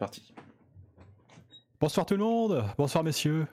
parti. 0.00 0.32
Bonsoir 1.78 2.06
tout 2.06 2.14
le 2.14 2.24
monde, 2.24 2.64
bonsoir 2.78 3.04
messieurs, 3.04 3.46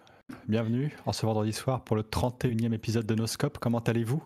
bienvenue 0.48 0.96
en 1.06 1.12
ce 1.12 1.26
vendredi 1.26 1.52
soir 1.52 1.84
pour 1.84 1.98
le 1.98 2.04
31e 2.04 2.74
épisode 2.74 3.06
de 3.06 3.16
Noscope. 3.16 3.58
Comment 3.60 3.80
allez-vous? 3.80 4.24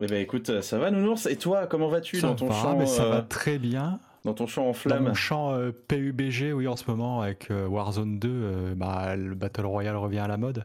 Eh 0.00 0.06
ben 0.08 0.20
écoute, 0.20 0.60
ça 0.60 0.78
va 0.78 0.90
Nounours? 0.90 1.26
Et 1.26 1.36
toi, 1.36 1.68
comment 1.68 1.88
vas-tu 1.88 2.20
dans 2.20 2.34
ton 2.34 2.48
va, 2.48 2.54
champ 2.54 2.76
mais 2.76 2.86
ça 2.86 3.04
euh, 3.04 3.10
va 3.10 3.22
très 3.22 3.58
bien. 3.60 4.00
Dans 4.24 4.34
ton 4.34 4.48
champ 4.48 4.64
en 4.64 4.66
Dans 4.68 4.72
flamme 4.72 5.04
mon 5.04 5.14
champ 5.14 5.52
euh, 5.52 5.70
PUBG, 5.70 6.52
oui, 6.52 6.66
en 6.66 6.74
ce 6.74 6.90
moment, 6.90 7.20
avec 7.20 7.48
euh, 7.52 7.66
Warzone 7.68 8.18
2, 8.18 8.28
euh, 8.28 8.74
bah, 8.74 9.14
le 9.14 9.36
Battle 9.36 9.66
Royale 9.66 9.96
revient 9.96 10.18
à 10.18 10.28
la 10.28 10.36
mode. 10.36 10.64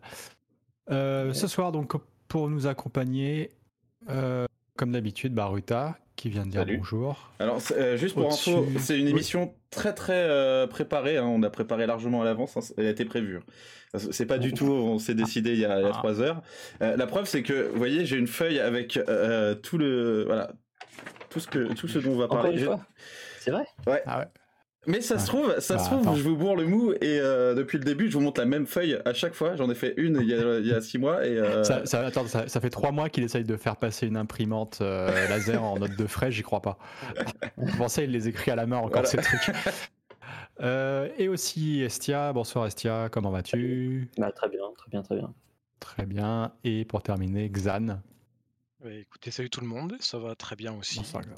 Euh, 0.90 1.32
Ce 1.34 1.48
soir, 1.48 1.72
donc, 1.72 1.94
pour 2.28 2.50
nous 2.50 2.66
accompagner, 2.66 3.52
euh, 4.10 4.48
comme 4.78 4.94
d'habitude, 4.94 5.36
bah, 5.36 5.46
Ruta, 5.46 6.00
qui 6.16 6.30
vient 6.30 6.46
de 6.46 6.52
dire 6.52 6.62
Salut. 6.62 6.78
bonjour. 6.78 7.32
Alors, 7.40 7.60
euh, 7.72 7.98
juste 7.98 8.16
pour 8.16 8.32
info, 8.32 8.66
c'est 8.80 8.98
une 8.98 9.06
Oui. 9.06 9.12
émission 9.12 9.54
très 9.70 9.94
très 9.94 10.14
euh, 10.30 10.68
préparée. 10.68 11.18
hein, 11.18 11.26
on 11.26 11.44
a 11.44 11.50
préparé 11.50 11.86
largement 11.86 12.22
à 12.22 12.26
l'avance. 12.26 12.56
hein, 12.58 12.62
elle 12.78 12.88
a 12.88 12.90
été 12.90 13.06
prévue. 13.06 13.38
hein. 13.38 13.98
C'est 14.12 14.26
pas 14.26 14.38
du 14.38 14.54
tout. 14.54 14.66
On 14.72 15.00
s'est 15.00 15.16
décidé 15.16 15.52
il 15.54 15.60
y 15.60 15.66
a, 15.66 15.80
il 15.80 15.84
y 15.84 15.86
a 15.86 15.92
Ah. 15.94 15.98
trois 15.98 16.20
heures. 16.22 16.42
Euh, 16.82 16.98
la 16.98 17.08
preuve, 17.08 17.26
c'est 17.26 17.44
que, 17.44 17.70
vous 17.70 17.78
voyez, 17.78 18.06
j'ai 18.06 18.18
une 18.18 18.28
feuille 18.28 18.60
avec 18.60 18.98
euh, 18.98 19.56
tout 19.56 19.78
le 19.78 20.24
voilà 20.26 20.52
tout 21.30 21.40
ce 21.40 21.48
que 21.48 21.74
tout 21.74 21.88
ce 21.88 22.00
dont 22.00 22.12
on 22.12 22.18
va 22.18 22.26
Encore 22.26 22.38
parler. 22.42 22.54
une 22.54 22.60
J'ai- 22.60 22.66
fois 22.66 22.80
C'est 23.40 23.52
vrai? 23.52 23.66
Ah 24.06 24.20
ouais. 24.20 24.26
Mais 24.88 25.02
ça 25.02 25.18
se 25.20 25.28
trouve, 25.28 25.54
ça 25.60 25.62
se 25.62 25.74
Bah, 25.74 25.80
trouve, 25.86 26.00
attends. 26.02 26.16
je 26.16 26.24
vous 26.24 26.36
bourre 26.36 26.56
le 26.56 26.66
mou 26.68 26.92
et 26.94 26.98
euh, 27.20 27.54
depuis 27.56 27.78
le 27.78 27.84
début, 27.84 28.08
je 28.10 28.14
vous 28.18 28.24
montre 28.24 28.40
la 28.40 28.46
même 28.46 28.66
feuille 28.68 29.00
à 29.06 29.14
chaque 29.14 29.34
fois. 29.34 29.56
J'en 29.56 29.70
ai 29.70 29.76
fait 29.76 29.94
une 29.98 30.20
il 30.22 30.28
y 30.28 30.34
a, 30.34 30.60
il 30.60 30.68
y 30.68 30.74
a 30.74 30.82
six 30.82 30.98
mois 30.98 31.26
et 31.26 31.38
euh, 31.38 31.64
Ça, 31.64 31.86
ça- 31.86 32.06
attends, 32.06 32.28
ça, 32.28 32.48
ça 32.48 32.60
fait 32.62 32.70
trois 32.70 32.92
mois 32.92 33.10
qu'il 33.10 33.24
essaye 33.24 33.44
de 33.44 33.58
faire 33.58 33.78
passer 33.78 34.08
une 34.08 34.18
imprimante 34.18 34.80
euh, 34.82 35.08
laser 35.30 35.64
en 35.64 35.78
note 35.78 35.96
de 35.96 36.06
frais, 36.08 36.32
j'y 36.32 36.44
crois 36.44 36.62
pas. 36.62 36.78
Pour 37.78 37.90
ça, 37.90 38.04
il 38.04 38.12
les 38.12 38.28
écrit 38.28 38.52
à 38.52 38.56
la 38.56 38.66
main 38.66 38.78
encore 38.78 39.04
Voilà. 39.04 39.08
ces 39.08 39.18
trucs. 39.18 39.56
Euh, 40.62 41.10
et 41.18 41.28
aussi 41.28 41.82
Estia, 41.82 42.32
bonsoir 42.32 42.66
Estia, 42.66 43.10
comment 43.12 43.30
vas-tu? 43.30 44.10
Bah, 44.18 44.32
Très 44.32 44.48
bien, 44.48 44.62
très 44.78 44.90
bien, 44.90 45.02
très 45.04 45.16
bien. 45.18 45.34
Très 45.82 46.06
bien. 46.06 46.54
Et 46.64 46.86
pour 46.86 47.04
terminer, 47.04 47.50
Xan. 47.50 48.00
Ouais, 48.84 49.02
écoutez, 49.02 49.32
salut 49.32 49.50
tout 49.50 49.60
le 49.60 49.68
monde, 49.68 49.96
ça 50.00 50.18
va 50.18 50.34
très 50.36 50.56
bien 50.56 50.74
aussi. 50.74 50.98
Bonsoir, 51.00 51.24
Xan. 51.24 51.36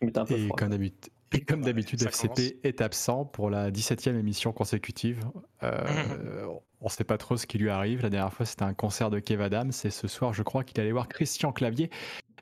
Mais 0.00 0.10
t'es 0.12 0.18
un 0.18 0.24
peu 0.24 0.34
Et 0.34 0.46
froid. 0.46 0.56
comme 0.56 0.70
d'habitude, 0.70 1.12
et 1.34 1.40
comme 1.40 1.62
d'habitude, 1.62 2.02
FCP 2.02 2.58
est 2.62 2.80
absent 2.80 3.24
pour 3.24 3.50
la 3.50 3.70
17e 3.70 4.18
émission 4.18 4.52
consécutive. 4.52 5.20
Euh, 5.62 6.46
on 6.80 6.86
ne 6.86 6.90
sait 6.90 7.04
pas 7.04 7.18
trop 7.18 7.36
ce 7.36 7.46
qui 7.46 7.58
lui 7.58 7.70
arrive. 7.70 8.02
La 8.02 8.10
dernière 8.10 8.32
fois, 8.32 8.46
c'était 8.46 8.64
un 8.64 8.74
concert 8.74 9.10
de 9.10 9.18
Kev 9.18 9.42
Adams. 9.42 9.72
Et 9.84 9.90
ce 9.90 10.08
soir, 10.08 10.32
je 10.32 10.42
crois 10.42 10.64
qu'il 10.64 10.80
allait 10.80 10.92
voir 10.92 11.08
Christian 11.08 11.52
Clavier 11.52 11.90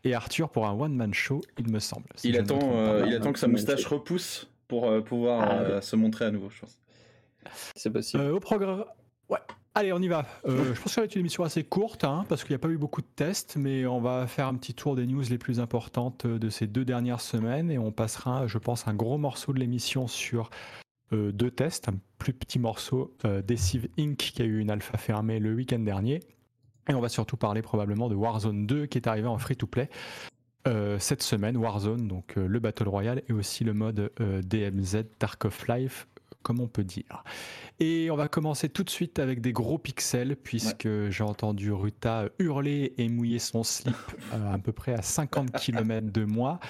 et 0.04 0.14
Arthur 0.14 0.50
pour 0.50 0.66
un 0.66 0.72
one-man 0.72 1.14
show, 1.14 1.40
il 1.58 1.70
me 1.70 1.78
semble. 1.78 2.06
si 2.16 2.28
il 2.28 2.36
attend, 2.38 2.58
euh, 2.74 3.04
il 3.06 3.14
attend 3.14 3.32
que 3.32 3.38
sa 3.38 3.48
moustache 3.48 3.86
repousse 3.86 4.48
pour 4.68 4.88
euh, 4.88 5.00
pouvoir 5.00 5.48
Ah, 5.48 5.60
euh, 5.60 5.80
se 5.80 5.96
montrer 5.96 6.24
à 6.24 6.30
nouveau, 6.30 6.50
je 6.50 6.60
pense. 6.60 6.78
C'est 7.76 7.90
possible. 7.90 8.22
Euh, 8.22 8.34
au 8.34 8.40
programme. 8.40 8.84
Ouais. 9.28 9.38
Allez, 9.74 9.92
on 9.92 10.00
y 10.00 10.08
va. 10.08 10.26
Euh, 10.44 10.74
je 10.74 10.80
pense 10.80 10.84
que 10.84 10.90
ça 10.90 11.00
va 11.00 11.06
être 11.06 11.14
une 11.14 11.20
émission 11.20 11.44
assez 11.44 11.64
courte, 11.64 12.04
hein, 12.04 12.26
parce 12.28 12.44
qu'il 12.44 12.52
n'y 12.52 12.56
a 12.56 12.58
pas 12.58 12.68
eu 12.68 12.76
beaucoup 12.76 13.00
de 13.00 13.06
tests, 13.16 13.56
mais 13.56 13.86
on 13.86 14.00
va 14.00 14.26
faire 14.26 14.46
un 14.46 14.54
petit 14.54 14.74
tour 14.74 14.96
des 14.96 15.06
news 15.06 15.22
les 15.30 15.38
plus 15.38 15.60
importantes 15.60 16.26
de 16.26 16.50
ces 16.50 16.66
deux 16.66 16.84
dernières 16.84 17.22
semaines 17.22 17.70
et 17.70 17.78
on 17.78 17.90
passera, 17.90 18.46
je 18.46 18.58
pense, 18.58 18.86
un 18.86 18.94
gros 18.94 19.16
morceau 19.16 19.54
de 19.54 19.58
l'émission 19.58 20.06
sur 20.06 20.50
euh, 21.14 21.32
deux 21.32 21.50
tests, 21.50 21.88
un 21.88 21.94
plus 22.18 22.34
petit 22.34 22.58
morceau, 22.58 23.16
euh, 23.24 23.42
Inc., 23.98 24.16
qui 24.16 24.42
a 24.42 24.44
eu 24.44 24.58
une 24.58 24.70
alpha 24.70 24.98
fermée 24.98 25.38
le 25.38 25.54
week-end 25.54 25.78
dernier. 25.78 26.20
Et 26.88 26.94
on 26.94 27.00
va 27.00 27.08
surtout 27.08 27.36
parler 27.36 27.62
probablement 27.62 28.08
de 28.08 28.14
Warzone 28.14 28.66
2 28.66 28.86
qui 28.86 28.98
est 28.98 29.06
arrivé 29.06 29.28
en 29.28 29.38
free-to-play 29.38 29.88
euh, 30.68 30.98
cette 31.00 31.22
semaine. 31.22 31.56
Warzone, 31.56 32.06
donc 32.06 32.36
euh, 32.36 32.46
le 32.46 32.60
Battle 32.60 32.88
Royale 32.88 33.22
et 33.28 33.32
aussi 33.32 33.64
le 33.64 33.74
mode 33.74 34.12
euh, 34.20 34.42
DMZ 34.42 35.04
Dark 35.18 35.44
of 35.44 35.66
Life, 35.68 36.06
comme 36.42 36.60
on 36.60 36.68
peut 36.68 36.84
dire. 36.84 37.24
Et 37.80 38.10
on 38.10 38.16
va 38.16 38.28
commencer 38.28 38.68
tout 38.68 38.84
de 38.84 38.90
suite 38.90 39.18
avec 39.18 39.40
des 39.40 39.52
gros 39.52 39.78
pixels, 39.78 40.36
puisque 40.36 40.88
j'ai 41.10 41.24
entendu 41.24 41.72
Ruta 41.72 42.28
hurler 42.38 42.94
et 42.98 43.08
mouiller 43.08 43.38
son 43.38 43.64
slip 43.64 43.96
euh, 44.34 44.54
à 44.54 44.58
peu 44.58 44.72
près 44.72 44.94
à 44.94 45.02
50 45.02 45.52
km 45.52 46.12
de 46.12 46.24
moi, 46.24 46.60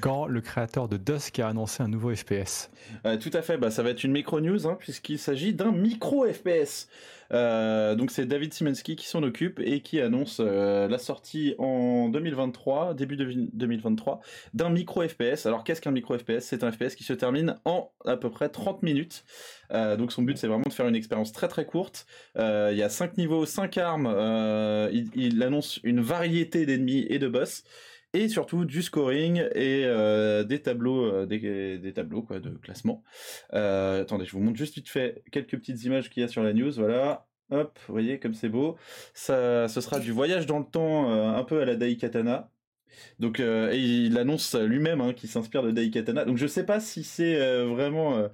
quand 0.00 0.26
le 0.26 0.40
créateur 0.40 0.88
de 0.88 0.96
Dusk 0.96 1.38
a 1.38 1.48
annoncé 1.48 1.82
un 1.82 1.88
nouveau 1.88 2.14
FPS. 2.14 2.70
Euh, 3.06 3.16
tout 3.16 3.30
à 3.32 3.42
fait, 3.42 3.56
bah, 3.56 3.70
ça 3.70 3.82
va 3.82 3.90
être 3.90 4.04
une 4.04 4.12
micro 4.12 4.40
news 4.40 4.66
hein, 4.66 4.76
puisqu'il 4.78 5.18
s'agit 5.18 5.54
d'un 5.54 5.72
micro 5.72 6.26
FPS. 6.26 6.88
Euh, 7.32 7.94
donc 7.94 8.10
c'est 8.10 8.26
David 8.26 8.52
Simensky 8.52 8.96
qui 8.96 9.06
s'en 9.06 9.22
occupe 9.22 9.60
et 9.60 9.82
qui 9.82 10.00
annonce 10.00 10.38
euh, 10.40 10.88
la 10.88 10.98
sortie 10.98 11.54
en 11.58 12.08
2023, 12.08 12.94
début 12.94 13.16
de 13.16 13.48
2023, 13.52 14.20
d'un 14.54 14.70
micro 14.70 15.06
FPS. 15.06 15.46
Alors 15.46 15.64
qu'est-ce 15.64 15.80
qu'un 15.80 15.92
micro 15.92 16.18
FPS 16.18 16.40
C'est 16.40 16.64
un 16.64 16.72
FPS 16.72 16.94
qui 16.96 17.04
se 17.04 17.12
termine 17.12 17.56
en 17.64 17.90
à 18.04 18.16
peu 18.16 18.30
près 18.30 18.48
30 18.48 18.82
minutes. 18.82 19.24
Euh, 19.72 19.96
donc 19.96 20.12
son 20.12 20.22
but 20.22 20.36
c'est 20.36 20.46
vraiment 20.46 20.64
de 20.66 20.72
faire 20.72 20.88
une 20.88 20.94
expérience 20.94 21.32
très 21.32 21.48
très 21.48 21.64
courte. 21.64 22.06
Euh, 22.36 22.70
Il 22.72 22.78
y 22.78 22.82
a 22.82 22.88
5 22.88 23.16
niveaux, 23.16 23.46
5 23.46 23.78
armes. 23.78 24.06
euh, 24.06 24.90
il, 25.14 25.42
annonce 25.42 25.80
une 25.84 26.00
variété 26.00 26.66
d'ennemis 26.66 27.06
et 27.08 27.18
de 27.18 27.28
boss 27.28 27.64
et 28.12 28.28
surtout 28.28 28.64
du 28.64 28.82
scoring 28.82 29.44
et 29.54 29.84
des 30.44 30.62
tableaux, 30.62 31.26
des, 31.26 31.92
tableaux 31.94 32.26
de 32.30 32.50
classement. 32.58 33.04
Attendez, 33.50 34.24
je 34.24 34.32
vous 34.32 34.40
montre 34.40 34.58
juste 34.58 34.74
vite 34.74 34.88
fait 34.88 35.22
quelques 35.30 35.56
petites 35.56 35.84
images 35.84 36.10
qu'il 36.10 36.22
y 36.22 36.24
a 36.24 36.28
sur 36.28 36.42
la 36.42 36.52
news. 36.52 36.72
Voilà, 36.72 37.26
hop, 37.50 37.78
vous 37.86 37.94
voyez 37.94 38.18
comme 38.18 38.34
c'est 38.34 38.48
beau. 38.48 38.76
Ça, 39.14 39.68
ce 39.68 39.80
sera 39.80 40.00
du 40.00 40.10
voyage 40.12 40.46
dans 40.46 40.58
le 40.58 40.64
temps, 40.64 41.08
un 41.10 41.44
peu 41.44 41.60
à 41.60 41.64
la 41.64 41.76
Daikatana. 41.76 42.50
Donc, 43.18 43.40
euh, 43.40 43.70
et 43.72 43.78
il 43.78 44.18
annonce 44.18 44.54
lui-même 44.54 45.00
hein, 45.00 45.12
qu'il 45.12 45.28
s'inspire 45.28 45.62
de 45.62 45.70
Daikatana. 45.70 46.24
Donc, 46.24 46.36
je 46.36 46.46
sais 46.46 46.64
pas 46.64 46.80
si 46.80 47.04
c'est 47.04 47.40
euh, 47.40 47.66
vraiment 47.66 48.16
euh, 48.16 48.28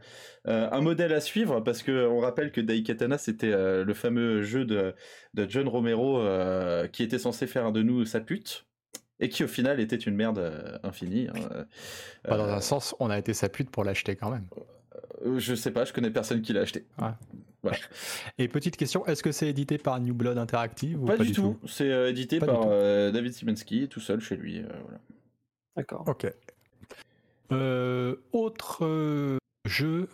un 0.45 0.81
modèle 0.81 1.13
à 1.13 1.21
suivre, 1.21 1.61
parce 1.61 1.83
que 1.83 2.07
on 2.07 2.21
rappelle 2.21 2.53
que 2.53 2.61
Daikatana 2.61 3.19
c'était 3.19 3.51
le 3.51 3.95
fameux 3.95 4.43
jeu 4.43 4.65
de, 4.65 4.95
de 5.35 5.47
John 5.49 5.69
Romero 5.69 6.23
qui 6.93 7.03
était 7.03 7.19
censé 7.19 7.47
faire 7.47 7.73
de 7.73 7.83
nous 7.83 8.05
sa 8.05 8.21
pute 8.21 8.67
et 9.19 9.29
qui 9.29 9.43
au 9.45 9.49
final 9.49 9.81
était 9.81 9.97
une 9.97 10.15
merde 10.15 10.81
infinie. 10.83 11.29
hein. 11.29 11.65
Dans 12.29 12.49
un 12.49 12.61
sens, 12.61 12.95
on 13.01 13.11
a 13.11 13.19
été 13.19 13.35
sa 13.35 13.49
pute 13.49 13.71
pour 13.71 13.83
l'acheter 13.83 14.15
quand 14.15 14.31
même. 14.31 14.47
je 15.37 15.55
sais 15.55 15.73
pas, 15.73 15.85
je 15.85 15.93
connais 15.93 16.11
personne 16.11 16.43
qui 16.43 16.53
l'a 16.53 16.61
acheté. 16.61 16.87
Et 18.39 18.49
petite 18.49 18.77
question, 18.77 19.05
est-ce 19.07 19.23
que 19.23 19.33
c'est 19.33 19.49
édité 19.49 19.79
par 19.79 19.99
New 20.01 20.15
Blood 20.15 20.39
Interactive 20.39 21.03
ou 21.03 21.07
Pas, 21.07 21.17
du 21.19 21.33
tout, 21.33 21.59
c'est 21.67 21.91
euh, 21.91 22.11
édité 22.11 22.39
Pas 22.39 22.47
par 22.47 22.61
tout. 22.63 22.69
euh, 22.69 23.11
David 23.11 23.33
Simensky, 23.33 23.89
tout 23.89 24.01
seul 24.01 24.21
chez 24.21 24.37
lui. 24.37 24.59
euh, 24.61 24.67
voilà. 24.83 24.99
D'accord. 25.77 26.05
Ok. 26.07 26.27
Euh, 27.53 28.17
autre 28.33 28.85
euh, 28.85 29.39
jeu 29.65 30.09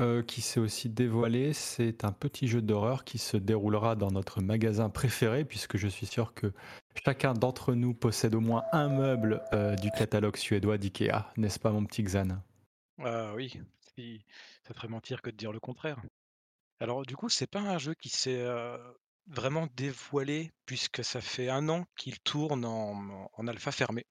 euh, 0.00 0.22
qui 0.22 0.40
s'est 0.40 0.60
aussi 0.60 0.88
dévoilé, 0.88 1.52
c'est 1.52 2.04
un 2.04 2.12
petit 2.12 2.48
jeu 2.48 2.62
d'horreur 2.62 3.04
qui 3.04 3.18
se 3.18 3.36
déroulera 3.36 3.96
dans 3.96 4.10
notre 4.10 4.40
magasin 4.40 4.88
préféré, 4.88 5.44
puisque 5.44 5.76
je 5.76 5.88
suis 5.88 6.06
sûr 6.06 6.32
que 6.32 6.52
chacun 7.04 7.34
d'entre 7.34 7.74
nous 7.74 7.92
possède 7.92 8.34
au 8.34 8.40
moins 8.40 8.62
un 8.72 8.88
meuble 8.88 9.42
euh, 9.52 9.74
du 9.76 9.90
catalogue 9.90 10.36
suédois 10.36 10.78
d'IKEA, 10.78 11.30
n'est-ce 11.36 11.58
pas 11.58 11.70
mon 11.70 11.84
petit 11.84 12.02
Xan? 12.02 12.40
Ah 13.04 13.32
oui, 13.34 13.60
si, 13.94 14.24
ça 14.66 14.72
ferait 14.72 14.88
mentir 14.88 15.20
que 15.20 15.28
de 15.30 15.36
dire 15.36 15.52
le 15.52 15.60
contraire. 15.60 16.00
Alors 16.80 17.04
du 17.04 17.16
coup, 17.16 17.28
c'est 17.28 17.46
pas 17.46 17.60
un 17.60 17.78
jeu 17.78 17.94
qui 17.94 18.08
s'est 18.08 18.44
vraiment 19.26 19.68
dévoilé 19.76 20.50
puisque 20.66 21.04
ça 21.04 21.20
fait 21.20 21.48
un 21.48 21.68
an 21.68 21.84
qu'il 21.96 22.18
tourne 22.20 22.64
en, 22.64 23.46
alpha 23.46 23.70
fermé. 23.70 24.06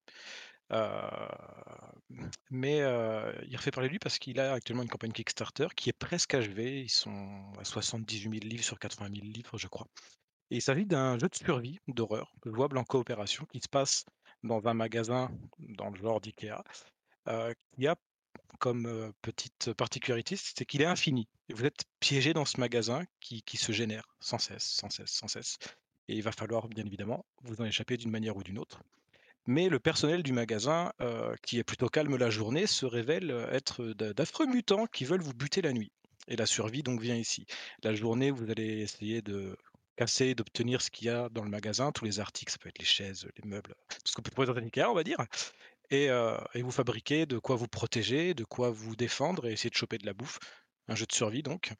Mais 2.51 2.77
il 2.77 3.57
refait 3.57 3.71
parler 3.71 3.89
de 3.89 3.93
lui 3.93 3.99
parce 3.99 4.19
qu'il 4.19 4.39
a 4.39 4.53
actuellement 4.53 4.83
une 4.83 4.89
campagne 4.89 5.11
Kickstarter 5.11 5.67
qui 5.75 5.89
est 5.89 5.97
presque 5.97 6.33
achevée. 6.35 6.81
Ils 6.81 6.89
sont 6.89 7.53
à 7.59 7.63
78 7.63 8.21
000 8.21 8.33
livres 8.45 8.63
sur 8.63 8.79
80 8.79 9.09
000 9.13 9.25
livres, 9.25 9.57
je 9.57 9.67
crois. 9.67 9.87
Et 10.51 10.57
il 10.57 10.61
s'agit 10.61 10.85
d'un 10.85 11.17
jeu 11.19 11.27
de 11.27 11.35
survie, 11.35 11.79
d'horreur, 11.87 12.33
jouable 12.45 12.77
en 12.77 12.83
coopération, 12.83 13.45
qui 13.51 13.59
se 13.59 13.69
passe 13.69 14.05
dans 14.43 14.67
un 14.67 14.73
magasin 14.73 15.29
dans 15.59 15.89
le 15.89 15.99
genre 15.99 16.21
d'IKEA, 16.21 16.63
euh, 17.27 17.53
qui 17.75 17.87
a 17.87 17.95
comme 18.59 19.13
petite 19.21 19.73
particularité, 19.73 20.35
c'est 20.35 20.65
qu'il 20.65 20.81
est 20.81 20.85
infini. 20.85 21.27
Vous 21.53 21.65
êtes 21.65 21.83
piégé 21.99 22.33
dans 22.33 22.45
ce 22.45 22.59
magasin 22.59 23.03
qui, 23.19 23.43
se 23.57 23.71
génère 23.71 24.15
sans 24.19 24.37
cesse, 24.37 24.63
sans 24.63 24.89
cesse, 24.89 25.11
sans 25.11 25.27
cesse. 25.27 25.57
Et 26.07 26.15
il 26.15 26.21
va 26.21 26.31
falloir, 26.31 26.67
bien 26.67 26.85
évidemment, 26.85 27.25
vous 27.43 27.61
en 27.61 27.65
échapper 27.65 27.97
d'une 27.97 28.11
manière 28.11 28.37
ou 28.37 28.43
d'une 28.43 28.59
autre. 28.59 28.81
Mais 29.45 29.67
le 29.67 29.79
personnel 29.79 30.21
du 30.21 30.31
magasin, 30.31 30.91
euh, 31.01 31.35
qui 31.41 31.57
est 31.57 31.63
plutôt 31.63 31.87
calme 31.87 32.15
la 32.17 32.29
journée, 32.29 32.67
se 32.67 32.85
révèle 32.85 33.31
euh, 33.31 33.51
être 33.51 33.83
d'a- 33.83 34.13
d'affreux 34.13 34.45
mutants 34.45 34.85
qui 34.85 35.05
veulent 35.05 35.21
vous 35.21 35.33
buter 35.33 35.61
la 35.61 35.73
nuit. 35.73 35.91
Et 36.27 36.35
la 36.35 36.45
survie 36.45 36.83
donc 36.83 37.01
vient 37.01 37.15
ici. 37.15 37.45
La 37.83 37.95
journée, 37.95 38.29
vous 38.29 38.51
allez 38.51 38.81
essayer 38.81 39.21
de 39.21 39.57
casser, 39.95 40.35
d'obtenir 40.35 40.81
ce 40.81 40.91
qu'il 40.91 41.07
y 41.07 41.09
a 41.09 41.29
dans 41.29 41.43
le 41.43 41.49
magasin, 41.49 41.91
tous 41.91 42.05
les 42.05 42.19
articles, 42.19 42.51
ça 42.51 42.57
peut 42.59 42.69
être 42.69 42.79
les 42.79 42.85
chaises, 42.85 43.27
les 43.41 43.49
meubles, 43.49 43.75
tout 43.89 43.97
ce 44.05 44.13
qu'on 44.13 44.21
peut 44.21 44.31
trouver 44.31 44.47
dans 44.47 44.55
un 44.55 44.63
Ikea, 44.63 44.87
on 44.87 44.93
va 44.93 45.03
dire. 45.03 45.17
Et, 45.89 46.09
euh, 46.09 46.37
et 46.53 46.61
vous 46.61 46.71
fabriquez 46.71 47.25
de 47.25 47.39
quoi 47.39 47.55
vous 47.55 47.67
protéger, 47.67 48.33
de 48.35 48.43
quoi 48.43 48.69
vous 48.69 48.95
défendre 48.95 49.47
et 49.47 49.53
essayer 49.53 49.71
de 49.71 49.75
choper 49.75 49.97
de 49.97 50.05
la 50.05 50.13
bouffe. 50.13 50.39
Un 50.89 50.95
jeu 50.95 51.05
de 51.05 51.13
survie 51.13 51.41
donc. 51.41 51.71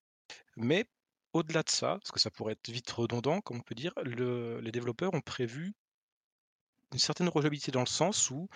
Mais 0.57 0.85
au-delà 1.33 1.63
de 1.63 1.69
ça, 1.69 1.97
parce 1.99 2.11
que 2.11 2.19
ça 2.19 2.31
pourrait 2.31 2.53
être 2.53 2.69
vite 2.69 2.91
redondant, 2.91 3.41
comme 3.41 3.57
on 3.57 3.61
peut 3.61 3.75
dire, 3.75 3.93
le- 4.03 4.59
les 4.61 4.71
développeurs 4.71 5.13
ont 5.13 5.21
prévu 5.21 5.73
une 6.93 6.99
certaine 6.99 7.29
rejouabilité 7.29 7.71
dans 7.71 7.79
le 7.81 7.85
sens 7.87 8.29
où 8.31 8.47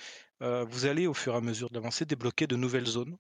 euh, 0.42 0.64
vous 0.66 0.86
allez 0.86 1.08
au 1.08 1.14
fur 1.14 1.34
et 1.34 1.38
à 1.38 1.42
mesure 1.42 1.70
de 1.70 1.76
l'avancée 1.76 2.06
débloquer 2.06 2.48
de 2.48 2.56
nouvelles 2.56 2.86
zones 2.86 3.18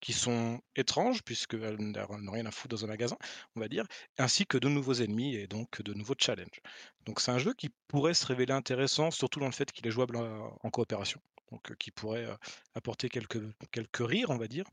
qui 0.00 0.12
sont 0.12 0.60
étranges, 0.76 1.22
puisqu'elles 1.24 1.76
n'ont 1.78 2.32
rien 2.32 2.46
à 2.46 2.50
foutre 2.52 2.76
dans 2.76 2.84
un 2.84 2.88
magasin, 2.88 3.16
on 3.56 3.60
va 3.60 3.68
dire, 3.68 3.84
ainsi 4.18 4.46
que 4.46 4.58
de 4.58 4.68
nouveaux 4.68 4.94
ennemis 4.94 5.34
et 5.36 5.46
donc 5.48 5.82
de 5.82 5.94
nouveaux 5.94 6.14
challenges. 6.18 6.60
Donc 7.06 7.20
c'est 7.20 7.32
un 7.32 7.38
jeu 7.38 7.54
qui 7.54 7.70
pourrait 7.88 8.14
se 8.14 8.26
révéler 8.26 8.52
intéressant, 8.52 9.10
surtout 9.10 9.40
dans 9.40 9.46
le 9.46 9.52
fait 9.52 9.72
qu'il 9.72 9.86
est 9.86 9.90
jouable 9.90 10.16
en 10.16 10.70
coopération, 10.70 11.20
donc 11.52 11.74
qui 11.76 11.90
pourrait 11.90 12.28
apporter 12.74 13.08
quelques, 13.08 13.40
quelques 13.72 14.06
rires, 14.08 14.30
on 14.30 14.38
va 14.38 14.48
dire. 14.48 14.66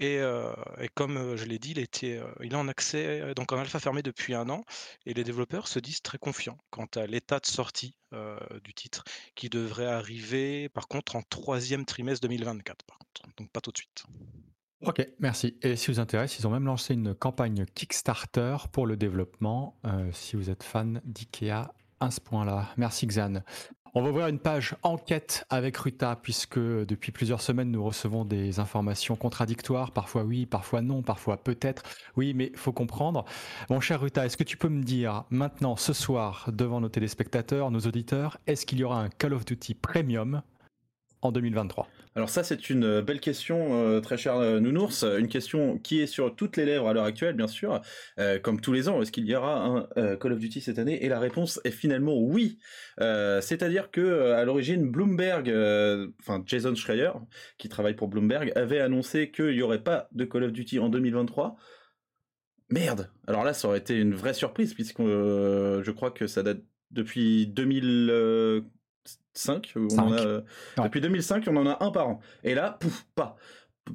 Et, 0.00 0.20
comme 0.94 1.36
je 1.36 1.44
l'ai 1.44 1.58
dit, 1.58 1.72
il, 1.72 1.78
est 1.78 2.54
en 2.54 2.68
accès, 2.68 3.34
donc 3.34 3.52
en 3.52 3.58
alpha 3.58 3.80
fermé 3.80 4.02
depuis 4.02 4.34
un 4.34 4.48
an, 4.48 4.64
et 5.06 5.14
les 5.14 5.24
développeurs 5.24 5.68
se 5.68 5.78
disent 5.78 6.02
très 6.02 6.18
confiants 6.18 6.58
quant 6.70 6.86
à 6.96 7.06
l'état 7.06 7.40
de 7.40 7.46
sortie 7.46 7.96
du 8.62 8.74
titre, 8.74 9.04
qui 9.34 9.48
devrait 9.48 9.86
arriver 9.86 10.68
par 10.68 10.88
contre 10.88 11.16
en 11.16 11.22
troisième 11.22 11.84
trimestre 11.84 12.28
2024, 12.28 12.84
par 12.84 12.98
contre, 12.98 13.36
donc 13.36 13.50
pas 13.50 13.60
tout 13.60 13.72
de 13.72 13.78
suite. 13.78 14.04
Ok, 14.82 15.04
merci. 15.18 15.58
Et 15.62 15.74
si 15.74 15.90
vous 15.90 15.98
intéresse, 15.98 16.38
ils 16.38 16.46
ont 16.46 16.50
même 16.50 16.66
lancé 16.66 16.94
une 16.94 17.14
campagne 17.14 17.66
Kickstarter 17.74 18.56
pour 18.70 18.86
le 18.86 18.96
développement, 18.96 19.80
si 20.12 20.36
vous 20.36 20.50
êtes 20.50 20.62
fan 20.62 21.00
d'IKEA 21.04 21.74
à 22.00 22.10
ce 22.10 22.20
point-là. 22.20 22.68
Merci 22.76 23.06
Xan. 23.06 23.42
On 23.94 24.02
va 24.02 24.10
ouvrir 24.10 24.26
une 24.26 24.38
page 24.38 24.76
enquête 24.82 25.46
avec 25.48 25.76
Ruta, 25.78 26.18
puisque 26.22 26.58
depuis 26.58 27.10
plusieurs 27.10 27.40
semaines, 27.40 27.70
nous 27.70 27.82
recevons 27.82 28.26
des 28.26 28.60
informations 28.60 29.16
contradictoires, 29.16 29.92
parfois 29.92 30.24
oui, 30.24 30.44
parfois 30.44 30.82
non, 30.82 31.02
parfois 31.02 31.38
peut-être. 31.38 31.82
Oui, 32.16 32.34
mais 32.34 32.52
faut 32.54 32.72
comprendre. 32.72 33.24
Mon 33.70 33.80
cher 33.80 34.02
Ruta, 34.02 34.26
est-ce 34.26 34.36
que 34.36 34.44
tu 34.44 34.58
peux 34.58 34.68
me 34.68 34.82
dire 34.82 35.24
maintenant, 35.30 35.76
ce 35.76 35.94
soir, 35.94 36.50
devant 36.52 36.80
nos 36.80 36.90
téléspectateurs, 36.90 37.70
nos 37.70 37.80
auditeurs, 37.80 38.36
est-ce 38.46 38.66
qu'il 38.66 38.78
y 38.78 38.84
aura 38.84 39.00
un 39.00 39.08
Call 39.08 39.32
of 39.32 39.46
Duty 39.46 39.74
Premium 39.74 40.42
en 41.22 41.32
2023 41.32 41.88
alors 42.18 42.30
ça, 42.30 42.42
c'est 42.42 42.68
une 42.68 42.82
euh, 42.82 43.00
belle 43.00 43.20
question, 43.20 43.80
euh, 43.80 44.00
très 44.00 44.16
cher 44.16 44.34
euh, 44.38 44.58
Nounours, 44.58 45.04
une 45.04 45.28
question 45.28 45.78
qui 45.78 46.00
est 46.00 46.08
sur 46.08 46.34
toutes 46.34 46.56
les 46.56 46.64
lèvres 46.64 46.88
à 46.88 46.92
l'heure 46.92 47.04
actuelle, 47.04 47.36
bien 47.36 47.46
sûr, 47.46 47.80
comme 48.42 48.60
tous 48.60 48.72
les 48.72 48.88
ans. 48.88 49.00
Est-ce 49.00 49.12
qu'il 49.12 49.24
y 49.24 49.36
aura 49.36 49.64
un 49.64 50.16
Call 50.16 50.32
of 50.32 50.40
Duty 50.40 50.60
cette 50.60 50.80
année? 50.80 51.04
Et 51.04 51.08
la 51.08 51.20
réponse 51.20 51.60
est 51.62 51.70
finalement 51.70 52.18
oui. 52.18 52.58
C'est-à-dire 52.98 53.92
que 53.92 54.32
à 54.32 54.44
l'origine, 54.44 54.90
Bloomberg, 54.90 55.48
enfin 56.20 56.42
Jason 56.44 56.74
Schreier, 56.74 57.12
qui 57.56 57.68
travaille 57.68 57.94
pour 57.94 58.08
Bloomberg, 58.08 58.52
avait 58.56 58.80
annoncé 58.80 59.30
qu'il 59.30 59.54
n'y 59.54 59.62
aurait 59.62 59.84
pas 59.84 60.08
de 60.10 60.24
Call 60.24 60.42
of 60.42 60.52
Duty 60.52 60.80
en 60.80 60.88
2023. 60.88 61.56
Merde 62.70 63.10
Alors 63.28 63.44
là, 63.44 63.54
ça 63.54 63.68
aurait 63.68 63.78
été 63.78 63.96
une 63.96 64.14
vraie 64.14 64.34
surprise, 64.34 64.74
puisque 64.74 65.02
je 65.02 65.90
crois 65.92 66.10
que 66.10 66.26
ça 66.26 66.42
date 66.42 66.62
depuis 66.90 67.46
2000. 67.46 68.64
5. 69.34 69.74
Euh, 69.76 70.40
depuis 70.82 71.00
2005, 71.00 71.44
on 71.48 71.56
en 71.56 71.66
a 71.66 71.84
un 71.84 71.90
par 71.90 72.08
an. 72.08 72.20
Et 72.44 72.54
là, 72.54 72.76
pouf, 72.80 73.06
pas. 73.14 73.36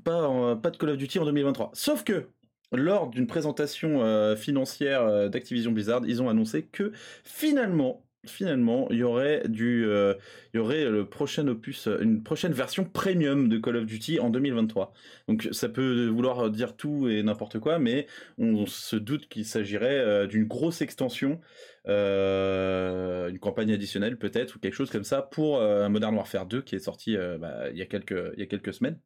Pas, 0.03 0.55
pas 0.55 0.71
de 0.71 0.77
Call 0.77 0.89
of 0.89 0.97
Duty 0.97 1.19
en 1.19 1.25
2023. 1.25 1.71
Sauf 1.73 2.03
que, 2.03 2.27
lors 2.71 3.09
d'une 3.09 3.27
présentation 3.27 4.03
euh, 4.03 4.35
financière 4.35 5.29
d'Activision 5.29 5.71
Blizzard, 5.71 6.01
ils 6.05 6.21
ont 6.21 6.29
annoncé 6.29 6.63
que 6.63 6.91
finalement, 7.23 8.02
finalement, 8.25 8.87
il 8.89 8.97
y 8.97 9.03
aurait 9.03 9.47
du, 9.47 9.85
euh, 9.85 10.13
y 10.53 10.57
aurait 10.57 10.85
le 10.89 11.07
prochain 11.07 11.47
opus, 11.47 11.87
une 11.87 12.23
prochaine 12.23 12.53
version 12.53 12.85
premium 12.85 13.49
de 13.49 13.57
Call 13.57 13.77
of 13.77 13.85
Duty 13.85 14.19
en 14.19 14.29
2023. 14.29 14.93
Donc 15.27 15.47
ça 15.51 15.69
peut 15.69 16.07
vouloir 16.07 16.49
dire 16.49 16.75
tout 16.75 17.07
et 17.09 17.21
n'importe 17.23 17.59
quoi, 17.59 17.79
mais 17.79 18.07
on 18.37 18.65
se 18.65 18.95
doute 18.95 19.27
qu'il 19.27 19.45
s'agirait 19.45 19.99
euh, 19.99 20.27
d'une 20.27 20.45
grosse 20.45 20.81
extension, 20.81 21.41
euh, 21.87 23.29
une 23.29 23.39
campagne 23.39 23.73
additionnelle 23.73 24.17
peut-être 24.17 24.55
ou 24.55 24.59
quelque 24.59 24.75
chose 24.75 24.89
comme 24.89 25.03
ça 25.03 25.21
pour 25.21 25.59
Modern 25.89 26.15
Warfare 26.15 26.45
2 26.45 26.61
qui 26.61 26.75
est 26.75 26.79
sorti 26.79 27.17
bah, 27.39 27.69
il 27.71 27.77
y 27.77 27.81
a 27.81 27.85
quelques, 27.85 28.31
il 28.35 28.39
y 28.39 28.43
a 28.43 28.45
quelques 28.47 28.73
semaines. 28.73 28.99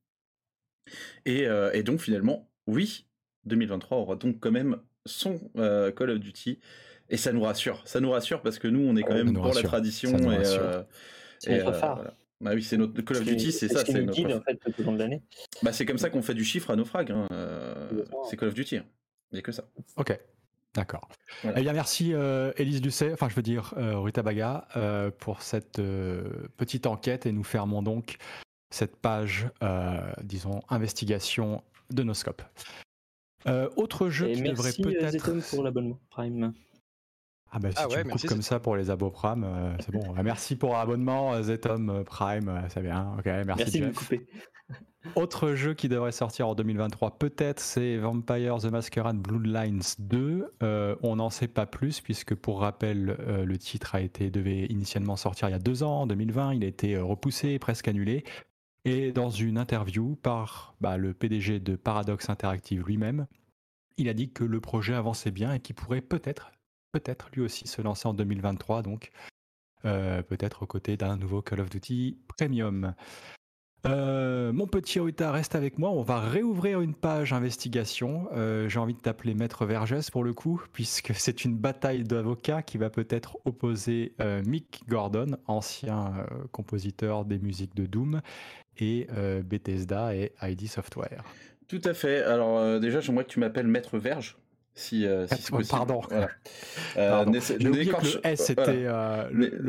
Et 1.25 1.47
donc 1.83 2.01
finalement, 2.01 2.51
oui, 2.67 3.07
2023 3.45 3.97
aura 3.97 4.15
donc 4.15 4.39
quand 4.39 4.51
même 4.51 4.77
son 5.05 5.39
Call 5.55 6.11
of 6.11 6.19
Duty 6.19 6.59
et 7.09 7.17
ça 7.17 7.31
nous 7.31 7.43
rassure. 7.43 7.81
Ça 7.85 7.99
nous 7.99 8.11
rassure 8.11 8.41
parce 8.41 8.59
que 8.59 8.67
nous, 8.67 8.81
on 8.81 8.95
est 8.95 9.03
quand 9.03 9.15
même 9.15 9.33
pour 9.33 9.53
la 9.53 9.63
tradition. 9.63 10.17
et, 10.17 10.45
euh, 10.45 10.83
c'est 11.39 11.57
notre 11.57 11.73
phare. 11.73 11.99
Euh, 11.99 12.09
bah 12.39 12.51
oui, 12.53 12.61
c'est 12.61 12.77
notre 12.77 13.01
Call 13.01 13.17
of 13.17 13.23
Duty, 13.23 13.51
c'est 13.51 13.67
ça. 13.67 13.83
C'est 13.83 14.01
notre. 14.01 14.37
En 14.37 14.41
fait, 14.41 14.55
tout 14.57 14.81
au 14.81 14.83
long 14.83 14.93
de 14.93 14.99
l'année. 14.99 15.23
Bah, 15.63 15.73
c'est 15.73 15.85
comme 15.85 15.97
ça 15.97 16.09
qu'on 16.09 16.21
fait 16.21 16.35
du 16.35 16.43
chiffre 16.43 16.69
à 16.69 16.75
naufrage. 16.75 17.09
Hein. 17.09 17.27
Euh, 17.31 18.05
c'est 18.29 18.37
Call 18.37 18.49
of 18.49 18.53
Duty. 18.53 18.77
Hein. 18.77 18.85
Il 19.31 19.35
n'y 19.35 19.39
a 19.39 19.41
que 19.41 19.51
ça. 19.51 19.63
Ok. 19.95 20.17
D'accord. 20.75 21.09
Eh 21.43 21.61
bien, 21.61 21.73
merci 21.73 22.13
euh, 22.13 22.51
Élise 22.57 22.83
Lucet, 22.83 23.11
enfin 23.11 23.29
je 23.29 23.35
veux 23.35 23.41
dire 23.41 23.73
euh, 23.77 23.99
Rita 23.99 24.21
Baga, 24.21 24.67
pour 25.17 25.41
cette 25.41 25.81
petite 26.57 26.85
enquête 26.85 27.25
et 27.25 27.31
nous 27.31 27.43
fermons 27.43 27.81
donc 27.81 28.17
cette 28.69 28.95
page, 28.97 29.47
disons, 30.21 30.59
investigation 30.69 31.63
de 31.89 32.03
Noscope. 32.03 32.43
autre 33.75 34.09
jeu 34.09 34.31
qui 34.31 34.43
devrait 34.43 34.73
peut-être. 34.73 35.49
pour 35.49 35.63
l'abonnement 35.63 35.99
Prime. 36.11 36.53
Ah 37.51 37.59
bah 37.59 37.71
si 37.71 37.77
ah 37.79 37.87
tu 37.89 37.97
me 37.97 38.11
coupes 38.11 38.27
comme 38.27 38.41
ça 38.41 38.59
pour 38.59 38.75
les 38.75 38.89
abos 38.89 39.09
Prime, 39.09 39.43
euh, 39.45 39.73
c'est 39.79 39.91
bon. 39.91 40.13
merci 40.23 40.55
pour 40.55 40.73
l'abonnement 40.73 41.33
euh, 41.33 41.43
Zetom 41.43 41.89
euh, 41.89 42.03
Prime, 42.03 42.63
c'est 42.69 42.81
bien. 42.81 43.13
Ok, 43.17 43.25
merci. 43.25 43.55
Merci 43.57 43.79
de 43.79 43.85
me 43.85 43.93
couper. 43.93 44.27
Autre 45.15 45.53
jeu 45.53 45.73
qui 45.73 45.87
devrait 45.87 46.11
sortir 46.11 46.49
en 46.49 46.55
2023, 46.55 47.17
peut-être, 47.17 47.61
c'est 47.61 47.95
Vampire 47.97 48.57
the 48.57 48.65
Masquerade 48.65 49.17
Bloodlines 49.17 49.81
2. 49.99 50.57
on 51.01 51.15
n'en 51.15 51.29
sait 51.29 51.47
pas 51.47 51.65
plus 51.65 52.01
puisque, 52.01 52.35
pour 52.35 52.59
rappel, 52.59 53.15
le 53.25 53.57
titre 53.57 53.95
a 53.95 54.01
été 54.01 54.29
devait 54.29 54.65
initialement 54.65 55.15
sortir 55.15 55.47
il 55.47 55.51
y 55.51 55.55
a 55.55 55.59
deux 55.59 55.83
ans, 55.83 56.01
en 56.01 56.07
2020. 56.07 56.55
Il 56.55 56.63
a 56.65 56.67
été 56.67 56.97
repoussé, 56.97 57.57
presque 57.57 57.87
annulé. 57.87 58.25
Et 58.83 59.13
dans 59.13 59.29
une 59.29 59.57
interview 59.57 60.15
par 60.15 60.75
bah, 60.81 60.97
le 60.97 61.13
PDG 61.13 61.61
de 61.61 61.77
Paradox 61.77 62.29
Interactive 62.29 62.85
lui-même, 62.85 63.27
il 63.97 64.09
a 64.09 64.13
dit 64.13 64.31
que 64.31 64.43
le 64.43 64.59
projet 64.59 64.93
avançait 64.93 65.31
bien 65.31 65.53
et 65.53 65.59
qu'il 65.61 65.75
pourrait 65.75 66.01
peut-être 66.01 66.51
peut-être 66.99 67.29
lui 67.33 67.41
aussi 67.41 67.67
se 67.67 67.81
lancer 67.81 68.07
en 68.07 68.13
2023, 68.13 68.81
donc 68.81 69.11
euh, 69.85 70.21
peut-être 70.23 70.63
aux 70.63 70.65
côtés 70.65 70.97
d'un 70.97 71.17
nouveau 71.17 71.41
Call 71.41 71.61
of 71.61 71.69
Duty 71.69 72.17
Premium. 72.27 72.93
Euh, 73.85 74.51
mon 74.51 74.65
petit 74.65 74.99
Ruta 74.99 75.31
reste 75.31 75.55
avec 75.55 75.77
moi. 75.77 75.91
On 75.91 76.01
va 76.01 76.19
réouvrir 76.19 76.81
une 76.81 76.95
page 76.95 77.31
investigation. 77.31 78.27
Euh, 78.33 78.67
j'ai 78.67 78.79
envie 78.79 78.95
de 78.95 78.99
t'appeler 78.99 79.35
Maître 79.35 79.65
Vergès 79.65 80.09
pour 80.09 80.23
le 80.23 80.33
coup, 80.33 80.61
puisque 80.73 81.13
c'est 81.15 81.45
une 81.45 81.55
bataille 81.55 82.03
d'avocats 82.03 82.63
qui 82.63 82.77
va 82.77 82.89
peut-être 82.89 83.37
opposer 83.45 84.15
Mick 84.45 84.81
Gordon, 84.89 85.37
ancien 85.45 86.25
compositeur 86.51 87.25
des 87.25 87.37
musiques 87.37 87.75
de 87.75 87.85
Doom, 87.85 88.21
et 88.79 89.07
Bethesda 89.43 90.15
et 90.15 90.33
ID 90.41 90.67
Software. 90.67 91.23
Tout 91.67 91.81
à 91.83 91.93
fait. 91.93 92.23
Alors 92.23 92.79
déjà, 92.79 92.99
j'aimerais 92.99 93.25
que 93.25 93.29
tu 93.29 93.39
m'appelles 93.39 93.67
Maître 93.67 93.99
Verge 93.99 94.37
si, 94.77 95.05
euh, 95.05 95.27
si 95.27 95.51
Pardon. 95.69 96.01
Voilà. 96.09 96.29
Euh, 96.95 97.25
euh, 97.25 97.77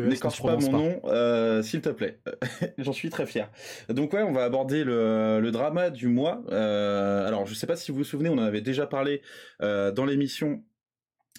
N'écorche 0.09 0.43
pas 0.43 0.57
mon 0.57 0.73
nom, 0.73 1.01
euh, 1.05 1.63
s'il 1.63 1.83
te 1.83 1.91
plaît. 1.91 2.21
J'en 2.79 2.93
suis 2.95 3.11
très 3.11 3.27
fier. 3.27 3.51
Donc 3.91 4.15
ouais, 4.15 4.23
on 4.23 4.33
va 4.33 4.45
aborder 4.45 4.83
le, 4.83 5.39
le 5.41 5.51
drama 5.51 5.91
du 5.91 6.09
mois. 6.09 6.43
alors 6.51 7.47
je 7.47 7.53
sais 7.55 7.67
pas 7.67 7.77
si 7.77 7.91
vous 7.91 7.99
vous 7.99 8.05
souvenez, 8.05 8.31
on 8.31 8.39
en 8.39 8.43
avait 8.45 8.63
déjà 8.63 8.87
parlé 8.87 9.21
dans 9.61 10.05
l'émission 10.07 10.63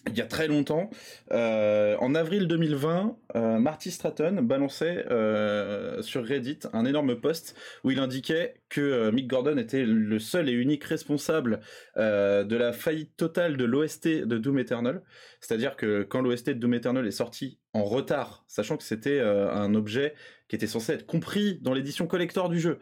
il 0.08 0.18
y 0.18 0.22
a 0.22 0.26
très 0.26 0.48
longtemps. 0.48 0.90
Euh, 1.32 1.96
en 2.00 2.16
avril 2.16 2.48
2020, 2.48 3.18
euh, 3.36 3.60
Marty 3.60 3.92
Stratton 3.92 4.42
balançait 4.42 5.06
euh, 5.10 6.02
sur 6.02 6.26
Reddit 6.26 6.60
un 6.74 6.86
énorme 6.86 7.20
post 7.20 7.56
où 7.84 7.92
il 7.92 8.00
indiquait 8.00 8.56
que 8.70 9.10
Mick 9.12 9.28
Gordon 9.28 9.58
était 9.58 9.84
le 9.84 10.20
seul 10.20 10.50
et 10.50 10.54
unique 10.54 10.84
responsable 10.84 11.60
de 11.98 12.56
la 12.56 12.72
faillite 12.72 13.16
totale 13.18 13.58
de 13.58 13.66
l'OST 13.66 14.08
de 14.26 14.38
Doom 14.38 14.60
Eternal. 14.60 15.02
C'est-à-dire 15.42 15.76
que 15.76 16.04
quand 16.04 16.22
l'OST 16.22 16.50
de 16.50 16.54
Doom 16.54 16.76
Eternal 16.76 17.08
est 17.08 17.12
sorti 17.12 17.60
en 17.74 17.84
retard, 17.84 18.44
sachant 18.48 18.78
que 18.78 18.84
c'était 18.84 19.20
un 19.20 19.74
objet 19.74 20.14
qui 20.50 20.56
était 20.56 20.68
censé 20.68 20.94
être 20.94 21.06
compris 21.06 21.60
dans 21.62 21.74
l'édition 21.74 22.08
collector 22.08 22.50
du 22.50 22.60
jeu. 22.60 22.80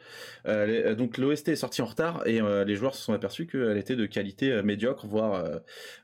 Euh, 0.47 0.95
donc 0.95 1.17
l'OST 1.17 1.49
est 1.49 1.55
sorti 1.57 1.81
en 1.81 1.85
retard 1.85 2.25
et 2.25 2.41
euh, 2.41 2.63
les 2.63 2.75
joueurs 2.75 2.95
se 2.95 3.03
sont 3.03 3.13
aperçus 3.13 3.45
qu'elle 3.45 3.77
était 3.77 3.97
de 3.97 4.05
qualité 4.05 4.51
euh, 4.51 4.63
médiocre, 4.63 5.05
voire, 5.05 5.45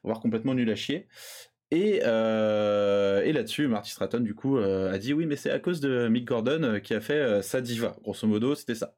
voire 0.03 0.19
complètement 0.19 0.53
nulle 0.53 0.69
à 0.69 0.75
chier. 0.75 1.07
Et, 1.71 2.01
là-dessus, 2.01 3.67
Marty 3.67 3.89
Stratton, 3.89 4.19
du 4.19 4.35
coup, 4.35 4.57
a 4.57 4.97
dit 4.99 5.13
oui, 5.13 5.25
mais 5.25 5.37
c'est 5.37 5.49
à 5.49 5.57
cause 5.57 5.79
de 5.79 6.07
Mick 6.07 6.25
Gordon 6.25 6.79
qui 6.83 6.93
a 6.93 7.01
fait 7.01 7.41
sa 7.41 7.61
diva. 7.61 7.95
Grosso 8.03 8.27
modo, 8.27 8.53
c'était 8.53 8.75
ça. 8.75 8.95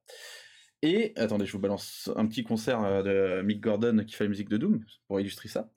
Et, 0.81 1.13
attendez, 1.15 1.45
je 1.45 1.53
vous 1.53 1.60
balance 1.60 2.10
un 2.17 2.25
petit 2.25 2.43
concert 2.43 3.01
de 3.01 3.41
Mick 3.43 3.62
Gordon 3.62 4.03
qui 4.05 4.13
fait 4.13 4.25
la 4.25 4.29
musique 4.29 4.50
de 4.50 4.57
Doom, 4.57 4.84
pour 5.07 5.22
illustrer 5.22 5.48
ça. 5.48 5.69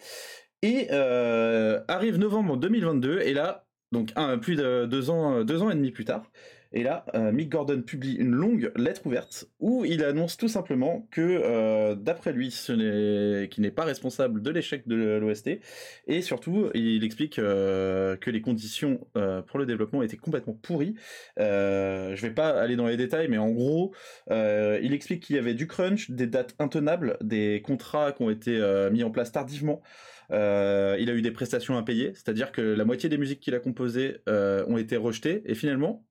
Et 0.63 0.91
arrive 0.91 2.17
novembre 2.17 2.57
2022, 2.57 3.21
et 3.21 3.33
là, 3.33 3.69
donc 3.93 4.11
un, 4.17 4.37
plus 4.39 4.57
de 4.57 4.87
deux 4.87 5.09
ans, 5.09 5.45
deux 5.45 5.63
ans 5.63 5.71
et 5.71 5.77
demi 5.77 5.93
plus 5.93 6.05
tard, 6.05 6.29
Et 6.73 6.83
là, 6.83 7.07
euh, 7.15 7.33
Mick 7.33 7.49
Gordon 7.49 7.81
publie 7.81 8.15
une 8.17 8.33
longue 8.33 8.71
lettre 8.77 9.07
ouverte 9.07 9.47
où 9.59 9.87
il 9.87 10.05
annonce 10.05 10.37
tout 10.37 10.49
simplement 10.49 11.09
que, 11.11 11.21
euh, 11.23 11.95
d'après 11.95 12.33
lui, 12.33 12.51
ce 12.51 12.73
n'est, 12.73 13.71
pas 13.71 13.85
responsable 13.85 14.43
de 14.43 14.51
l'échec 14.51 14.87
de 14.87 15.19
l'OST. 15.19 15.61
Et 16.07 16.21
surtout, 16.21 16.69
il 16.75 17.05
explique 17.05 17.39
euh, 17.39 18.17
que 18.17 18.31
les 18.31 18.43
conditions 18.43 19.07
pour 19.47 19.59
le 19.59 19.67
développement 19.67 20.03
étaient 20.03 20.17
complètement 20.17 20.55
pourries. 20.55 20.95
je 21.37 22.21
vais 22.21 22.31
pas 22.31 22.51
aller 22.61 22.77
dans 22.77 22.87
les 22.87 22.97
détails, 22.97 23.29
mais 23.29 23.39
en 23.39 23.51
gros, 23.51 23.95
il 24.31 24.93
explique 24.93 25.23
qu'il 25.23 25.37
y 25.37 25.39
avait 25.39 25.55
du 25.55 25.67
crunch, 25.67 26.11
des 26.11 26.27
dates 26.27 26.55
intenables, 26.59 27.17
des 27.23 27.63
contrats 27.65 28.13
qui 28.13 28.23
ont 28.23 28.31
été 28.31 28.59
mis 28.93 29.05
en 29.05 29.11
place 29.11 29.33
tardivement. 29.33 29.83
il 30.31 30.37
a 30.37 31.15
eu 31.15 31.23
des 31.23 31.31
prestations 31.31 31.77
impayées, 31.77 32.13
c'est-à-dire 32.15 32.53
que 32.53 32.61
la 32.61 32.85
moitié 32.85 33.09
des 33.09 33.19
musiques 33.19 33.41
qu'il 33.41 33.55
a 33.55 33.61
composées 33.61 34.19
ont 34.27 34.79
été 34.79 34.97
rejetées, 34.97 35.43
et 35.47 35.55
finalement, 35.55 36.08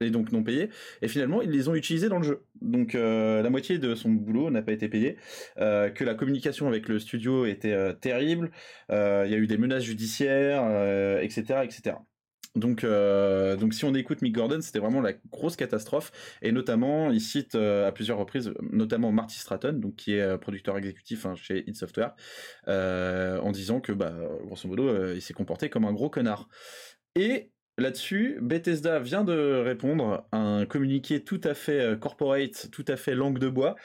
et 0.00 0.10
donc 0.10 0.32
non 0.32 0.42
payés. 0.42 0.70
Et 1.02 1.08
finalement, 1.08 1.42
ils 1.42 1.50
les 1.50 1.68
ont 1.68 1.74
utilisés 1.74 2.08
dans 2.08 2.18
le 2.18 2.24
jeu. 2.24 2.44
Donc 2.60 2.94
euh, 2.94 3.42
la 3.42 3.50
moitié 3.50 3.78
de 3.78 3.94
son 3.94 4.10
boulot 4.10 4.50
n'a 4.50 4.62
pas 4.62 4.72
été 4.72 4.88
payé. 4.88 5.16
Euh, 5.58 5.90
que 5.90 6.04
la 6.04 6.14
communication 6.14 6.68
avec 6.68 6.88
le 6.88 6.98
studio 6.98 7.46
était 7.46 7.72
euh, 7.72 7.92
terrible. 7.92 8.50
Il 8.90 8.94
y 9.30 9.34
a 9.34 9.38
eu 9.38 9.46
des 9.46 9.58
menaces 9.58 9.82
judiciaires, 9.82 10.64
etc., 11.22 11.60
etc. 11.64 11.96
Donc, 12.54 12.84
donc 12.84 13.74
si 13.74 13.84
on 13.84 13.94
écoute 13.94 14.22
Mick 14.22 14.34
Gordon, 14.34 14.60
c'était 14.60 14.78
vraiment 14.78 15.00
la 15.00 15.12
grosse 15.30 15.54
catastrophe. 15.54 16.10
Et 16.42 16.50
notamment, 16.50 17.10
il 17.10 17.20
cite 17.20 17.54
à 17.54 17.92
plusieurs 17.92 18.18
reprises, 18.18 18.52
notamment 18.72 19.12
Marty 19.12 19.38
Stratton, 19.38 19.74
donc 19.74 19.96
qui 19.96 20.14
est 20.14 20.38
producteur 20.38 20.76
exécutif 20.78 21.26
hein, 21.26 21.34
chez 21.36 21.64
id 21.68 21.76
Software, 21.76 22.14
en 22.66 23.52
disant 23.52 23.80
que, 23.80 23.92
bah, 23.92 24.14
grosso 24.44 24.68
modo, 24.68 25.12
il 25.12 25.22
s'est 25.22 25.34
comporté 25.34 25.68
comme 25.68 25.84
un 25.84 25.92
gros 25.92 26.10
connard. 26.10 26.48
Et 27.14 27.52
Là-dessus, 27.78 28.38
Bethesda 28.42 28.98
vient 28.98 29.22
de 29.22 29.62
répondre 29.64 30.26
à 30.32 30.38
un 30.38 30.66
communiqué 30.66 31.22
tout 31.22 31.40
à 31.44 31.54
fait 31.54 31.80
euh, 31.80 31.96
corporate, 31.96 32.68
tout 32.72 32.84
à 32.88 32.96
fait 32.96 33.14
langue 33.14 33.38
de 33.38 33.48
bois, 33.48 33.76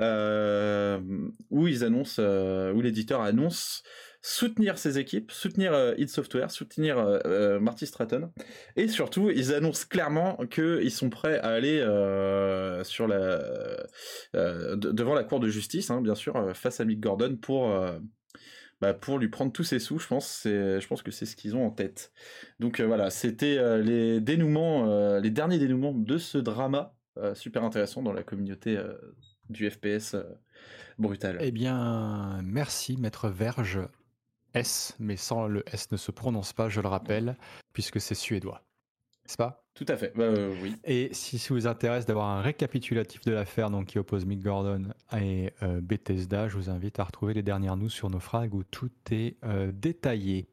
euh, 0.00 0.98
où 1.50 1.68
ils 1.68 1.84
annoncent, 1.84 2.20
euh, 2.20 2.72
où 2.72 2.80
l'éditeur 2.80 3.20
annonce 3.20 3.84
soutenir 4.20 4.78
ses 4.78 4.98
équipes, 4.98 5.30
soutenir 5.30 5.94
id 5.96 6.08
Software, 6.08 6.50
soutenir 6.50 6.96
Marty 7.60 7.86
Stratton, 7.86 8.32
et 8.74 8.88
surtout 8.88 9.30
ils 9.30 9.54
annoncent 9.54 9.86
clairement 9.88 10.36
qu'ils 10.50 10.90
sont 10.90 11.10
prêts 11.10 11.38
à 11.38 11.50
aller 11.50 11.78
sur 12.82 13.06
la 13.06 13.38
devant 14.34 15.14
la 15.14 15.22
cour 15.22 15.38
de 15.38 15.46
justice, 15.46 15.90
hein, 15.90 16.00
bien 16.00 16.16
sûr, 16.16 16.50
face 16.56 16.80
à 16.80 16.84
Mick 16.84 16.98
Gordon 16.98 17.36
pour 17.40 17.72
bah, 18.80 18.92
pour 18.92 19.18
lui 19.18 19.28
prendre 19.28 19.52
tous 19.52 19.64
ses 19.64 19.78
sous, 19.78 19.98
je 19.98 20.06
pense. 20.06 20.42
Que 20.42 21.10
c'est 21.10 21.26
ce 21.26 21.36
qu'ils 21.36 21.56
ont 21.56 21.66
en 21.66 21.70
tête. 21.70 22.12
Donc 22.58 22.80
euh, 22.80 22.86
voilà, 22.86 23.10
c'était 23.10 23.58
euh, 23.58 23.82
les 23.82 24.20
dénouements, 24.20 24.88
euh, 24.88 25.20
les 25.20 25.30
derniers 25.30 25.58
dénouements 25.58 25.92
de 25.92 26.18
ce 26.18 26.38
drama 26.38 26.92
super 27.32 27.64
intéressant 27.64 28.02
dans 28.02 28.12
la 28.12 28.22
communauté 28.22 28.78
du 29.48 29.70
FPS 29.70 30.16
brutal. 30.98 31.38
Eh 31.40 31.50
bien, 31.50 32.42
merci, 32.44 32.98
maître 32.98 33.30
Verge. 33.30 33.80
S, 34.52 34.94
mais 34.98 35.16
sans 35.16 35.46
le 35.46 35.64
S 35.72 35.90
ne 35.92 35.96
se 35.96 36.10
prononce 36.10 36.52
pas, 36.52 36.68
je 36.68 36.82
le 36.82 36.88
rappelle, 36.88 37.38
puisque 37.72 38.02
c'est 38.02 38.14
suédois. 38.14 38.66
N'est-ce 39.26 39.36
pas? 39.36 39.66
Tout 39.74 39.84
à 39.88 39.96
fait, 39.96 40.12
bah, 40.14 40.22
euh, 40.22 40.54
oui. 40.62 40.76
Et 40.84 41.10
si 41.12 41.36
ça 41.38 41.52
vous 41.52 41.66
intéresse 41.66 42.06
d'avoir 42.06 42.28
un 42.28 42.40
récapitulatif 42.40 43.22
de 43.24 43.32
l'affaire 43.32 43.70
donc 43.70 43.86
qui 43.86 43.98
oppose 43.98 44.24
Mick 44.24 44.40
Gordon 44.40 44.84
et 45.18 45.52
euh, 45.64 45.80
Bethesda, 45.80 46.48
je 46.48 46.56
vous 46.56 46.70
invite 46.70 47.00
à 47.00 47.04
retrouver 47.04 47.34
les 47.34 47.42
dernières 47.42 47.76
news 47.76 47.90
sur 47.90 48.08
nos 48.08 48.20
frags 48.20 48.54
où 48.54 48.62
tout 48.62 48.90
est 49.10 49.36
euh, 49.44 49.72
détaillé. 49.74 50.46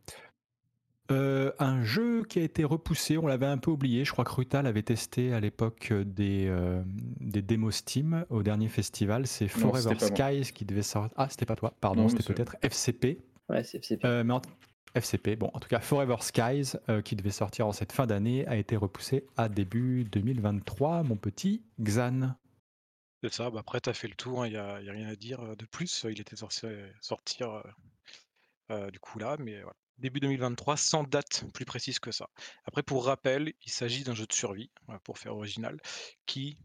un 1.10 1.84
jeu 1.84 2.24
qui 2.24 2.40
a 2.40 2.42
été 2.42 2.64
repoussé, 2.64 3.20
on 3.20 3.28
l'avait 3.28 3.46
un 3.46 3.60
peu 3.60 3.70
oublié. 3.70 4.06
Je 4.06 4.12
crois 4.12 4.26
que 4.26 4.32
Rutal 4.32 4.66
avait 4.66 4.82
testé 4.82 5.32
à 5.34 5.40
l'époque 5.40 5.94
des, 5.94 6.52
des 7.22 7.44
démos 7.44 7.76
Steam 7.76 8.26
au 8.32 8.42
dernier 8.42 8.68
festival. 8.68 9.28
C'est 9.28 9.48
Forever 9.48 10.00
Skies 10.00 10.52
qui 10.52 10.66
devait 10.66 10.82
sortir. 10.82 11.14
Ah, 11.16 11.28
c'était 11.30 11.46
pas 11.46 11.56
toi, 11.56 11.76
pardon, 11.80 12.10
c'était 12.10 12.34
peut-être 12.34 12.56
FCP. 12.64 13.20
Ouais, 13.48 13.64
c'est 13.64 13.78
FCP. 13.78 14.24
mais 14.24 14.34
FCP. 14.96 15.36
Bon, 15.36 15.50
en 15.54 15.60
tout 15.60 15.68
cas, 15.68 15.80
Forever 15.80 16.18
Skies, 16.22 16.74
euh, 16.90 17.02
qui 17.02 17.16
devait 17.16 17.32
sortir 17.32 17.68
en 17.68 17.74
cette 17.74 17.92
fin 17.92 18.06
d'année, 18.06 18.48
a 18.48 18.56
été 18.56 18.76
repoussé 18.76 19.26
à 19.38 19.50
début 19.50 20.04
2023, 20.06 21.04
mon 21.04 21.16
petit 21.16 21.64
Xan. 21.82 22.36
C'est 23.24 23.34
ça, 23.34 23.50
bah 23.50 23.62
après, 23.62 23.80
tu 23.80 23.94
fait 23.94 24.08
le 24.08 24.16
tour, 24.16 24.46
il 24.46 24.52
n'y 24.52 24.58
a, 24.58 24.76
rien 24.76 25.08
à 25.08 25.16
dire 25.16 25.40
euh, 25.42 25.56
de 25.56 25.66
plus. 25.66 26.06
Il 26.10 26.20
était 26.20 26.36
sortir 26.36 27.64
euh, 28.70 28.92
du 28.92 29.00
coup 29.00 29.20
là, 29.20 29.38
mais 29.40 29.62
voilà. 29.62 29.76
Début 30.00 30.20
2023, 30.20 30.76
sans 30.76 31.04
date 31.04 31.46
plus 31.54 31.66
précise 31.66 32.00
que 32.00 32.12
ça. 32.12 32.28
Après, 32.66 32.82
pour 32.82 33.06
rappel, 33.06 33.54
il 33.64 33.72
s'agit 33.72 34.04
d'un 34.04 34.16
jeu 34.16 34.26
de 34.26 34.34
survie, 34.34 34.72
pour 35.04 35.20
faire 35.20 35.36
original, 35.36 35.80
qui 36.26 36.58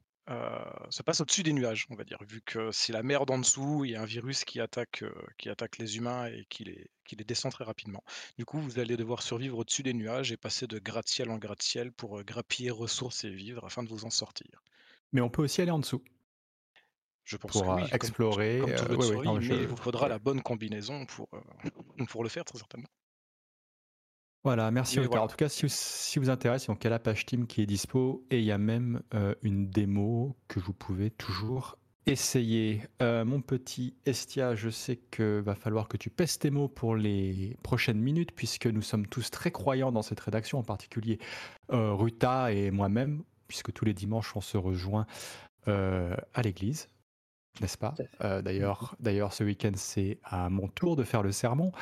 ça 0.90 1.02
passe 1.02 1.20
au-dessus 1.20 1.42
des 1.42 1.52
nuages, 1.52 1.86
on 1.90 1.94
va 1.94 2.04
dire, 2.04 2.18
vu 2.26 2.42
que 2.42 2.70
c'est 2.70 2.92
la 2.92 3.02
merde 3.02 3.30
en 3.30 3.38
dessous, 3.38 3.84
il 3.84 3.92
y 3.92 3.96
a 3.96 4.02
un 4.02 4.06
virus 4.06 4.44
qui 4.44 4.60
attaque, 4.60 5.04
qui 5.38 5.48
attaque 5.48 5.78
les 5.78 5.96
humains 5.96 6.26
et 6.26 6.46
qui 6.48 6.64
les, 6.64 6.90
qui 7.04 7.16
les 7.16 7.24
descend 7.24 7.52
très 7.52 7.64
rapidement. 7.64 8.02
Du 8.36 8.44
coup, 8.44 8.60
vous 8.60 8.78
allez 8.78 8.96
devoir 8.96 9.22
survivre 9.22 9.58
au-dessus 9.58 9.82
des 9.82 9.94
nuages 9.94 10.30
et 10.32 10.36
passer 10.36 10.66
de 10.66 10.78
gratte-ciel 10.78 11.30
en 11.30 11.38
gratte-ciel 11.38 11.92
pour 11.92 12.22
grappiller 12.22 12.70
ressources 12.70 13.24
et 13.24 13.30
vivre 13.30 13.64
afin 13.64 13.82
de 13.82 13.88
vous 13.88 14.04
en 14.04 14.10
sortir. 14.10 14.62
Mais 15.12 15.20
on 15.20 15.30
peut 15.30 15.42
aussi 15.42 15.62
aller 15.62 15.70
en 15.70 15.78
dessous. 15.78 16.02
Je 17.24 17.36
pense 17.36 17.52
pour 17.52 17.68
oui, 17.68 17.82
explorer. 17.92 18.60
Comme, 18.60 19.38
mais 19.40 19.56
il 19.56 19.66
vous 19.66 19.76
faudra 19.76 20.08
la 20.08 20.18
bonne 20.18 20.42
combinaison 20.42 21.04
pour, 21.04 21.28
pour 22.08 22.22
le 22.22 22.28
faire, 22.28 22.44
très 22.44 22.58
certainement. 22.58 22.88
Voilà, 24.48 24.70
merci 24.70 24.98
En 24.98 25.26
tout 25.26 25.36
cas, 25.36 25.50
si 25.50 25.66
vous, 25.66 25.70
si 25.70 26.18
vous 26.18 26.30
intéresse, 26.30 26.68
donc 26.68 26.82
il 26.82 26.84
y 26.84 26.86
a 26.86 26.90
la 26.90 26.98
page 26.98 27.26
Team 27.26 27.46
qui 27.46 27.60
est 27.60 27.66
dispo 27.66 28.24
et 28.30 28.38
il 28.38 28.46
y 28.46 28.50
a 28.50 28.56
même 28.56 29.02
euh, 29.12 29.34
une 29.42 29.68
démo 29.68 30.38
que 30.48 30.58
vous 30.58 30.72
pouvez 30.72 31.10
toujours 31.10 31.76
essayer. 32.06 32.80
Euh, 33.02 33.26
mon 33.26 33.42
petit 33.42 33.94
Estia, 34.06 34.54
je 34.54 34.70
sais 34.70 34.96
que 34.96 35.40
va 35.40 35.54
falloir 35.54 35.86
que 35.86 35.98
tu 35.98 36.08
pèses 36.08 36.38
tes 36.38 36.48
mots 36.48 36.68
pour 36.68 36.96
les 36.96 37.58
prochaines 37.62 38.00
minutes 38.00 38.32
puisque 38.32 38.64
nous 38.64 38.80
sommes 38.80 39.06
tous 39.06 39.30
très 39.30 39.50
croyants 39.50 39.92
dans 39.92 40.00
cette 40.00 40.20
rédaction, 40.20 40.58
en 40.58 40.64
particulier 40.64 41.18
euh, 41.70 41.92
Ruta 41.92 42.50
et 42.50 42.70
moi-même, 42.70 43.24
puisque 43.48 43.74
tous 43.74 43.84
les 43.84 43.92
dimanches 43.92 44.34
on 44.34 44.40
se 44.40 44.56
rejoint 44.56 45.04
à 45.66 46.42
l'église 46.42 46.88
n'est-ce 47.60 47.76
pas? 47.76 47.94
D'ailleurs, 48.20 48.94
d'ailleurs, 49.00 49.34
ce 49.34 49.44
week-end, 49.44 49.72
c'est 49.74 50.18
à 50.24 50.48
mon 50.48 50.68
tour 50.68 50.96
de 50.96 51.04
faire 51.04 51.22
le 51.22 51.32
sermon. 51.32 51.72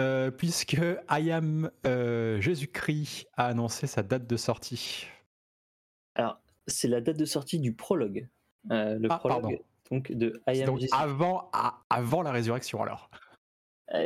Euh, 0.00 0.30
puisque 0.30 0.80
I 1.10 1.30
Am 1.30 1.70
euh, 1.86 2.40
Jésus-Christ 2.40 3.28
a 3.36 3.46
annoncé 3.46 3.86
sa 3.86 4.02
date 4.02 4.26
de 4.26 4.36
sortie. 4.36 5.06
Alors, 6.14 6.40
c'est 6.66 6.88
la 6.88 7.00
date 7.00 7.18
de 7.18 7.24
sortie 7.26 7.60
du 7.60 7.74
prologue. 7.74 8.28
Euh, 8.70 8.98
le 8.98 9.08
ah, 9.10 9.18
prologue 9.18 9.60
donc 9.90 10.10
de 10.12 10.40
I 10.48 10.62
Am 10.62 10.78
Jésus. 10.78 10.90
Avant, 10.92 11.50
avant 11.90 12.22
la 12.22 12.32
résurrection, 12.32 12.82
alors. 12.82 13.10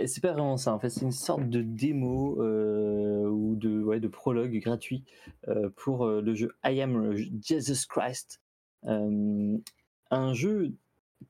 c'est 0.07 0.21
pas 0.21 0.33
vraiment 0.33 0.57
ça. 0.57 0.73
En 0.73 0.81
fait, 0.81 0.91
c'est 0.91 1.03
une 1.03 1.13
sorte 1.13 1.49
de 1.49 1.63
démo 1.63 2.41
ou 2.41 3.55
de, 3.55 3.83
ouais, 3.83 4.01
de 4.01 4.09
prologue 4.09 4.57
gratuit 4.59 5.05
pour 5.77 6.07
le 6.07 6.35
jeu 6.35 6.51
I 6.65 6.81
Am 6.83 7.15
Jesus 7.41 7.87
Christ. 7.89 8.41
un 8.83 10.35
jeu 10.35 10.73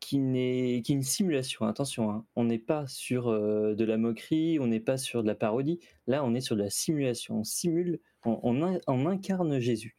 qui 0.00 0.18
n'est 0.18 0.82
qui 0.82 0.92
est 0.92 0.96
une 0.96 1.02
simulation. 1.02 1.66
Attention, 1.66 2.10
hein. 2.10 2.26
on 2.36 2.44
n'est 2.44 2.58
pas 2.58 2.86
sur 2.86 3.28
euh, 3.28 3.74
de 3.74 3.84
la 3.84 3.96
moquerie, 3.96 4.58
on 4.60 4.66
n'est 4.66 4.80
pas 4.80 4.96
sur 4.96 5.22
de 5.22 5.28
la 5.28 5.34
parodie. 5.34 5.80
Là, 6.06 6.24
on 6.24 6.34
est 6.34 6.40
sur 6.40 6.56
de 6.56 6.62
la 6.62 6.70
simulation. 6.70 7.40
On 7.40 7.44
simule, 7.44 8.00
on, 8.24 9.06
incarne 9.06 9.58
Jésus. 9.58 9.96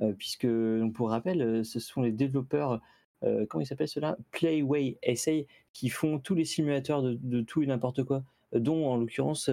Euh, 0.00 0.12
puisque, 0.12 0.48
pour 0.94 1.10
rappel, 1.10 1.42
euh, 1.42 1.64
ce 1.64 1.80
sont 1.80 2.02
les 2.02 2.12
développeurs, 2.12 2.80
comment 3.48 3.62
ils 3.62 3.66
s'appellent 3.66 3.88
cela 3.88 4.18
Playway 4.32 4.98
Essay, 5.02 5.46
qui 5.72 5.88
font 5.88 6.18
tous 6.18 6.34
les 6.34 6.44
simulateurs 6.44 7.02
de, 7.02 7.40
tout 7.40 7.62
et 7.62 7.66
n'importe 7.66 8.04
quoi, 8.04 8.22
dont 8.54 8.86
en 8.86 8.96
l'occurrence 8.96 9.50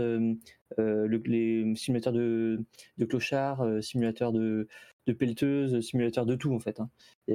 les 0.77 1.75
simulateurs 1.75 2.13
de, 2.13 2.63
de 2.97 3.05
clochards, 3.05 3.65
simulateurs 3.83 4.31
de, 4.31 4.67
de 5.07 5.13
pelleteuses, 5.13 5.79
simulateurs 5.81 6.25
de 6.25 6.35
tout 6.35 6.53
en 6.53 6.59
fait. 6.59 6.79
Hein. 6.79 6.89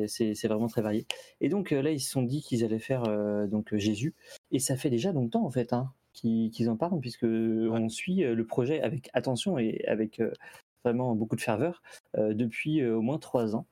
C'est 0.06 0.46
vraiment 0.46 0.68
très 0.68 0.82
varié. 0.82 1.06
Et 1.40 1.48
donc 1.48 1.72
euh, 1.72 1.82
là, 1.82 1.90
ils 1.90 2.00
se 2.00 2.10
sont 2.10 2.22
dit 2.22 2.42
qu'ils 2.42 2.64
allaient 2.64 2.78
faire 2.78 3.04
euh, 3.04 3.46
donc 3.46 3.74
Jésus. 3.74 4.14
Et 4.50 4.58
ça 4.58 4.76
fait 4.76 4.90
déjà 4.90 5.12
longtemps 5.12 5.44
en 5.44 5.50
fait 5.50 5.72
hein, 5.72 5.92
qu'ils 6.12 6.70
en 6.70 6.76
parlent 6.76 7.00
puisque 7.00 7.24
on 7.24 7.88
suit 7.88 8.24
euh, 8.24 8.34
le 8.34 8.46
projet 8.46 8.80
avec 8.80 9.10
attention 9.12 9.58
et 9.58 9.84
avec 9.86 10.22
vraiment 10.84 11.14
beaucoup 11.16 11.36
de 11.36 11.40
ferveur 11.40 11.82
depuis 12.16 12.86
au 12.86 13.02
moins 13.02 13.18
trois 13.18 13.56
ans. 13.56 13.66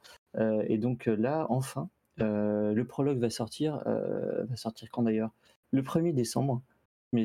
et 0.67 0.79
donc 0.79 1.07
là, 1.07 1.47
enfin, 1.49 1.89
le 2.17 2.83
prologue 2.83 3.19
va 3.19 3.31
sortir. 3.31 3.85
va 3.87 4.57
sortir 4.57 4.91
quand 4.91 5.03
d'ailleurs? 5.03 5.31
Le 5.71 5.83
1er 5.83 6.13
décembre 6.13 6.61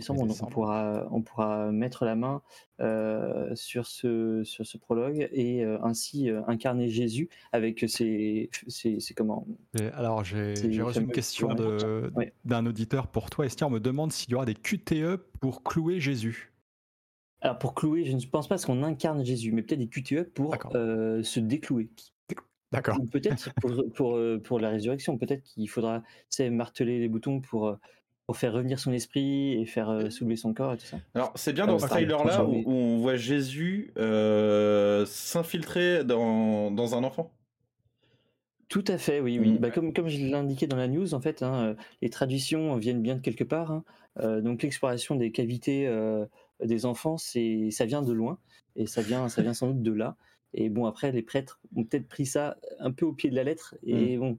on, 0.10 0.27
pourra, 0.50 1.08
on 1.12 1.22
pourra 1.22 1.72
mettre 1.72 2.05
la 2.05 2.15
main 2.15 2.41
euh, 2.81 3.53
sur, 3.55 3.88
ce, 3.88 4.43
sur 4.46 4.65
ce 4.65 4.77
prologue 4.77 5.27
et 5.34 5.65
euh, 5.65 5.77
ainsi 5.84 6.29
euh, 6.29 6.41
incarner 6.48 6.88
Jésus 6.88 7.27
avec 7.51 7.84
ses, 7.89 8.50
ses, 8.67 9.00
comment 9.15 9.46
Alors 9.93 10.24
j'ai 10.24 10.53
reçu 10.81 11.01
une 11.01 11.12
question 11.12 11.50
d'un 12.46 12.65
auditeur 12.65 13.08
pour 13.08 13.29
toi. 13.29 13.46
Esther 13.46 13.69
me 13.69 13.79
demande 13.79 14.12
s'il 14.12 14.31
y 14.31 14.36
aura 14.36 14.46
des 14.46 14.55
QTE 14.55 15.17
pour 15.41 15.63
clouer 15.63 16.00
Jésus. 16.00 16.53
Alors 17.41 17.58
pour 17.58 17.74
clouer, 17.74 18.05
je 18.05 18.15
ne 18.15 18.22
pense 18.22 18.48
pas 18.48 18.58
qu'on 18.58 18.84
incarne 18.84 19.25
Jésus, 19.25 19.51
mais 19.51 19.62
peut-être 19.62 19.79
des 19.79 19.89
QTE 19.89 20.29
pour 20.34 20.55
se 20.63 21.39
déclouer. 21.39 21.89
D'accord. 22.72 22.98
Peut-être 23.12 23.51
pour, 23.55 23.72
pour, 23.93 24.19
pour 24.43 24.60
la 24.60 24.69
résurrection, 24.69 25.17
peut-être 25.17 25.43
qu'il 25.43 25.67
faudra 25.67 26.03
marteler 26.51 27.00
les 27.00 27.10
boutons 27.10 27.41
pour, 27.41 27.77
pour 28.30 28.38
faire 28.38 28.54
revenir 28.54 28.78
son 28.78 28.92
esprit 28.92 29.54
et 29.54 29.66
faire 29.66 29.90
euh, 29.90 30.12
soulever 30.12 30.36
son 30.36 30.54
corps 30.54 30.74
et 30.74 30.78
tout 30.78 30.86
ça. 30.86 31.00
Alors, 31.16 31.32
c'est 31.34 31.52
bien 31.52 31.66
dans 31.66 31.80
ce 31.80 31.88
trailer-là 31.88 32.46
où, 32.46 32.64
on 32.68 33.00
voit 33.00 33.16
Jésus 33.16 33.92
euh, 33.98 35.04
s'infiltrer 35.08 36.04
dans, 36.04 36.70
dans 36.70 36.94
un 36.94 37.04
enfant. 37.04 37.34
Tout 38.68 38.86
à 38.88 39.00
fait, 39.00 39.20
oui, 39.20 39.40
oui. 39.40 39.54
Mm. 39.54 39.58
Bah, 39.58 39.72
comme, 39.72 39.94
comme 39.94 40.10
je 40.10 40.20
l'ai 40.20 40.36
indiqué 40.36 40.68
dans 40.68 40.78
la 40.78 40.88
news, 40.88 41.16
en 41.16 41.20
fait, 41.20 41.42
hein, 41.42 41.70
euh, 41.70 41.74
les 42.04 42.12
traditions 42.12 42.76
viennent 42.76 43.02
bien 43.02 43.16
de 43.16 43.22
quelque 43.22 43.44
part. 43.44 43.72
hein. 43.72 43.84
Euh, 44.20 44.42
donc 44.42 44.62
l'exploration 44.62 45.16
des 45.16 45.32
cavités 45.32 45.88
euh, 45.88 46.24
des 46.64 46.86
enfants, 46.86 47.18
c'est, 47.18 47.72
ça 47.72 47.86
vient 47.86 48.04
de 48.04 48.14
loin 48.14 48.38
et 48.76 48.86
ça 48.86 49.02
vient, 49.02 49.28
ça 49.28 49.42
vient 49.42 49.56
sans 49.56 49.70
doute 49.70 49.82
de 49.82 49.92
là. 49.92 50.18
Et 50.54 50.70
bon, 50.70 50.86
après, 50.86 51.12
les 51.12 51.24
prêtres 51.24 51.60
ont 51.76 51.84
peut-être 51.84 52.08
pris 52.08 52.28
ça 52.28 52.58
un 52.78 52.92
peu 52.92 53.08
au 53.08 53.12
pied 53.12 53.32
de 53.32 53.36
la 53.36 53.44
lettre 53.44 53.76
et 53.82 54.20
bon, 54.20 54.38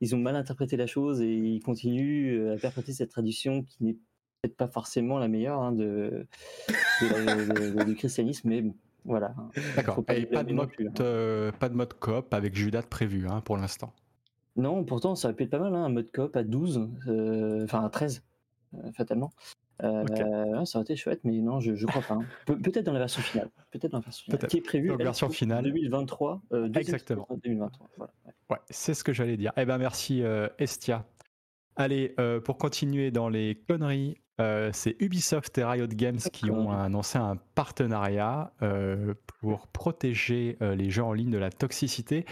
ils 0.00 0.14
ont 0.14 0.18
mal 0.18 0.36
interprété 0.36 0.76
la 0.76 0.86
chose 0.86 1.20
et 1.20 1.32
ils 1.34 1.60
continuent 1.62 2.38
euh, 2.40 2.54
à 2.54 2.58
perpétrer 2.58 2.92
cette 2.92 3.10
tradition 3.10 3.62
qui 3.64 3.84
n'est 3.84 3.94
peut-être 4.42 4.56
pas 4.56 4.68
forcément 4.68 5.18
la 5.18 5.28
meilleure 5.28 5.60
hein, 5.60 5.72
de, 5.72 6.26
la- 7.02 7.84
du 7.84 7.94
christianisme, 7.96 8.48
mais 8.48 8.62
bon, 8.62 8.74
voilà. 9.04 9.34
D'accord. 9.76 9.96
Faut 9.96 10.02
pas 10.02 10.14
Et 10.16 10.26
pas 10.26 10.42
de, 10.44 10.48
blâmer 10.48 10.52
non 10.52 10.62
mode, 10.62 10.70
plus, 10.70 10.86
hein. 10.88 10.92
euh, 11.00 11.52
pas 11.52 11.68
de 11.68 11.74
mode 11.74 11.94
coop 11.94 12.32
avec 12.32 12.54
Judas 12.54 12.82
de 12.82 12.86
prévu 12.86 13.26
hein, 13.28 13.40
pour 13.40 13.56
l'instant? 13.56 13.92
Non, 14.56 14.84
pourtant, 14.84 15.14
ça 15.14 15.28
aurait 15.28 15.36
pu 15.36 15.44
être 15.44 15.50
pas 15.50 15.58
mal, 15.58 15.74
hein, 15.74 15.84
un 15.84 15.88
mode 15.88 16.10
coop 16.12 16.34
à 16.36 16.42
12, 16.42 16.88
euh, 17.08 17.64
enfin 17.64 17.84
à 17.84 17.90
13, 17.90 18.22
euh, 18.74 18.92
fatalement. 18.92 19.30
Euh, 19.84 20.64
ça 20.64 20.78
aurait 20.78 20.84
été 20.84 20.96
chouette, 20.96 21.20
mais 21.24 21.38
non, 21.40 21.60
je, 21.60 21.74
je 21.74 21.86
crois 21.86 22.02
pas. 22.02 22.14
hein. 22.14 22.24
Pe- 22.46 22.54
peut-être 22.56 22.86
dans 22.86 22.92
la 22.92 22.98
version 22.98 23.22
finale. 23.22 23.48
Peut-être 23.70 23.92
dans 23.92 23.98
la 23.98 24.04
version 24.04 24.24
finale. 24.24 24.48
Qui 24.48 24.56
est 24.58 24.60
prévue 24.62 24.90
elle, 24.92 25.02
version 25.04 25.28
finale. 25.30 25.64
2023. 25.64 26.42
euh, 26.52 26.66
Exactement. 26.74 27.24
trimestre 27.24 27.42
2023. 27.44 27.88
Voilà. 27.96 28.12
ouais. 28.26 28.32
Ouais, 28.50 28.58
c'est 28.70 28.94
ce 28.94 29.04
que 29.04 29.12
j'allais 29.12 29.36
dire. 29.36 29.52
Eh 29.56 29.64
ben 29.64 29.78
merci 29.78 30.22
euh, 30.22 30.48
Estia. 30.58 31.04
Allez, 31.76 32.14
pour 32.44 32.58
continuer 32.58 33.12
dans 33.12 33.28
les 33.28 33.54
conneries, 33.68 34.16
c'est 34.72 34.96
Ubisoft 35.00 35.56
et 35.58 35.64
Riot 35.64 35.86
Games 35.86 36.18
qui 36.32 36.50
ont 36.50 36.72
annoncé 36.72 37.18
un 37.18 37.36
partenariat 37.54 38.52
pour 39.40 39.68
protéger 39.68 40.58
les 40.60 40.90
jeux 40.90 41.04
en 41.04 41.12
ligne 41.12 41.30
de 41.30 41.38
la 41.38 41.50
toxicité. 41.50 42.26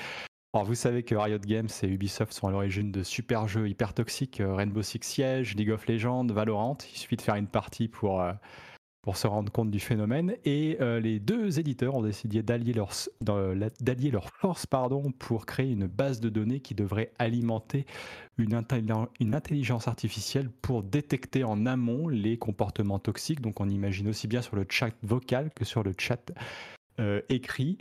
Alors 0.56 0.64
vous 0.64 0.74
savez 0.74 1.02
que 1.02 1.14
Riot 1.14 1.38
Games 1.40 1.68
et 1.82 1.86
Ubisoft 1.86 2.32
sont 2.32 2.48
à 2.48 2.50
l'origine 2.50 2.90
de 2.90 3.02
super 3.02 3.46
jeux 3.46 3.68
hyper 3.68 3.92
toxiques, 3.92 4.40
euh, 4.40 4.54
Rainbow 4.54 4.80
Six 4.80 5.00
Siege, 5.02 5.54
League 5.54 5.68
of 5.70 5.86
Legends, 5.86 6.28
Valorant. 6.28 6.78
Il 6.94 6.96
suffit 6.96 7.16
de 7.16 7.20
faire 7.20 7.34
une 7.34 7.46
partie 7.46 7.88
pour, 7.88 8.22
euh, 8.22 8.32
pour 9.02 9.18
se 9.18 9.26
rendre 9.26 9.52
compte 9.52 9.70
du 9.70 9.80
phénomène. 9.80 10.34
Et 10.46 10.78
euh, 10.80 10.98
les 10.98 11.20
deux 11.20 11.60
éditeurs 11.60 11.94
ont 11.94 12.00
décidé 12.00 12.42
d'allier 12.42 12.72
leurs 12.72 12.94
leurs 13.20 14.30
forces 14.30 14.64
pour 15.18 15.44
créer 15.44 15.70
une 15.70 15.88
base 15.88 16.20
de 16.20 16.30
données 16.30 16.60
qui 16.60 16.74
devrait 16.74 17.12
alimenter 17.18 17.84
une, 18.38 18.54
intelli- 18.54 19.08
une 19.20 19.34
intelligence 19.34 19.88
artificielle 19.88 20.48
pour 20.62 20.82
détecter 20.82 21.44
en 21.44 21.66
amont 21.66 22.08
les 22.08 22.38
comportements 22.38 22.98
toxiques. 22.98 23.42
Donc 23.42 23.60
on 23.60 23.68
imagine 23.68 24.08
aussi 24.08 24.26
bien 24.26 24.40
sur 24.40 24.56
le 24.56 24.64
chat 24.70 24.94
vocal 25.02 25.50
que 25.54 25.66
sur 25.66 25.82
le 25.82 25.92
chat 25.98 26.32
écrit. 27.28 27.76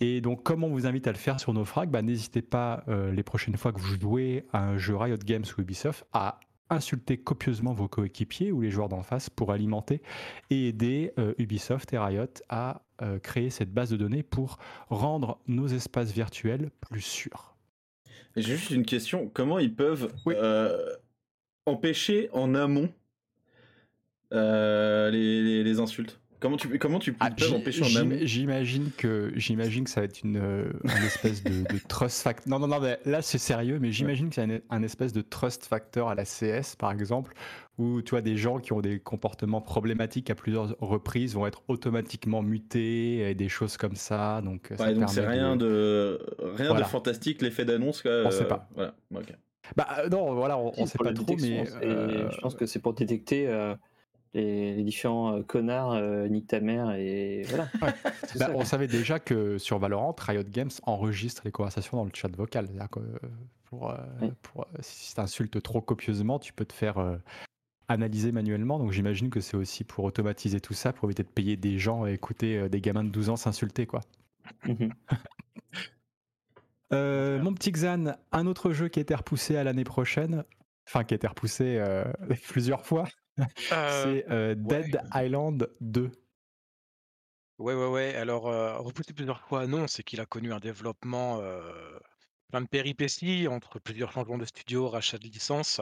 Et 0.00 0.20
donc, 0.22 0.42
comme 0.42 0.64
on 0.64 0.68
vous 0.70 0.86
invite 0.86 1.06
à 1.06 1.12
le 1.12 1.18
faire 1.18 1.38
sur 1.40 1.52
nos 1.52 1.64
frags, 1.64 1.90
bah, 1.90 2.00
n'hésitez 2.02 2.40
pas 2.42 2.84
euh, 2.88 3.12
les 3.12 3.22
prochaines 3.22 3.56
fois 3.56 3.72
que 3.72 3.78
vous 3.80 3.94
jouez 4.00 4.46
à 4.52 4.64
un 4.64 4.78
jeu 4.78 4.96
Riot 4.96 5.18
Games 5.18 5.44
ou 5.56 5.60
Ubisoft 5.60 6.06
à 6.12 6.40
insulter 6.70 7.18
copieusement 7.18 7.72
vos 7.74 7.88
coéquipiers 7.88 8.52
ou 8.52 8.60
les 8.62 8.70
joueurs 8.70 8.88
d'en 8.88 9.02
face 9.02 9.28
pour 9.28 9.50
alimenter 9.52 10.00
et 10.50 10.68
aider 10.68 11.12
euh, 11.18 11.34
Ubisoft 11.38 11.92
et 11.92 11.98
Riot 11.98 12.26
à 12.48 12.82
euh, 13.02 13.18
créer 13.18 13.50
cette 13.50 13.72
base 13.72 13.90
de 13.90 13.96
données 13.96 14.22
pour 14.22 14.58
rendre 14.88 15.38
nos 15.48 15.66
espaces 15.66 16.12
virtuels 16.12 16.70
plus 16.80 17.00
sûrs. 17.02 17.56
J'ai 18.36 18.56
juste 18.56 18.70
une 18.70 18.86
question. 18.86 19.28
Comment 19.34 19.58
ils 19.58 19.74
peuvent 19.74 20.14
Oui. 20.24 20.34
euh, 20.38 20.78
empêcher 21.66 22.30
en 22.32 22.54
amont 22.54 22.88
les, 24.32 25.42
les- 25.42 25.64
les 25.64 25.80
insultes? 25.80 26.20
Comment 26.40 26.56
tu, 26.56 26.78
comment 26.78 26.98
tu 26.98 27.14
Ah, 27.20 27.28
j'im- 27.36 27.54
empêcher 27.56 27.82
en 27.82 27.86
j'im- 27.86 28.00
amont 28.00 28.16
J'imagine 28.22 28.90
que 28.96 29.30
j'imagine 29.36 29.84
que 29.84 29.90
ça 29.90 30.00
va 30.00 30.06
être 30.06 30.22
une, 30.22 30.38
euh, 30.38 30.72
une 30.84 31.04
espèce 31.04 31.44
de, 31.44 31.62
de 31.70 31.78
trust 31.86 32.22
factor. 32.22 32.48
Non, 32.48 32.58
non, 32.58 32.66
non, 32.74 32.80
mais 32.80 32.98
là 33.04 33.20
c'est 33.20 33.36
sérieux, 33.38 33.78
mais 33.78 33.92
j'imagine 33.92 34.30
que 34.30 34.36
c'est 34.36 34.42
un, 34.44 34.58
un 34.70 34.82
espèce 34.82 35.12
de 35.12 35.20
trust 35.20 35.66
factor 35.66 36.08
à 36.08 36.14
la 36.14 36.24
CS 36.24 36.76
par 36.78 36.92
exemple, 36.92 37.34
où 37.78 38.00
tu 38.02 38.10
vois 38.10 38.22
des 38.22 38.36
gens 38.38 38.58
qui 38.58 38.72
ont 38.72 38.80
des 38.80 38.98
comportements 39.00 39.60
problématiques 39.60 40.30
à 40.30 40.34
plusieurs 40.34 40.74
reprises 40.80 41.34
vont 41.34 41.46
être 41.46 41.62
automatiquement 41.68 42.42
mutés 42.42 43.28
et 43.30 43.34
des 43.34 43.48
choses 43.50 43.76
comme 43.76 43.96
ça. 43.96 44.40
Donc, 44.42 44.72
ça 44.78 44.86
Ouais, 44.86 44.94
donc 44.94 45.10
c'est 45.10 45.26
rien 45.26 45.56
de 45.56 46.18
rien 46.40 46.68
Voilà. 46.68 46.84
de 46.84 46.88
fantastique 46.88 47.42
l'effet 47.42 47.64
d'annonce. 47.66 48.00
quoi, 48.02 48.22
On 48.24 48.30
sait 48.30 48.44
euh, 48.44 48.46
pas. 48.46 48.68
Voilà. 48.74 48.94
ok. 49.14 49.34
Bah 49.76 49.86
euh, 49.98 50.08
non, 50.08 50.34
voilà, 50.34 50.58
on, 50.58 50.72
Si, 50.72 50.86
sait 50.88 50.98
pas 50.98 51.12
trop, 51.12 51.36
mais 51.38 51.64
euh, 51.82 52.28
je 52.30 52.40
pense 52.40 52.54
que 52.54 52.66
c'est 52.66 52.80
pour 52.80 52.94
détecter 52.94 53.46
euh, 53.46 53.74
les, 54.34 54.74
les 54.76 54.84
différents 54.84 55.36
euh, 55.36 55.42
connards, 55.42 55.92
euh, 55.92 56.28
nique 56.28 56.46
ta 56.46 56.60
mère 56.60 56.92
et 56.92 57.42
voilà. 57.48 57.68
Bah, 58.38 58.50
on 58.54 58.64
savait 58.64 58.86
déjà 58.86 59.18
que 59.18 59.58
sur 59.58 59.78
Valorant, 59.78 60.14
Riot 60.18 60.44
Games 60.44 60.70
enregistre 60.84 61.42
les 61.44 61.50
conversations 61.50 61.96
dans 61.96 62.04
le 62.04 62.10
chat 62.14 62.34
vocal. 62.34 62.68
Que 62.90 63.00
euh, 63.00 63.18
pour, 63.64 63.90
euh, 63.90 63.96
Oui. 64.22 64.32
pour, 64.42 64.66
si 64.80 65.14
tu 65.14 65.20
insultes 65.20 65.60
trop 65.62 65.80
copieusement, 65.80 66.38
tu 66.38 66.52
peux 66.52 66.64
te 66.64 66.72
faire 66.72 67.18
analyser 67.88 68.30
manuellement. 68.32 68.78
Donc 68.78 68.92
j'imagine 68.92 69.30
que 69.30 69.40
c'est 69.40 69.56
aussi 69.56 69.84
pour 69.84 70.04
automatiser 70.04 70.60
tout 70.60 70.74
ça, 70.74 70.92
pour 70.92 71.08
éviter 71.08 71.24
de 71.24 71.28
payer 71.28 71.56
des 71.56 71.78
gens 71.78 72.04
à 72.04 72.10
écouter 72.10 72.68
des 72.68 72.80
gamins 72.80 73.04
de 73.04 73.10
12 73.10 73.30
ans 73.30 73.36
s'insulter. 73.36 73.86
quoi. 73.86 74.00
Mhm. 74.66 74.92
Euh, 76.92 77.40
mon 77.40 77.54
petit 77.54 77.70
Xan, 77.70 78.16
un 78.32 78.46
autre 78.46 78.72
jeu 78.72 78.88
qui 78.88 78.98
a 78.98 79.02
été 79.02 79.14
repoussé 79.14 79.56
à 79.56 79.64
l'année 79.64 79.84
prochaine, 79.84 80.44
enfin 80.88 81.04
qui 81.04 81.14
a 81.14 81.16
été 81.16 81.26
repoussé 81.26 81.76
euh, 81.78 82.04
plusieurs 82.48 82.84
fois, 82.84 83.04
c'est 83.66 84.24
euh, 84.30 84.54
Dead 84.54 85.00
Island 85.14 85.68
2. 85.80 86.10
Ouais, 87.58 87.74
ouais, 87.74 87.86
ouais. 87.88 88.14
Alors, 88.14 88.48
euh, 88.48 88.78
repoussé 88.78 89.12
plusieurs 89.12 89.42
fois, 89.42 89.66
non, 89.66 89.86
c'est 89.86 90.02
qu'il 90.02 90.20
a 90.20 90.26
connu 90.26 90.52
un 90.52 90.60
développement 90.60 91.40
euh, 91.40 91.98
plein 92.50 92.62
de 92.62 92.66
péripéties 92.66 93.48
entre 93.48 93.78
plusieurs 93.78 94.12
changements 94.12 94.38
de 94.38 94.44
studio, 94.44 94.88
rachat 94.88 95.18
de 95.18 95.24
licence. 95.24 95.80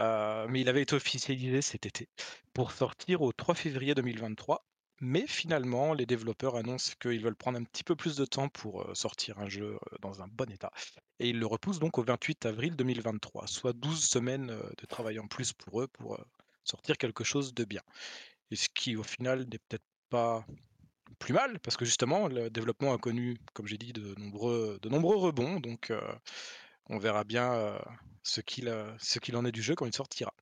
Euh, 0.00 0.46
mais 0.48 0.60
il 0.60 0.68
avait 0.68 0.82
été 0.82 0.94
officialisé 0.94 1.62
cet 1.62 1.86
été 1.86 2.08
pour 2.52 2.72
sortir 2.72 3.22
au 3.22 3.32
3 3.32 3.54
février 3.54 3.94
2023. 3.94 4.66
Mais 5.00 5.26
finalement, 5.26 5.92
les 5.92 6.06
développeurs 6.06 6.56
annoncent 6.56 6.94
qu'ils 7.00 7.20
veulent 7.20 7.36
prendre 7.36 7.58
un 7.58 7.64
petit 7.64 7.84
peu 7.84 7.96
plus 7.96 8.16
de 8.16 8.24
temps 8.24 8.48
pour 8.48 8.82
euh, 8.82 8.94
sortir 8.94 9.38
un 9.38 9.48
jeu 9.48 9.74
euh, 9.74 9.96
dans 10.00 10.22
un 10.22 10.28
bon 10.28 10.50
état. 10.50 10.70
Et 11.18 11.30
ils 11.30 11.38
le 11.38 11.46
repoussent 11.46 11.80
donc 11.80 11.98
au 11.98 12.02
28 12.04 12.46
avril 12.46 12.76
2023, 12.76 13.46
soit 13.46 13.72
12 13.72 14.04
semaines 14.04 14.50
euh, 14.50 14.62
de 14.78 14.86
travail 14.86 15.18
en 15.18 15.26
plus 15.26 15.52
pour 15.52 15.82
eux 15.82 15.88
pour 15.88 16.14
euh, 16.14 16.24
sortir 16.64 16.96
quelque 16.98 17.24
chose 17.24 17.54
de 17.54 17.64
bien. 17.64 17.82
Et 18.50 18.56
ce 18.56 18.68
qui, 18.68 18.96
au 18.96 19.02
final, 19.02 19.40
n'est 19.40 19.58
peut-être 19.58 19.84
pas 20.10 20.44
plus 21.18 21.32
mal, 21.32 21.60
parce 21.60 21.76
que 21.76 21.84
justement, 21.84 22.28
le 22.28 22.50
développement 22.50 22.92
a 22.94 22.98
connu, 22.98 23.36
comme 23.52 23.66
j'ai 23.66 23.78
dit, 23.78 23.92
de 23.92 24.14
nombreux, 24.18 24.78
de 24.82 24.88
nombreux 24.88 25.16
rebonds, 25.16 25.60
donc 25.60 25.90
euh, 25.90 26.00
on 26.86 26.98
verra 26.98 27.24
bien 27.24 27.52
euh, 27.54 27.78
ce 28.22 28.40
qu'il 28.40 28.68
en 29.36 29.44
est 29.44 29.52
du 29.52 29.62
jeu 29.62 29.74
quand 29.74 29.86
il 29.86 29.94
sortira. 29.94 30.32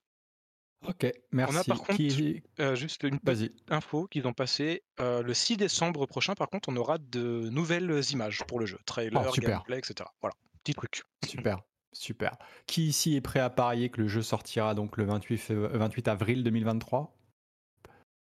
Ok, 0.87 1.07
merci. 1.31 1.69
par 1.69 1.79
contre- 1.83 1.97
Qui- 1.97 2.43
Euh, 2.59 2.75
juste 2.75 3.05
une 3.05 3.21
petite 3.21 3.55
info 3.71 4.07
qu'ils 4.09 4.27
ont 4.27 4.33
passé, 4.33 4.83
euh, 5.01 5.23
le 5.23 5.33
6 5.33 5.57
décembre 5.57 6.07
prochain, 6.07 6.35
par 6.35 6.49
contre, 6.51 6.69
on 6.71 6.77
aura 6.77 6.99
de 6.99 7.49
nouvelles 7.51 8.01
images 8.11 8.43
pour 8.49 8.59
le 8.59 8.67
jeu, 8.67 8.79
trailer, 8.85 9.25
Oh, 9.29 9.33
super. 9.33 9.51
gameplay, 9.51 9.79
etc. 9.79 10.11
Voilà, 10.21 10.35
petit 10.65 10.75
truc. 10.75 11.03
Super, 11.25 11.61
super. 11.93 12.37
Qui 12.67 12.87
ici 12.89 13.17
est 13.17 13.21
prêt 13.21 13.41
à 13.41 13.51
parier 13.51 13.89
que 13.91 14.01
le 14.01 14.09
jeu 14.09 14.23
sortira 14.23 14.75
donc 14.75 14.97
le 14.97 15.05
28, 15.05 15.37
fév- 15.37 15.77
28 15.77 16.09
avril 16.09 16.43
2023 16.45 17.15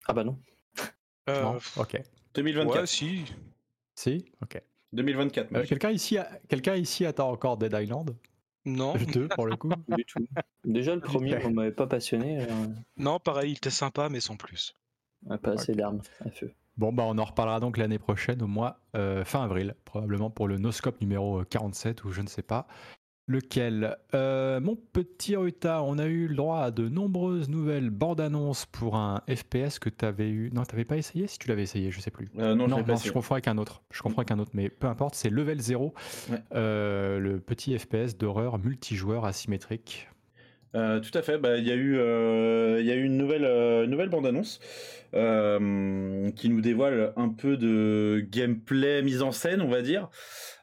Ah 0.07 0.13
bah 0.13 0.23
non. 0.23 0.37
Euh, 1.29 1.43
Non? 1.43 1.57
Ok. 1.77 2.01
2024. 2.33 2.79
ouais, 2.81 2.87
si. 2.87 3.25
Si? 3.95 4.25
Ok. 4.41 4.61
2024. 4.93 5.47
Euh, 5.51 5.57
même. 5.59 5.65
Quelqu'un 5.67 5.91
ici, 5.91 6.17
a- 6.17 6.29
quelqu'un 6.47 6.75
ici 6.75 7.05
attend 7.05 7.29
encore 7.31 7.57
Dead 7.57 7.73
Island? 7.79 8.15
Non, 8.65 8.93
2 8.95 9.27
pour 9.29 9.45
le 9.47 9.55
coup 9.55 9.69
Du 9.89 10.05
tout. 10.05 10.19
Déjà, 10.65 10.93
le 10.95 11.01
premier, 11.01 11.37
on 11.45 11.51
m'avait 11.51 11.71
pas 11.71 11.87
passionné. 11.87 12.41
euh, 12.41 12.45
non, 12.97 13.19
pareil, 13.19 13.51
il 13.51 13.57
était 13.57 13.69
sympa, 13.69 14.09
mais 14.09 14.19
sans 14.19 14.35
plus. 14.35 14.75
on 15.25 15.31
a 15.31 15.37
pas 15.37 15.51
assez 15.53 15.73
d'armes 15.73 16.01
à 16.25 16.29
feu. 16.29 16.51
Bon, 16.77 16.93
bah 16.93 17.03
on 17.05 17.17
en 17.17 17.25
reparlera 17.25 17.59
donc 17.59 17.77
l'année 17.77 17.99
prochaine, 17.99 18.41
au 18.41 18.47
mois 18.47 18.79
euh, 18.95 19.25
fin 19.25 19.43
avril, 19.43 19.75
probablement 19.85 20.29
pour 20.29 20.47
le 20.47 20.57
Noscope 20.57 21.01
numéro 21.01 21.43
47 21.43 22.03
ou 22.05 22.11
je 22.11 22.21
ne 22.21 22.27
sais 22.27 22.41
pas 22.41 22.67
lequel. 23.29 23.95
Euh, 24.15 24.59
mon 24.59 24.75
petit 24.75 25.35
Ruta, 25.35 25.83
on 25.83 25.97
a 25.99 26.05
eu 26.07 26.27
le 26.27 26.35
droit 26.35 26.59
à 26.61 26.71
de 26.71 26.89
nombreuses 26.89 27.47
nouvelles 27.47 27.91
bandes 27.91 28.19
annonces 28.19 28.65
pour 28.65 28.95
un 28.95 29.21
FPS 29.29 29.79
que 29.79 29.89
tu 29.89 30.03
avais 30.03 30.29
eu. 30.29 30.49
Non, 30.53 30.63
tu 30.63 30.73
n'avais 30.73 30.83
pas 30.85 30.97
essayé? 30.97 31.27
Si 31.27 31.37
tu 31.37 31.47
l'avais 31.47 31.61
essayé, 31.63 31.91
je 31.91 32.01
sais 32.01 32.11
plus. 32.11 32.27
Euh, 32.39 32.55
non, 32.55 32.65
je 32.65 32.71
non, 32.71 32.83
pas 32.83 32.95
confonds 33.13 33.35
avec 33.35 33.47
un 33.47 33.57
autre. 33.57 33.83
Je 33.91 34.01
confonds 34.01 34.17
avec 34.17 34.31
un 34.31 34.39
autre, 34.39 34.51
mais 34.55 34.69
peu 34.69 34.87
importe, 34.87 35.15
c'est 35.15 35.29
Level 35.29 35.61
0, 35.61 35.93
Ouais. 36.29 36.37
euh, 36.55 37.19
le 37.19 37.39
petit 37.39 37.77
FPS 37.77 38.17
d'horreur 38.17 38.57
multijoueur 38.57 39.25
asymétrique. 39.25 40.09
Euh, 40.75 40.99
tout 40.99 41.15
à 41.17 41.21
fait. 41.21 41.37
Bah, 41.37 41.57
il 41.57 41.67
y 41.67 41.71
a 41.71 41.75
eu, 41.75 41.97
euh, 41.97 42.77
il 42.79 42.85
y 42.85 42.91
a 42.91 42.95
eu 42.95 43.03
une 43.03 43.17
nouvelle, 43.17 43.45
euh, 43.45 43.87
nouvelle 43.87 44.09
bande-annonce 44.09 44.59
qui 45.11 46.49
nous 46.49 46.61
dévoile 46.61 47.13
un 47.15 47.29
peu 47.29 47.57
de 47.57 48.23
gameplay 48.29 49.01
mise 49.01 49.23
en 49.23 49.31
scène, 49.31 49.61
on 49.61 49.67
va 49.67 49.81
dire, 49.81 50.09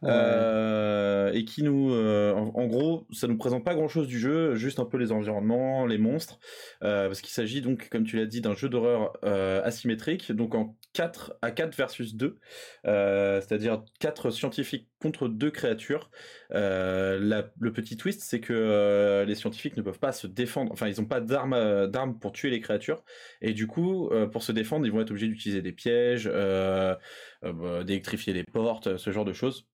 Ouais. 0.03 1.33
Et 1.35 1.45
qui 1.45 1.65
nous, 1.65 1.93
en, 1.93 2.53
en 2.55 2.67
gros, 2.67 3.09
ça 3.11 3.27
nous 3.27 3.37
présente 3.37 3.65
pas 3.65 3.75
grand-chose 3.75 4.07
du 4.07 4.21
jeu, 4.21 4.55
juste 4.55 4.79
un 4.79 4.85
peu 4.85 4.99
les 4.99 5.11
environnements, 5.11 5.85
les 5.85 5.99
monstres, 5.99 6.39
parce 6.81 7.23
qu'il 7.23 7.33
s'agit 7.33 7.61
donc, 7.61 7.89
comme 7.89 8.05
tu 8.05 8.17
l'as 8.17 8.27
dit, 8.27 8.41
d'un 8.41 8.55
jeu 8.55 8.69
d'horreur 8.69 9.15
asymétrique, 9.65 10.31
donc 10.31 10.55
en 10.55 10.77
4 10.97 11.35
à 11.43 11.51
4 11.51 11.77
versus 11.77 12.15
2, 12.15 12.39
euh, 12.87 13.41
c'est-à-dire 13.43 13.85
4 14.01 14.31
scientifiques 14.31 14.89
contre 14.99 15.29
2 15.29 15.51
créatures. 15.51 16.11
Euh, 16.53 17.19
le 17.61 17.73
petit 17.73 17.99
twist, 17.99 18.23
c'est 18.23 18.41
que 18.41 18.55
euh, 18.55 19.27
les 19.27 19.35
scientifiques 19.35 19.77
ne 19.77 19.83
peuvent 19.83 19.99
pas 19.99 20.13
se 20.13 20.27
défendre, 20.27 20.73
enfin, 20.73 20.89
ils 20.89 20.99
n'ont 20.99 21.07
pas 21.07 21.21
d'armes 21.21 21.87
d'armes 21.89 22.19
pour 22.19 22.33
tuer 22.33 22.49
les 22.49 22.61
créatures, 22.61 23.05
et 23.43 23.53
du 23.53 23.67
coup, 23.67 24.11
pour 24.33 24.43
se 24.43 24.53
défendre, 24.53 24.87
ils 24.87 24.93
vont 24.93 25.03
être 25.03 25.11
obligés 25.11 25.29
d'utiliser 25.29 25.61
des 25.61 25.73
pièges, 25.73 26.31
bah, 26.33 26.99
d'électrifier 27.85 28.33
les 28.33 28.45
portes, 28.45 28.97
ce 28.97 29.11
genre 29.11 29.27
de 29.27 29.35
choses. 29.35 29.67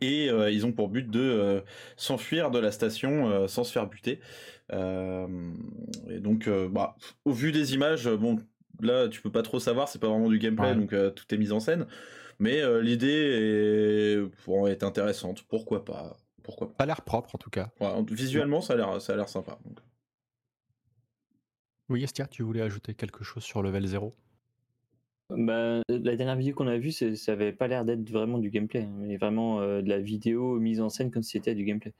Et 0.00 0.26
ils 0.26 0.66
ont 0.66 0.72
pour 0.72 0.88
but 0.88 1.08
de 1.08 1.62
s'enfuir 1.96 2.50
de 2.50 2.58
la 2.58 2.72
station 2.72 3.46
sans 3.46 3.62
se 3.62 3.70
faire 3.70 3.86
buter. 3.86 4.18
Et 4.72 6.18
donc, 6.18 6.48
bah, 6.48 6.96
au 7.24 7.32
vu 7.32 7.52
des 7.52 7.74
images, 7.74 8.08
bon, 8.08 8.40
là, 8.80 9.08
tu 9.08 9.20
peux 9.22 9.30
pas 9.32 9.42
trop 9.42 9.58
savoir, 9.60 9.88
c'est 9.88 9.98
pas 10.00 10.08
vraiment 10.08 10.28
du 10.28 10.38
gameplay, 10.38 10.70
Ouais. 10.70 10.76
donc 10.76 10.92
euh, 10.92 11.10
tout 11.10 11.24
est 11.34 11.38
mis 11.38 11.52
en 11.52 11.60
scène. 11.60 11.86
Mais 12.38 12.60
euh, 12.60 12.82
l'idée 12.82 13.08
est, 13.08 14.46
bon, 14.46 14.66
est 14.66 14.82
intéressante, 14.82 15.42
pourquoi 15.48 15.84
pas. 15.84 16.16
Pourquoi 16.42 16.68
pas. 16.68 16.74
Ça 16.78 16.82
a 16.84 16.86
l'air 16.86 17.02
propre 17.02 17.34
en 17.34 17.38
tout 17.38 17.50
cas. 17.50 17.70
Ouais, 17.80 17.88
visuellement, 18.10 18.60
ça 18.60 18.74
a 18.74 18.76
l'air, 18.76 19.00
ça 19.00 19.14
a 19.14 19.16
l'air 19.16 19.28
sympa. 19.28 19.58
donc. 19.64 19.78
Oui, 21.88 22.02
Estia, 22.02 22.26
tu 22.26 22.42
voulais 22.42 22.62
ajouter 22.62 22.94
quelque 22.94 23.22
chose 23.24 23.42
sur 23.44 23.62
level 23.62 23.86
0 23.86 24.14
Bah, 25.30 25.80
la 25.88 26.16
dernière 26.16 26.36
vidéo 26.36 26.54
qu'on 26.54 26.66
a 26.68 26.78
vue, 26.78 26.92
c'est- 26.92 27.16
ça 27.16 27.32
avait 27.32 27.52
pas 27.52 27.66
l'air 27.68 27.84
d'être 27.84 28.08
vraiment 28.10 28.38
du 28.38 28.50
gameplay, 28.50 28.82
hein, 28.82 28.92
mais 28.98 29.16
vraiment 29.16 29.60
euh, 29.60 29.82
de 29.82 29.88
la 29.88 29.98
vidéo 29.98 30.58
mise 30.60 30.80
en 30.80 30.88
scène 30.88 31.10
comme 31.10 31.22
si 31.22 31.32
c'était 31.32 31.54
du 31.54 31.64
gameplay. 31.64 31.92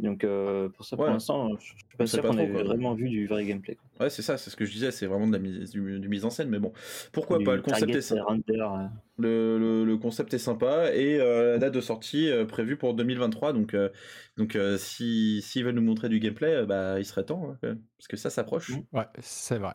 Donc 0.00 0.24
euh, 0.24 0.68
pour 0.70 0.84
ça, 0.84 0.96
pour 0.96 1.04
Ouais. 1.06 1.12
l'instant, 1.12 1.50
je 1.58 1.64
je 1.64 1.68
suis 1.68 1.96
pas 1.98 2.06
sûr 2.06 2.22
qu'on 2.22 2.38
ait 2.38 2.46
vraiment 2.46 2.94
vu 2.94 3.08
du 3.08 3.26
vrai 3.26 3.44
gameplay. 3.44 3.74
quoi. 3.74 4.04
Ouais, 4.06 4.10
c'est 4.10 4.22
ça, 4.22 4.38
c'est 4.38 4.48
ce 4.50 4.56
que 4.56 4.64
je 4.64 4.72
disais, 4.72 4.90
c'est 4.90 5.06
vraiment 5.06 5.26
de 5.26 5.32
la 5.32 5.38
mise, 5.38 5.70
du, 5.70 6.00
du 6.00 6.08
mise 6.08 6.24
en 6.24 6.30
scène, 6.30 6.48
mais 6.48 6.58
bon, 6.58 6.72
pourquoi 7.12 7.38
Du 7.38 7.44
pas, 7.44 7.56
le 7.56 7.62
concept 7.62 7.94
est 7.94 8.00
sympa. 8.00 8.32
euh, 8.32 8.86
Le, 9.18 9.58
le- 9.58 9.84
le 9.84 9.96
concept 9.98 10.32
est 10.32 10.38
sympa 10.38 10.94
et 10.94 11.20
euh, 11.20 11.52
la 11.52 11.58
date 11.58 11.74
de 11.74 11.80
sortie 11.82 12.30
euh, 12.30 12.46
prévue 12.46 12.76
pour 12.78 12.94
2023. 12.94 13.52
Donc, 13.52 13.74
euh, 13.74 13.90
donc 14.38 14.56
euh, 14.56 14.78
si 14.78 15.42
s'ils 15.42 15.64
veulent 15.64 15.74
nous 15.74 15.82
montrer 15.82 16.08
du 16.08 16.18
gameplay, 16.20 16.54
euh, 16.54 16.66
bah 16.66 16.98
il 16.98 17.04
serait 17.04 17.24
temps, 17.24 17.50
hein, 17.62 17.76
parce 17.98 18.08
que 18.08 18.16
ça 18.16 18.30
s'approche. 18.30 18.70
Mm. 18.70 18.96
Ouais, 18.96 19.06
c'est 19.20 19.58
vrai. 19.58 19.74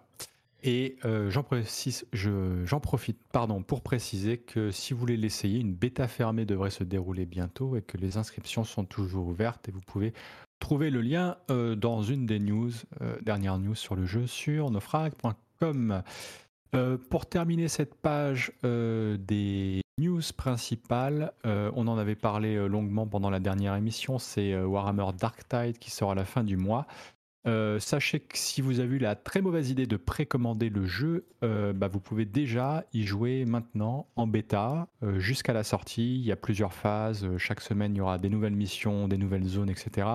Et 0.68 0.98
euh, 1.06 1.30
j'en 1.30 2.80
profite, 2.80 3.20
pardon, 3.32 3.62
pour 3.62 3.82
préciser 3.82 4.40
que 4.40 4.72
si 4.72 4.94
vous 4.94 5.00
voulez 5.00 5.16
l'essayer, 5.16 5.60
une 5.60 5.76
bêta 5.76 6.08
fermée 6.08 6.46
devrait 6.46 6.72
se 6.72 6.84
dérouler 6.84 7.28
bientôt 7.28 7.78
et 7.78 7.84
que 7.84 7.98
les 7.98 8.18
inscriptions 8.18 8.64
sont 8.64 8.84
toujours 8.84 9.28
ouvertes 9.28 9.70
et 9.70 9.72
vous 9.72 9.82
pouvez 9.82 10.12
trouver 10.60 10.90
le 10.90 11.02
lien 11.02 11.38
euh, 11.52 11.76
dans 11.76 12.02
une 12.02 12.26
des 12.26 12.40
news, 12.40 12.72
euh, 13.02 13.16
dernières 13.22 13.60
news 13.60 13.76
sur 13.76 13.96
le 13.96 14.08
jeu 14.08 14.26
sur 14.26 14.72
nofrag.com. 14.72 16.02
Euh, 16.74 16.98
pour 17.12 17.28
terminer 17.28 17.68
cette 17.68 17.94
page 17.94 18.52
des 18.64 19.82
news 20.00 20.22
principales, 20.36 21.32
on 21.44 21.88
en 21.88 21.98
avait 21.98 22.16
parlé 22.16 22.68
longuement 22.68 23.06
pendant 23.06 23.30
la 23.30 23.40
dernière 23.40 23.76
émission, 23.76 24.18
c'est 24.18 24.60
Warhammer 24.60 25.06
Dark 25.18 25.48
Tide 25.48 25.78
qui 25.78 25.92
sort 25.92 26.12
à 26.12 26.16
la 26.16 26.26
fin 26.26 26.44
du 26.44 26.58
mois. 26.58 26.88
Euh, 27.48 27.80
sachez 27.80 28.22
que 28.22 28.38
si 28.38 28.62
vous 28.62 28.80
avez 28.80 28.96
eu 28.96 29.00
la 29.00 29.16
très 29.16 29.42
mauvaise 29.42 29.70
idée 29.70 29.86
de 29.86 29.98
précommander 29.98 30.70
le 30.70 30.86
jeu, 30.88 31.28
euh, 31.44 31.74
bah, 31.74 31.88
vous 31.88 32.00
pouvez 32.00 32.26
déjà 32.26 32.84
y 32.94 33.04
jouer 33.04 33.46
maintenant 33.46 34.08
en 34.16 34.26
bêta 34.26 34.88
euh, 35.04 35.20
jusqu'à 35.20 35.54
la 35.54 35.64
sortie. 35.64 36.16
Il 36.16 36.26
y 36.26 36.32
a 36.32 36.36
plusieurs 36.36 36.74
phases. 36.74 37.28
Chaque 37.38 37.62
semaine, 37.62 37.94
il 37.94 38.00
y 38.00 38.02
aura 38.02 38.18
des 38.18 38.30
nouvelles 38.30 38.56
missions, 38.56 39.08
des 39.08 39.18
nouvelles 39.18 39.46
zones, 39.46 39.70
etc. 39.70 40.08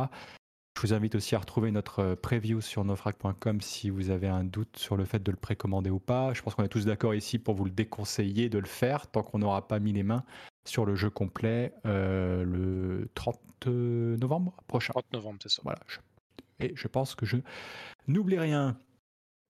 Je 0.76 0.80
vous 0.82 0.92
invite 0.92 1.14
aussi 1.14 1.34
à 1.34 1.38
retrouver 1.38 1.70
notre 1.70 2.14
preview 2.14 2.60
sur 2.60 2.84
nofrag.com 2.84 3.60
si 3.60 3.90
vous 3.90 4.10
avez 4.10 4.28
un 4.28 4.44
doute 4.44 4.76
sur 4.76 4.96
le 4.96 5.04
fait 5.04 5.22
de 5.22 5.30
le 5.30 5.36
précommander 5.36 5.90
ou 5.90 5.98
pas. 6.00 6.32
Je 6.32 6.42
pense 6.42 6.54
qu'on 6.54 6.64
est 6.64 6.68
tous 6.68 6.86
d'accord 6.86 7.14
ici 7.14 7.38
pour 7.38 7.54
vous 7.54 7.64
le 7.64 7.70
déconseiller 7.70 8.48
de 8.48 8.58
le 8.58 8.66
faire 8.66 9.06
tant 9.06 9.22
qu'on 9.22 9.38
n'aura 9.38 9.68
pas 9.68 9.78
mis 9.78 9.92
les 9.92 10.02
mains 10.02 10.24
sur 10.64 10.84
le 10.86 10.94
jeu 10.94 11.10
complet 11.10 11.72
le 11.84 13.08
30 13.14 13.38
novembre 13.66 14.54
prochain. 14.68 14.92
30 14.94 15.12
novembre, 15.12 15.38
c'est 15.42 15.50
ça. 15.50 15.60
Voilà. 15.64 15.80
je- 15.86 15.98
Et 16.60 16.72
je 16.74 16.88
pense 16.88 17.14
que 17.14 17.26
je 17.26 17.36
n'oublie 18.08 18.38
rien. 18.38 18.78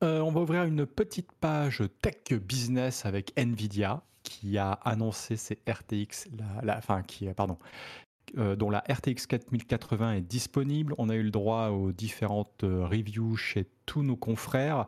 Euh, 0.03 0.21
on 0.21 0.33
va 0.33 0.41
ouvrir 0.41 0.65
une 0.65 0.87
petite 0.87 1.31
page 1.33 1.83
tech 2.01 2.39
business 2.41 3.05
avec 3.05 3.33
Nvidia 3.39 4.03
qui 4.23 4.59
a 4.59 4.73
annoncé 4.73 5.37
ses 5.37 5.59
RTX, 5.69 6.29
la, 6.39 6.63
la- 6.63 6.79
enfin 6.79 7.03
qui, 7.03 7.27
pardon, 7.35 7.59
euh, 8.39 8.55
dont 8.55 8.71
la 8.71 8.83
RTX 8.89 9.27
4080 9.27 10.15
est 10.15 10.21
disponible. 10.21 10.95
On 10.99 11.09
a 11.09 11.17
eu 11.17 11.23
le 11.23 11.31
droit 11.31 11.69
aux 11.69 11.91
différentes 11.93 12.65
euh, 12.65 12.87
reviews 12.87 13.37
chez 13.37 13.67
tous 13.87 14.03
nos 14.03 14.17
confrères. 14.17 14.87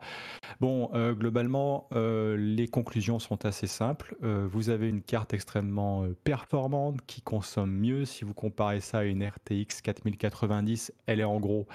Bon, 0.61 0.91
euh, 0.95 1.13
globalement, 1.13 1.89
euh, 1.93 2.37
les 2.37 2.69
conclusions 2.69 3.19
sont 3.19 3.45
assez 3.45 3.67
simples. 3.67 4.17
Euh, 4.23 4.47
vous 4.51 4.71
avez 4.71 4.89
une 4.89 5.03
carte 5.03 5.35
extrêmement 5.35 6.05
euh, 6.05 6.17
performante 6.25 7.01
qui 7.07 7.21
consomme 7.21 7.73
mieux. 7.73 8.05
Si 8.05 8.25
vous 8.25 8.35
comparez 8.35 8.81
ça 8.81 8.99
à 9.01 9.05
une 9.05 9.27
RTX 9.27 9.83
4090, 9.83 10.93
elle 11.07 11.21
est 11.21 11.25
en 11.25 11.41
gros 11.41 11.67
euh, 11.69 11.73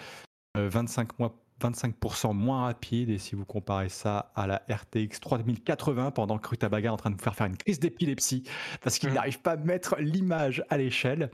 25 0.58 1.20
mois 1.20 1.36
25% 1.62 2.34
moins 2.34 2.66
rapide. 2.66 3.10
Et 3.10 3.18
si 3.18 3.36
vous 3.36 3.46
comparez 3.46 3.90
ça 3.90 4.32
à 4.36 4.46
la 4.48 4.62
RTX 4.70 5.20
3080 5.20 6.12
pendant 6.12 6.38
que 6.38 6.48
Rutabaga 6.50 6.90
est 6.90 6.94
en 6.94 6.98
train 6.98 7.10
de 7.10 7.16
vous 7.16 7.24
faire 7.24 7.36
faire 7.36 7.48
une 7.48 7.58
crise 7.58 7.80
d'épilepsie 7.80 8.44
parce 8.82 9.00
qu'il 9.00 9.10
Mhm. 9.10 9.16
n'arrive 9.16 9.42
pas 9.42 9.54
à 9.54 9.58
mettre 9.58 9.96
l'image 10.00 10.64
à 10.70 10.78
l'échelle. 10.78 11.32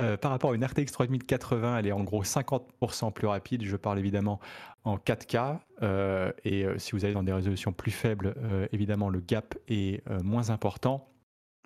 Euh, 0.00 0.16
par 0.16 0.30
rapport 0.30 0.52
à 0.52 0.54
une 0.54 0.64
RTX 0.64 0.86
3080 0.90 1.78
elle 1.78 1.86
est 1.86 1.92
en 1.92 2.02
gros 2.02 2.24
50% 2.24 3.12
plus 3.12 3.26
rapide. 3.26 3.62
Je 3.62 3.76
parle 3.76 3.98
évidemment 3.98 4.40
en 4.84 4.96
4K 4.96 5.60
euh, 5.82 6.32
et 6.44 6.64
euh, 6.64 6.78
si 6.78 6.92
vous 6.92 7.04
allez 7.04 7.12
dans 7.12 7.22
des 7.22 7.32
résolutions 7.32 7.72
plus 7.74 7.90
faibles 7.90 8.34
euh, 8.38 8.66
évidemment 8.72 9.10
le 9.10 9.20
gap 9.20 9.54
est 9.68 10.02
euh, 10.08 10.18
moins 10.22 10.48
important 10.48 11.11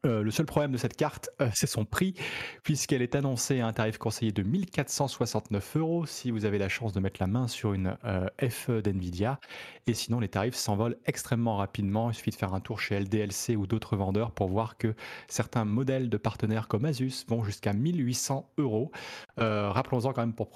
euh, 0.05 0.23
le 0.23 0.31
seul 0.31 0.47
problème 0.47 0.73
de 0.73 0.77
cette 0.77 0.97
carte, 0.97 1.31
euh, 1.41 1.49
c'est 1.55 1.67
son 1.67 1.85
prix, 1.85 2.15
puisqu'elle 2.63 3.03
est 3.03 3.15
annoncée 3.15 3.61
à 3.61 3.67
un 3.67 3.73
tarif 3.73 3.99
conseillé 3.99 4.31
de 4.31 4.43
1469 4.43 5.77
euros 5.79 6.07
si 6.07 6.31
vous 6.31 6.45
avez 6.45 6.59
la 6.59 6.69
chance 6.69 6.93
de 6.93 7.01
mettre 7.01 7.17
la 7.21 7.27
main 7.27 7.49
sur 7.49 7.73
une 7.73 7.97
euh, 8.05 8.29
FE 8.49 8.83
d'NVIDIA. 8.83 9.41
Et 9.87 9.95
sinon, 9.95 10.21
les 10.21 10.29
tarifs 10.29 10.55
s'envolent 10.55 10.97
extrêmement 11.07 11.57
rapidement. 11.57 12.11
Il 12.11 12.15
suffit 12.15 12.31
de 12.31 12.37
faire 12.37 12.53
un 12.53 12.61
tour 12.61 12.79
chez 12.79 12.99
LDLC 13.01 13.57
ou 13.57 13.67
d'autres 13.67 13.97
vendeurs 13.97 14.33
pour 14.33 14.49
voir 14.49 14.77
que 14.77 14.95
certains 15.29 15.65
modèles 15.65 16.11
de 16.11 16.17
partenaires 16.17 16.69
comme 16.69 16.85
Asus 16.85 17.25
vont 17.27 17.43
jusqu'à 17.43 17.73
1800 17.73 18.51
euros. 18.59 18.91
Rappelons-en 19.37 20.13
quand 20.13 20.23
même 20.23 20.35
pour, 20.35 20.51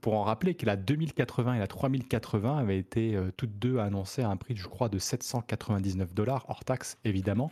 pour 0.00 0.14
en 0.14 0.22
rappeler 0.22 0.54
que 0.54 0.64
la 0.64 0.76
2080 0.76 1.54
et 1.54 1.58
la 1.58 1.66
3080 1.66 2.58
avaient 2.58 2.78
été 2.78 3.18
toutes 3.36 3.58
deux 3.58 3.78
annoncées 3.78 4.22
à 4.22 4.28
un 4.28 4.36
prix, 4.36 4.56
je 4.56 4.68
crois, 4.68 4.88
de 4.88 4.98
799 4.98 6.14
dollars, 6.14 6.44
hors 6.48 6.64
taxe 6.64 6.98
évidemment. 7.04 7.50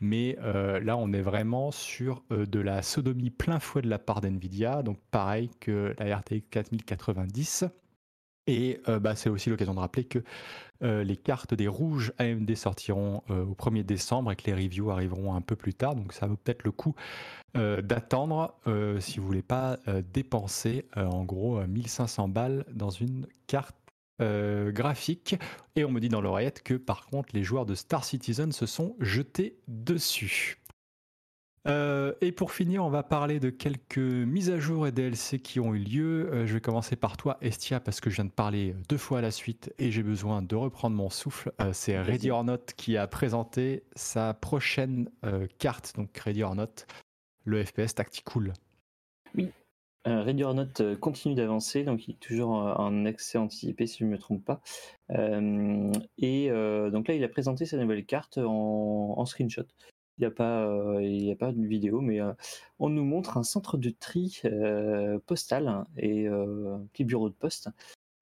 Mais 0.00 0.36
euh, 0.42 0.80
là, 0.80 0.96
on 0.96 1.12
est 1.12 1.22
vraiment 1.22 1.70
sur 1.70 2.22
euh, 2.30 2.46
de 2.46 2.60
la 2.60 2.82
sodomie 2.82 3.30
plein 3.30 3.60
fouet 3.60 3.82
de 3.82 3.88
la 3.88 3.98
part 3.98 4.20
d'NVIDIA, 4.20 4.82
donc 4.82 4.98
pareil 5.10 5.50
que 5.60 5.94
la 5.98 6.16
RTX 6.16 6.42
4090. 6.50 7.64
Et 8.48 8.80
euh, 8.88 9.00
bah, 9.00 9.16
c'est 9.16 9.28
aussi 9.28 9.50
l'occasion 9.50 9.74
de 9.74 9.80
rappeler 9.80 10.04
que 10.04 10.22
les 10.82 11.16
cartes 11.16 11.54
des 11.54 11.68
rouges 11.68 12.12
AMD 12.18 12.54
sortiront 12.54 13.22
au 13.30 13.54
1er 13.54 13.82
décembre 13.82 14.30
et 14.30 14.36
que 14.36 14.44
les 14.50 14.52
reviews 14.52 14.90
arriveront 14.90 15.34
un 15.34 15.40
peu 15.40 15.56
plus 15.56 15.72
tard. 15.72 15.94
Donc 15.94 16.12
ça 16.12 16.26
vaut 16.26 16.36
peut-être 16.36 16.64
le 16.64 16.70
coup 16.70 16.94
d'attendre 17.54 18.54
si 18.98 19.18
vous 19.18 19.26
voulez 19.26 19.40
pas 19.40 19.78
dépenser 20.12 20.84
en 20.94 21.24
gros 21.24 21.60
euh, 21.60 21.66
1500 21.66 22.28
balles 22.28 22.66
dans 22.74 22.90
une 22.90 23.26
carte 23.46 23.74
euh, 24.20 24.70
graphique. 24.72 25.36
Et 25.74 25.84
on 25.84 25.90
me 25.90 26.00
dit 26.00 26.08
dans 26.08 26.20
l'oreillette 26.20 26.62
que 26.62 26.74
par 26.74 27.06
contre 27.06 27.30
les 27.34 27.42
joueurs 27.42 27.66
de 27.66 27.74
Star 27.74 28.04
Citizen 28.04 28.52
se 28.52 28.66
sont 28.66 28.96
jetés 29.00 29.58
dessus. 29.68 30.58
Euh, 31.66 32.12
et 32.20 32.32
pour 32.32 32.52
finir, 32.52 32.84
on 32.84 32.90
va 32.90 33.02
parler 33.02 33.40
de 33.40 33.50
quelques 33.50 33.98
mises 33.98 34.50
à 34.50 34.58
jour 34.58 34.86
et 34.86 34.92
DLC 34.92 35.40
qui 35.40 35.58
ont 35.58 35.74
eu 35.74 35.78
lieu. 35.78 36.30
Euh, 36.32 36.46
je 36.46 36.54
vais 36.54 36.60
commencer 36.60 36.94
par 36.94 37.16
toi, 37.16 37.38
Estia, 37.40 37.80
parce 37.80 38.00
que 38.00 38.08
je 38.08 38.16
viens 38.16 38.24
de 38.24 38.30
parler 38.30 38.74
deux 38.88 38.98
fois 38.98 39.18
à 39.18 39.22
la 39.22 39.32
suite 39.32 39.72
et 39.78 39.90
j'ai 39.90 40.02
besoin 40.02 40.42
de 40.42 40.54
reprendre 40.54 40.94
mon 40.94 41.10
souffle. 41.10 41.52
Euh, 41.60 41.72
C'est. 41.72 42.00
Ready 42.00 42.30
or 42.30 42.44
Not 42.44 42.58
qui 42.76 42.96
a 42.96 43.06
présenté 43.08 43.82
sa 43.96 44.34
prochaine 44.34 45.10
euh, 45.24 45.46
carte, 45.58 45.94
donc 45.96 46.16
Ready 46.16 46.42
or 46.44 46.54
Not, 46.54 46.86
le 47.44 47.64
FPS 47.64 47.94
Tactical. 47.94 48.52
Euh, 50.06 50.22
Ready 50.22 50.44
or 50.44 50.54
Not 50.54 50.80
euh, 50.80 50.94
continue 50.94 51.34
d'avancer, 51.34 51.82
donc 51.82 52.06
il 52.06 52.12
est 52.12 52.20
toujours 52.20 52.50
en 52.50 53.04
accès 53.06 53.38
anticipé 53.38 53.88
si 53.88 53.98
je 53.98 54.04
ne 54.04 54.10
me 54.10 54.18
trompe 54.18 54.44
pas. 54.44 54.60
Euh, 55.10 55.90
et 56.18 56.48
euh, 56.50 56.90
donc 56.90 57.08
là, 57.08 57.14
il 57.14 57.24
a 57.24 57.28
présenté 57.28 57.66
sa 57.66 57.76
nouvelle 57.76 58.06
carte 58.06 58.38
en, 58.38 59.14
en 59.16 59.26
screenshot. 59.26 59.66
Il 60.18 60.22
n'y 60.22 60.26
a 60.26 60.30
pas, 60.30 60.62
a 60.64 61.36
pas 61.38 61.52
de 61.52 61.66
vidéo, 61.66 62.00
mais 62.00 62.20
on 62.78 62.88
nous 62.88 63.04
montre 63.04 63.36
un 63.36 63.42
centre 63.42 63.76
de 63.76 63.90
tri 63.90 64.40
postal 65.26 65.84
et 65.98 66.26
un 66.26 66.86
petit 66.90 67.04
bureau 67.04 67.28
de 67.28 67.34
poste. 67.34 67.68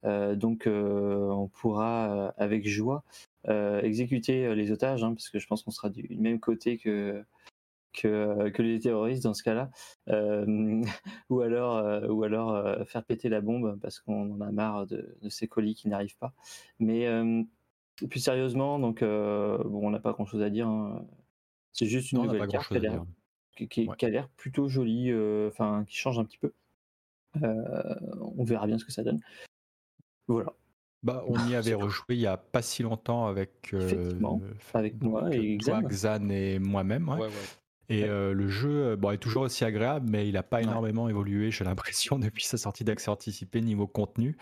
Donc, 0.03 0.67
on 0.67 1.49
pourra 1.53 2.33
avec 2.37 2.67
joie 2.67 3.05
exécuter 3.47 4.53
les 4.55 4.71
otages, 4.73 5.05
hein, 5.05 5.13
parce 5.13 5.29
que 5.29 5.39
je 5.39 5.47
pense 5.47 5.63
qu'on 5.63 5.71
sera 5.71 5.89
du 5.89 6.17
même 6.17 6.41
côté 6.41 6.77
que 6.77 7.23
que, 7.95 8.07
euh, 8.07 8.49
que 8.51 8.61
les 8.61 8.79
terroristes 8.79 9.23
dans 9.23 9.33
ce 9.33 9.43
cas-là, 9.43 9.69
Euh, 10.09 10.81
ou 11.29 11.41
alors 11.41 11.77
euh, 11.77 12.07
ou 12.07 12.23
alors 12.23 12.51
euh, 12.53 12.83
faire 12.85 13.03
péter 13.03 13.29
la 13.29 13.41
bombe 13.41 13.79
parce 13.81 13.99
qu'on 13.99 14.31
en 14.33 14.41
a 14.41 14.51
marre 14.51 14.85
de, 14.87 15.17
de 15.21 15.29
ces 15.29 15.47
colis 15.47 15.75
qui 15.75 15.87
n'arrivent 15.89 16.17
pas. 16.17 16.33
Mais 16.79 17.07
euh, 17.07 17.41
plus 18.09 18.19
sérieusement, 18.19 18.77
donc 18.79 19.01
euh, 19.01 19.57
bon, 19.63 19.87
on 19.87 19.89
n'a 19.91 19.99
pas 19.99 20.11
grand-chose 20.13 20.41
à 20.41 20.49
dire. 20.49 20.67
hein. 20.67 21.05
C'est 21.73 21.85
juste 21.87 22.11
une 22.11 22.19
Non, 22.19 22.25
nouvelle 22.25 22.47
carte 22.47 22.67
qui 22.67 22.77
a 22.77 22.79
l'air 22.79 23.03
qui, 23.69 23.87
Ouais. 23.87 24.23
plutôt 24.35 24.67
jolie, 24.67 25.11
euh, 25.11 25.47
enfin 25.47 25.85
qui 25.87 25.95
change 25.95 26.19
un 26.19 26.25
petit 26.25 26.37
peu. 26.37 26.53
Euh, 27.43 27.95
on 28.37 28.43
verra 28.43 28.67
bien 28.67 28.77
ce 28.77 28.85
que 28.85 28.91
ça 28.91 29.03
donne. 29.03 29.19
Voilà. 30.27 30.53
Bah, 31.03 31.23
on 31.27 31.35
y 31.47 31.55
avait 31.55 31.73
rejoué 31.73 32.15
il 32.15 32.19
y 32.19 32.27
a 32.27 32.37
pas 32.37 32.61
si 32.61 32.81
longtemps 32.83 33.27
avec, 33.27 33.73
euh, 33.73 34.19
avec 34.73 34.97
donc, 34.97 35.11
moi 35.11 35.35
et 35.35 35.57
toi, 35.57 35.81
Xan. 35.81 35.87
Xan 35.89 36.29
et 36.29 36.59
moi-même. 36.59 37.07
ouais. 37.09 37.15
Ouais, 37.19 37.27
ouais. 37.27 37.33
Et 37.89 38.01
Ouais. 38.03 38.09
euh, 38.09 38.33
le 38.33 38.47
jeu 38.47 38.69
euh, 38.87 38.95
bon, 38.95 39.11
est 39.11 39.17
toujours 39.17 39.43
aussi 39.43 39.63
agréable, 39.63 40.07
mais 40.09 40.27
il 40.27 40.33
n'a 40.33 40.43
pas 40.43 40.57
Ouais. 40.57 40.63
énormément 40.63 41.07
évolué, 41.09 41.51
j'ai 41.51 41.63
l'impression, 41.63 42.17
depuis 42.19 42.43
sa 42.45 42.57
sortie 42.57 42.83
d'accès 42.83 43.09
anticipé 43.11 43.61
niveau 43.61 43.87
contenu. 43.87 44.37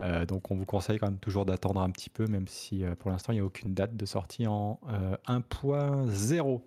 Euh, 0.00 0.26
donc 0.26 0.50
on 0.50 0.56
vous 0.56 0.66
conseille 0.66 0.98
quand 0.98 1.06
même 1.06 1.20
toujours 1.20 1.46
d'attendre 1.46 1.80
un 1.80 1.90
petit 1.90 2.10
peu, 2.10 2.26
même 2.26 2.48
si 2.48 2.84
euh, 2.84 2.96
pour 2.96 3.10
l'instant 3.12 3.32
il 3.32 3.36
n'y 3.36 3.40
a 3.40 3.44
aucune 3.44 3.74
date 3.74 3.96
de 3.96 4.06
sortie 4.06 4.46
en 4.46 4.80
euh, 4.90 5.16
1.0. 5.28 6.62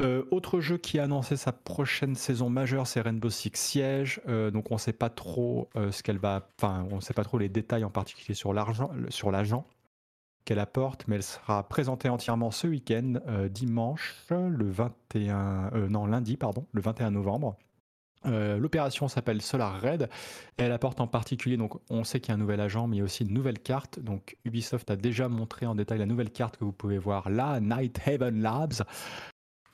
Euh, 0.00 0.24
autre 0.30 0.60
jeu 0.60 0.78
qui 0.78 1.00
a 1.00 1.04
annoncé 1.04 1.36
sa 1.36 1.50
prochaine 1.50 2.14
saison 2.14 2.48
majeure, 2.48 2.86
c'est 2.86 3.00
Rainbow 3.00 3.30
Six 3.30 3.50
Siege. 3.54 4.20
Donc 4.26 4.70
on 4.70 4.74
ne 4.74 4.78
sait 4.78 4.92
pas 4.92 5.10
trop 5.10 5.68
ce 5.74 6.02
qu'elle 6.04 6.18
va, 6.18 6.48
enfin 6.56 6.86
on 6.92 6.96
ne 6.96 7.00
sait 7.00 7.14
pas 7.14 7.24
trop 7.24 7.36
les 7.38 7.48
détails 7.48 7.82
en 7.84 7.90
particulier 7.90 8.34
sur 8.34 8.52
l'argent, 8.52 8.92
sur 9.08 9.32
l'agent 9.32 9.66
qu'elle 10.48 10.58
apporte, 10.60 11.06
mais 11.08 11.16
elle 11.16 11.22
sera 11.22 11.62
présentée 11.68 12.08
entièrement 12.08 12.50
ce 12.50 12.66
week-end, 12.66 13.16
euh, 13.26 13.50
dimanche, 13.50 14.14
le 14.30 14.64
21, 14.64 15.70
euh, 15.74 15.88
non 15.90 16.06
lundi 16.06 16.38
pardon, 16.38 16.64
le 16.72 16.80
21 16.80 17.10
novembre. 17.10 17.58
Euh, 18.24 18.56
L'opération 18.56 19.08
s'appelle 19.08 19.42
Solar 19.42 19.78
Red 19.78 20.08
et 20.56 20.62
elle 20.62 20.72
apporte 20.72 21.02
en 21.02 21.06
particulier, 21.06 21.58
donc 21.58 21.78
on 21.90 22.02
sait 22.02 22.20
qu'il 22.20 22.30
y 22.30 22.32
a 22.32 22.36
un 22.36 22.38
nouvel 22.38 22.62
agent, 22.62 22.86
mais 22.86 22.96
il 22.96 23.00
y 23.00 23.02
a 23.02 23.04
aussi 23.04 23.24
une 23.24 23.34
nouvelle 23.34 23.58
carte. 23.58 24.00
Donc 24.00 24.38
Ubisoft 24.46 24.90
a 24.90 24.96
déjà 24.96 25.28
montré 25.28 25.66
en 25.66 25.74
détail 25.74 25.98
la 25.98 26.06
nouvelle 26.06 26.30
carte 26.30 26.56
que 26.56 26.64
vous 26.64 26.72
pouvez 26.72 26.96
voir 26.96 27.28
là, 27.28 27.60
Night 27.60 28.00
Haven 28.06 28.40
Labs, 28.40 28.84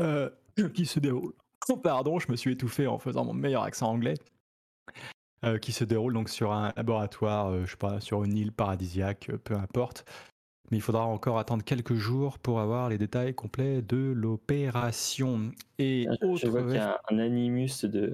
qui 0.74 0.86
se 0.86 0.98
déroule. 0.98 1.34
Oh, 1.68 1.76
pardon, 1.84 2.18
je 2.18 2.32
me 2.32 2.36
suis 2.36 2.50
étouffé 2.50 2.88
en 2.88 2.98
faisant 2.98 3.24
mon 3.24 3.32
meilleur 3.32 3.62
accent 3.62 3.88
anglais. 3.88 4.14
Qui 5.60 5.72
se 5.72 5.84
déroule 5.84 6.14
donc 6.14 6.30
sur 6.30 6.52
un 6.52 6.72
laboratoire, 6.74 7.66
je 7.66 7.70
sais 7.70 7.76
pas, 7.76 8.00
sur 8.00 8.24
une 8.24 8.34
île 8.34 8.50
paradisiaque, 8.50 9.30
peu 9.44 9.54
importe. 9.54 10.06
Mais 10.70 10.78
il 10.78 10.80
faudra 10.80 11.04
encore 11.04 11.38
attendre 11.38 11.62
quelques 11.62 11.94
jours 11.94 12.38
pour 12.38 12.60
avoir 12.60 12.88
les 12.88 12.98
détails 12.98 13.34
complets 13.34 13.82
de 13.82 14.12
l'opération. 14.16 15.52
Et 15.78 16.06
Ah, 16.08 16.14
Je, 16.34 16.46
vois 16.48 16.62
qu'il 16.62 16.76
y 16.76 16.78
a 16.78 17.00
un, 17.10 17.18
animus 17.18 17.84
de, 17.84 18.12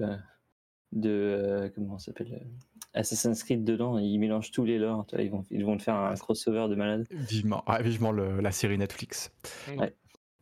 de 0.91 1.09
euh, 1.09 1.69
comment 1.73 1.97
ça 1.97 2.07
s'appelle 2.07 2.33
euh, 2.33 2.99
Assassin's 2.99 3.43
Creed 3.43 3.63
dedans. 3.63 3.97
Ils 3.97 4.19
mélangent 4.19 4.51
tous 4.51 4.65
les 4.65 4.77
lores. 4.79 5.07
Ils 5.17 5.31
vont, 5.31 5.43
ils 5.49 5.63
vont 5.65 5.77
te 5.77 5.83
faire 5.83 5.95
un 5.95 6.11
Ah, 6.11 6.17
crossover 6.17 6.67
de 6.69 6.75
malade. 6.75 7.07
Vivement, 7.09 7.63
ouais, 7.67 7.81
vivement 7.83 8.11
le- 8.11 8.41
la 8.41 8.51
série 8.51 8.77
Netflix. 8.77 9.31
Ouais. 9.77 9.93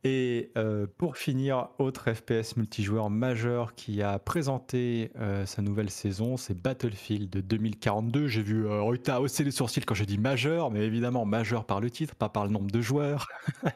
Et 0.04 0.52
euh, 0.58 0.88
pour 0.98 1.18
finir, 1.18 1.70
autre 1.78 2.14
FPS 2.14 2.56
multijoueur 2.56 3.10
majeur 3.10 3.76
qui 3.76 4.02
a 4.02 4.18
présenté 4.18 5.12
euh, 5.18 5.46
sa 5.46 5.62
nouvelle 5.62 5.90
saison, 5.90 6.38
c'est 6.38 6.54
Battlefield 6.54 7.30
2042. 7.30 8.28
J'ai 8.28 8.42
vu 8.42 8.66
euh, 8.66 8.82
Ruta 8.82 9.20
hausser 9.20 9.44
les 9.44 9.52
sourcils 9.52 9.82
quand 9.82 9.96
j'ai 9.96 10.06
dit 10.06 10.18
majeur, 10.18 10.72
mais 10.72 10.86
évidemment 10.86 11.26
majeur 11.26 11.66
par 11.66 11.82
le 11.82 11.90
titre, 11.90 12.16
pas 12.16 12.30
par 12.30 12.46
le 12.46 12.52
nombre 12.52 12.72
de 12.72 12.82
joueurs. 12.82 13.28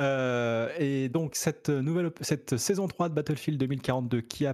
Euh, 0.00 0.70
et 0.78 1.10
donc 1.10 1.34
cette 1.34 1.68
nouvelle, 1.68 2.10
cette 2.22 2.56
saison 2.56 2.88
3 2.88 3.10
de 3.10 3.14
Battlefield 3.14 3.60
2042 3.60 4.22
qui, 4.22 4.46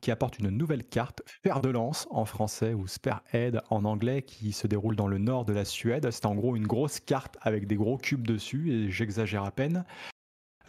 qui 0.00 0.10
apporte 0.10 0.38
une 0.38 0.48
nouvelle 0.48 0.84
carte, 0.84 1.22
Fer 1.42 1.60
de 1.60 1.68
lance 1.68 2.08
en 2.10 2.24
français 2.24 2.72
ou 2.72 2.86
Spearhead 2.86 3.60
en 3.68 3.84
anglais, 3.84 4.22
qui 4.22 4.52
se 4.52 4.66
déroule 4.66 4.96
dans 4.96 5.06
le 5.06 5.18
nord 5.18 5.44
de 5.44 5.52
la 5.52 5.66
Suède. 5.66 6.10
C'est 6.10 6.24
en 6.24 6.34
gros 6.34 6.56
une 6.56 6.66
grosse 6.66 7.00
carte 7.00 7.36
avec 7.42 7.66
des 7.66 7.76
gros 7.76 7.98
cubes 7.98 8.26
dessus, 8.26 8.72
et 8.72 8.90
j'exagère 8.90 9.44
à 9.44 9.50
peine. 9.50 9.84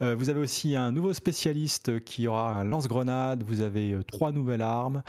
Euh, 0.01 0.15
vous 0.15 0.29
avez 0.29 0.39
aussi 0.39 0.75
un 0.75 0.91
nouveau 0.91 1.13
spécialiste 1.13 2.03
qui 2.03 2.27
aura 2.27 2.53
un 2.53 2.63
lance-grenade. 2.63 3.43
Vous 3.43 3.61
avez 3.61 3.93
euh, 3.93 4.03
trois 4.03 4.31
nouvelles 4.31 4.61
armes, 4.61 5.03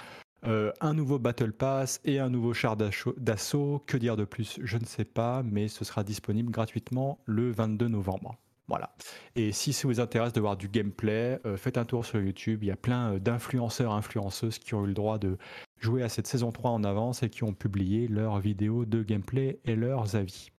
euh, 0.47 0.71
un 0.81 0.93
nouveau 0.93 1.19
Battle 1.19 1.53
Pass 1.53 2.01
et 2.05 2.19
un 2.19 2.29
nouveau 2.29 2.53
char 2.53 2.77
d'assaut-. 2.77 3.83
Que 3.87 3.97
dire 3.97 4.17
de 4.17 4.25
plus? 4.25 4.59
Je 4.63 4.77
ne 4.77 4.85
sais 4.85 5.05
pas, 5.05 5.43
mais 5.43 5.69
ce 5.69 5.85
sera 5.85 6.05
disponible 6.05 6.51
gratuitement 6.51 7.19
le 7.25 7.51
22 7.51 7.89
novembre. 7.89 8.37
Voilà. 8.69 8.95
Et 9.35 9.53
si 9.53 9.73
ça 9.73 9.89
vous 9.89 10.01
intéresse 10.01 10.33
de 10.33 10.41
voir 10.41 10.57
du 10.57 10.69
gameplay, 10.69 11.39
faites 11.57 11.77
un 11.77 11.85
tour 11.85 12.07
sur 12.07 12.21
YouTube. 12.21 12.63
Il 12.63 12.69
y 12.69 12.71
a 12.71 12.77
plein 12.77 13.19
d'influenceurs, 13.19 13.93
influenceuses 13.93 14.59
qui 14.59 14.75
ont 14.75 14.85
eu 14.85 14.87
le 14.87 14.95
droit 14.95 15.19
de 15.19 15.37
jouer 15.79 16.03
à 16.03 16.09
cette 16.09 16.27
saison 16.27 16.53
3 16.53 16.71
en 16.71 16.85
avance 16.85 17.23
et 17.23 17.29
qui 17.29 17.45
ont 17.45 17.53
publié 17.53 18.07
leurs 18.09 18.39
vidéos 18.39 18.85
de 18.87 19.03
gameplay 19.03 19.59
et 19.65 19.75
leurs 19.75 20.17
avis. 20.17 20.52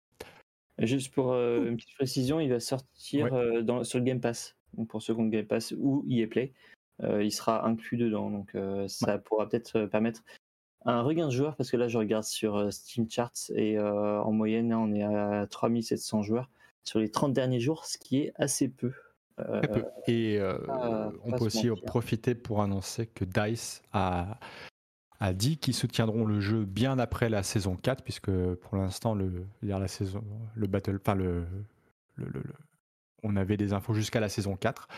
Juste 0.79 1.13
pour 1.13 1.33
euh, 1.33 1.67
une 1.67 1.77
petite 1.77 1.95
précision, 1.95 2.41
il 2.41 2.49
va 2.49 2.61
sortir 2.61 3.27
Ouais. 3.27 3.33
euh, 3.33 3.63
dans, 3.63 3.85
sur 3.85 3.99
le 3.99 4.05
Game 4.05 4.21
Pass. 4.21 4.57
Donc 4.75 4.89
pour 4.89 5.03
ceux 5.03 5.15
qui 5.15 5.21
ont 5.21 5.25
le 5.25 5.31
Game 5.31 5.47
Pass 5.47 5.75
ou 5.79 6.05
EA 6.09 6.27
Play, 6.27 6.53
euh, 7.03 7.23
il 7.23 7.31
sera 7.31 7.67
inclus 7.67 7.99
dedans. 7.99 8.31
Donc 8.31 8.57
ça 8.89 9.19
pourra 9.19 9.49
peut-être 9.49 9.85
permettre 9.87 10.23
un 10.85 11.03
regain 11.03 11.27
de 11.27 11.33
joueurs 11.33 11.57
parce 11.57 11.71
que 11.71 11.77
là 11.77 11.89
je 11.89 11.99
regarde 11.99 12.25
sur 12.25 12.73
Steam 12.73 13.09
Charts 13.09 13.51
et 13.55 13.79
en 13.79 14.33
moyenne 14.33 14.73
on 14.73 14.93
est 14.93 15.03
à 15.03 15.47
3700 15.47 16.23
joueurs 16.23 16.49
sur 16.85 16.99
les 16.99 17.11
30 17.11 17.33
derniers 17.33 17.61
jours, 17.61 17.85
ce 17.85 17.99
qui 17.99 18.21
est 18.21 18.33
assez 18.37 18.69
peu. 18.69 18.93
Très 19.37 19.69
peu. 19.69 19.85
Et 20.09 20.41
on 21.25 21.33
peut 21.33 21.45
aussi 21.45 21.69
profiter 21.87 22.35
pour 22.35 22.63
annoncer 22.63 23.07
que 23.07 23.25
DICE 23.27 23.83
a, 23.93 24.39
a 25.23 25.33
dit 25.33 25.57
qu'ils 25.57 25.75
soutiendront 25.75 26.25
le 26.25 26.41
jeu 26.41 26.65
bien 26.65 26.99
après 26.99 27.29
la 27.29 27.45
saison 27.45 27.77
4, 27.77 28.03
puisque 28.03 28.31
pour 28.55 28.77
l'instant, 28.77 29.15
le, 29.15 29.47
saison, 29.87 30.25
le 30.57 30.67
Battle, 30.67 30.99
enfin 31.01 31.15
le, 31.15 31.45
le- 32.17 32.27
le- 32.27 32.43
le- 32.43 32.55
on 33.23 33.37
avait 33.37 33.57
des 33.57 33.73
infos 33.73 33.95
jusqu'à 33.95 34.19
la 34.19 34.29
saison 34.29 34.57
4, 34.57 34.89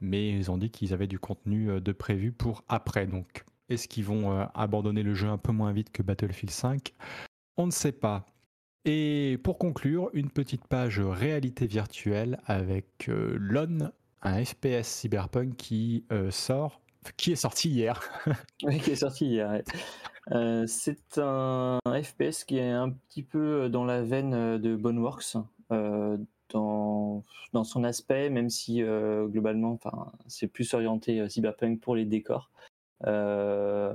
mais 0.00 0.30
ils 0.30 0.50
ont 0.50 0.56
dit 0.56 0.70
qu'ils 0.70 0.94
avaient 0.94 1.06
du 1.06 1.18
contenu 1.18 1.70
euh, 1.70 1.80
de 1.80 1.92
prévu 1.92 2.32
pour 2.32 2.64
après. 2.68 3.06
Donc, 3.06 3.44
est-ce 3.68 3.86
qu'ils 3.86 4.06
vont 4.06 4.32
euh, 4.32 4.46
abandonner 4.54 5.02
le 5.02 5.12
jeu 5.14 5.28
un 5.28 5.36
peu 5.36 5.52
moins 5.52 5.72
vite 5.72 5.92
que 5.92 6.02
Battlefield 6.02 6.50
5 6.50 6.94
On 7.58 7.66
ne 7.66 7.70
sait 7.70 7.92
pas. 7.92 8.24
Et 8.86 9.38
pour 9.42 9.58
conclure, 9.58 10.08
une 10.14 10.30
petite 10.30 10.66
page 10.66 10.98
réalité 10.98 11.66
virtuelle 11.66 12.38
avec 12.46 13.10
euh, 13.10 13.36
LON, 13.38 13.90
un 14.22 14.42
FPS 14.42 14.86
cyberpunk 14.86 15.56
qui 15.56 16.04
euh, 16.10 16.30
sort, 16.30 16.80
qui 17.16 17.32
est 17.32 17.36
sorti 17.36 17.70
hier. 17.70 18.00
Oui, 18.64 18.80
qui 18.80 18.90
est 18.90 18.96
sorti 18.96 19.26
hier. 19.26 19.62
Euh, 20.32 20.64
c'est 20.66 21.18
un 21.18 21.78
FPS 21.84 22.44
qui 22.44 22.58
est 22.58 22.70
un 22.70 22.90
petit 22.90 23.22
peu 23.22 23.68
dans 23.68 23.84
la 23.84 24.02
veine 24.02 24.34
euh, 24.34 24.58
de 24.58 24.74
Boneworks 24.74 25.36
euh, 25.70 26.16
dans, 26.50 27.22
dans 27.52 27.64
son 27.64 27.84
aspect, 27.84 28.30
même 28.30 28.48
si 28.48 28.82
euh, 28.82 29.26
globalement, 29.26 29.78
c'est 30.26 30.46
plus 30.46 30.72
orienté 30.74 31.20
euh, 31.20 31.28
cyberpunk 31.28 31.80
pour 31.80 31.94
les 31.96 32.04
décors. 32.04 32.50
Euh, 33.06 33.94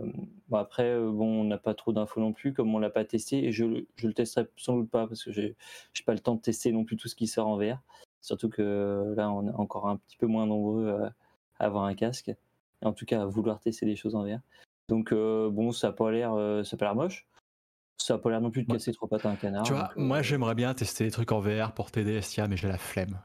après, 0.52 0.90
euh, 0.90 1.12
bon, 1.12 1.42
on 1.42 1.44
n'a 1.46 1.58
pas 1.58 1.74
trop 1.74 1.94
d'infos 1.94 2.20
non 2.20 2.34
plus, 2.34 2.54
comme 2.54 2.74
on 2.76 2.80
l'a 2.80 2.90
pas 2.90 3.06
testé, 3.06 3.46
et 3.46 3.52
je, 3.52 3.86
je 3.96 4.08
le 4.08 4.14
testerai 4.14 4.48
sans 4.58 4.76
doute 4.78 4.90
pas 4.90 5.08
parce 5.08 5.24
que 5.24 5.32
j'ai 5.32 5.56
pas 6.06 6.14
le 6.14 6.20
temps 6.20 6.36
de 6.36 6.42
tester 6.42 6.72
non 6.72 6.84
plus 6.84 6.98
tout 6.98 7.08
ce 7.08 7.16
qui 7.16 7.28
sort 7.28 7.48
en 7.48 7.58
VR. 7.58 7.82
Surtout 8.22 8.50
que 8.50 8.62
euh, 8.62 9.16
là, 9.16 9.32
on 9.32 9.48
est 9.48 9.54
encore 9.54 9.88
un 9.88 9.98
petit 9.98 10.18
peu 10.18 10.28
moins 10.28 10.46
nombreux 10.46 10.88
euh, 10.88 11.10
à 11.60 11.66
avoir 11.66 11.86
un 11.86 11.96
casque, 11.96 12.32
en 12.84 12.94
tout 12.94 13.06
cas 13.06 13.22
à 13.22 13.26
vouloir 13.26 13.60
tester 13.60 13.86
des 13.86 13.96
choses 13.96 14.16
en 14.16 14.24
VR. 14.24 14.40
Donc 14.88 15.12
euh, 15.12 15.50
bon, 15.50 15.72
ça 15.72 15.90
a 15.90 15.92
pas 15.92 16.12
l'air, 16.12 16.34
euh, 16.34 16.64
ça 16.64 16.76
a 16.76 16.78
pas 16.78 16.86
l'air 16.86 16.96
moche. 16.96 17.28
Ça 18.02 18.16
a 18.16 18.18
pas 18.18 18.30
l'air 18.30 18.42
non 18.42 18.50
plus 18.50 18.64
de 18.64 18.72
Ouais. 18.72 18.78
casser 18.78 18.94
trois 18.94 19.08
pattes 19.10 19.26
à 19.26 19.30
un 19.30 19.36
canard. 19.36 19.64
tu 19.64 19.74
vois, 19.74 19.84
donc, 19.84 19.98
euh, 19.98 20.02
moi 20.02 20.22
j'aimerais 20.22 20.56
bien 20.56 20.74
tester 20.74 21.04
des 21.04 21.12
trucs 21.12 21.32
en 21.32 21.40
VR 21.42 21.74
pour 21.74 21.92
t'aider 21.92 22.14
Estia, 22.16 22.48
mais 22.48 22.58
j'ai 22.58 22.68
la 22.68 22.78
flemme. 22.78 23.20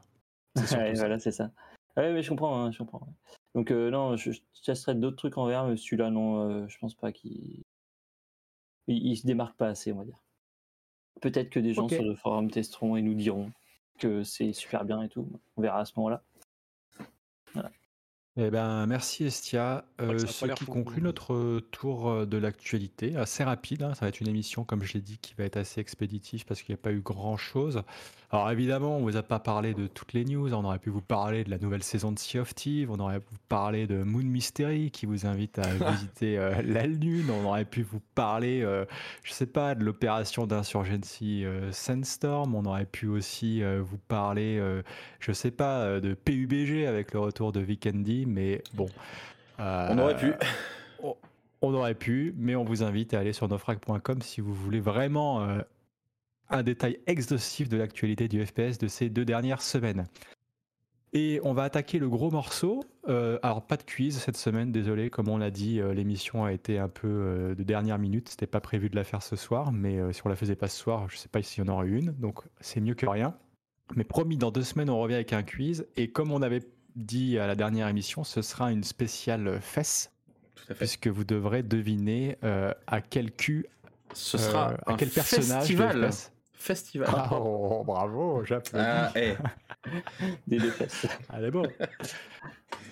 Ouais, 0.79 0.93
voilà, 0.93 1.19
c'est 1.19 1.31
ça. 1.31 1.51
Ouais, 1.97 2.13
mais 2.13 2.21
je 2.21 2.29
comprends, 2.29 2.61
hein, 2.65 2.71
je 2.71 2.79
comprends. 2.79 3.07
Donc 3.55 3.71
euh, 3.71 3.89
non, 3.89 4.17
je, 4.17 4.31
je 4.31 4.39
testerai 4.65 4.95
d'autres 4.95 5.15
trucs 5.15 5.37
en 5.37 5.47
VR, 5.47 5.67
mais 5.67 5.77
celui-là, 5.77 6.09
non, 6.11 6.49
euh, 6.49 6.67
je 6.67 6.77
pense 6.77 6.93
pas 6.93 7.11
qu'il 7.13 7.61
il, 8.87 9.07
il 9.07 9.17
se 9.17 9.25
démarque 9.25 9.55
pas 9.57 9.67
assez, 9.69 9.91
on 9.91 9.97
va 9.97 10.05
dire. 10.05 10.21
Peut-être 11.21 11.49
que 11.49 11.59
des 11.59 11.73
gens 11.73 11.87
sur 11.87 12.03
le 12.03 12.15
forum 12.15 12.51
testeront 12.51 12.97
et 12.97 13.01
nous 13.01 13.13
diront 13.15 13.51
que 13.99 14.23
c'est 14.23 14.51
super 14.51 14.83
bien 14.83 15.01
et 15.01 15.09
tout. 15.09 15.27
On 15.55 15.61
verra 15.61 15.79
à 15.79 15.85
ce 15.85 15.93
moment-là. 15.97 16.21
Eh 18.37 18.49
ben, 18.49 18.85
merci 18.85 19.23
Estia. 19.23 19.85
Euh, 20.01 20.19
ce 20.19 20.45
qui 20.47 20.65
conclut 20.65 21.01
notre 21.01 21.33
euh, 21.33 21.61
tour 21.71 22.09
euh, 22.09 22.25
de 22.25 22.35
l'actualité, 22.37 23.15
assez 23.15 23.45
rapide. 23.45 23.83
hein, 23.83 23.93
ça 23.93 24.01
va 24.01 24.09
être 24.09 24.19
une 24.19 24.27
émission, 24.27 24.65
comme 24.65 24.83
je 24.83 24.93
l'ai 24.95 24.99
dit, 24.99 25.17
qui 25.19 25.33
va 25.37 25.45
être 25.45 25.55
assez 25.55 25.79
expéditive 25.79 26.43
parce 26.43 26.61
qu'il 26.61 26.75
n'y 26.75 26.79
a 26.79 26.83
pas 26.83 26.91
eu 26.91 26.99
grand-chose. 26.99 27.83
Alors 28.31 28.51
évidemment, 28.51 28.97
on 28.97 29.01
vous 29.01 29.15
a 29.15 29.23
pas 29.23 29.39
parlé 29.39 29.73
de 29.73 29.87
toutes 29.87 30.11
les 30.11 30.25
news. 30.25 30.53
On 30.53 30.65
aurait 30.65 30.79
pu 30.79 30.89
vous 30.89 31.01
parler 31.01 31.45
de 31.45 31.49
la 31.49 31.57
nouvelle 31.57 31.83
saison 31.83 32.11
de 32.11 32.19
Sea 32.19 32.39
of 32.39 32.53
Thieves. 32.53 32.91
On 32.91 32.99
aurait 32.99 33.21
pu 33.21 33.27
vous 33.31 33.39
parler 33.47 33.87
de 33.87 34.03
Moon 34.03 34.23
Mystery 34.23 34.91
qui 34.91 35.05
vous 35.05 35.25
invite 35.25 35.57
à 35.57 35.67
visiter 35.91 36.37
euh, 36.37 36.61
la 36.61 36.85
Lune. 36.85 37.29
On 37.29 37.45
aurait 37.45 37.63
pu 37.63 37.83
vous 37.83 38.01
parler, 38.15 38.61
euh, 38.61 38.83
je 39.23 39.31
sais 39.31 39.45
pas, 39.45 39.73
de 39.75 39.85
l'opération 39.85 40.47
d'insurgency 40.47 41.45
Sandstorm. 41.71 42.55
On 42.55 42.65
aurait 42.65 42.85
pu 42.85 43.07
aussi 43.07 43.61
vous 43.63 43.97
parler, 43.97 44.61
je 45.19 45.31
sais 45.31 45.51
pas, 45.51 45.99
de 45.99 46.13
PUBG 46.13 46.85
avec 46.87 47.13
le 47.13 47.19
retour 47.19 47.53
de 47.53 47.61
Vikendi. 47.61 48.24
Mais 48.25 48.61
bon. 48.73 48.87
On 49.59 49.97
aurait 49.97 50.17
pu. 50.17 50.27
Euh, 50.31 50.33
on- 51.03 51.15
On 51.61 51.73
aurait 51.73 51.95
pu, 51.95 52.33
mais 52.37 52.55
on 52.55 52.63
vous 52.63 52.83
invite 52.83 53.13
à 53.13 53.19
aller 53.19 53.33
sur 53.33 53.47
nofrag.com 53.47 54.21
si 54.21 54.41
vous 54.41 54.53
voulez 54.53 54.79
vraiment 54.81 55.41
euh, 55.41 55.61
un 56.49 56.61
détail 56.63 56.99
exhaustif 57.07 57.69
de 57.69 57.77
l'actualité 57.77 58.27
du 58.27 58.45
FPS 58.45 58.77
de 58.77 58.87
ces 58.87 59.09
deux 59.09 59.25
dernières 59.25 59.61
semaines. 59.61 60.05
Et 61.13 61.39
on 61.43 61.53
va 61.53 61.63
attaquer 61.63 61.97
le 61.97 62.09
gros 62.09 62.29
morceau. 62.29 62.83
Euh, 63.07 63.39
alors 63.41 63.65
pas 63.65 63.77
de 63.77 63.83
quiz 63.83 64.17
cette 64.19 64.35
semaine, 64.35 64.71
désolé. 64.73 65.09
Comme 65.09 65.29
on 65.29 65.37
l'a 65.37 65.49
dit, 65.49 65.79
euh, 65.79 65.93
l'émission 65.93 66.43
a 66.43 66.51
été 66.51 66.77
un 66.77 66.89
peu 66.89 67.07
euh, 67.07 67.55
de 67.55 67.63
dernière 67.63 67.97
minute. 67.97 68.27
C'était 68.29 68.47
pas 68.47 68.59
prévu 68.59 68.89
de 68.89 68.95
la 68.97 69.05
faire 69.05 69.23
ce 69.23 69.37
soir, 69.37 69.71
mais 69.71 69.97
euh, 69.97 70.11
si 70.11 70.21
on 70.25 70.29
la 70.29 70.35
faisait 70.35 70.57
pas 70.57 70.67
ce 70.67 70.77
soir, 70.77 71.07
je 71.09 71.15
sais 71.17 71.29
pas 71.29 71.41
s'il 71.41 71.63
y 71.63 71.69
en 71.69 71.73
aurait 71.73 71.87
une. 71.87 72.11
Donc 72.19 72.41
c'est 72.59 72.81
mieux 72.81 72.95
que 72.95 73.05
rien. 73.07 73.33
Mais 73.95 74.03
promis, 74.03 74.35
dans 74.37 74.51
deux 74.51 74.63
semaines, 74.63 74.89
on 74.89 74.99
revient 74.99 75.15
avec 75.15 75.31
un 75.31 75.43
quiz. 75.43 75.87
Et 75.95 76.09
comme 76.11 76.31
on 76.31 76.41
avait 76.41 76.61
dit 76.95 77.37
à 77.39 77.47
la 77.47 77.55
dernière 77.55 77.87
émission, 77.87 78.23
ce 78.23 78.41
sera 78.41 78.71
une 78.71 78.83
spéciale 78.83 79.59
fesse, 79.61 80.11
Tout 80.55 80.63
à 80.63 80.75
fait. 80.75 80.85
puisque 80.85 81.07
vous 81.07 81.23
devrez 81.23 81.63
deviner 81.63 82.37
euh, 82.43 82.73
à 82.87 83.01
quel 83.01 83.31
cul, 83.31 83.65
Ce 84.13 84.37
euh, 84.37 84.39
sera 84.39 84.73
à 84.85 84.93
un 84.93 84.95
quel 84.95 85.09
personnage 85.09 85.47
de 85.47 85.75
festival. 85.75 86.09
Festival. 86.53 87.09
Ah, 87.11 87.29
oh, 87.39 87.83
bravo, 87.85 88.43
j'applaudis. 88.43 88.85
Ah, 88.87 89.11
eh. 89.15 89.35
Des 90.47 90.57
deux 90.57 90.71
fesses. 90.71 91.05
Allez, 91.29 91.51
bon. 91.51 91.67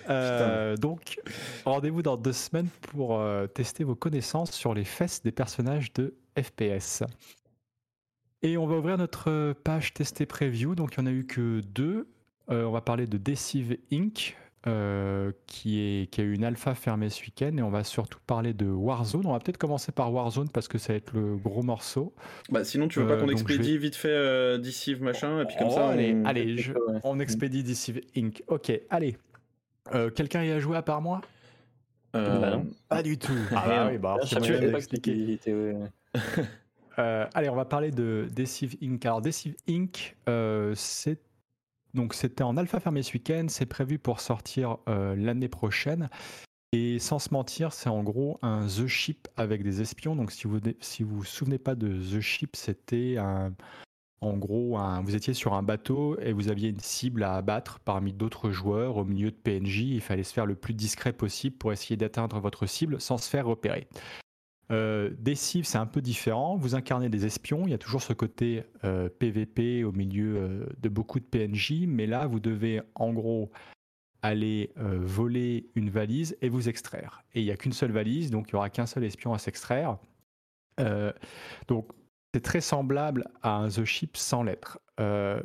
Euh, 0.08 0.76
donc, 0.76 1.18
rendez-vous 1.64 2.02
dans 2.02 2.16
deux 2.16 2.32
semaines 2.32 2.68
pour 2.82 3.18
euh, 3.18 3.46
tester 3.46 3.84
vos 3.84 3.96
connaissances 3.96 4.52
sur 4.52 4.74
les 4.74 4.84
fesses 4.84 5.22
des 5.22 5.32
personnages 5.32 5.92
de 5.94 6.14
FPS. 6.40 7.02
Et 8.42 8.56
on 8.56 8.66
va 8.66 8.76
ouvrir 8.76 8.98
notre 8.98 9.54
page 9.64 9.94
tester 9.94 10.26
preview. 10.26 10.74
Donc, 10.74 10.94
il 10.96 11.02
n'y 11.02 11.08
en 11.08 11.10
a 11.10 11.14
eu 11.14 11.26
que 11.26 11.60
deux. 11.60 12.06
Euh, 12.50 12.64
on 12.64 12.70
va 12.72 12.80
parler 12.80 13.06
de 13.06 13.16
Deceive 13.18 13.76
Inc. 13.92 14.36
euh, 14.66 15.30
qui, 15.46 15.78
est, 15.80 16.10
qui 16.10 16.22
a 16.22 16.24
eu 16.24 16.32
une 16.34 16.44
alpha 16.44 16.74
fermée 16.74 17.10
ce 17.10 17.20
week-end. 17.22 17.54
Et 17.58 17.62
on 17.62 17.68
va 17.70 17.84
surtout 17.84 18.18
parler 18.26 18.54
de 18.54 18.66
Warzone. 18.66 19.26
On 19.26 19.32
va 19.32 19.38
peut-être 19.38 19.58
commencer 19.58 19.92
par 19.92 20.10
Warzone 20.12 20.48
parce 20.50 20.68
que 20.68 20.78
ça 20.78 20.92
va 20.94 20.96
être 20.96 21.12
le 21.14 21.36
gros 21.36 21.62
morceau. 21.62 22.14
Bah, 22.50 22.64
sinon, 22.64 22.88
tu 22.88 22.98
veux 23.00 23.06
pas 23.06 23.14
Euh, 23.14 23.20
qu'on 23.20 23.28
expédie 23.28 23.72
vais- 23.72 23.78
vite 23.78 23.94
fait 23.96 24.08
euh, 24.08 24.56
Deceive 24.58 25.02
machin, 25.02 25.40
et 25.42 25.44
puis 25.44 25.56
comme 25.56 25.68
Oh, 25.68 25.74
ça, 25.74 25.88
allez, 25.90 26.14
on... 26.14 26.24
allez, 26.24 26.56
je- 26.56 26.72
on 27.02 27.20
expédie 27.20 27.62
Deceive 27.62 28.00
Inc. 28.16 28.42
Ok, 28.48 28.72
allez. 28.88 29.16
Euh, 29.94 30.08
Quelqu'un 30.10 30.42
y 30.44 30.50
a 30.50 30.60
joué 30.60 30.76
à 30.78 30.82
part 30.82 31.02
moi? 31.02 31.20
Euh, 32.16 32.38
Bah 32.40 32.50
non. 32.56 32.66
Pas 32.88 33.02
du 33.02 33.18
tout. 33.18 33.32
Ah 33.54 33.64
bah 33.66 33.88
oui, 33.90 33.98
bah 33.98 34.14
alors, 34.14 34.26
Je 34.26 34.34
savais 34.34 34.70
pas. 34.72 34.78
Euh, 36.98 37.26
allez, 37.34 37.48
on 37.48 37.56
va 37.56 37.64
parler 37.64 37.90
de 37.90 38.28
Deceive 38.34 38.76
Inc. 38.82 39.04
Alors, 39.04 39.20
Deceive 39.20 39.56
Inc., 39.68 40.16
euh, 40.28 40.72
c'est 40.76 41.18
donc 41.94 42.14
c'était 42.14 42.42
en 42.42 42.56
alpha 42.56 42.80
fermé 42.80 43.02
ce 43.02 43.12
week-end. 43.14 43.46
C'est 43.48 43.66
prévu 43.66 43.98
pour 43.98 44.20
sortir 44.20 44.78
euh, 44.88 45.14
l'année 45.16 45.48
prochaine. 45.48 46.08
Et 46.72 46.98
sans 46.98 47.20
se 47.20 47.32
mentir, 47.32 47.72
c'est 47.72 47.88
en 47.88 48.02
gros 48.02 48.38
un 48.42 48.66
The 48.66 48.88
Ship 48.88 49.28
avec 49.36 49.62
des 49.62 49.80
espions. 49.80 50.16
Donc, 50.16 50.32
si 50.32 50.48
vous 50.48 50.58
si 50.80 51.04
vous, 51.04 51.22
souvenez 51.22 51.58
pas 51.58 51.76
de 51.76 51.88
The 51.88 52.20
Ship, 52.20 52.56
c'était 52.56 53.16
en 54.20 54.36
gros, 54.36 54.78
vous 55.02 55.14
étiez 55.14 55.34
sur 55.34 55.54
un 55.54 55.62
bateau 55.62 56.18
et 56.18 56.32
vous 56.32 56.48
aviez 56.48 56.70
une 56.70 56.80
cible 56.80 57.22
à 57.22 57.34
abattre 57.34 57.78
parmi 57.84 58.12
d'autres 58.12 58.50
joueurs 58.50 58.96
au 58.96 59.04
milieu 59.04 59.30
de 59.30 59.36
PNJ. 59.36 59.80
Il 59.82 60.00
fallait 60.00 60.24
se 60.24 60.32
faire 60.32 60.46
le 60.46 60.54
plus 60.54 60.74
discret 60.74 61.12
possible 61.12 61.56
pour 61.56 61.72
essayer 61.72 61.96
d'atteindre 61.96 62.40
votre 62.40 62.66
cible 62.66 63.00
sans 63.00 63.18
se 63.18 63.28
faire 63.28 63.46
repérer. 63.46 63.86
Euh, 64.70 65.10
Deceive, 65.18 65.64
c'est 65.64 65.78
un 65.78 65.86
peu 65.86 66.00
différent. 66.00 66.56
Vous 66.56 66.74
incarnez 66.74 67.08
des 67.08 67.26
espions. 67.26 67.66
Il 67.66 67.70
y 67.70 67.74
a 67.74 67.78
toujours 67.78 68.02
ce 68.02 68.12
côté 68.12 68.64
euh, 68.84 69.08
PVP 69.08 69.84
au 69.84 69.92
milieu 69.92 70.36
euh, 70.36 70.66
de 70.80 70.88
beaucoup 70.88 71.20
de 71.20 71.24
PNJ, 71.24 71.84
mais 71.86 72.06
là, 72.06 72.26
vous 72.26 72.40
devez 72.40 72.80
en 72.94 73.12
gros 73.12 73.50
aller 74.22 74.72
euh, 74.78 74.98
voler 75.02 75.68
une 75.74 75.90
valise 75.90 76.36
et 76.40 76.48
vous 76.48 76.70
extraire. 76.70 77.24
Et 77.34 77.42
il 77.42 77.44
n'y 77.44 77.50
a 77.50 77.56
qu'une 77.56 77.74
seule 77.74 77.92
valise, 77.92 78.30
donc 78.30 78.48
il 78.48 78.54
n'y 78.54 78.56
aura 78.56 78.70
qu'un 78.70 78.86
seul 78.86 79.04
espion 79.04 79.34
à 79.34 79.38
s'extraire. 79.38 79.98
Euh, 80.80 81.12
donc, 81.68 81.92
c'est 82.32 82.40
très 82.40 82.62
semblable 82.62 83.28
à 83.42 83.56
un 83.56 83.68
The 83.68 83.84
Ship 83.84 84.16
sans 84.16 84.42
lettres. 84.42 84.78
Euh, 84.98 85.42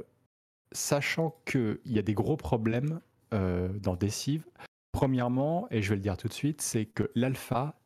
sachant 0.71 1.35
qu'il 1.45 1.79
y 1.85 1.99
a 1.99 2.01
des 2.01 2.13
gros 2.13 2.37
problèmes 2.37 3.01
euh, 3.33 3.67
dans 3.79 3.95
Deceive. 3.95 4.45
Premièrement, 4.91 5.67
et 5.71 5.81
je 5.81 5.89
vais 5.89 5.95
le 5.95 6.01
dire 6.01 6.15
tout 6.17 6.27
de 6.27 6.33
suite, 6.33 6.61
c'est 6.61 6.85
que 6.85 7.11
l'alpha 7.15 7.79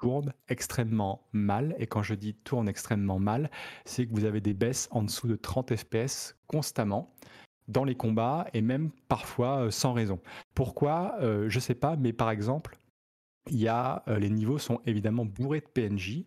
tourne 0.00 0.32
extrêmement 0.48 1.28
mal. 1.32 1.74
Et 1.78 1.86
quand 1.86 2.02
je 2.02 2.14
dis 2.14 2.34
tourne 2.34 2.68
extrêmement 2.68 3.18
mal, 3.18 3.50
c'est 3.84 4.06
que 4.06 4.12
vous 4.12 4.24
avez 4.24 4.40
des 4.40 4.54
baisses 4.54 4.88
en 4.90 5.02
dessous 5.02 5.28
de 5.28 5.36
30 5.36 5.76
FPS 5.76 6.36
constamment 6.46 7.14
dans 7.68 7.84
les 7.84 7.94
combats 7.94 8.48
et 8.52 8.62
même 8.62 8.90
parfois 9.08 9.66
euh, 9.66 9.70
sans 9.70 9.92
raison. 9.92 10.18
Pourquoi? 10.54 11.16
Euh, 11.20 11.48
Je 11.48 11.60
sais 11.60 11.74
pas, 11.74 11.96
mais 11.96 12.12
par 12.12 12.30
exemple, 12.30 12.76
euh, 13.52 14.18
les 14.18 14.30
niveaux 14.30 14.58
sont 14.58 14.80
évidemment 14.86 15.24
bourrés 15.24 15.60
de 15.60 15.66
PNJ. 15.66 16.24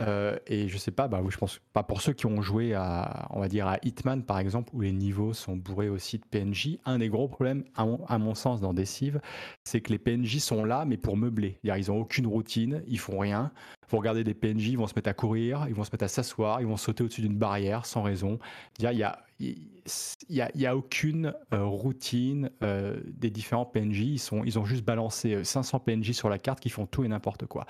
Euh, 0.00 0.36
et 0.46 0.68
je 0.68 0.78
sais 0.78 0.90
pas, 0.90 1.08
bah, 1.08 1.22
je 1.28 1.36
pense 1.36 1.60
pas 1.72 1.82
pour 1.82 2.00
ceux 2.00 2.12
qui 2.12 2.26
ont 2.26 2.40
joué 2.42 2.74
à, 2.74 3.28
on 3.30 3.40
va 3.40 3.48
dire 3.48 3.66
à 3.66 3.78
Hitman 3.82 4.22
par 4.22 4.38
exemple, 4.38 4.70
où 4.74 4.80
les 4.80 4.92
niveaux 4.92 5.32
sont 5.32 5.56
bourrés 5.56 5.88
aussi 5.88 6.18
de 6.18 6.24
PNJ. 6.24 6.78
Un 6.84 6.98
des 6.98 7.08
gros 7.08 7.28
problèmes, 7.28 7.64
à 7.74 7.84
mon, 7.84 8.04
à 8.06 8.18
mon 8.18 8.34
sens, 8.34 8.60
dans 8.60 8.72
Deceive, 8.72 9.20
c'est 9.64 9.80
que 9.80 9.92
les 9.92 9.98
PNJ 9.98 10.38
sont 10.38 10.64
là, 10.64 10.84
mais 10.84 10.96
pour 10.96 11.16
meubler. 11.16 11.58
Ils 11.62 11.90
ont 11.90 11.98
aucune 12.00 12.26
routine, 12.26 12.82
ils 12.86 12.98
font 12.98 13.18
rien. 13.18 13.52
Vous 13.90 13.98
regardez 13.98 14.22
des 14.22 14.34
PNJ, 14.34 14.68
ils 14.68 14.78
vont 14.78 14.86
se 14.86 14.94
mettre 14.94 15.10
à 15.10 15.14
courir, 15.14 15.66
ils 15.68 15.74
vont 15.74 15.82
se 15.82 15.90
mettre 15.92 16.04
à 16.04 16.08
s'asseoir, 16.08 16.60
ils 16.60 16.66
vont 16.66 16.76
sauter 16.76 17.02
au-dessus 17.02 17.22
d'une 17.22 17.36
barrière 17.36 17.86
sans 17.86 18.02
raison. 18.02 18.38
Il 18.78 18.84
y 18.84 18.86
a, 18.86 18.92
y 18.92 19.02
a, 19.02 19.18
il 19.40 20.60
y 20.60 20.66
a 20.66 20.76
aucune 20.76 21.34
euh, 21.52 21.64
routine 21.64 22.50
euh, 22.62 23.00
des 23.06 23.30
différents 23.30 23.64
PNJ. 23.64 24.00
Ils, 24.00 24.18
sont, 24.18 24.44
ils 24.44 24.58
ont 24.58 24.64
juste 24.64 24.84
balancé 24.84 25.34
euh, 25.34 25.44
500 25.44 25.80
PNJ 25.80 26.12
sur 26.12 26.28
la 26.28 26.38
carte 26.38 26.60
qui 26.60 26.70
font 26.70 26.86
tout 26.86 27.04
et 27.04 27.08
n'importe 27.08 27.46
quoi. 27.46 27.66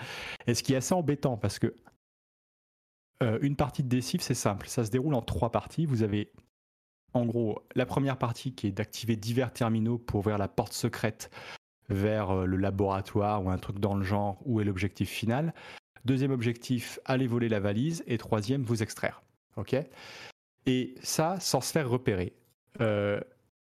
Et 0.47 0.55
ce 0.55 0.62
qui 0.62 0.75
est 0.75 0.77
assez 0.77 0.93
embêtant 0.93 1.38
parce 1.38 1.59
que 1.59 1.75
euh, 3.23 3.39
une 3.43 3.57
partie 3.57 3.83
de 3.83 3.89
Deceive, 3.89 4.23
c'est 4.23 4.35
simple. 4.35 4.67
Ça 4.69 4.85
se 4.85 4.91
déroule 4.91 5.15
en 5.15 5.23
trois 5.23 5.51
parties. 5.51 5.87
Vous 5.87 6.03
avez 6.03 6.33
en 7.13 7.27
gros 7.27 7.63
la 7.75 7.87
première 7.87 8.17
partie 8.17 8.55
qui 8.55 8.69
est 8.69 8.73
d'activer 8.73 9.17
divers 9.17 9.53
terminaux 9.53 9.99
pour 9.99 10.21
ouvrir 10.21 10.39
la 10.39 10.49
porte 10.49 10.73
secrète 10.73 11.31
vers 11.89 12.31
euh, 12.31 12.45
le 12.47 12.57
laboratoire 12.57 13.45
ou 13.45 13.51
un 13.51 13.59
truc 13.59 13.79
dans 13.79 13.95
le 13.95 14.05
genre 14.05 14.41
où 14.47 14.61
est 14.61 14.65
l'objectif 14.65 15.11
final. 15.11 15.53
Deuxième 16.05 16.31
objectif, 16.31 16.99
aller 17.05 17.27
voler 17.27 17.49
la 17.49 17.61
valise. 17.61 18.03
Et 18.07 18.17
troisième, 18.17 18.63
vous 18.63 18.83
extraire. 18.83 19.23
Ok? 19.57 19.77
Et 20.67 20.95
ça, 21.03 21.39
sans 21.41 21.61
se 21.61 21.73
faire 21.73 21.91
repérer. 21.91 22.33
Euh, 22.81 23.21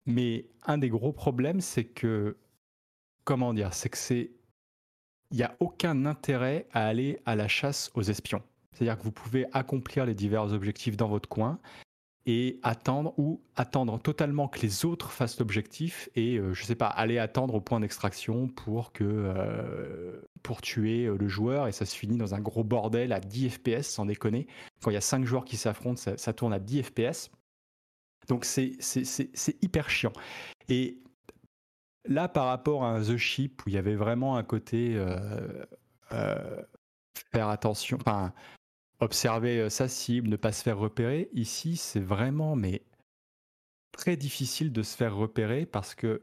mais 0.05 0.49
un 0.65 0.77
des 0.77 0.89
gros 0.89 1.13
problèmes, 1.13 1.61
c'est 1.61 1.85
que, 1.85 2.37
comment 3.23 3.53
dire, 3.53 3.73
c'est 3.73 3.89
que 3.89 3.97
c'est, 3.97 4.31
il 5.31 5.37
n'y 5.37 5.43
a 5.43 5.55
aucun 5.59 6.05
intérêt 6.05 6.67
à 6.71 6.87
aller 6.87 7.19
à 7.25 7.35
la 7.35 7.47
chasse 7.47 7.91
aux 7.93 8.01
espions. 8.01 8.41
C'est-à-dire 8.77 8.97
que 8.97 9.03
vous 9.03 9.11
pouvez 9.11 9.47
accomplir 9.53 10.05
les 10.05 10.13
divers 10.13 10.53
objectifs 10.53 10.97
dans 10.97 11.07
votre 11.07 11.27
coin 11.27 11.59
et 12.27 12.59
attendre 12.61 13.13
ou 13.17 13.41
attendre 13.55 13.99
totalement 13.99 14.49
que 14.49 14.59
les 14.59 14.85
autres 14.85 15.11
fassent 15.11 15.39
l'objectif 15.39 16.09
et 16.13 16.37
euh, 16.37 16.53
je 16.53 16.63
sais 16.65 16.75
pas 16.75 16.87
aller 16.87 17.17
attendre 17.17 17.55
au 17.55 17.61
point 17.61 17.79
d'extraction 17.79 18.49
pour 18.49 18.91
que 18.91 19.03
euh, 19.05 20.21
pour 20.43 20.61
tuer 20.61 21.05
euh, 21.05 21.17
le 21.17 21.27
joueur 21.29 21.67
et 21.67 21.71
ça 21.71 21.85
se 21.85 21.95
finit 21.95 22.17
dans 22.17 22.35
un 22.35 22.41
gros 22.41 22.65
bordel 22.65 23.13
à 23.13 23.21
10 23.21 23.49
FPS 23.51 23.83
sans 23.83 24.05
déconner. 24.05 24.45
Quand 24.81 24.91
il 24.91 24.95
y 24.95 24.97
a 24.97 25.01
5 25.01 25.23
joueurs 25.25 25.45
qui 25.45 25.55
s'affrontent 25.55 26.01
ça, 26.17 26.33
tourne 26.33 26.53
à 26.53 26.59
10 26.59 26.83
FPS 26.83 27.31
donc 28.27 28.43
c'est 28.43 28.73
c'est- 28.81 29.63
hyper 29.63 29.89
chiant. 29.89 30.13
Et 30.67 30.99
là 32.05 32.27
par 32.27 32.45
rapport 32.45 32.83
à 32.83 32.89
un 32.89 33.01
The 33.01 33.15
Ship 33.15 33.61
où 33.65 33.69
il 33.69 33.73
y 33.75 33.77
avait 33.77 33.95
vraiment 33.95 34.35
un 34.35 34.43
côté 34.43 34.95
euh, 34.97 35.65
faire 37.31 37.47
attention 37.47 37.97
enfin 38.01 38.33
observer 38.99 39.59
euh, 39.59 39.69
sa 39.69 39.87
cible, 39.87 40.29
ne 40.29 40.35
pas 40.35 40.51
se 40.51 40.63
faire 40.63 40.77
repérer. 40.77 41.29
Ici, 41.33 41.77
c'est 41.77 41.99
vraiment 41.99 42.55
mais 42.55 42.83
très 43.91 44.15
difficile 44.15 44.71
de 44.71 44.83
se 44.83 44.95
faire 44.95 45.15
repérer 45.15 45.65
parce 45.65 45.95
que 45.95 46.21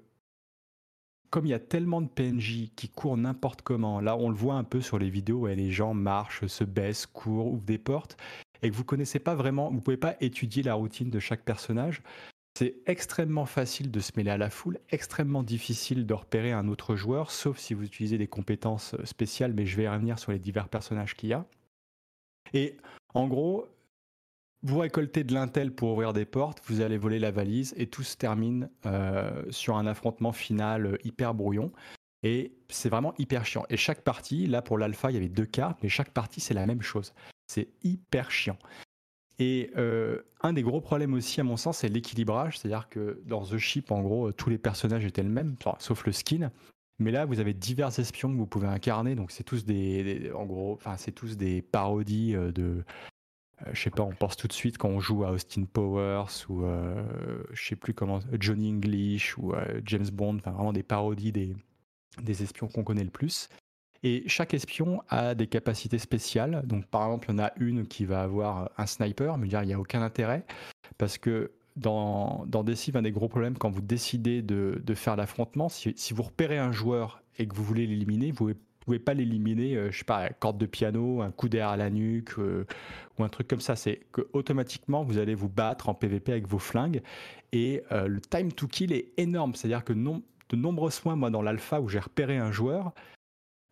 comme 1.31 1.47
il 1.47 1.51
y 1.51 1.55
a 1.55 1.59
tellement 1.59 2.01
de 2.01 2.07
PNJ 2.07 2.71
qui 2.77 2.89
courent 2.89 3.17
n'importe 3.17 3.63
comment, 3.63 4.01
là 4.01 4.17
on 4.17 4.29
le 4.29 4.37
voit 4.37 4.55
un 4.55 4.63
peu 4.63 4.81
sur 4.81 5.01
les 5.01 5.11
vidéos 5.11 5.41
où 5.41 5.47
les 5.47 5.73
gens 5.73 5.93
marchent, 5.93 6.47
se 6.47 6.63
baissent, 6.63 7.07
courent, 7.07 7.49
ouvrent 7.49 7.65
des 7.65 7.77
portes, 7.79 8.17
et 8.63 8.71
que 8.71 8.75
vous 8.77 8.85
connaissez 8.85 9.19
pas 9.19 9.35
vraiment, 9.35 9.69
vous 9.69 9.81
pouvez 9.81 9.97
pas 9.97 10.15
étudier 10.21 10.63
la 10.63 10.75
routine 10.75 11.11
de 11.11 11.19
chaque 11.19 11.43
personnage. 11.43 12.03
C'est 12.57 12.77
extrêmement 12.87 13.47
facile 13.47 13.91
de 13.91 13.99
se 13.99 14.13
mêler 14.17 14.31
à 14.31 14.39
la 14.39 14.49
foule, 14.49 14.79
extrêmement 14.91 15.43
difficile 15.43 16.07
de 16.07 16.15
repérer 16.15 16.53
un 16.53 16.69
autre 16.69 16.95
joueur, 16.95 17.33
sauf 17.33 17.59
si 17.59 17.75
vous 17.75 17.83
utilisez 17.83 18.17
des 18.17 18.29
compétences 18.29 18.95
euh, 18.95 19.05
spéciales, 19.05 19.55
mais 19.55 19.67
je 19.67 19.77
vais 19.77 19.89
revenir 19.89 20.21
sur 20.21 20.31
les 20.31 20.39
divers 20.39 20.69
personnages 20.69 21.17
qu'il 21.17 21.31
y 21.31 21.33
a. 21.33 21.47
Et 22.53 22.77
en 23.15 23.27
gros, 23.27 23.67
vous 24.65 24.79
récoltez 24.79 25.25
de 25.25 25.35
l'intel 25.35 25.73
pour 25.73 25.93
ouvrir 25.93 26.13
des 26.13 26.25
portes, 26.25 26.63
vous 26.67 26.81
allez 26.81 26.97
voler 26.97 27.19
la 27.19 27.31
valise 27.31 27.75
et 27.77 27.87
tout 27.87 28.03
se 28.03 28.17
termine 28.17 28.71
euh, 28.87 29.45
sur 29.51 29.77
un 29.77 29.87
affrontement 29.87 30.33
final 30.33 30.87
euh, 30.87 30.99
hyper 31.05 31.35
brouillon. 31.35 31.71
Et 32.23 32.55
c'est 32.71 32.89
vraiment 32.89 33.13
hyper 33.19 33.45
chiant. 33.45 33.67
Et 33.69 33.77
chaque 33.77 34.01
partie, 34.01 34.47
là 34.47 34.63
pour 34.63 34.79
l'alpha, 34.79 35.11
il 35.11 35.15
y 35.15 35.17
avait 35.19 35.29
deux 35.29 35.45
cartes, 35.45 35.79
mais 35.83 35.91
chaque 35.91 36.11
partie 36.11 36.41
c'est 36.41 36.55
la 36.55 36.65
même 36.65 36.81
chose. 36.81 37.13
C'est 37.47 37.69
hyper 37.83 38.31
chiant. 38.31 38.57
Et 39.39 39.71
euh, 39.77 40.23
un 40.41 40.55
des 40.55 40.63
gros 40.63 40.81
problèmes 40.81 41.13
aussi, 41.13 41.41
à 41.41 41.45
mon 41.45 41.59
sens, 41.59 41.79
c'est 41.79 41.89
l'équilibrage. 41.89 42.59
C'est-à-dire 42.59 42.89
que 42.89 43.21
dans 43.27 43.45
The 43.45 43.59
Ship, 43.59 43.91
en 43.91 44.01
gros, 44.01 44.33
tous 44.33 44.49
les 44.49 44.59
personnages 44.59 45.05
étaient 45.05 45.23
le 45.23 45.29
même, 45.29 45.57
sauf 45.79 46.07
le 46.07 46.13
skin. 46.13 46.51
Mais 46.99 47.11
là, 47.11 47.25
vous 47.25 47.41
avez 47.41 47.55
divers 47.55 47.99
espions 47.99 48.31
que 48.31 48.37
vous 48.37 48.47
pouvez 48.47 48.69
incarner. 48.69 49.15
Donc, 49.15 49.31
c'est 49.31 49.45
tous 49.45 49.65
des, 49.65 50.31
en 50.33 50.79
c'est 50.97 51.13
tous 51.13 51.37
des 51.37 51.63
parodies 51.63 52.37
euh, 52.37 52.53
de. 52.53 52.85
Euh, 53.67 53.71
je 53.73 53.83
sais 53.83 53.91
pas, 53.91 54.03
on 54.03 54.13
pense 54.13 54.37
tout 54.37 54.49
de 54.49 54.53
suite 54.53 54.79
quand 54.79 54.89
on 54.89 55.01
joue 55.01 55.25
à 55.25 55.31
Austin 55.31 55.65
Powers 55.65 56.45
ou 56.49 56.65
je 57.53 57.65
sais 57.65 57.77
plus 57.77 57.95
comment, 57.95 58.21
Johnny 58.39 58.71
English 58.71 59.39
ou 59.39 59.53
James 59.85 60.09
Bond. 60.13 60.37
Enfin, 60.37 60.51
vraiment 60.51 60.73
des 60.73 60.83
parodies 60.83 61.33
des, 61.33 61.57
des 62.21 62.43
espions 62.43 62.69
qu'on 62.69 62.85
connaît 62.85 63.05
le 63.05 63.11
plus. 63.11 63.49
Et 64.03 64.23
chaque 64.27 64.53
espion 64.53 65.03
a 65.09 65.35
des 65.35 65.47
capacités 65.47 65.99
spéciales. 65.99 66.63
Donc, 66.67 66.87
par 66.87 67.05
exemple, 67.05 67.29
il 67.31 67.33
y 67.33 67.35
en 67.37 67.45
a 67.45 67.53
une 67.57 67.87
qui 67.87 68.05
va 68.05 68.23
avoir 68.23 68.71
un 68.77 68.87
sniper, 68.87 69.39
mais 69.39 69.49
il 69.49 69.59
n'y 69.67 69.73
a 69.73 69.81
aucun 69.81 70.03
intérêt 70.03 70.45
parce 70.99 71.17
que 71.17 71.53
dans, 71.77 72.45
dans 72.47 72.65
un 72.65 73.03
des 73.03 73.11
gros 73.11 73.29
problèmes 73.29 73.59
quand 73.59 73.71
vous 73.71 73.81
décidez 73.81 74.43
de, 74.43 74.95
faire 74.95 75.17
l'affrontement, 75.17 75.69
si, 75.69 75.95
vous 76.15 76.23
repérez 76.23 76.59
un 76.59 76.73
joueur 76.73 77.23
et 77.39 77.47
que 77.47 77.55
vous 77.55 77.65
voulez 77.65 77.87
l'éliminer, 77.87 78.31
vous 78.31 78.51
ne 78.51 78.55
pouvez 78.81 78.99
pas 78.99 79.15
l'éliminer, 79.15 79.77
euh, 79.77 79.91
je 79.91 79.99
sais 79.99 80.05
pas, 80.05 80.29
corde 80.29 80.59
de 80.59 80.67
piano, 80.67 81.21
un 81.23 81.33
coup 81.33 81.49
d'air 81.49 81.69
à 81.69 81.77
la 81.77 81.91
nuque 81.91 82.39
euh, 82.39 82.65
ou 83.19 83.25
un 83.25 83.29
truc 83.29 83.49
comme 83.49 83.61
ça. 83.61 83.75
C'est 83.75 84.01
que 84.13 84.29
automatiquement 84.33 85.03
vous 85.03 85.19
allez 85.19 85.35
vous 85.35 85.49
battre 85.49 85.89
en 85.89 85.95
PvP 85.95 86.33
avec 86.33 86.47
vos 86.47 86.59
flingues 86.59 87.03
et 87.53 87.83
euh, 87.91 88.07
le 88.07 88.21
time 88.21 88.53
to 88.53 88.69
kill 88.69 88.93
est 88.93 89.13
énorme. 89.17 89.55
C'est-à-dire 89.55 89.85
que 89.85 89.93
de 89.93 90.57
nombreux 90.57 90.91
fois, 90.91 91.17
moi 91.17 91.31
dans 91.31 91.43
l'alpha 91.43 91.81
où 91.81 91.89
j'ai 91.89 91.99
repéré 91.99 92.37
un 92.39 92.53
joueur, 92.53 92.93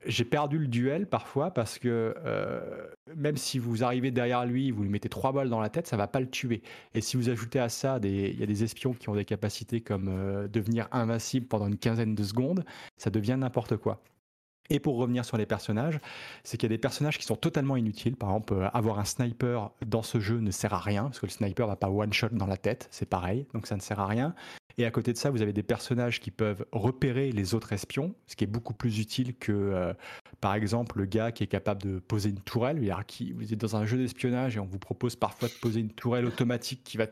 j'ai 0.06 0.24
perdu 0.24 0.58
le 0.58 0.66
duel 0.66 1.06
parfois 1.06 1.52
parce 1.52 1.78
que 1.78 2.14
euh, 2.24 2.86
même 3.16 3.36
si 3.36 3.58
vous 3.58 3.84
arrivez 3.84 4.10
derrière 4.10 4.44
lui, 4.44 4.70
vous 4.70 4.82
lui 4.82 4.90
mettez 4.90 5.08
trois 5.08 5.32
balles 5.32 5.48
dans 5.48 5.60
la 5.60 5.68
tête, 5.68 5.86
ça 5.86 5.96
va 5.96 6.06
pas 6.06 6.20
le 6.20 6.28
tuer. 6.28 6.62
Et 6.94 7.00
si 7.00 7.16
vous 7.16 7.28
ajoutez 7.28 7.58
à 7.58 7.68
ça, 7.68 7.98
il 8.02 8.38
y 8.38 8.42
a 8.42 8.46
des 8.46 8.64
espions 8.64 8.94
qui 8.94 9.08
ont 9.08 9.14
des 9.14 9.24
capacités 9.24 9.80
comme 9.80 10.08
euh, 10.08 10.48
devenir 10.48 10.88
invincible 10.92 11.46
pendant 11.46 11.68
une 11.68 11.78
quinzaine 11.78 12.14
de 12.14 12.22
secondes, 12.24 12.64
ça 12.96 13.10
devient 13.10 13.36
n'importe 13.38 13.76
quoi. 13.76 14.02
Et 14.70 14.80
pour 14.80 14.96
revenir 14.96 15.24
sur 15.24 15.36
les 15.36 15.44
personnages, 15.44 15.98
c'est 16.44 16.56
qu'il 16.56 16.70
y 16.70 16.72
a 16.72 16.76
des 16.76 16.80
personnages 16.80 17.18
qui 17.18 17.24
sont 17.24 17.36
totalement 17.36 17.76
inutiles. 17.76 18.16
Par 18.16 18.30
exemple, 18.30 18.54
euh, 18.54 18.68
avoir 18.72 18.98
un 18.98 19.04
sniper 19.04 19.70
dans 19.84 20.02
ce 20.02 20.20
jeu 20.20 20.38
ne 20.38 20.50
sert 20.50 20.72
à 20.72 20.78
rien, 20.78 21.04
parce 21.04 21.20
que 21.20 21.26
le 21.26 21.30
sniper 21.30 21.66
va 21.66 21.76
pas 21.76 21.90
one-shot 21.90 22.30
dans 22.32 22.46
la 22.46 22.56
tête, 22.56 22.88
c'est 22.90 23.08
pareil, 23.08 23.46
donc 23.52 23.66
ça 23.66 23.76
ne 23.76 23.80
sert 23.80 24.00
à 24.00 24.06
rien. 24.06 24.34
Et 24.78 24.84
à 24.84 24.90
côté 24.90 25.12
de 25.12 25.18
ça, 25.18 25.30
vous 25.30 25.42
avez 25.42 25.52
des 25.52 25.62
personnages 25.62 26.20
qui 26.20 26.30
peuvent 26.30 26.64
repérer 26.72 27.32
les 27.32 27.54
autres 27.54 27.72
espions, 27.72 28.14
ce 28.26 28.36
qui 28.36 28.44
est 28.44 28.48
beaucoup 28.48 28.74
plus 28.74 28.98
utile 28.98 29.34
que, 29.36 29.52
euh, 29.52 29.92
par 30.40 30.54
exemple, 30.54 30.98
le 30.98 31.04
gars 31.04 31.32
qui 31.32 31.44
est 31.44 31.48
capable 31.48 31.82
de 31.82 31.98
poser 31.98 32.30
une 32.30 32.40
tourelle. 32.40 32.78
Vous 33.34 33.52
êtes 33.52 33.60
dans 33.60 33.76
un 33.76 33.84
jeu 33.84 33.98
d'espionnage 33.98 34.56
et 34.56 34.60
on 34.60 34.66
vous 34.66 34.78
propose 34.78 35.16
parfois 35.16 35.48
de 35.48 35.54
poser 35.54 35.80
une 35.80 35.90
tourelle 35.90 36.26
automatique 36.26 36.82
qui 36.84 36.96
va. 36.96 37.06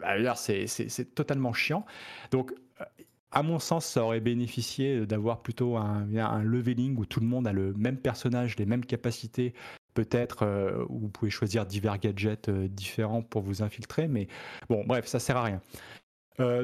Bah, 0.00 0.34
c'est 0.34 1.14
totalement 1.14 1.52
chiant. 1.52 1.84
Donc, 2.30 2.52
euh, 2.80 2.84
à 3.30 3.42
mon 3.42 3.58
sens, 3.58 3.84
ça 3.84 4.04
aurait 4.04 4.20
bénéficié 4.20 5.06
d'avoir 5.06 5.42
plutôt 5.42 5.76
un, 5.76 6.06
leveling 6.42 6.96
où 6.96 7.04
tout 7.04 7.20
le 7.20 7.26
monde 7.26 7.46
a 7.46 7.52
le 7.52 7.72
même 7.74 7.98
personnage, 7.98 8.56
les 8.56 8.66
mêmes 8.66 8.84
capacités, 8.84 9.54
peut-être, 9.94 10.44
euh, 10.44 10.84
vous 10.88 11.08
pouvez 11.08 11.30
choisir 11.30 11.66
divers 11.66 11.98
gadgets 11.98 12.48
différents 12.50 13.22
pour 13.22 13.42
vous 13.42 13.62
infiltrer. 13.62 14.06
Mais 14.06 14.28
bon, 14.68 14.84
bref, 14.84 15.06
ça 15.06 15.18
sert 15.18 15.36
à 15.36 15.44
rien. 15.44 15.60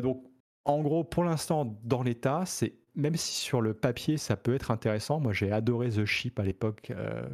donc, 0.01 0.30
en 0.65 0.83
gros, 0.83 1.05
pour 1.05 1.25
l'instant, 1.25 1.77
dans 1.85 2.03
l'état, 2.03 2.45
c'est 2.47 2.75
même 2.95 3.17
si 3.17 3.35
sur 3.35 3.61
le 3.61 3.75
papier 3.75 4.17
ça 4.17 4.37
peut 4.37 4.55
être 4.55 4.71
intéressant. 4.71 5.21
Moi, 5.21 5.33
j'ai 5.33 5.53
adoré 5.53 5.91
The 5.91 6.05
Ship 6.05 6.39
à 6.39 6.43
l'époque 6.43 6.93
euh, 6.95 7.29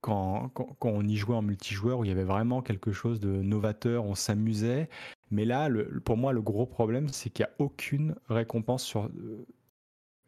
quand, 0.00 0.50
on 0.82 1.06
y 1.06 1.16
jouait 1.16 1.36
en 1.36 1.42
multijoueur 1.42 2.00
où 2.00 2.04
il 2.04 2.08
y 2.08 2.10
avait 2.10 2.24
vraiment 2.24 2.60
quelque 2.60 2.92
chose 2.92 3.20
de 3.20 3.30
novateur, 3.30 4.04
on 4.04 4.14
s'amusait. 4.14 4.90
Mais 5.30 5.46
là, 5.46 5.70
pour 6.04 6.16
moi, 6.18 6.32
le 6.32 6.42
gros 6.42 6.66
problème, 6.66 7.08
c'est 7.08 7.30
qu'il 7.30 7.46
n'y 7.46 7.50
a 7.50 7.54
aucune 7.58 8.14
récompense 8.28 8.82
sur. 8.82 9.06
Euh, 9.06 9.46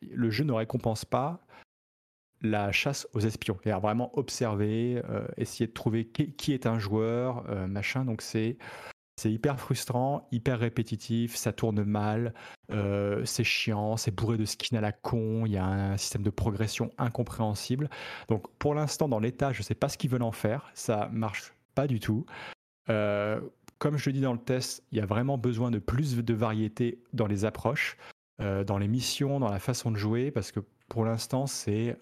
le 0.02 0.30
jeu 0.30 0.44
ne 0.44 0.52
récompense 0.52 1.04
pas 1.04 1.44
la 2.42 2.70
chasse 2.72 3.08
aux 3.12 3.20
espions. 3.20 3.58
C'est-à-dire 3.62 3.80
vraiment 3.80 4.16
observer, 4.18 5.02
euh, 5.10 5.26
essayer 5.36 5.66
de 5.66 5.72
trouver 5.72 6.06
qui, 6.06 6.52
est 6.52 6.66
un 6.66 6.78
joueur, 6.78 7.44
machin. 7.66 8.04
Donc 8.04 8.22
c'est 8.22 8.56
c'est 9.16 9.32
hyper 9.32 9.58
frustrant, 9.58 10.28
hyper 10.30 10.58
répétitif, 10.58 11.36
ça 11.36 11.52
tourne 11.52 11.82
mal, 11.84 12.34
euh, 12.70 13.24
c'est 13.24 13.44
chiant, 13.44 13.96
c'est 13.96 14.14
bourré 14.14 14.36
de 14.36 14.44
skins 14.44 14.76
à 14.76 14.80
la 14.82 14.92
con, 14.92 15.46
il 15.46 15.52
y 15.52 15.56
a 15.56 15.64
un 15.64 15.96
système 15.96 16.22
de 16.22 16.30
progression 16.30 16.90
incompréhensible. 16.98 17.88
Donc 18.28 18.50
pour 18.58 18.74
l'instant, 18.74 19.08
dans 19.08 19.18
l'état, 19.18 19.52
je 19.52 19.60
ne 19.60 19.64
sais 19.64 19.74
pas 19.74 19.88
ce 19.88 19.96
qu'ils 19.96 20.10
veulent 20.10 20.22
en 20.22 20.32
faire, 20.32 20.70
ça 20.74 21.08
marche 21.12 21.54
pas 21.74 21.86
du 21.86 21.98
tout. 21.98 22.26
Euh, 22.90 23.40
comme 23.78 23.96
je 23.96 24.10
le 24.10 24.12
dis 24.12 24.20
dans 24.20 24.32
le 24.32 24.38
test, 24.38 24.82
il 24.92 24.98
y 24.98 25.00
a 25.00 25.06
vraiment 25.06 25.38
besoin 25.38 25.70
de 25.70 25.78
plus 25.78 26.16
de 26.16 26.34
variété 26.34 27.02
dans 27.14 27.26
les 27.26 27.44
approches, 27.44 27.96
euh, 28.40 28.64
dans 28.64 28.78
les 28.78 28.88
missions, 28.88 29.40
dans 29.40 29.50
la 29.50 29.58
façon 29.58 29.90
de 29.90 29.96
jouer, 29.96 30.30
parce 30.30 30.52
que 30.52 30.60
pour 30.88 31.04
l'instant, 31.04 31.46
c'est 31.46 31.96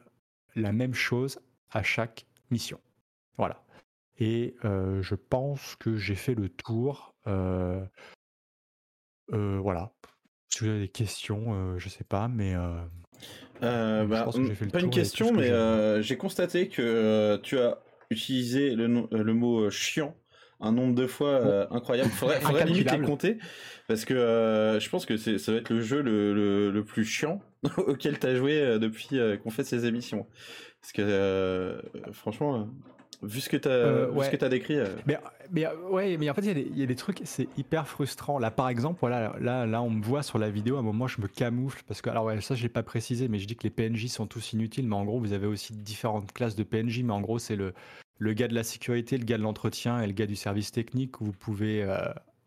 la 0.56 0.72
même 0.72 0.94
chose 0.94 1.38
à 1.70 1.82
chaque 1.82 2.26
mission. 2.50 2.80
Voilà. 3.38 3.63
Et 4.18 4.56
je 4.62 5.14
pense 5.14 5.76
que 5.76 5.96
j'ai 5.96 6.14
fait 6.14 6.34
le 6.34 6.48
tour. 6.48 7.14
voilà. 9.28 9.92
Si 10.50 10.60
vous 10.60 10.70
avez 10.70 10.80
des 10.80 10.88
questions, 10.88 11.78
je 11.78 11.88
sais 11.88 12.04
pas, 12.04 12.28
mais 12.28 12.54
bah, 13.60 14.28
pas 14.72 14.80
une 14.80 14.90
question, 14.90 15.32
mais 15.32 16.02
j'ai 16.02 16.16
constaté 16.16 16.68
que 16.68 17.40
tu 17.42 17.58
as 17.58 17.78
utilisé 18.10 18.74
le, 18.74 19.34
mot 19.34 19.70
chiant 19.70 20.16
un 20.60 20.70
nombre 20.70 20.94
de 20.94 21.06
fois 21.06 21.66
incroyable. 21.74 22.10
Faudrait, 22.14 22.40
faudrait 22.40 22.66
limite 22.66 22.92
les 22.92 23.00
compter 23.00 23.38
parce 23.88 24.04
que 24.04 24.78
je 24.80 24.88
pense 24.88 25.06
que 25.06 25.16
ça 25.16 25.52
va 25.52 25.58
être 25.58 25.70
le 25.70 25.80
jeu 25.80 26.02
le, 26.02 26.84
plus 26.84 27.04
chiant 27.04 27.42
auquel 27.78 28.18
tu 28.18 28.26
as 28.26 28.36
joué 28.36 28.78
depuis 28.78 29.18
qu'on 29.42 29.50
fait 29.50 29.64
ces 29.64 29.86
émissions. 29.86 30.28
Parce 30.80 30.92
que 30.92 31.82
franchement, 32.12 32.68
Vu 33.26 33.40
ce 33.40 33.48
que 33.48 33.56
tu 33.56 33.68
as, 33.68 33.72
euh, 33.72 34.48
décrit. 34.48 34.78
Euh. 34.78 34.86
Mais, 35.06 35.18
mais, 35.50 35.66
ouais, 35.90 36.16
mais 36.16 36.30
en 36.30 36.34
fait, 36.34 36.42
il 36.42 36.78
y, 36.78 36.82
a 36.82 36.86
des 36.86 36.94
trucs, 36.94 37.20
c'est 37.24 37.48
hyper 37.56 37.86
frustrant. 37.88 38.38
Là, 38.38 38.50
par 38.50 38.68
exemple, 38.68 38.98
voilà, 39.00 39.34
là, 39.40 39.66
là, 39.66 39.82
on 39.82 39.90
me 39.90 40.02
voit 40.02 40.22
sur 40.22 40.38
la 40.38 40.50
vidéo, 40.50 40.76
à 40.76 40.80
un 40.80 40.82
moment, 40.82 41.06
je 41.06 41.20
me 41.20 41.26
camoufle 41.26 41.82
parce 41.86 42.02
que, 42.02 42.10
alors, 42.10 42.24
ouais, 42.24 42.40
ça, 42.40 42.54
je 42.54 42.62
l'ai 42.62 42.68
pas 42.68 42.82
précisé, 42.82 43.28
mais 43.28 43.38
je 43.38 43.46
dis 43.46 43.56
que 43.56 43.64
les 43.64 43.70
PNJ 43.70 44.06
sont 44.06 44.26
tous 44.26 44.52
inutiles. 44.52 44.86
Mais 44.86 44.96
en 44.96 45.04
gros, 45.04 45.18
vous 45.18 45.32
avez 45.32 45.46
aussi 45.46 45.72
différentes 45.72 46.32
classes 46.32 46.56
de 46.56 46.62
PNJ. 46.62 47.02
Mais 47.02 47.12
en 47.12 47.20
gros, 47.20 47.38
c'est 47.38 47.56
le, 47.56 47.74
le 48.18 48.32
gars 48.32 48.48
de 48.48 48.54
la 48.54 48.64
sécurité, 48.64 49.18
le 49.18 49.24
gars 49.24 49.38
de 49.38 49.42
l'entretien 49.42 50.00
et 50.00 50.06
le 50.06 50.12
gars 50.12 50.26
du 50.26 50.36
service 50.36 50.72
technique 50.72 51.20
où 51.20 51.26
vous 51.26 51.32
pouvez. 51.32 51.82
Euh, 51.82 51.98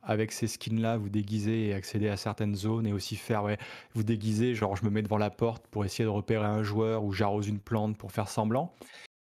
avec 0.08 0.32
ces 0.32 0.48
skins-là, 0.48 0.98
vous 0.98 1.10
déguiser 1.10 1.68
et 1.68 1.74
accéder 1.74 2.08
à 2.08 2.16
certaines 2.16 2.56
zones 2.56 2.88
et 2.88 2.94
aussi 2.94 3.18
faire, 3.18 3.44
ouais, 3.44 3.58
vous 3.94 4.04
déguiser, 4.04 4.56
genre 4.56 4.76
je 4.76 4.86
me 4.86 4.90
mets 4.90 5.02
devant 5.02 5.18
la 5.18 5.30
porte 5.30 5.68
pour 5.68 5.84
essayer 5.84 6.06
de 6.06 6.10
repérer 6.10 6.46
un 6.46 6.64
joueur 6.64 7.04
ou 7.04 7.12
j'arrose 7.12 7.48
une 7.50 7.60
plante 7.60 7.98
pour 7.98 8.12
faire 8.14 8.30
semblant. 8.30 8.74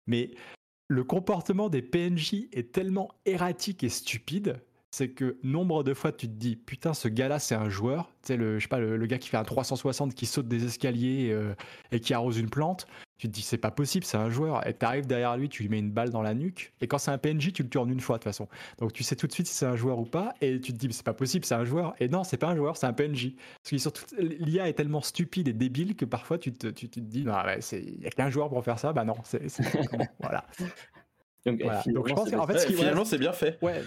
Mais 0.06 0.30
le 0.88 1.04
comportement 1.04 1.68
des 1.68 1.82
PNJ 1.82 2.48
est 2.52 2.72
tellement 2.72 3.10
erratique 3.26 3.84
et 3.84 3.90
stupide, 3.90 4.62
c'est 4.90 5.10
que 5.10 5.36
nombre 5.42 5.84
de 5.84 5.92
fois 5.92 6.12
tu 6.12 6.26
te 6.26 6.32
dis 6.32 6.56
putain 6.56 6.94
ce 6.94 7.08
gars-là 7.08 7.38
c'est 7.38 7.54
un 7.54 7.68
joueur, 7.68 8.10
tu 8.22 8.28
sais 8.28 8.36
le 8.38 8.58
je 8.58 8.68
le, 8.74 9.06
gars 9.06 9.18
qui 9.18 9.28
fait 9.28 9.36
un 9.36 9.44
360 9.44 10.14
qui 10.14 10.24
saute 10.24 10.48
des 10.48 10.64
escaliers 10.64 11.30
euh, 11.30 11.54
et 11.92 12.00
qui 12.00 12.14
arrose 12.14 12.38
une 12.38 12.48
plante, 12.48 12.86
tu 13.18 13.28
te 13.28 13.32
dis 13.32 13.42
c'est 13.42 13.58
pas 13.58 13.72
possible, 13.72 14.04
c'est 14.04 14.16
un 14.16 14.30
joueur. 14.30 14.66
Et 14.66 14.74
t'arrives 14.74 15.06
derrière 15.06 15.36
lui, 15.36 15.48
tu 15.48 15.62
lui 15.62 15.68
mets 15.68 15.80
une 15.80 15.90
balle 15.90 16.10
dans 16.10 16.22
la 16.22 16.34
nuque. 16.34 16.72
Et 16.80 16.86
quand 16.86 16.98
c'est 16.98 17.10
un 17.10 17.18
PNJ, 17.18 17.52
tu 17.52 17.64
le 17.64 17.68
tues 17.68 17.78
en 17.78 17.88
une 17.88 18.00
fois 18.00 18.16
de 18.16 18.22
toute 18.22 18.30
façon. 18.30 18.48
Donc 18.78 18.92
tu 18.92 19.02
sais 19.02 19.16
tout 19.16 19.26
de 19.26 19.32
suite 19.32 19.48
si 19.48 19.54
c'est 19.54 19.66
un 19.66 19.76
joueur 19.76 19.98
ou 19.98 20.04
pas. 20.04 20.34
Et 20.40 20.60
tu 20.60 20.72
te 20.72 20.78
dis 20.78 20.92
c'est 20.92 21.04
pas 21.04 21.14
possible, 21.14 21.44
c'est 21.44 21.56
un 21.56 21.64
joueur. 21.64 21.94
Et 21.98 22.08
non, 22.08 22.22
c'est 22.22 22.36
pas 22.36 22.46
un 22.46 22.56
joueur, 22.56 22.76
c'est 22.76 22.86
un 22.86 22.92
PNJ. 22.92 23.32
Parce 23.62 23.70
que 23.70 23.78
surtout 23.78 24.04
l'IA 24.18 24.68
est 24.68 24.74
tellement 24.74 25.00
stupide 25.00 25.48
et 25.48 25.52
débile 25.52 25.96
que 25.96 26.04
parfois 26.04 26.38
tu 26.38 26.52
te, 26.52 26.68
tu, 26.68 26.88
te 26.88 27.00
dis 27.00 27.24
non, 27.24 27.34
il 27.72 28.02
y 28.02 28.06
a 28.06 28.10
qu'un 28.10 28.30
joueur 28.30 28.48
pour 28.48 28.64
faire 28.64 28.78
ça. 28.78 28.92
Bah 28.92 29.04
non, 29.04 29.16
c'est 29.24 29.42
voilà. 30.20 30.44
Donc, 31.46 31.60
je 32.08 32.14
pense 32.14 32.30
qu'en 32.30 32.46
fait, 32.46 32.66
finalement, 32.66 33.04
c'est 33.04 33.18
bien 33.18 33.32
fait. 33.32 33.58
Ouais. 33.62 33.82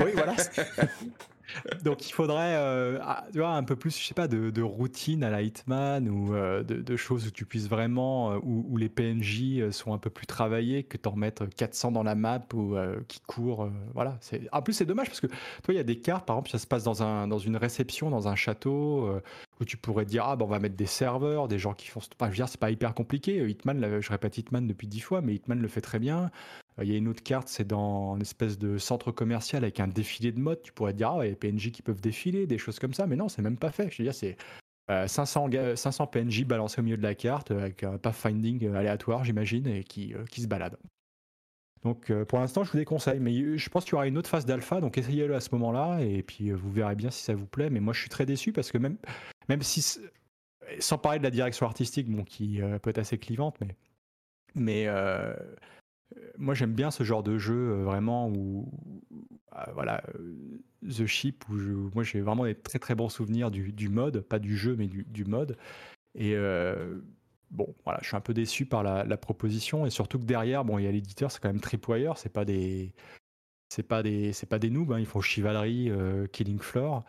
oui, 0.00 0.10
voilà. 0.14 0.34
Donc 1.84 2.08
il 2.08 2.12
faudrait 2.12 2.56
euh, 2.56 2.98
ah, 3.02 3.26
un 3.36 3.64
peu 3.64 3.76
plus, 3.76 3.98
je 3.98 4.14
pas, 4.14 4.28
de, 4.28 4.62
routine 4.62 5.24
à 5.24 5.30
la 5.30 5.42
Hitman 5.42 6.08
ou 6.08 6.34
euh, 6.34 6.62
de, 6.62 6.96
choses 6.96 7.26
où 7.26 7.30
tu 7.30 7.44
puisses 7.44 7.68
vraiment, 7.68 8.32
euh, 8.32 8.38
les 8.76 8.88
PNJ 8.88 9.70
sont 9.70 9.92
un 9.92 9.98
peu 9.98 10.10
plus 10.10 10.26
travaillés, 10.26 10.84
que 10.84 10.96
t'en 10.96 11.12
remettre 11.12 11.46
400 11.46 11.92
dans 11.92 12.02
la 12.02 12.14
map 12.14 12.40
ou 12.54 12.76
qui 13.08 13.20
courent. 13.20 13.70
voilà. 13.94 14.18
En 14.52 14.62
plus, 14.62 14.74
c'est 14.74 14.84
dommage 14.84 15.08
parce 15.08 15.20
que 15.20 15.26
toi, 15.26 15.74
il 15.74 15.76
y 15.76 15.80
a 15.80 15.84
des 15.84 16.00
cartes, 16.00 16.26
par 16.26 16.36
exemple, 16.36 16.50
ça 16.50 16.58
se 16.58 16.66
passe 16.66 16.84
dans, 16.84 17.02
un, 17.02 17.28
dans 17.28 17.38
une 17.38 17.56
réception, 17.56 18.10
dans 18.10 18.28
un 18.28 18.36
château, 18.36 19.20
où 19.60 19.64
tu 19.64 19.76
pourrais 19.76 20.04
dire, 20.04 20.24
ah, 20.26 20.36
ben, 20.36 20.44
on 20.44 20.48
va 20.48 20.58
mettre 20.58 20.76
des 20.76 20.86
serveurs, 20.86 21.48
des 21.48 21.58
gens 21.58 21.74
qui 21.74 21.88
font. 21.88 22.00
Enfin, 22.00 22.26
je 22.26 22.30
veux 22.30 22.36
dire, 22.36 22.48
c'est 22.48 22.60
pas 22.60 22.70
hyper 22.70 22.94
compliqué. 22.94 23.48
Hitman, 23.48 24.00
je 24.00 24.10
répète 24.10 24.38
Hitman 24.38 24.66
depuis 24.66 24.86
10 24.86 25.00
fois, 25.00 25.20
mais 25.20 25.34
Hitman 25.34 25.60
le 25.60 25.68
fait 25.68 25.80
très 25.80 25.98
bien. 25.98 26.30
Euh, 26.80 26.84
Il 26.84 26.90
y 26.90 26.94
a 26.94 26.98
une 26.98 27.08
autre 27.08 27.22
carte, 27.22 27.48
c'est 27.48 27.66
dans 27.66 28.16
une 28.16 28.22
espèce 28.22 28.58
de 28.58 28.78
centre 28.78 29.12
commercial 29.12 29.64
avec 29.64 29.80
un 29.80 29.88
défilé 29.88 30.32
de 30.32 30.38
modes. 30.40 30.62
Tu 30.62 30.72
pourrais 30.72 30.94
dire, 30.94 31.10
ah, 31.10 31.26
il 31.26 31.30
y 31.30 31.32
a 31.32 31.36
PNJ 31.36 31.70
qui 31.70 31.82
peuvent 31.82 32.00
défiler, 32.00 32.46
des 32.46 32.58
choses 32.58 32.78
comme 32.78 32.94
ça, 32.94 33.06
mais 33.06 33.16
non, 33.16 33.28
c'est 33.28 33.42
même 33.42 33.56
pas 33.56 33.70
fait. 33.70 33.90
Je 33.90 33.98
veux 33.98 34.04
dire, 34.04 34.14
c'est 34.14 34.36
euh, 34.90 35.06
500, 35.06 35.48
ga- 35.48 35.76
500 35.76 36.06
PNJ 36.08 36.44
balancés 36.44 36.80
au 36.80 36.84
milieu 36.84 36.96
de 36.96 37.02
la 37.02 37.14
carte 37.14 37.50
euh, 37.50 37.60
avec 37.60 37.84
un 37.84 37.98
pathfinding 37.98 38.64
euh, 38.66 38.74
aléatoire, 38.74 39.24
j'imagine, 39.24 39.66
et 39.66 39.84
qui, 39.84 40.14
euh, 40.14 40.24
se 40.34 40.46
baladent. 40.46 40.78
Donc 41.82 42.10
euh, 42.10 42.24
pour 42.26 42.38
l'instant, 42.38 42.62
je 42.64 42.72
vous 42.72 42.78
déconseille, 42.78 43.20
mais 43.20 43.34
euh, 43.40 43.56
je 43.56 43.68
pense 43.70 43.84
qu'il 43.84 43.92
y 43.92 43.94
aura 43.94 44.06
une 44.06 44.18
autre 44.18 44.28
phase 44.28 44.44
d'alpha, 44.44 44.80
donc 44.80 44.98
essayez-le 44.98 45.34
à 45.34 45.40
ce 45.40 45.48
moment-là, 45.52 46.00
et 46.00 46.22
puis 46.22 46.50
euh, 46.50 46.54
vous 46.54 46.70
verrez 46.70 46.94
bien 46.94 47.10
si 47.10 47.22
ça 47.22 47.34
vous 47.34 47.46
plaît. 47.46 47.70
Mais 47.70 47.80
moi, 47.80 47.94
je 47.94 48.00
suis 48.00 48.10
très 48.10 48.26
déçu 48.26 48.52
parce 48.52 48.70
que 48.70 48.76
même, 48.78 48.98
même 49.48 49.62
si, 49.62 49.98
sans 50.78 50.98
parler 50.98 51.18
de 51.20 51.24
la 51.24 51.30
direction 51.30 51.64
artistique, 51.66 52.10
bon, 52.10 52.24
qui 52.24 52.60
euh, 52.60 52.78
peut 52.78 52.90
être 52.90 52.98
assez 52.98 53.16
clivante, 53.16 53.56
mais, 53.62 53.76
mais 54.54 54.84
euh, 54.88 55.34
moi 56.38 56.54
j'aime 56.54 56.72
bien 56.72 56.90
ce 56.90 57.04
genre 57.04 57.22
de 57.22 57.38
jeu 57.38 57.54
euh, 57.54 57.84
vraiment 57.84 58.28
où, 58.28 58.68
euh, 59.56 59.64
voilà, 59.74 60.02
euh, 60.14 60.36
The 60.88 61.06
Ship, 61.06 61.44
où 61.48 61.54
moi 61.94 62.02
j'ai 62.02 62.20
vraiment 62.20 62.44
des 62.44 62.54
très 62.54 62.78
très 62.78 62.94
bons 62.94 63.08
souvenirs 63.08 63.50
du, 63.50 63.88
mode, 63.88 64.20
pas 64.20 64.38
du 64.38 64.56
jeu, 64.56 64.76
mais 64.76 64.86
du, 64.86 65.04
du 65.04 65.24
mode. 65.24 65.56
Et 66.14 66.34
bon, 67.50 67.74
voilà, 67.84 68.00
je 68.02 68.08
suis 68.08 68.16
un 68.16 68.20
peu 68.20 68.34
déçu 68.34 68.66
par 68.66 68.82
la, 68.82 69.16
proposition, 69.16 69.86
et 69.86 69.90
surtout 69.90 70.18
que 70.18 70.24
derrière, 70.24 70.64
bon, 70.64 70.78
il 70.78 70.84
y 70.84 70.88
a 70.88 70.92
l'éditeur, 70.92 71.30
c'est 71.30 71.40
quand 71.40 71.48
même 71.48 71.60
Tripwire, 71.60 72.16
c'est 72.18 72.32
pas 72.32 72.44
des. 72.44 72.92
C'est 73.72 73.84
pas 73.84 74.02
des, 74.02 74.32
c'est 74.32 74.48
pas 74.48 74.58
des 74.58 74.68
noobs, 74.68 74.92
hein, 74.92 74.98
ils 74.98 75.06
font 75.06 75.20
Chivalry, 75.20 75.92
Killing 76.32 76.58
Floor. 76.58 77.04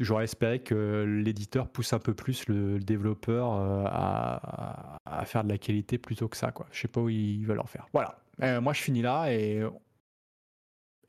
J'aurais 0.00 0.24
espéré 0.24 0.60
que 0.60 1.04
l'éditeur 1.22 1.68
pousse 1.68 1.92
un 1.92 1.98
peu 1.98 2.14
plus 2.14 2.48
le, 2.48 2.74
le 2.78 2.80
développeur 2.82 3.52
euh, 3.52 3.84
à, 3.86 4.98
faire 5.26 5.44
de 5.44 5.50
la 5.50 5.58
qualité 5.58 5.98
plutôt 5.98 6.26
que 6.26 6.36
ça, 6.38 6.50
quoi. 6.52 6.66
Je 6.72 6.80
sais 6.80 6.88
pas 6.88 7.00
où 7.02 7.08
ils 7.10 7.44
veulent 7.46 7.60
en 7.60 7.66
faire. 7.66 7.86
Voilà. 7.92 8.18
Euh, 8.42 8.60
moi, 8.62 8.72
je 8.72 8.80
finis 8.80 9.02
là 9.02 9.30
et 9.32 9.62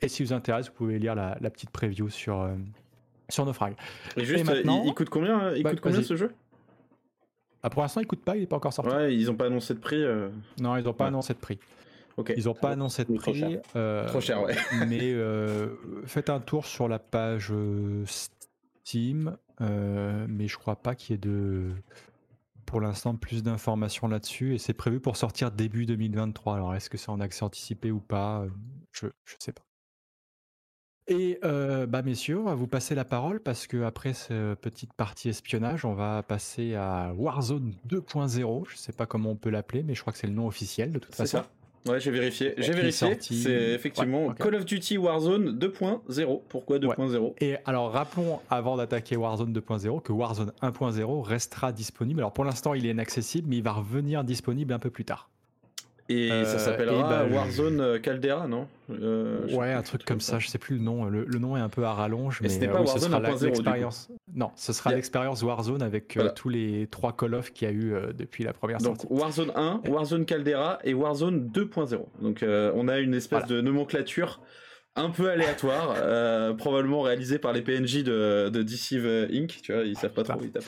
et 0.02 0.08
si 0.10 0.24
vous 0.24 0.34
intéresse, 0.34 0.68
vous 0.68 0.74
pouvez 0.74 1.00
lire 1.00 1.16
la, 1.16 1.38
la 1.40 1.50
petite 1.50 1.70
preview 1.70 2.10
sur 2.10 2.42
euh, 2.42 2.56
sur 3.30 3.46
Naufrag. 3.46 3.76
Et 4.18 4.26
juste, 4.26 4.42
euh, 4.50 4.54
maintenant- 4.56 4.82
il, 4.84 4.90
il 4.90 4.94
coûte 4.94 5.10
combien, 5.10 5.54
il 5.54 5.64
Bah, 5.64 5.70
coûte 5.70 5.80
combien 5.82 6.00
vas-y. 6.00 6.06
ce 6.08 6.16
jeu? 6.18 6.34
Ah, 7.64 7.70
pour 7.70 7.84
l'instant, 7.84 8.02
il 8.02 8.08
coûte 8.08 8.24
pas, 8.24 8.36
il 8.36 8.44
est 8.44 8.48
pas 8.48 8.56
encore 8.58 8.74
sorti. 8.74 8.92
Ouais, 8.94 9.16
ils 9.16 9.30
ont 9.32 9.36
pas 9.36 9.46
annoncé 9.46 9.74
de 9.76 9.80
prix. 9.80 10.04
euh, 10.04 10.30
Non, 10.60 10.76
ils 10.78 10.84
n'ont 10.84 10.94
pas 10.94 11.06
Ouais. 11.06 11.08
annoncé 11.10 11.34
de 11.34 11.40
prix. 11.40 11.60
Ok. 12.18 12.34
Ils 12.36 12.46
n'ont 12.46 12.56
pas 12.56 12.72
annoncé 12.72 13.06
de 13.06 13.16
trop 13.16 13.32
prix. 13.32 13.40
cher. 13.40 13.62
euh, 13.76 14.06
Trop 14.08 14.20
cher, 14.20 14.42
ouais. 14.42 14.56
mais 14.88 15.14
euh, 15.14 15.68
faites 16.06 16.30
un 16.30 16.40
tour 16.40 16.66
sur 16.66 16.88
la 16.90 17.00
page 17.00 17.54
Steam, 18.84 19.38
euh, 19.62 20.26
mais 20.30 20.48
je 20.48 20.58
crois 20.58 20.76
pas 20.76 20.96
qu'il 20.96 21.14
y 21.14 21.16
ait 21.16 21.18
de, 21.18 21.72
pour 22.66 22.82
l'instant, 22.82 23.16
plus 23.16 23.44
d'informations 23.44 24.08
là-dessus. 24.08 24.56
Et 24.56 24.58
c'est 24.58 24.74
prévu 24.74 25.00
pour 25.00 25.18
sortir 25.18 25.52
début 25.52 25.86
2023. 25.86 26.56
Alors, 26.56 26.76
est-ce 26.76 26.90
que 26.90 26.98
c'est 26.98 27.10
en 27.10 27.20
accès 27.20 27.44
anticipé 27.44 27.92
ou 27.92 28.00
pas? 28.00 28.46
Je 28.92 29.08
ne 29.08 29.12
sais 29.40 29.54
pas. 29.54 29.64
Et 31.08 31.40
euh, 31.44 31.88
bah 31.88 32.04
messieurs, 32.04 32.40
on 32.40 32.44
va 32.44 32.56
vous 32.56 32.68
passer 32.68 32.96
la 32.96 33.04
parole 33.04 33.42
parce 33.42 33.68
que 33.68 33.84
après 33.84 34.14
cette 34.14 34.56
petite 34.62 34.94
partie 34.94 35.30
espionnage, 35.30 35.84
on 35.84 35.94
va 35.94 36.24
passer 36.24 36.76
à 36.76 37.14
Warzone 37.18 37.74
2.0. 37.90 38.70
Je 38.70 38.78
sais 38.78 38.94
pas 38.94 39.06
comment 39.08 39.32
on 39.32 39.36
peut 39.36 39.50
l'appeler, 39.50 39.84
mais 39.84 39.96
je 39.96 40.02
crois 40.02 40.14
que 40.14 40.20
c'est 40.20 40.28
le 40.28 40.34
nom 40.34 40.48
officiel 40.48 40.92
de 40.92 41.00
toute 41.00 41.16
façon. 41.16 41.40
ça. 41.40 41.50
Ouais, 41.88 42.00
j'ai 42.00 42.12
vérifié. 42.12 42.54
J'ai 42.58 42.74
vérifié. 42.74 43.18
C'est 43.20 43.52
effectivement 43.74 44.28
Ouais. 44.28 44.36
Call 44.38 44.54
of 44.56 44.66
Duty 44.66 44.98
Warzone 45.00 45.58
2.0. 45.58 46.42
Pourquoi 46.48 46.78
2.0 46.78 47.34
Et 47.42 47.56
alors 47.66 47.92
rappelons 47.92 48.40
avant 48.52 48.78
d'attaquer 48.78 49.16
Warzone 49.18 49.52
2.0 49.52 50.02
que 50.04 50.12
Warzone 50.12 50.52
1.0 50.62 51.22
restera 51.24 51.72
disponible. 51.72 52.20
Alors 52.20 52.34
pour 52.34 52.46
l'instant 52.46 52.76
il 52.76 52.86
est 52.86 52.92
inaccessible, 52.92 53.48
mais 53.50 53.58
il 53.58 53.64
va 53.64 53.72
revenir 53.72 54.24
disponible 54.24 54.74
un 54.74 54.80
peu 54.80 54.92
plus 54.92 55.06
tard. 55.06 55.31
Et 56.14 56.32
Euh, 56.32 56.46
ça 56.46 56.60
s'appellera 56.60 57.00
et 57.00 57.30
bah, 57.30 57.36
Warzone 57.36 57.80
euh, 57.80 58.00
Caldera, 58.00 58.48
non? 58.48 58.68
Euh, 58.90 59.48
ouais, 59.54 59.72
un 59.72 59.82
truc 59.82 60.04
comme 60.04 60.20
ça, 60.20 60.40
je 60.40 60.48
sais 60.48 60.58
plus 60.58 60.76
le 60.78 60.82
nom. 60.84 61.06
Le, 61.06 61.24
le 61.26 61.40
nom 61.40 61.56
est 61.56 61.62
un 61.62 61.70
peu 61.70 61.86
à 61.86 61.94
rallonge, 61.94 62.40
Et 62.42 62.44
mais 62.44 62.50
ce 62.50 62.60
n'est 62.60 62.68
euh, 62.68 62.72
pas 62.74 62.82
oui, 62.82 62.88
ce 62.88 62.92
Warzone 62.94 63.10
sera 63.12 63.20
la- 63.22 63.30
1.0 63.30 63.34
du 63.34 63.40
coup. 63.40 63.46
l'expérience. 63.46 64.10
Non, 64.34 64.52
ce 64.56 64.74
sera 64.74 64.92
l'expérience 64.94 65.44
Warzone 65.44 65.82
avec 65.82 66.18
euh, 66.18 66.22
Voilà. 66.22 66.32
tous 66.32 66.50
les 66.50 66.88
trois 66.92 67.14
Call 67.16 67.36
of 67.36 67.52
qu'il 67.54 67.68
y 67.68 67.72
a 67.72 67.74
eu 67.74 67.94
euh, 67.94 68.12
depuis 68.14 68.44
la 68.44 68.54
première 68.54 68.80
Donc 68.80 68.98
sortie. 68.98 69.08
Warzone 69.10 69.52
1, 69.56 69.82
Warzone 69.88 70.26
Caldera 70.26 70.80
et 70.84 70.94
Warzone 70.94 71.50
2.0. 71.54 72.00
Donc 72.22 72.44
euh, 72.44 72.72
on 72.76 72.88
a 72.88 73.00
une 73.00 73.14
espèce 73.14 73.40
Voilà. 73.46 73.56
de 73.56 73.62
nomenclature 73.62 74.42
un 74.98 75.10
peu 75.10 75.30
aléatoire, 75.30 75.94
euh, 75.98 76.54
probablement 76.54 77.02
réalisée 77.02 77.40
par 77.40 77.54
les 77.54 77.62
PNJ 77.62 78.04
de, 78.04 78.50
de 78.50 78.62
Deceive 78.64 79.08
Inc. 79.34 79.60
Tu 79.64 79.72
vois, 79.74 79.84
ils 79.84 79.96
savent 79.98 80.12
pas 80.12 80.24
trop, 80.24 80.40
ils 80.42 80.52
tapent. 80.52 80.66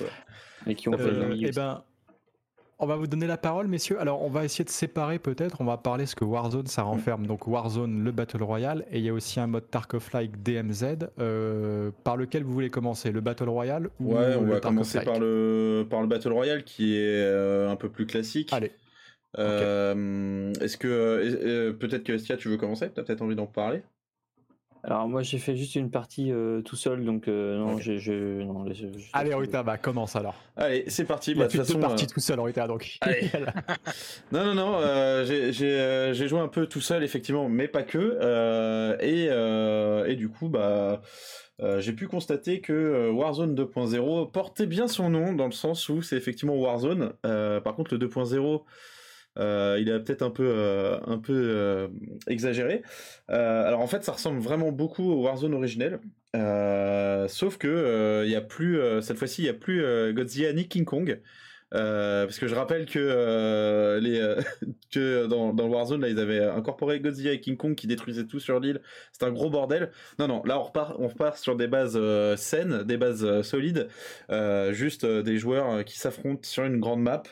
Et 0.65 0.75
qui 0.75 0.87
ont 0.87 0.97
fait 0.97 1.03
Euh, 1.09 1.35
eh 1.41 1.51
ben, 1.51 1.83
on 2.79 2.85
va 2.85 2.95
vous 2.95 3.07
donner 3.07 3.27
la 3.27 3.37
parole, 3.37 3.67
messieurs. 3.67 3.99
Alors, 3.99 4.21
on 4.23 4.29
va 4.29 4.43
essayer 4.45 4.65
de 4.65 4.69
séparer 4.69 5.19
peut-être. 5.19 5.61
On 5.61 5.65
va 5.65 5.77
parler 5.77 6.05
ce 6.05 6.15
que 6.15 6.25
Warzone 6.25 6.67
ça 6.67 6.83
renferme. 6.83 7.25
Donc, 7.27 7.47
Warzone, 7.47 8.03
le 8.03 8.11
Battle 8.11 8.43
Royale, 8.43 8.85
et 8.91 8.99
il 8.99 9.05
y 9.05 9.09
a 9.09 9.13
aussi 9.13 9.39
un 9.39 9.47
mode 9.47 9.69
Tarkov-like 9.69 10.41
DMZ. 10.43 11.07
euh, 11.19 11.91
par 12.03 12.17
lequel 12.17 12.43
vous 12.43 12.53
voulez 12.53 12.69
commencer 12.69 13.11
Le 13.11 13.21
Battle 13.21 13.49
Royale 13.49 13.89
ou 13.99 14.13
Ouais, 14.15 14.35
on 14.37 14.41
le 14.43 14.53
va 14.53 14.59
commencer 14.59 15.01
par 15.01 15.19
le, 15.19 15.85
par 15.89 16.01
le 16.01 16.07
Battle 16.07 16.31
Royale 16.33 16.63
qui 16.63 16.95
est 16.97 17.21
euh, 17.23 17.69
un 17.69 17.75
peu 17.75 17.89
plus 17.89 18.05
classique. 18.05 18.51
Allez. 18.51 18.71
Euh, 19.39 20.53
Est-ce 20.61 20.77
que 20.77 21.71
peut-être 21.71 22.03
que 22.03 22.13
Estia, 22.13 22.37
tu 22.37 22.49
veux 22.49 22.57
commencer? 22.57 22.89
T'as 22.93 23.03
peut-être 23.03 23.21
envie 23.21 23.35
d'en 23.35 23.47
parler? 23.47 23.81
Alors 24.85 25.07
moi 25.07 25.21
j'ai 25.23 25.37
fait 25.37 25.55
juste 25.55 25.75
une 25.75 25.89
partie 25.89 26.29
euh, 26.31 26.61
tout 26.61 26.75
seul 26.75 27.05
donc 27.05 27.29
euh, 27.29 27.57
non 27.57 27.75
Ok. 27.75 27.81
j'ai 27.81 27.99
je 27.99 28.41
non 28.43 28.65
je- 28.67 28.73
je- 28.73 29.05
Allez, 29.13 29.33
Rita, 29.33 29.63
bah, 29.63 29.77
commence 29.77 30.15
alors. 30.17 30.35
Allez, 30.57 30.83
c'est 30.87 31.05
parti. 31.05 31.31
Il 31.31 31.37
Bah, 31.37 31.45
de 31.47 31.51
toute 31.51 31.61
façon, 31.61 31.79
parties 31.79 32.03
euh, 32.03 32.13
tout 32.13 32.19
seul, 32.19 32.39
Rita, 32.41 32.67
donc. 32.67 32.97
Allez. 33.01 33.29
Non, 34.33 34.43
non, 34.45 34.53
non, 34.55 34.75
euh, 34.81 35.23
j'ai- 35.25 35.53
j'ai 35.53 36.11
j'ai 36.13 36.27
joué 36.27 36.39
un 36.39 36.47
peu 36.49 36.65
tout 36.67 36.81
seul, 36.81 37.03
effectivement, 37.03 37.47
mais 37.47 37.67
pas 37.69 37.83
que. 37.83 37.97
euh, 38.21 38.97
et, 38.99 39.27
euh, 39.29 40.05
et 40.05 40.15
du 40.15 40.27
coup, 40.29 40.49
bah, 40.49 41.01
euh, 41.61 41.79
j'ai 41.79 41.93
pu 41.93 42.07
constater 42.07 42.59
que 42.59 43.09
Warzone 43.11 43.55
2.0 43.55 44.31
portait 44.31 44.65
bien 44.65 44.87
son 44.87 45.09
nom, 45.09 45.31
dans 45.33 45.45
le 45.45 45.51
sens 45.53 45.87
où 45.87 46.01
c'est 46.01 46.17
effectivement 46.17 46.55
Warzone. 46.55 47.13
Euh, 47.25 47.61
par 47.61 47.75
contre, 47.75 47.93
le 47.93 47.99
2.0, 47.99 48.63
euh, 49.39 49.77
il 49.79 49.89
est 49.89 49.99
peut-être 49.99 50.21
un 50.21 50.29
peu, 50.29 50.45
euh, 50.45 50.99
un 51.05 51.17
peu 51.17 51.33
euh, 51.33 51.87
exagéré. 52.27 52.83
Alors 53.27 53.81
en 53.81 53.87
fait, 53.87 54.03
ça 54.03 54.11
ressemble 54.11 54.39
vraiment 54.39 54.71
beaucoup 54.71 55.11
au 55.11 55.23
Warzone 55.23 55.53
originel. 55.53 55.99
Sauf 57.29 57.57
que 57.57 58.23
il 58.25 58.31
y 58.31 58.35
a 58.35 58.41
plus 58.41 58.79
cette 59.01 59.17
fois-ci 59.17 59.43
il 59.43 59.45
y 59.45 59.49
a 59.49 59.53
plus 59.53 60.13
Godzilla 60.13 60.53
ni 60.53 60.67
King 60.67 60.85
Kong 60.85 61.21
Euh, 61.73 62.25
parce 62.25 62.39
que 62.39 62.47
je 62.47 62.55
rappelle 62.55 62.85
que 62.85 62.99
euh, 62.99 63.99
euh, 64.95 65.27
dans, 65.27 65.67
Warzone 65.67 66.01
là 66.01 66.09
ils 66.09 66.19
avaient 66.19 66.43
incorporé 66.43 66.99
Godzilla 66.99 67.31
et 67.31 67.39
King 67.39 67.57
Kong 67.57 67.75
qui 67.75 67.87
détruisaient 67.87 68.25
tout 68.25 68.39
sur 68.39 68.59
l'île. 68.59 68.81
C'était 69.11 69.25
un 69.25 69.31
gros 69.31 69.49
bordel. 69.49 69.91
Non 70.19 70.27
non 70.27 70.43
là 70.45 70.59
on 70.59 70.63
repart 70.63 70.95
on 70.99 71.07
repart 71.07 71.37
sur 71.37 71.55
des 71.55 71.67
bases 71.67 71.99
saines 72.35 72.83
des 72.83 72.97
bases 72.97 73.41
solides 73.41 73.87
juste 74.71 75.05
des 75.05 75.37
joueurs 75.37 75.83
qui 75.85 75.97
s'affrontent 75.97 76.43
sur 76.43 76.63
une 76.63 76.79
grande 76.79 77.01
map. 77.01 77.23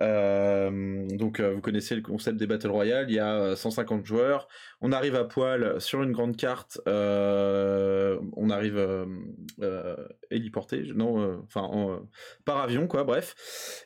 Donc 0.00 1.40
vous 1.40 1.60
connaissez 1.60 1.94
le 1.94 2.02
concept 2.02 2.38
des 2.38 2.46
battle 2.46 2.68
royale. 2.68 3.06
Il 3.08 3.14
y 3.14 3.18
a 3.18 3.34
euh, 3.34 3.56
150 3.56 4.06
joueurs 4.06 4.48
on 4.86 4.92
arrive 4.92 5.16
à 5.16 5.24
poil 5.24 5.80
sur 5.80 6.04
une 6.04 6.12
grande 6.12 6.36
carte 6.36 6.80
euh, 6.86 8.20
on 8.36 8.50
arrive 8.50 8.78
euh, 8.78 9.04
euh, 9.60 9.96
héliporté 10.30 10.84
non 10.94 11.42
enfin 11.42 11.62
en, 11.62 12.08
par 12.44 12.58
avion 12.58 12.86
quoi 12.86 13.02
bref. 13.02 13.34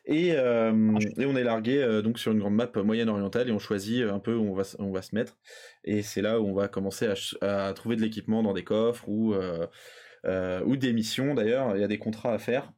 Et, 0.05 0.36
on 0.36 1.36
est 1.36 1.44
largué 1.44 2.03
donc 2.03 2.18
sur 2.18 2.32
une 2.32 2.38
grande 2.38 2.55
map 2.55 2.70
moyenne 2.84 3.09
orientale 3.09 3.48
et 3.48 3.53
on 3.53 3.59
choisit 3.59 4.05
un 4.05 4.18
peu 4.18 4.34
où 4.34 4.51
on 4.51 4.55
va 4.55 4.64
on 4.78 4.92
va 4.92 5.01
se 5.01 5.14
mettre. 5.14 5.38
Et 5.84 6.03
c'est 6.03 6.20
là 6.20 6.38
où 6.38 6.46
on 6.46 6.55
va 6.55 6.68
commencer 6.68 7.11
à, 7.40 7.72
trouver 7.72 7.96
de 7.96 8.03
l'équipement 8.03 8.42
dans 8.42 8.53
des 8.53 8.64
coffres 8.64 9.09
ou 9.09 9.34
des 10.76 10.92
missions 10.92 11.34
d'ailleurs. 11.34 11.76
Il 11.76 11.80
y 11.80 11.84
a 11.84 11.88
des 11.88 11.98
contrats 11.98 12.34
à 12.34 12.38
faire 12.38 12.72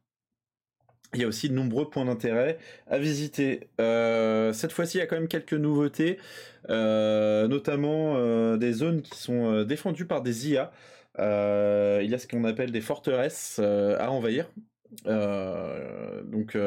il 1.13 1.21
y 1.21 1.23
a 1.23 1.27
aussi 1.27 1.49
de 1.49 1.53
nombreux 1.53 1.89
points 1.89 2.05
d'intérêt 2.05 2.57
à 2.87 2.97
visiter. 2.99 3.69
Euh, 3.79 4.53
cette 4.53 4.71
fois-ci, 4.71 4.97
il 4.97 4.99
y 5.01 5.03
a 5.03 5.07
quand 5.07 5.15
même 5.15 5.27
quelques 5.27 5.53
nouveautés, 5.53 6.17
euh, 6.69 7.47
notamment 7.47 8.15
euh, 8.17 8.57
des 8.57 8.73
zones 8.73 9.01
qui 9.01 9.17
sont 9.17 9.63
défendues 9.63 10.05
par 10.05 10.21
des 10.21 10.49
IA. 10.51 10.71
Il 11.17 12.09
y 12.09 12.13
a 12.13 12.17
ce 12.17 12.27
qu'on 12.27 12.43
appelle 12.45 12.71
des 12.71 12.81
forteresses 12.81 13.59
à 13.59 14.11
envahir. 14.11 14.49
Donc, 15.05 16.57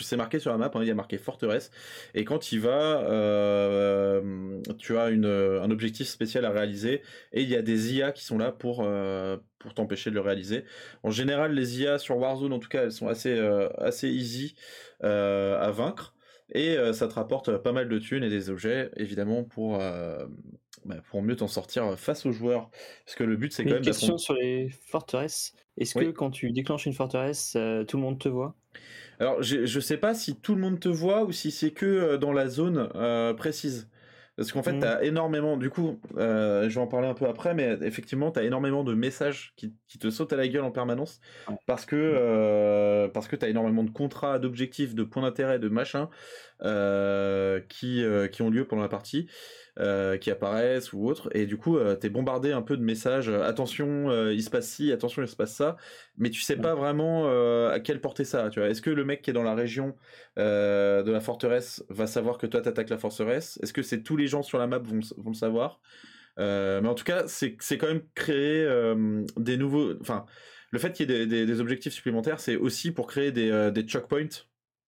c'est 0.00 0.16
marqué 0.16 0.38
sur 0.38 0.50
la 0.50 0.56
map, 0.56 0.70
hein, 0.74 0.80
il 0.82 0.88
y 0.88 0.90
a 0.90 0.94
marqué 0.94 1.18
forteresse. 1.18 1.70
Et 2.14 2.24
quand 2.24 2.52
il 2.52 2.60
va, 2.60 3.02
euh, 3.02 4.60
tu 4.78 4.96
as 4.96 5.10
une, 5.10 5.26
un 5.26 5.70
objectif 5.70 6.08
spécial 6.08 6.44
à 6.46 6.50
réaliser. 6.50 7.02
Et 7.32 7.42
il 7.42 7.48
y 7.48 7.56
a 7.56 7.62
des 7.62 7.94
IA 7.94 8.12
qui 8.12 8.24
sont 8.24 8.38
là 8.38 8.52
pour, 8.52 8.82
euh, 8.84 9.36
pour 9.58 9.74
t'empêcher 9.74 10.10
de 10.10 10.14
le 10.14 10.22
réaliser. 10.22 10.64
En 11.02 11.10
général, 11.10 11.52
les 11.52 11.82
IA 11.82 11.98
sur 11.98 12.16
Warzone, 12.16 12.52
en 12.52 12.58
tout 12.58 12.70
cas, 12.70 12.84
elles 12.84 12.92
sont 12.92 13.08
assez, 13.08 13.36
euh, 13.36 13.68
assez 13.76 14.08
easy 14.08 14.54
à 15.00 15.70
vaincre. 15.70 16.14
Et 16.54 16.76
ça 16.92 17.08
te 17.08 17.14
rapporte 17.14 17.56
pas 17.58 17.72
mal 17.72 17.88
de 17.88 17.98
thunes 17.98 18.24
et 18.24 18.28
des 18.28 18.50
objets, 18.50 18.90
évidemment, 18.96 19.42
pour, 19.42 19.78
bah, 19.78 20.96
pour 21.08 21.22
mieux 21.22 21.34
t'en 21.34 21.48
sortir 21.48 21.98
face 21.98 22.26
aux 22.26 22.32
joueurs. 22.32 22.70
Parce 23.06 23.16
que 23.16 23.24
le 23.24 23.36
but, 23.36 23.52
c'est 23.52 23.64
quand 23.64 23.70
même... 23.70 23.78
Une 23.78 23.84
question 23.84 24.18
sur 24.18 24.34
les 24.34 24.68
forteresses. 24.68 25.54
Est-ce 25.78 25.94
que 25.94 26.10
quand 26.10 26.30
tu 26.30 26.52
déclenches 26.52 26.84
une 26.84 26.92
forteresse, 26.92 27.52
tout 27.88 27.96
le 27.96 28.02
monde 28.02 28.18
te 28.18 28.28
voit? 28.28 28.54
Alors, 29.22 29.40
je, 29.40 29.66
je 29.66 29.80
sais 29.80 29.98
pas 29.98 30.14
si 30.14 30.34
tout 30.34 30.56
le 30.56 30.60
monde 30.60 30.80
te 30.80 30.88
voit 30.88 31.22
ou 31.22 31.30
si 31.30 31.52
c'est 31.52 31.70
que 31.70 31.86
euh, 31.86 32.18
dans 32.18 32.32
la 32.32 32.48
zone 32.48 32.88
euh, 32.96 33.32
précise. 33.32 33.88
Parce 34.36 34.50
qu'en 34.50 34.64
fait, 34.64 34.72
mmh. 34.72 34.80
tu 34.80 34.86
as 34.86 35.04
énormément, 35.04 35.56
du 35.56 35.70
coup, 35.70 36.00
euh, 36.16 36.68
je 36.68 36.74
vais 36.74 36.80
en 36.80 36.88
parler 36.88 37.06
un 37.06 37.14
peu 37.14 37.26
après, 37.26 37.54
mais 37.54 37.78
effectivement, 37.82 38.32
tu 38.32 38.40
as 38.40 38.42
énormément 38.42 38.82
de 38.82 38.94
messages 38.94 39.52
qui, 39.56 39.76
qui, 39.86 39.98
te 39.98 40.10
sautent 40.10 40.32
à 40.32 40.36
la 40.36 40.48
gueule 40.48 40.64
en 40.64 40.72
permanence 40.72 41.20
parce 41.66 41.84
que, 41.84 41.94
euh, 41.96 43.08
parce 43.08 43.28
que 43.28 43.36
tu 43.36 43.44
as 43.44 43.48
énormément 43.48 43.84
de 43.84 43.90
contrats, 43.90 44.40
d'objectifs, 44.40 44.94
de 44.96 45.04
points 45.04 45.22
d'intérêt, 45.22 45.60
de 45.60 45.68
machins 45.68 46.08
qui, 47.68 48.04
qui 48.32 48.42
ont 48.42 48.50
lieu 48.50 48.64
pendant 48.64 48.82
la 48.82 48.88
partie. 48.88 49.28
Euh, 49.78 50.18
qui 50.18 50.30
apparaissent 50.30 50.92
ou 50.92 51.08
autres, 51.08 51.34
et 51.34 51.46
du 51.46 51.56
coup, 51.56 51.78
euh, 51.78 51.96
t'es 51.96 52.10
bombardé 52.10 52.52
un 52.52 52.60
peu 52.60 52.76
de 52.76 52.82
messages. 52.82 53.30
Euh, 53.30 53.40
attention, 53.42 54.12
il 54.30 54.42
se 54.42 54.50
passe 54.50 54.68
ci, 54.68 54.92
attention, 54.92 55.22
il 55.22 55.28
se 55.28 55.34
passe 55.34 55.54
ça, 55.54 55.78
mais 56.18 56.28
tu 56.28 56.42
sais 56.42 56.56
pas 56.56 56.74
vraiment 56.74 57.26
à 57.70 57.80
quelle 57.80 58.02
portée 58.02 58.24
ça. 58.24 58.50
Tu 58.50 58.60
vois, 58.60 58.68
est-ce 58.68 58.82
que 58.82 58.90
le 58.90 59.02
mec 59.06 59.22
qui 59.22 59.30
est 59.30 59.32
dans 59.32 59.42
la 59.42 59.54
région 59.54 59.96
de 60.36 61.10
la 61.10 61.20
forteresse 61.20 61.82
va 61.88 62.06
savoir 62.06 62.36
que 62.36 62.46
toi 62.46 62.60
t'attaques 62.60 62.90
la 62.90 62.98
forteresse? 62.98 63.58
Est-ce 63.62 63.72
que 63.72 63.82
c'est 63.82 64.02
tous 64.02 64.18
les 64.18 64.26
gens 64.26 64.42
sur 64.42 64.58
la 64.58 64.66
map 64.66 64.78
vont, 64.78 65.00
vont 65.16 65.30
le 65.30 65.36
savoir? 65.36 65.80
Mais 66.36 66.86
en 66.86 66.94
tout 66.94 67.04
cas, 67.04 67.24
c'est 67.26 67.56
quand 67.56 67.88
même 67.88 68.02
créer 68.14 68.66
des 69.38 69.56
nouveaux. 69.56 69.94
Enfin, 70.02 70.26
le 70.70 70.78
fait 70.80 70.92
qu'il 70.92 71.10
y 71.10 71.14
ait 71.14 71.26
des, 71.26 71.46
des, 71.46 71.60
objectifs 71.60 71.94
supplémentaires, 71.94 72.40
c'est 72.40 72.56
aussi 72.56 72.90
pour 72.90 73.06
créer 73.06 73.32
des, 73.32 73.70
des 73.72 73.88
choke 73.88 74.08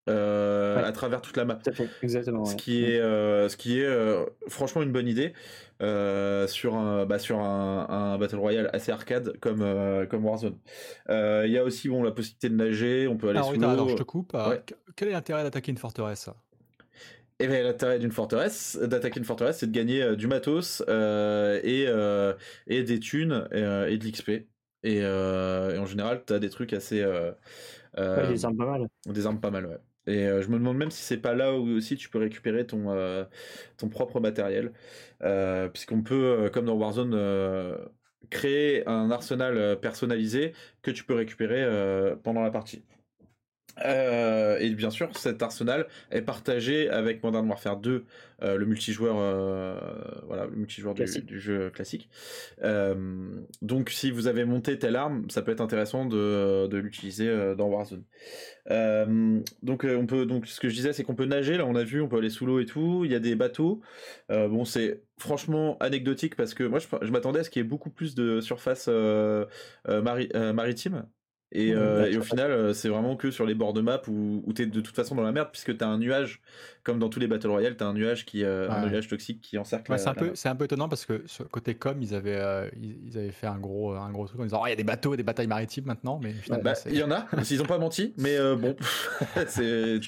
euh, 0.07 0.84
à 0.84 0.92
travers 0.92 1.22
toute 1.22 1.36
la 1.36 1.44
map. 1.46 1.59
exactement. 2.02 2.44
Ce 2.44 2.57
qui 2.57 2.84
est, 2.84 3.00
euh, 3.00 3.48
ce 3.48 3.57
qui 3.57 3.80
est 3.80 3.86
euh, 3.86 4.26
franchement 4.48 4.82
une 4.82 4.92
bonne 4.92 5.09
idée 5.09 5.32
sur 5.80 6.74
un, 6.74 7.07
bah, 7.07 7.18
sur 7.18 7.40
un, 7.40 7.86
un, 7.88 8.18
battle 8.18 8.36
royale 8.36 8.70
assez 8.72 8.92
arcade 8.92 9.38
comme 9.40 9.61
comme 10.09 10.24
Warzone. 10.24 10.59
Il 11.09 11.50
y 11.50 11.59
a 11.59 11.64
aussi 11.64 11.88
bon 11.88 12.02
la 12.02 12.12
possibilité 12.12 12.48
de 12.50 12.57
nager, 12.57 13.09
on 13.09 13.16
peut 13.16 13.30
aller 13.30 13.42
sous 13.42 13.59
l'eau. 13.59 13.88
je 13.88 13.94
te 13.94 14.02
coupe. 14.02 14.36
Quel 14.96 15.09
est 15.09 15.12
l'intérêt 15.12 15.42
d'attaquer 15.42 15.72
une 15.72 15.78
forteresse? 15.78 16.28
Eh 17.40 17.48
bien, 17.48 17.64
l'intérêt 17.64 17.98
d'une 17.98 18.12
forteresse, 18.12 18.78
d'attaquer 18.80 19.18
une 19.18 19.24
forteresse, 19.24 19.59
c'est 19.59 19.66
de 19.66 19.72
gagner 19.72 20.16
du 20.16 20.26
matos 20.26 20.82
et, 20.86 21.86
et 22.66 22.82
des 22.82 23.00
thunes 23.00 23.48
et, 23.52 23.98
de 23.98 24.07
l'XP. 24.07 24.28
Et, 24.82 24.98
et, 24.98 25.07
en 25.07 25.86
général, 25.86 26.22
tu 26.26 26.34
as 26.34 26.38
des 26.38 26.50
trucs 26.50 26.74
assez. 26.74 27.02
des 27.96 28.44
armes 28.44 28.57
pas 28.57 28.66
mal. 28.66 28.86
Des 29.07 29.26
armes 29.26 29.40
pas 29.40 29.50
mal, 29.50 29.66
ouais. 29.66 29.78
Et 30.07 30.26
euh, 30.26 30.42
je 30.42 30.48
me 30.48 30.59
demande 30.59 30.76
même 30.76 30.90
si 30.90 31.02
c'est 31.02 31.18
pas 31.18 31.34
là 31.34 31.55
où 31.59 31.68
aussi 31.68 31.96
tu 31.96 32.09
peux 32.11 32.18
récupérer 32.18 32.66
ton, 32.66 32.90
euh, 32.90 33.24
ton 33.76 33.88
propre 33.88 34.20
matériel. 34.20 34.72
Euh, 35.22 35.68
puisqu'on 35.68 36.02
peut, 36.02 36.50
comme 36.52 36.66
dans 36.66 36.74
Warzone, 36.74 37.14
créer 38.30 38.86
un 38.88 39.11
arsenal 39.11 39.78
personnalisé 39.80 40.52
que 40.82 40.90
tu 40.90 41.05
peux 41.05 41.14
récupérer 41.14 41.64
pendant 42.22 42.42
la 42.42 42.50
partie. 42.50 42.84
Euh, 43.85 44.59
et 44.59 44.70
bien 44.70 44.91
sûr, 44.91 45.16
cet 45.16 45.43
arsenal 45.43 45.87
est 46.11 46.22
partagé 46.22 46.89
avec 46.89 47.22
Modern 47.22 47.49
Warfare 47.49 47.79
2, 47.79 48.05
euh, 48.43 48.57
le 48.57 48.66
multijoueur, 48.66 49.16
euh, 49.18 49.79
voilà, 50.27 50.47
le 50.47 50.57
multijoueur 50.57 50.95
du, 50.95 51.41
jeu 51.41 51.70
classique. 51.70 52.09
donc, 53.62 53.91
si 53.91 54.11
vous 54.11 54.27
avez 54.27 54.45
monté 54.45 54.79
telle 54.79 54.97
arme, 54.97 55.29
ça 55.31 55.43
peut 55.43 55.53
être 55.53 55.61
intéressant 55.61 56.07
de, 56.07 56.66
de 56.66 56.77
l'utiliser 56.79 57.55
dans 57.57 57.68
Warzone. 57.68 58.05
donc, 59.62 59.85
on 59.85 60.07
peut, 60.07 60.27
donc, 60.27 60.47
ce 60.47 60.61
que 60.61 60.68
je 60.68 60.75
disais, 60.75 60.93
c'est 60.93 61.03
qu'on 61.03 61.14
peut 61.14 61.27
nager. 61.27 61.57
Là, 61.57 61.66
on 61.66 61.75
a 61.75 61.85
vu, 61.85 62.01
on 62.01 62.09
peut 62.09 62.18
aller 62.18 62.31
sous 62.31 62.47
l'eau 62.47 62.61
et 62.61 62.66
tout. 62.66 63.05
Il 63.05 63.11
y 63.11 63.14
a 63.14 63.20
des 63.20 63.35
bateaux. 63.35 63.81
bon, 64.29 64.64
c'est 64.64 65.03
franchement 65.18 65.77
anecdotique 65.79 66.37
parce 66.37 66.55
que 66.55 66.64
moi, 66.64 66.79
je, 66.79 66.87
je 67.03 67.11
m'attendais 67.11 67.41
à 67.41 67.45
ce 67.45 67.51
qu'il 67.51 67.62
y 67.62 67.64
ait 67.64 67.68
beaucoup 67.68 67.91
plus 67.91 68.14
de 68.14 68.41
surface 68.41 68.89
maritime. 69.87 71.05
Euh, 71.57 72.07
et, 72.11 72.16
au 72.16 72.22
final, 72.22 72.50
euh, 72.50 72.72
c'est 72.72 72.88
vraiment 72.88 73.16
que 73.16 73.30
sur 73.30 73.46
les 73.46 73.55
bords 73.55 73.72
de 73.72 73.80
map 73.80 74.02
où, 74.09 74.42
où 74.44 74.52
tu 74.52 74.62
es 74.62 74.66
de 74.66 74.80
toute 74.80 74.94
façon 74.94 75.14
dans 75.14 75.22
la 75.22 75.32
merde, 75.32 75.48
puisque 75.52 75.76
tu 75.76 75.84
as 75.84 75.88
un 75.88 75.98
nuage, 75.98 76.40
comme 76.82 76.98
dans 76.98 77.09
tous 77.09 77.20
les 77.20 77.26
Battle 77.26 77.48
Royale, 77.48 77.76
tu 77.76 77.84
as 77.84 77.86
un 77.86 77.94
nuage, 77.94 78.24
qui, 78.24 78.44
euh, 78.44 78.68
un 78.70 78.88
nuage 78.88 79.09
toxique 79.09 79.40
qui 79.40 79.57
encercle. 79.59 79.96
c'est 79.98 80.09
un, 80.09 80.14
peu, 80.14 80.32
un 80.44 80.57
peu 80.57 80.64
étonnant 80.64 80.88
parce 80.88 81.07
que 81.07 81.22
côté 81.50 81.74
com, 81.74 81.96
ils 82.00 82.14
avaient, 82.14 82.70
ils, 82.80 83.16
avaient 83.16 83.30
fait 83.30 83.46
un 83.46 83.59
gros, 83.59 83.92
un 83.92 84.11
gros 84.11 84.26
truc 84.26 84.40
en 84.40 84.44
disant 84.44 84.61
oh, 84.62 84.66
il 84.66 84.70
y 84.70 84.72
a 84.72 84.76
des 84.76 84.84
bateaux, 84.84 85.16
des 85.16 85.22
batailles 85.22 85.46
maritimes 85.46 85.86
maintenant. 85.86 86.20
mais 86.22 86.34
bah, 86.62 86.74
Il 86.86 86.96
y 86.96 87.02
en 87.02 87.11
a, 87.11 87.26
ils 87.50 87.59
n'ont 87.59 87.64
pas 87.64 87.78
menti, 87.78 88.14
mais 88.18 88.36
bon, 88.57 88.74
c'est 89.46 90.00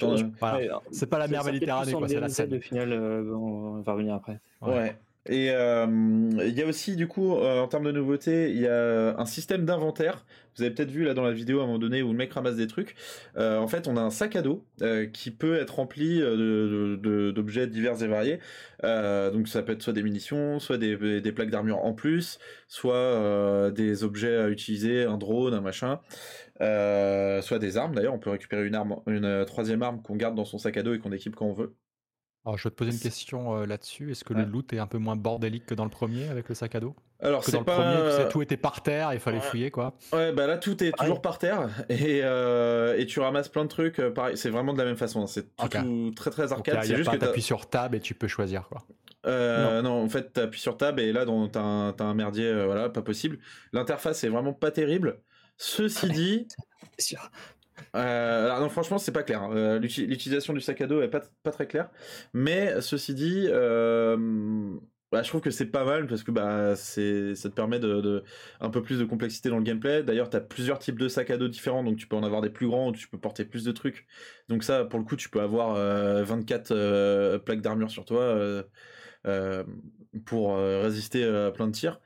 c'est 0.91 1.09
pas 1.09 1.17
la 1.17 1.27
mer 1.27 1.45
Méditerranée, 1.45 1.93
c'est 2.07 2.19
la 2.19 2.29
scène. 2.29 2.49
De 2.49 2.59
final, 2.59 2.93
on 2.93 3.81
va 3.81 3.93
revenir 3.93 4.15
après. 4.15 4.39
ouais. 4.61 4.97
Et 5.29 5.47
il 5.47 6.53
y 6.57 6.61
a 6.61 6.65
aussi, 6.65 6.95
du 6.95 7.07
coup, 7.07 7.33
en 7.33 7.67
termes 7.67 7.85
de 7.85 7.91
nouveautés, 7.91 8.51
il 8.51 8.59
y 8.59 8.67
a 8.67 9.17
un 9.17 9.25
système 9.25 9.65
d'inventaire. 9.65 10.25
Vous 10.55 10.63
avez 10.63 10.73
peut-être 10.73 10.89
vu 10.89 11.03
là 11.03 11.13
dans 11.13 11.23
la 11.23 11.33
vidéo 11.33 11.59
à 11.59 11.63
un 11.63 11.65
moment 11.67 11.79
donné 11.79 12.01
où 12.01 12.11
le 12.11 12.17
mec 12.17 12.33
ramasse 12.33 12.55
des 12.55 12.67
trucs. 12.67 12.95
en 13.37 13.67
fait, 13.67 13.87
on 13.87 13.97
a 13.97 14.01
un 14.01 14.09
sac 14.09 14.35
à 14.35 14.41
dos 14.41 14.65
qui 15.13 15.31
peut 15.31 15.57
être 15.57 15.75
rempli 15.75 16.19
d'objets 16.19 17.67
divers 17.67 18.01
et 18.01 18.07
variés. 18.07 18.39
donc 18.83 19.47
ça 19.47 19.63
peut 19.63 19.73
être 19.73 19.81
soit 19.81 19.93
des 19.93 20.03
munitions, 20.03 20.59
soit 20.59 20.77
des, 20.77 21.21
des 21.21 21.31
plaques 21.31 21.49
d'armure 21.49 21.83
en 21.83 21.93
plus, 21.93 22.39
soit 22.67 23.71
des 23.71 24.03
objets 24.03 24.37
à 24.37 24.49
utiliser, 24.49 25.03
un 25.03 25.17
drone, 25.17 25.53
un 25.53 25.61
machin. 25.61 25.99
soit 26.59 27.59
des 27.59 27.77
armes 27.77 27.95
d'ailleurs, 27.95 28.13
on 28.13 28.19
peut 28.19 28.29
récupérer 28.29 28.65
une 28.65 28.75
arme, 28.75 28.95
une 29.07 29.45
troisième 29.45 29.83
arme 29.83 30.01
qu'on 30.01 30.15
garde 30.15 30.35
dans 30.35 30.45
son 30.45 30.57
sac 30.57 30.77
à 30.77 30.83
dos 30.83 30.93
et 30.93 30.99
qu'on 30.99 31.11
équipe 31.11 31.35
quand 31.35 31.45
on 31.47 31.53
veut. 31.53 31.75
Alors, 32.45 32.57
je 32.57 32.63
vais 32.63 32.69
te 32.69 32.75
poser 32.75 32.91
une 32.91 32.99
question 32.99 33.65
là-dessus. 33.65 34.11
Est-ce 34.11 34.23
que 34.23 34.33
le 34.33 34.45
loot 34.45 34.71
est 34.71 34.79
un 34.79 34.87
peu 34.87 34.97
moins 34.97 35.17
bordélique 35.17 35.65
que 35.65 35.75
dans 35.75 35.83
le 35.83 35.89
premier 35.89 36.29
avec 36.29 36.47
le 36.47 36.55
sac 36.55 36.75
à 36.75 36.79
dos? 36.79 36.95
Alors, 37.19 37.43
que 37.43 37.51
dans 37.51 37.59
le 37.59 37.65
pas... 37.65 37.75
premier, 37.75 38.29
tout 38.29 38.41
était 38.41 38.57
par 38.57 38.81
terre, 38.83 39.13
il 39.13 39.19
fallait 39.19 39.41
fouiller 39.41 39.69
quoi. 39.69 39.95
Ouais, 40.13 40.31
bah 40.31 40.47
là 40.47 40.57
tout 40.57 40.81
est 40.83 40.91
toujours 40.91 41.21
par 41.21 41.39
terre 41.39 41.67
et, 41.89 42.19
et 42.19 43.05
tu 43.05 43.19
ramasses 43.19 43.49
plein 43.49 43.63
de 43.63 43.69
trucs. 43.69 43.99
pareil, 44.13 44.37
c'est 44.37 44.49
vraiment 44.49 44.71
de 44.71 44.77
la 44.77 44.85
même 44.85 44.95
façon. 44.95 45.23
Hein. 45.23 45.27
C'est 45.27 45.55
tout, 45.55 46.11
très 46.15 46.29
très 46.29 46.53
arcade. 46.53 46.83
C'est 46.83 46.95
juste 46.95 47.11
que 47.11 47.17
tu 47.17 47.25
appuies 47.25 47.41
sur 47.41 47.67
tab 47.69 47.95
et 47.95 47.99
tu 47.99 48.13
peux 48.13 48.29
choisir 48.29 48.69
quoi. 48.69 48.85
Euh, 49.27 49.81
non. 49.81 50.03
en 50.03 50.09
fait, 50.09 50.33
tu 50.33 50.39
appuies 50.39 50.61
sur 50.61 50.77
tab 50.77 50.99
et 50.99 51.11
là, 51.11 51.25
t'as 51.51 51.59
un, 51.61 51.89
as 51.89 52.03
un 52.03 52.13
merdier, 52.13 52.53
voilà, 52.65 52.89
pas 52.89 53.01
possible. 53.01 53.39
L'interface 53.73 54.23
est 54.23 54.29
vraiment 54.29 54.53
pas 54.53 54.71
terrible. 54.71 55.19
Ceci 55.57 56.09
dit, 56.09 56.47
sûr. 56.99 57.31
Euh, 57.95 58.59
non, 58.59 58.69
franchement, 58.69 58.97
c'est 58.97 59.11
pas 59.11 59.23
clair. 59.23 59.43
Hein. 59.43 59.51
Euh, 59.53 59.79
l'utilisation 59.79 60.53
du 60.53 60.61
sac 60.61 60.81
à 60.81 60.87
dos 60.87 61.01
est 61.01 61.09
pas, 61.09 61.21
très 61.51 61.67
claire. 61.67 61.89
Mais 62.33 62.81
ceci 62.81 63.13
dit, 63.13 63.47
euh, 63.49 64.75
bah, 65.11 65.23
je 65.23 65.29
trouve 65.29 65.41
que 65.41 65.51
c'est 65.51 65.67
pas 65.67 65.85
mal 65.85 66.07
parce 66.07 66.23
que 66.23 66.31
bah, 66.31 66.75
ça 66.75 67.49
te 67.49 67.55
permet 67.55 67.79
de, 67.79 68.23
un 68.59 68.69
peu 68.69 68.81
plus 68.81 68.99
de 68.99 69.05
complexité 69.05 69.49
dans 69.49 69.57
le 69.57 69.63
gameplay. 69.63 70.03
D'ailleurs, 70.03 70.29
tu 70.29 70.37
as 70.37 70.41
plusieurs 70.41 70.79
types 70.79 70.99
de 70.99 71.07
sacs 71.07 71.31
à 71.31 71.37
dos 71.37 71.47
différents, 71.47 71.83
donc 71.83 71.97
tu 71.97 72.07
peux 72.07 72.15
en 72.15 72.23
avoir 72.23 72.41
des 72.41 72.49
plus 72.49 72.67
grands, 72.67 72.91
tu 72.91 73.07
peux 73.07 73.19
porter 73.19 73.45
plus 73.45 73.63
de 73.63 73.71
trucs. 73.71 74.07
Donc 74.49 74.63
ça, 74.63 74.85
pour 74.85 74.99
le 74.99 75.05
coup, 75.05 75.15
tu 75.15 75.29
peux 75.29 75.41
avoir 75.41 75.75
24 76.25 77.37
plaques 77.39 77.61
d'armure 77.61 77.91
sur 77.91 78.05
toi. 78.05 78.63
pour 80.25 80.57
résister 80.57 81.23
à 81.23 81.51
plein 81.51 81.67
de 81.67 81.73
tirs 81.73 81.99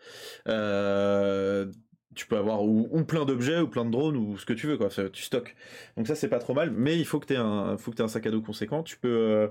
tu 2.14 2.26
peux 2.28 2.38
avoir 2.38 2.64
ou, 2.64 3.03
plein 3.05 3.26
d'objets 3.26 3.59
ou 3.59 3.68
plein 3.68 3.86
de 3.86 3.91
drones 3.91 4.18
ou 4.18 4.38
ce 4.38 4.45
que 4.45 4.53
tu 4.53 4.68
veux 4.68 4.78
quoi. 4.78 4.89
Tu 4.89 5.24
stockes. 5.24 5.55
Donc 5.97 6.07
ça 6.07 6.16
c'est 6.16 6.28
pas 6.28 6.39
trop 6.39 6.53
mal 6.53 6.72
mais 6.72 6.97
il 6.97 7.05
faut 7.05 7.20
que 7.20 7.28
tu 7.28 7.36
un 7.36 7.78
tu 7.78 8.01
un 8.01 8.07
sac 8.07 8.26
à 8.26 8.32
dos 8.32 8.41
conséquent. 8.41 8.84
Tu 8.84 8.97
peux 8.97 9.09
euh, 9.09 9.47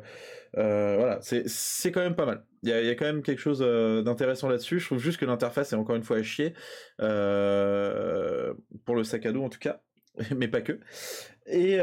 euh, 0.59 0.97
voilà 0.97 1.19
c'est 1.23 1.49
c'est 1.49 1.93
quand 1.93 2.01
même 2.01 2.17
pas 2.17 2.27
mal. 2.27 2.45
Il 2.63 2.69
y 2.69 2.73
a, 2.73 2.83
y 2.83 2.91
a, 2.91 2.95
quand 2.95 3.07
même 3.07 3.23
quelque 3.23 3.41
chose 3.41 3.63
euh, 3.63 4.03
d'intéressant 4.03 4.49
là-dessus. 4.49 4.81
Je 4.81 4.87
trouve 4.87 4.99
juste 4.99 5.19
que 5.19 5.25
l'interface 5.25 5.73
est 5.73 5.77
encore 5.77 5.97
une 5.97 6.03
fois 6.03 6.19
à 6.19 6.23
chier 6.23 6.53
pour 6.99 7.07
le 8.95 9.05
sac 9.05 9.25
à 9.27 9.33
dos 9.33 9.43
en 9.43 9.49
tout 9.49 9.59
cas 9.59 9.81
mais 10.37 10.49
pas 10.49 10.61
que 10.61 10.79
et 11.47 11.79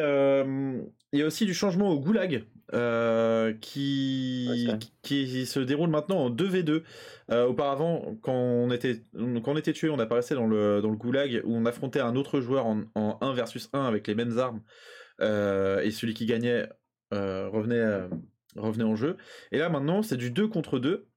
il 1.14 1.20
y 1.20 1.24
a 1.24 1.26
aussi 1.26 1.46
du 1.46 1.54
changement 1.54 1.90
au 1.90 2.00
goulag 2.00 2.46
euh, 2.74 3.54
qui, 3.62 4.68
qui, 5.02 5.46
se 5.46 5.60
déroule 5.60 5.90
maintenant 5.90 6.26
en 6.26 6.30
2v2. 6.30 6.84
Euh, 7.32 7.46
auparavant, 7.46 8.18
quand 8.22 8.34
on, 8.34 8.72
était, 8.72 9.04
quand 9.14 9.52
on 9.54 9.58
était 9.58 9.72
tué, 9.72 9.90
on 9.90 10.00
apparaissait 10.00 10.36
dans 10.36 10.48
le, 10.48 10.82
dans 10.82 10.90
le 10.90 10.98
goulag 10.98 11.42
où 11.46 11.56
on 11.56 11.66
affrontait 11.66 12.02
un 12.02 12.16
autre 12.16 12.42
joueur 12.42 12.66
en, 12.66 12.82
en 12.96 13.18
1 13.22 13.34
versus 13.34 13.70
1 13.72 13.86
avec 13.86 14.08
les 14.08 14.16
mêmes 14.16 14.38
armes 14.38 14.62
euh, 15.22 15.82
et 15.82 15.92
celui 15.92 16.14
qui 16.14 16.26
gagnait 16.26 16.68
revenait, 17.12 18.10
revenait 18.58 18.84
en 18.84 18.96
jeu. 18.96 19.16
Et 19.54 19.60
là 19.60 19.70
maintenant, 19.70 20.02
c'est 20.02 20.18
du 20.18 20.30
2 20.30 20.50
contre 20.50 20.80
2. 20.80 21.08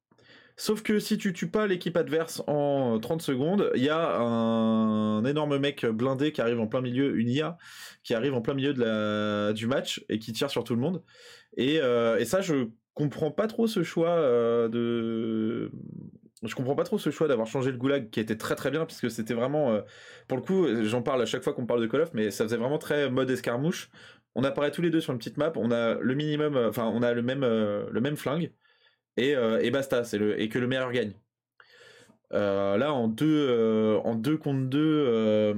Sauf 0.61 0.83
que 0.83 0.99
si 0.99 1.17
tu 1.17 1.33
tues 1.33 1.49
pas 1.49 1.67
l'équipe 1.67 1.97
adverse 1.97 2.43
en 2.47 3.01
30 3.01 3.23
secondes, 3.23 3.71
il 3.77 3.83
y 3.83 3.89
a 3.89 4.19
un 4.19 5.25
énorme 5.25 5.57
mec 5.57 5.87
blindé 5.87 6.33
qui 6.33 6.43
arrive 6.43 6.61
en 6.61 6.67
plein 6.67 6.83
milieu, 6.83 7.19
une 7.19 7.31
IA 7.31 7.57
qui 8.03 8.13
arrive 8.13 8.35
en 8.35 8.43
plein 8.43 8.53
milieu 8.53 8.75
du 9.55 9.67
match 9.67 10.05
et 10.11 10.19
qui 10.19 10.35
tire 10.35 10.51
sur 10.51 10.63
tout 10.63 10.75
le 10.75 10.83
monde. 10.83 11.03
Et, 11.57 11.81
euh, 11.81 12.23
ça, 12.27 12.43
je 12.43 12.69
comprends 12.93 13.31
pas 13.31 13.47
trop 13.47 13.67
ce 13.67 13.83
choix 13.83 14.11
euh, 14.11 15.71
comprends 16.55 16.75
pas 16.75 16.85
trop 16.85 16.99
ce 16.99 17.09
choix 17.09 17.27
d'avoir 17.27 17.47
changé 17.47 17.71
le 17.73 17.79
goulag 17.79 18.11
qui 18.11 18.21
était 18.21 18.37
très 18.37 18.55
très 18.55 18.71
bien 18.71 18.85
puisque 18.85 19.11
c'était 19.11 19.33
vraiment 19.33 19.73
euh, 19.73 19.81
pour 20.29 20.37
le 20.37 20.43
coup 20.43 20.67
j'en 20.85 21.01
parle 21.01 21.23
à 21.23 21.27
chaque 21.27 21.43
fois 21.43 21.55
qu'on 21.55 21.65
parle 21.65 21.81
de 21.81 21.87
Call 21.87 22.03
of 22.03 22.13
mais 22.13 22.31
ça 22.31 22.45
faisait 22.45 22.59
vraiment 22.59 22.79
très 22.79 23.09
mode 23.09 23.31
escarmouche 23.31 23.91
on 24.35 24.45
apparaît 24.45 24.73
tous 24.73 24.83
les 24.83 24.91
deux 24.91 25.01
sur 25.01 25.13
une 25.13 25.19
petite 25.19 25.39
map 25.39 25.53
on 25.57 25.71
a 25.71 25.95
le 25.95 26.15
minimum 26.15 26.57
enfin 26.69 26.85
on 26.93 27.03
a 27.03 27.15
le 27.15 27.23
même 27.23 28.17
flingue 28.17 28.53
et, 29.21 29.37
et 29.61 29.71
basta 29.71 30.05
c'est 30.05 30.19
le 30.19 30.41
et 30.41 30.49
que 30.49 30.59
le 30.59 30.67
meilleur 30.67 30.91
gagne 30.93 31.13
là 32.31 32.93
en 32.93 33.09
deux 33.09 34.01
en 34.05 34.15
deux 34.15 34.37
contre 34.37 34.69
deux 34.69 35.55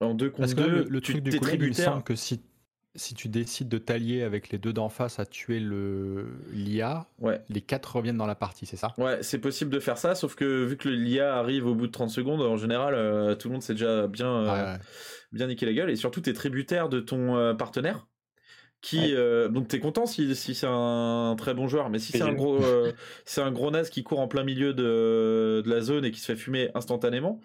en 0.00 0.14
deux 0.14 0.30
contre 0.30 0.54
deux 0.54 0.68
le, 0.68 0.86
le 0.88 1.00
truc 1.00 1.22
du 1.22 1.38
goulag 1.38 1.60
il 1.60 1.68
me 1.68 1.72
semble 1.72 2.02
que 2.02 2.14
si 2.14 2.40
si 2.96 3.14
tu 3.14 3.28
décides 3.28 3.68
de 3.68 3.78
t'allier 3.78 4.22
avec 4.22 4.50
les 4.50 4.58
deux 4.58 4.72
d'en 4.72 4.88
face 4.88 5.18
à 5.18 5.26
tuer 5.26 5.58
le 5.58 6.28
l'IA, 6.52 7.06
ouais. 7.20 7.42
les 7.48 7.60
quatre 7.60 7.96
reviennent 7.96 8.16
dans 8.16 8.26
la 8.26 8.36
partie, 8.36 8.66
c'est 8.66 8.76
ça? 8.76 8.94
Ouais, 8.98 9.18
c'est 9.22 9.38
possible 9.38 9.70
de 9.70 9.80
faire 9.80 9.98
ça, 9.98 10.14
sauf 10.14 10.34
que 10.34 10.64
vu 10.64 10.76
que 10.76 10.88
l'IA 10.88 11.36
arrive 11.36 11.66
au 11.66 11.74
bout 11.74 11.86
de 11.86 11.92
30 11.92 12.10
secondes, 12.10 12.40
en 12.40 12.56
général, 12.56 12.94
euh, 12.94 13.34
tout 13.34 13.48
le 13.48 13.54
monde 13.54 13.62
s'est 13.62 13.74
déjà 13.74 14.06
bien, 14.06 14.28
euh, 14.28 14.74
ouais. 14.74 14.80
bien 15.32 15.48
niqué 15.48 15.66
la 15.66 15.72
gueule, 15.72 15.90
et 15.90 15.96
surtout 15.96 16.20
t'es 16.20 16.32
tributaire 16.32 16.88
de 16.88 17.00
ton 17.00 17.36
euh, 17.36 17.54
partenaire. 17.54 18.06
Qui 18.84 18.98
Ouais. 18.98 19.14
euh, 19.14 19.48
donc 19.48 19.66
t'es 19.68 19.80
content 19.80 20.04
si, 20.04 20.36
si 20.36 20.54
c'est 20.54 20.66
un 20.68 21.34
très 21.38 21.54
bon 21.54 21.68
joueur, 21.68 21.88
mais 21.88 21.98
si 21.98 22.12
c'est 22.12 22.20
un 22.22 22.34
gros 22.34 22.62
euh, 22.62 22.92
c'est 23.24 23.40
un 23.40 23.50
gros 23.50 23.70
naze 23.70 23.88
qui 23.88 24.02
court 24.02 24.20
en 24.20 24.28
plein 24.28 24.44
milieu 24.44 24.74
de, 24.74 25.62
de 25.64 25.70
la 25.70 25.80
zone 25.80 26.04
et 26.04 26.10
qui 26.10 26.20
se 26.20 26.26
fait 26.26 26.36
fumer 26.36 26.70
instantanément, 26.74 27.40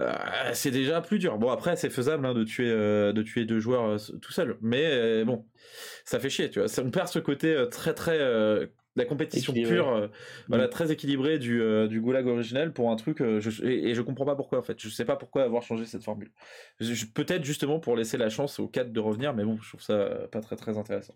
euh, 0.00 0.12
c'est 0.54 0.72
déjà 0.72 1.00
plus 1.00 1.20
dur. 1.20 1.38
Bon 1.38 1.50
après 1.50 1.76
c'est 1.76 1.88
faisable 1.88 2.26
hein, 2.26 2.34
de 2.34 2.42
tuer 2.42 2.68
euh, 2.68 3.12
de 3.12 3.22
tuer 3.22 3.44
deux 3.44 3.60
joueurs 3.60 3.96
tout 4.20 4.32
seul, 4.32 4.58
mais 4.60 5.24
bon 5.24 5.46
ça 6.04 6.18
fait 6.18 6.30
chier 6.30 6.50
tu 6.50 6.58
vois. 6.60 6.68
On 6.84 6.90
perd 6.90 7.06
ce 7.06 7.20
côté 7.20 7.64
très 7.70 7.94
très 7.94 8.18
la 8.96 9.04
compétition 9.04 9.52
Équilibré. 9.52 9.74
pure, 9.76 9.88
euh, 9.88 10.08
voilà 10.48 10.66
Mm. 10.66 10.70
très 10.70 10.90
équilibré 10.92 11.38
du 11.38 11.60
euh, 11.62 11.86
du 11.86 12.00
goulag 12.00 12.26
originel 12.26 12.72
pour 12.72 12.90
un 12.90 12.96
truc 12.96 13.20
euh, 13.20 13.40
je, 13.40 13.64
et, 13.64 13.90
et 13.90 13.94
je 13.94 14.02
comprends 14.02 14.24
pas 14.24 14.34
pourquoi 14.36 14.58
en 14.58 14.62
fait. 14.62 14.80
Je 14.80 14.88
sais 14.88 15.04
pas 15.04 15.16
pourquoi 15.16 15.42
avoir 15.44 15.62
changé 15.62 15.84
cette 15.86 16.02
formule. 16.02 16.30
Peut-être 17.14 17.44
justement 17.44 17.78
pour 17.78 17.94
laisser 17.96 18.16
la 18.16 18.28
chance 18.30 18.58
aux 18.58 18.68
4 18.68 18.92
de 18.92 19.00
revenir, 19.00 19.34
mais 19.34 19.44
bon 19.44 19.58
je 19.62 19.68
trouve 19.68 19.82
ça 19.82 19.92
euh, 19.94 20.26
pas 20.28 20.40
très 20.40 20.56
très 20.56 20.78
intéressant. 20.78 21.14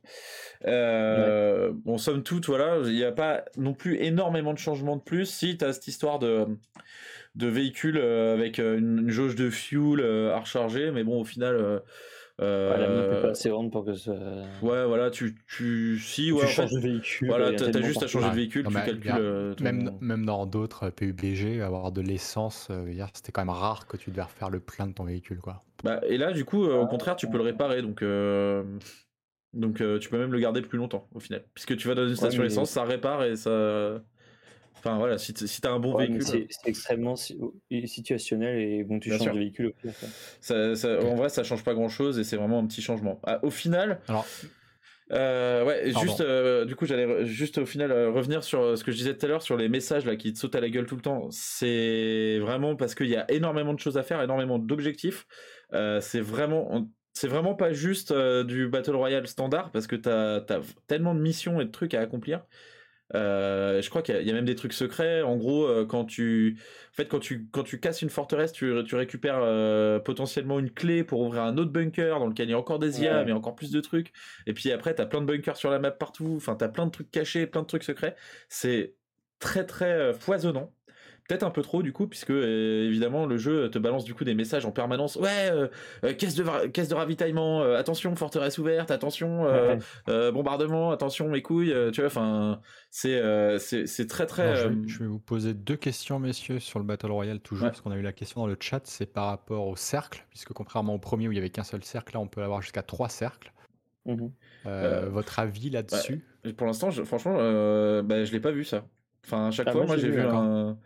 Euh, 0.67 1.73
Bon 1.85 1.99
somme 1.99 2.23
toute 2.23 2.47
voilà 2.47 2.79
il 2.85 2.95
n'y 2.95 3.05
a 3.05 3.13
pas 3.13 3.45
non 3.57 3.75
plus 3.75 3.97
énormément 4.03 4.53
de 4.53 4.59
changements 4.59 4.97
de 4.97 5.03
plus. 5.03 5.27
Si 5.27 5.57
tu 5.57 5.65
as 5.65 5.73
cette 5.73 5.89
histoire 5.89 6.19
de 6.19 6.47
de 7.37 7.47
véhicules 7.47 7.97
euh, 7.99 8.35
avec 8.35 8.59
une, 8.59 8.99
une 9.05 9.11
jauge 9.11 9.37
de 9.37 9.51
fuel 9.51 10.01
à 10.33 10.39
recharger, 10.41 10.91
mais 10.91 11.05
bon, 11.05 11.21
au 11.21 11.25
final, 11.25 11.81
euh, 12.41 12.43
euh, 12.43 12.73
Ouais, 12.75 12.81
la 12.81 12.89
map 12.89 13.19
est 13.19 13.23
pas 13.23 13.29
assez 13.31 13.49
grande 13.51 13.71
pour 13.71 13.85
que 13.85 13.95
ça. 13.95 14.13
ouais, 14.63 14.87
voilà, 14.87 15.11
tu, 15.11 15.35
tu, 15.47 15.99
si, 15.99 16.27
tu 16.27 16.33
ouais, 16.33 16.45
en 16.45 16.47
changes 16.47 16.73
de 16.73 16.81
véhicule. 16.81 17.29
voilà, 17.29 17.53
t'as 17.53 17.83
juste 17.83 18.03
à 18.03 18.07
changer 18.07 18.27
de 18.27 18.31
Ouais. 18.31 18.37
véhicule, 18.37 18.67
tu 18.67 18.73
calcules 18.75 19.13
euh, 19.19 19.55
ton- 19.55 19.65
Même, 19.65 19.91
même 20.01 20.25
dans 20.25 20.47
d'autres 20.47 20.91
PUBG, 20.91 21.61
avoir 21.61 21.93
de 21.93 22.01
l'essence, 22.01 22.69
euh, 22.71 22.91
hier, 22.91 23.09
c'était 23.13 23.33
quand 23.33 23.43
même 23.43 23.51
rare 23.55 23.87
que 23.87 23.97
tu 23.97 24.11
devais 24.11 24.23
refaire 24.23 24.49
le 24.51 24.61
plein 24.61 24.87
de 24.87 24.93
ton 24.93 25.05
véhicule, 25.05 25.39
quoi. 25.41 25.61
Bah, 25.85 26.01
et 26.07 26.17
là, 26.19 26.33
du 26.33 26.45
coup, 26.45 26.65
euh, 26.65 26.81
au 26.81 26.85
Ah. 26.85 26.87
contraire, 26.87 27.17
tu 27.17 27.29
peux 27.29 27.37
le 27.39 27.45
réparer, 27.45 27.83
donc, 27.83 28.03
euh, 28.03 28.63
donc 29.53 29.81
euh, 29.81 29.99
tu 29.99 30.09
peux 30.09 30.19
même 30.19 30.33
le 30.33 30.39
garder 30.39 30.63
plus 30.63 30.79
longtemps, 30.79 31.07
au 31.15 31.21
final, 31.21 31.45
puisque 31.55 31.77
tu 31.77 31.89
vas 31.89 31.95
dans 31.95 32.07
une 32.09 32.17
station 32.17 32.41
mais- 32.43 32.47
essence, 32.49 32.71
ça 32.71 32.85
répare 32.85 33.25
et 33.25 33.37
ça, 33.37 34.01
enfin 34.81 34.99
voilà, 34.99 35.19
si 35.19 35.33
t- 35.35 35.47
si 35.47 35.61
t'as 35.61 35.71
un 35.73 35.79
bon 35.79 35.95
Ouais, 35.95 36.07
véhicule. 36.07 36.23
c'est 36.27 36.47
c'est 36.51 36.69
extrêmement 36.69 37.17
si- 37.17 37.39
situationnel 37.87 38.59
et 38.61 38.85
bon, 38.85 38.99
tu 38.99 39.09
Bien 39.11 39.19
changes 39.19 39.27
sûr. 39.27 39.35
de 39.35 39.39
véhicule 39.39 39.67
au 39.67 39.73
pire. 39.73 39.93
quoi. 39.99 40.09
Ça, 40.41 40.75
ça- 40.77 41.01
en 41.05 41.15
vrai, 41.15 41.29
ça 41.29 41.45
change 41.45 41.65
pas 41.65 41.75
grand 41.75 41.89
chose 41.89 42.19
et 42.19 42.25
c'est 42.25 42.37
vraiment 42.37 42.59
un 42.59 42.67
petit 42.67 42.83
changement. 42.83 43.21
Ah, 43.25 43.41
au 43.45 43.51
final, 43.51 44.01
Alors, 44.09 44.27
euh, 45.13 45.65
ouais, 45.65 45.91
Pardon. 45.93 46.07
juste, 46.07 46.21
euh, 46.21 46.65
du 46.65 46.77
coup, 46.77 46.87
j'allais 46.87 47.27
juste 47.27 47.59
au 47.59 47.67
final 47.67 47.91
euh, 47.91 48.11
revenir 48.11 48.45
sur 48.45 48.79
ce 48.79 48.85
que 48.85 48.93
je 48.93 48.97
disais 48.97 49.17
tout 49.17 49.27
à 49.27 49.29
l'heure 49.29 49.43
sur 49.43 49.57
les 49.57 49.69
messages 49.69 50.05
là 50.05 50.15
qui 50.17 50.33
te 50.33 50.39
sautent 50.39 50.55
à 50.55 50.61
la 50.61 50.71
gueule 50.71 50.87
tout 50.87 50.95
le 50.97 51.03
temps. 51.03 51.29
C'est 51.33 52.39
vraiment 52.41 52.77
parce 52.77 52.95
qu'il 52.95 53.09
y 53.09 53.17
a 53.17 53.29
énormément 53.31 53.75
de 53.75 53.81
choses 53.81 53.99
à 53.99 54.05
faire, 54.05 54.23
énormément 54.23 54.59
d'objectifs. 54.61 55.27
Euh, 55.73 56.01
c'est 56.01 56.21
vraiment, 56.21 56.69
on- 56.75 56.89
c'est 57.13 57.27
vraiment 57.27 57.57
pas 57.57 57.73
juste 57.73 58.13
euh, 58.13 58.45
du 58.45 58.69
battle 58.69 58.95
royale 58.95 59.27
standard 59.27 59.73
parce 59.73 59.89
que 59.89 59.97
t'as 59.97 60.37
as 60.37 60.61
tellement 60.87 61.15
de 61.17 61.21
missions 61.21 61.61
et 61.61 61.65
de 61.65 61.71
trucs 61.71 61.95
à 61.95 62.01
accomplir. 62.01 62.45
Euh, 63.15 63.83
je 63.83 63.91
crois 63.91 64.03
qu'il 64.03 64.15
y, 64.15 64.19
a- 64.19 64.21
il 64.21 64.27
y 64.27 64.31
a 64.31 64.35
même 64.35 64.45
des 64.45 64.55
trucs 64.55 64.73
secrets. 64.73 65.23
En 65.23 65.37
gros, 65.37 65.67
euh, 65.67 65.85
quand 65.85 66.05
tu, 66.05 66.57
en 66.93 66.95
fait, 66.95 67.07
quand 67.07 67.19
tu, 67.19 67.49
quand 67.51 67.63
tu 67.65 67.81
casses 67.81 68.03
une 68.03 68.11
forteresse, 68.11 68.53
tu, 68.53 68.73
tu 68.87 68.95
récupères 68.95 69.39
euh, 69.41 69.99
potentiellement 69.99 70.59
une 70.59 70.71
clé 70.71 71.03
pour 71.05 71.21
ouvrir 71.21 71.43
un 71.43 71.57
autre 71.59 71.71
bunker 71.73 72.19
dans 72.19 72.27
lequel 72.27 72.49
il 72.49 72.53
y 72.53 72.55
a 72.55 72.59
encore 72.59 72.79
des 72.79 73.03
IA, 73.03 73.19
Ouais. 73.19 73.25
mais 73.25 73.33
encore 73.33 73.55
plus 73.57 73.71
de 73.73 73.81
trucs. 73.81 74.13
Et 74.47 74.53
puis 74.55 74.71
après, 74.73 74.95
t'as 74.95 75.07
plein 75.07 75.21
de 75.21 75.27
bunkers 75.27 75.57
sur 75.57 75.71
la 75.71 75.79
map 75.79 75.91
partout. 75.91 76.35
Enfin, 76.37 76.55
t'as 76.55 76.69
plein 76.69 76.87
de 76.87 76.91
trucs 76.93 77.11
cachés, 77.11 77.47
plein 77.47 77.63
de 77.63 77.67
trucs 77.67 77.83
secrets. 77.85 78.15
C'est 78.49 78.95
très 79.41 79.65
très 79.67 80.13
foisonnant. 80.13 80.73
Peut-être 81.31 81.45
un 81.45 81.51
peu 81.51 81.63
trop 81.63 81.81
du 81.81 81.93
coup, 81.93 82.09
puisque 82.09 82.31
euh, 82.31 82.89
évidemment 82.89 83.25
le 83.25 83.37
jeu 83.39 83.71
te 83.71 83.79
balance 83.79 84.03
du 84.05 84.15
coup 84.15 84.25
des 84.25 84.35
messages 84.35 84.67
en 84.67 84.73
permanence. 84.73 85.15
Ouais, 85.15 85.49
euh, 85.53 85.69
euh, 86.03 86.13
caisse 86.13 86.35
de 86.35 86.67
caisse 86.67 86.89
de 86.89 86.95
ravitaillement, 86.97 87.63
euh, 87.63 87.77
attention 87.79 88.17
forteresse 88.17 88.59
ouverte, 88.59 88.91
attention 88.91 89.47
euh, 89.47 89.77
Ouais. 89.77 89.79
euh, 90.09 90.33
bombardement, 90.33 90.91
attention 90.91 91.29
mes 91.29 91.41
couilles. 91.41 91.73
euh, 91.73 91.93
tu 91.93 92.01
vois, 92.01 92.09
enfin 92.09 92.61
c'est 92.91 93.15
euh, 93.15 93.59
c'est 93.61 93.87
c'est 93.87 94.09
très 94.09 94.27
très. 94.27 94.57
je, 94.57 94.67
euh, 94.67 94.69
vais, 94.71 94.89
je 94.89 94.99
vais 94.99 95.07
vous 95.07 95.21
poser 95.21 95.55
deux 95.55 95.77
questions, 95.77 96.19
messieurs, 96.19 96.59
sur 96.59 96.81
le 96.81 96.85
Battle 96.85 97.13
Royale, 97.13 97.39
toujours, 97.39 97.67
Ouais. 97.67 97.71
parce 97.71 97.81
qu'on 97.81 97.93
a 97.93 97.97
eu 97.97 98.03
la 98.03 98.13
question 98.13 98.41
dans 98.41 98.49
le 98.49 98.57
chat, 98.59 98.81
c'est 98.89 99.07
par 99.07 99.27
rapport 99.27 99.69
au 99.69 99.77
cercle, 99.77 100.27
puisque 100.31 100.53
contrairement 100.53 100.95
au 100.97 100.99
premier 100.99 101.29
où 101.29 101.31
il 101.31 101.37
y 101.37 101.39
avait 101.39 101.51
qu'un 101.51 101.63
seul 101.63 101.85
cercle, 101.85 102.15
là, 102.15 102.21
on 102.21 102.27
peut 102.27 102.43
avoir 102.43 102.61
jusqu'à 102.61 102.83
trois 102.83 103.09
cercles. 103.09 103.53
Euh, 104.67 105.09
votre 105.09 105.39
avis 105.39 105.71
là-dessus? 105.71 106.25
Pour 106.57 106.67
l'instant, 106.67 106.91
je- 106.91 107.05
franchement, 107.05 107.37
euh, 107.39 108.03
bah, 108.03 108.25
je 108.25 108.33
l'ai 108.33 108.41
pas 108.41 108.51
vu 108.51 108.65
ça. 108.65 108.85
Enfin, 109.25 109.47
à 109.47 109.51
chaque 109.53 109.69
Ah, 109.69 109.73
fois, 109.73 109.87
moi, 109.87 109.97
j'ai 109.97 110.11
vu, 110.11 110.21
un 110.21 110.77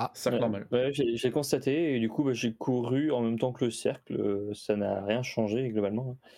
Ah, 0.00 0.10
cercle 0.14 0.36
Ouais, 0.36 0.40
normal. 0.40 0.66
ouais, 0.70 0.92
j'ai 0.92 1.16
j'ai 1.16 1.30
constaté 1.30 1.96
et 1.96 2.00
du 2.00 2.08
coup 2.08 2.22
bah, 2.24 2.32
j'ai 2.32 2.52
couru 2.54 3.10
en 3.10 3.20
même 3.22 3.38
temps 3.38 3.52
que 3.52 3.64
le 3.64 3.70
cercle. 3.70 4.14
euh, 4.14 4.52
Ça 4.54 4.76
n'a 4.76 5.04
rien 5.04 5.22
changé 5.22 5.68
globalement. 5.70 6.10
hein. 6.22 6.28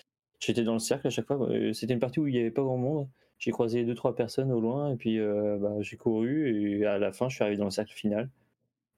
J'étais 0.40 0.64
dans 0.64 0.72
le 0.72 0.78
cercle 0.78 1.06
à 1.08 1.10
chaque 1.10 1.26
fois. 1.26 1.38
euh, 1.50 1.72
C'était 1.74 1.92
une 1.92 2.00
partie 2.00 2.20
où 2.20 2.26
il 2.26 2.32
n'y 2.32 2.40
avait 2.40 2.50
pas 2.50 2.62
grand 2.62 2.78
monde. 2.78 3.08
J'ai 3.38 3.50
croisé 3.50 3.84
deux 3.84 3.94
trois 3.94 4.14
personnes 4.16 4.50
au 4.52 4.60
loin 4.60 4.90
et 4.92 4.96
puis 4.96 5.18
euh, 5.18 5.58
bah, 5.60 5.74
j'ai 5.80 5.96
couru 5.96 6.78
et 6.80 6.86
à 6.86 6.98
la 6.98 7.12
fin 7.12 7.28
je 7.28 7.34
suis 7.34 7.42
arrivé 7.44 7.58
dans 7.58 7.64
le 7.66 7.70
cercle 7.70 7.92
final. 7.92 8.30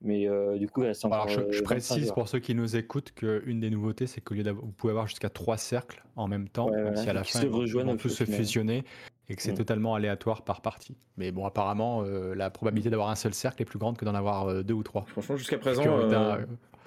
Mais 0.01 0.29
euh, 0.29 0.59
du 0.59 0.69
coup 0.69 0.83
il 0.83 0.87
reste 0.89 1.05
encore. 1.05 1.23
Alors, 1.23 1.29
je, 1.29 1.41
euh, 1.41 1.47
je 1.53 1.59
25 1.63 1.65
précise 1.67 2.13
pour 2.13 2.29
ceux 2.29 2.39
qui 2.41 2.55
nous 2.55 2.77
écoutent 2.77 3.13
qu'une 3.13 3.61
des 3.61 3.71
nouveautés, 3.71 4.07
c'est 4.09 4.21
qu'au 4.21 4.35
lieu 4.35 4.43
d'avoir, 4.43 4.65
vous 4.65 4.73
pouvez 4.73 4.91
avoir 4.91 5.07
jusqu'à 5.07 5.31
trois 5.31 5.57
cercles 5.57 6.03
en 6.17 6.27
même 6.29 6.49
temps, 6.49 6.67
Ouais, 6.71 6.77
même 6.77 6.83
voilà, 6.83 7.03
si 7.03 7.09
à 7.11 7.13
la 7.13 7.23
qui 7.23 7.33
fin 7.33 7.41
se 7.41 7.47
ils 7.47 7.51
vont- 7.51 7.97
tous 7.97 8.09
se 8.09 8.25
fusionner 8.25 8.85
et 9.33 9.37
que 9.37 9.43
c'est 9.43 9.53
Mm. 9.53 9.57
totalement 9.57 9.95
aléatoire 9.95 10.43
par 10.45 10.61
partie. 10.61 10.95
Mais 11.16 11.33
bon, 11.33 11.47
apparemment, 11.47 12.03
euh, 12.05 12.35
la 12.35 12.51
probabilité 12.51 12.91
d'avoir 12.91 13.09
un 13.09 13.14
seul 13.14 13.33
cercle 13.33 13.62
est 13.62 13.64
plus 13.64 13.78
grande 13.78 13.97
que 13.97 14.05
d'en 14.05 14.14
avoir 14.14 14.47
euh, 14.49 14.62
deux 14.62 14.74
ou 14.74 14.83
trois. 14.83 15.05
Franchement, 15.09 15.37
jusqu'à 15.37 15.59
présent, 15.59 15.83
que, 15.83 15.89
euh, 15.89 16.12
euh, 16.12 16.37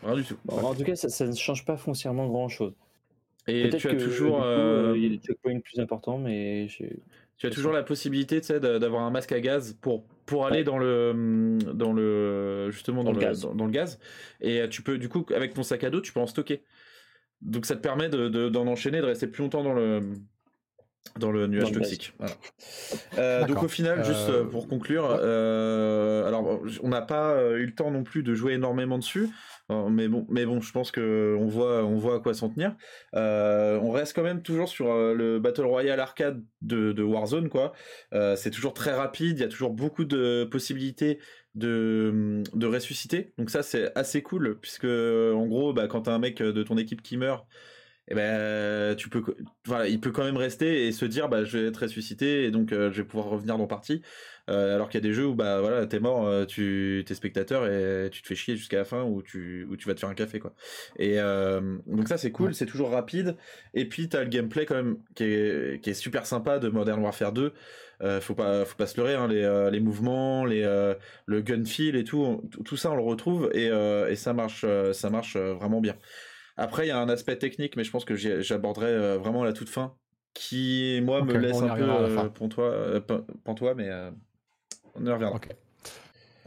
rien 0.03 0.15
du 0.15 0.23
tout. 0.23 0.37
Bon, 0.45 0.57
En 0.63 0.75
tout 0.75 0.83
cas 0.83 0.95
ça, 0.95 1.09
ça 1.09 1.25
ne 1.25 1.33
change 1.35 1.65
pas 1.65 1.75
foncièrement 1.75 2.27
grand 2.27 2.47
chose. 2.47 2.73
Et 3.47 3.69
tu 3.71 3.87
as 3.87 3.91
que 3.91 3.95
toujours, 3.97 4.37
coup, 4.37 4.43
euh, 4.43 4.91
euh, 4.91 4.97
il 4.97 5.03
y 5.03 5.05
a 5.07 5.09
des 5.09 5.17
checkpoints 5.17 5.59
plus 5.59 5.79
importants 5.79 6.17
mais 6.19 6.67
tu 7.37 7.47
as 7.47 7.49
toujours 7.49 7.71
la 7.73 7.83
possibilité, 7.83 8.39
de- 8.41 8.77
d'avoir 8.77 9.01
un 9.03 9.11
masque 9.11 9.31
à 9.31 9.39
gaz 9.39 9.75
pour 9.81 10.05
pour 10.27 10.45
aller 10.47 10.59
Ouais. 10.59 10.63
dans 10.63 10.77
le 10.79 11.57
dans 11.73 11.93
le 11.93 12.69
justement 12.71 13.03
dans, 13.03 13.11
Dans 13.11 13.19
le, 13.19 13.25
le 13.25 13.29
gaz. 13.31 13.41
Dans, 13.41 13.53
dans 13.55 13.65
le 13.65 13.71
gaz. 13.71 13.99
Et 14.41 14.67
tu 14.69 14.81
peux 14.83 14.97
du 14.97 15.09
coup 15.09 15.25
avec 15.35 15.53
ton 15.53 15.61
sac 15.63 15.83
à 15.83 15.89
dos, 15.89 16.01
tu 16.01 16.13
peux 16.13 16.19
en 16.19 16.27
stocker. 16.27 16.63
Donc 17.41 17.65
ça 17.67 17.75
te 17.75 17.81
permet 17.81 18.09
de- 18.09 18.29
de- 18.29 18.49
d'en 18.49 18.65
enchaîner, 18.67 18.99
de 19.01 19.05
rester 19.05 19.27
plus 19.27 19.41
longtemps 19.43 19.63
dans 19.63 19.73
le 19.73 20.01
dans 21.19 21.31
le 21.31 21.47
nuage 21.47 21.63
Dans 21.63 21.69
le 21.69 21.79
gaz. 21.79 21.89
toxique. 21.89 22.13
Voilà. 22.19 22.33
Euh, 23.17 23.45
donc 23.45 23.63
au 23.63 23.67
final, 23.67 24.03
juste 24.03 24.29
Euh, 24.29 24.41
euh, 24.41 24.45
pour 24.45 24.67
conclure, 24.67 25.03
ouais. 25.09 25.17
euh, 25.19 26.25
alors 26.27 26.61
on 26.83 26.89
n'a 26.89 27.01
pas 27.01 27.39
eu 27.57 27.65
le 27.65 27.73
temps 27.73 27.91
non 27.91 28.03
plus 28.03 28.23
de 28.23 28.33
jouer 28.33 28.53
énormément 28.53 28.97
dessus, 28.97 29.29
mais 29.69 30.07
bon, 30.07 30.25
mais 30.29 30.45
bon, 30.45 30.59
je 30.61 30.71
pense 30.71 30.91
que 30.91 31.35
on 31.39 31.47
voit, 31.47 31.83
on 31.85 31.95
voit 31.95 32.15
à 32.15 32.19
quoi 32.19 32.33
s'en 32.33 32.49
tenir. 32.49 32.75
Euh, 33.15 33.79
on 33.81 33.91
reste 33.91 34.13
quand 34.15 34.23
même 34.23 34.41
toujours 34.43 34.67
sur 34.67 34.93
le 34.93 35.39
Battle 35.39 35.65
Royale 35.65 35.99
arcade 35.99 36.43
de, 36.61 36.91
de 36.91 37.03
Warzone, 37.03 37.49
quoi. 37.49 37.71
Euh, 38.13 38.35
c'est 38.35 38.51
toujours 38.51 38.73
très 38.73 38.91
rapide, 38.93 39.37
il 39.39 39.41
y 39.41 39.45
a 39.45 39.47
toujours 39.49 39.71
beaucoup 39.71 40.05
de 40.05 40.43
possibilités 40.51 41.19
de, 41.55 42.43
de 42.53 42.67
ressusciter. 42.67 43.33
Donc 43.37 43.49
ça, 43.49 43.63
c'est 43.63 43.97
assez 43.97 44.21
cool, 44.21 44.59
puisque 44.59 44.83
en 44.85 45.45
gros, 45.47 45.71
bah, 45.73 45.87
quand 45.87 46.01
t'as 46.01 46.13
un 46.13 46.19
mec 46.19 46.39
de 46.41 46.63
ton 46.63 46.77
équipe 46.77 47.01
qui 47.01 47.15
meurt, 47.17 47.45
eh 48.07 48.15
ben, 48.15 48.95
tu 48.95 49.09
peux, 49.09 49.23
voilà, 49.65 49.87
il 49.87 49.99
peut 49.99 50.11
quand 50.11 50.23
même 50.23 50.37
rester 50.37 50.87
et 50.87 50.91
se 50.91 51.05
dire, 51.05 51.27
bah, 51.29 51.43
je 51.43 51.57
vais 51.57 51.67
être 51.67 51.77
ressuscité 51.77 52.43
et 52.45 52.51
donc 52.51 52.71
euh, 52.71 52.91
je 52.91 53.01
vais 53.01 53.07
pouvoir 53.07 53.29
revenir 53.29 53.57
dans 53.57 53.67
partie. 53.67 54.01
Euh, 54.47 54.75
alors 54.75 54.89
qu'il 54.89 54.99
y 54.99 55.03
a 55.03 55.07
des 55.07 55.13
jeux 55.13 55.25
où 55.25 55.33
bah 55.33 55.59
voilà, 55.59 55.87
t'es 55.87 55.99
mort, 55.99 56.27
euh, 56.27 56.45
tu 56.45 57.03
t'es 57.07 57.15
spectateur 57.15 57.65
et 57.67 58.09
tu 58.11 58.21
te 58.21 58.27
fais 58.27 58.35
chier 58.35 58.55
jusqu'à 58.55 58.77
la 58.77 58.85
fin 58.85 59.03
ou 59.03 59.23
tu 59.23 59.65
ou 59.69 59.75
tu 59.75 59.87
vas 59.87 59.95
te 59.95 59.99
faire 59.99 60.09
un 60.09 60.13
café 60.13 60.39
quoi. 60.39 60.53
Et 60.99 61.19
euh, 61.19 61.77
donc 61.87 62.07
ça 62.07 62.17
c'est 62.17 62.31
cool, 62.31 62.53
c'est 62.53 62.67
toujours 62.67 62.91
rapide. 62.91 63.37
Et 63.73 63.89
puis 63.89 64.07
t'as 64.07 64.23
le 64.23 64.29
gameplay 64.29 64.65
quand 64.65 64.75
même 64.75 64.97
qui 65.15 65.23
est 65.23 65.81
qui 65.83 65.89
est 65.89 65.93
super 65.95 66.27
sympa 66.27 66.59
de 66.59 66.69
Modern 66.69 67.01
Warfare 67.01 67.33
2. 67.33 67.53
Euh, 68.03 68.21
faut 68.21 68.35
pas 68.35 68.65
faut 68.65 68.75
pas 68.75 68.87
se 68.87 68.97
leurrer 68.97 69.15
hein, 69.15 69.27
les, 69.27 69.41
euh, 69.41 69.71
les 69.71 69.79
mouvements, 69.79 70.45
les 70.45 70.61
le 71.25 71.41
gun 71.41 71.65
feel 71.65 71.95
et 71.95 72.03
tout, 72.03 72.47
tout 72.65 72.77
ça 72.77 72.91
on 72.91 72.95
le 72.95 73.01
retrouve 73.01 73.49
et, 73.53 73.65
et 73.67 74.15
ça 74.15 74.33
marche 74.33 74.65
ça 74.93 75.09
marche 75.09 75.37
vraiment 75.37 75.81
bien. 75.81 75.95
Après 76.57 76.85
il 76.85 76.89
y 76.89 76.91
a 76.91 76.99
un 76.99 77.09
aspect 77.09 77.37
technique 77.37 77.75
mais 77.75 77.83
je 77.83 77.91
pense 77.91 78.05
que 78.05 78.15
j'aborderai 78.15 79.17
vraiment 79.17 79.43
à 79.43 79.45
la 79.45 79.53
toute 79.53 79.69
fin 79.69 79.95
qui 80.33 80.99
moi 81.03 81.23
me 81.23 81.37
laisse 81.37 81.61
un 81.61 81.75
peu 81.75 82.29
pantois, 82.29 83.01
pantois 83.43 83.75
mais 83.75 83.89
on 84.95 85.05
y 85.05 85.11
reviendra. 85.11 85.39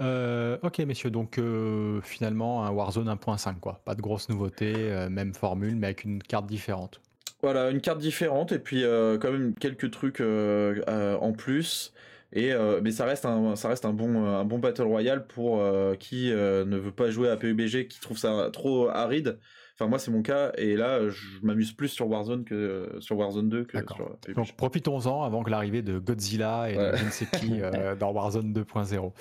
Euh, 0.01 0.59
ok, 0.63 0.79
messieurs, 0.81 1.11
donc 1.11 1.39
euh, 1.39 2.01
finalement 2.03 2.65
un 2.65 2.71
Warzone 2.71 3.09
1.5, 3.09 3.59
quoi. 3.59 3.81
Pas 3.85 3.95
de 3.95 4.01
grosses 4.01 4.29
nouveautés, 4.29 4.75
euh, 4.77 5.09
même 5.09 5.35
formule, 5.35 5.75
mais 5.75 5.89
avec 5.89 6.05
une 6.05 6.23
carte 6.23 6.47
différente. 6.47 7.01
Voilà, 7.43 7.71
une 7.71 7.81
carte 7.81 7.99
différente 7.99 8.53
et 8.53 8.59
puis 8.59 8.83
quand 8.83 9.31
même 9.31 9.55
quelques 9.55 9.91
trucs 9.93 10.21
en 10.21 11.33
plus. 11.33 11.93
Et 12.33 12.53
mais 12.83 12.91
ça 12.91 13.05
reste 13.05 13.27
un 13.27 13.55
ça 13.55 13.69
reste 13.69 13.85
un 13.85 13.93
bon 13.93 14.27
un 14.27 14.45
bon 14.45 14.59
battle 14.59 14.83
royale 14.83 15.25
pour 15.25 15.63
qui 16.01 16.31
ne 16.31 16.77
veut 16.77 16.91
pas 16.91 17.11
jouer 17.11 17.29
à 17.29 17.37
PUBG, 17.37 17.87
qui 17.87 18.01
trouve 18.01 18.19
ça 18.19 18.51
trop 18.53 18.89
aride. 18.89 19.39
Enfin, 19.79 19.89
moi, 19.89 20.01
c'est 20.01 20.11
mon 20.11 20.23
cas, 20.23 20.51
et 20.59 20.75
là, 20.75 21.09
je 21.09 21.39
m'amuse 21.43 21.73
plus 21.73 21.89
sur 21.89 22.09
Warzone 22.09 22.45
que 22.45 22.97
sur 22.99 23.17
Warzone 23.17 23.49
2 23.49 23.65
que 23.65 23.79
sur. 23.79 24.19
Donc, 24.35 24.53
profitons-en 24.57 25.23
avant 25.23 25.45
que 25.45 25.51
l'arrivée 25.51 25.83
de 25.83 26.01
Godzilla 26.01 26.69
et 26.69 26.75
de 26.75 26.97
je 26.97 27.05
ne 27.05 27.11
sais 27.11 27.27
qui 27.27 27.61
dans 28.01 28.11
Warzone 28.11 28.53
2.0. 28.53 29.13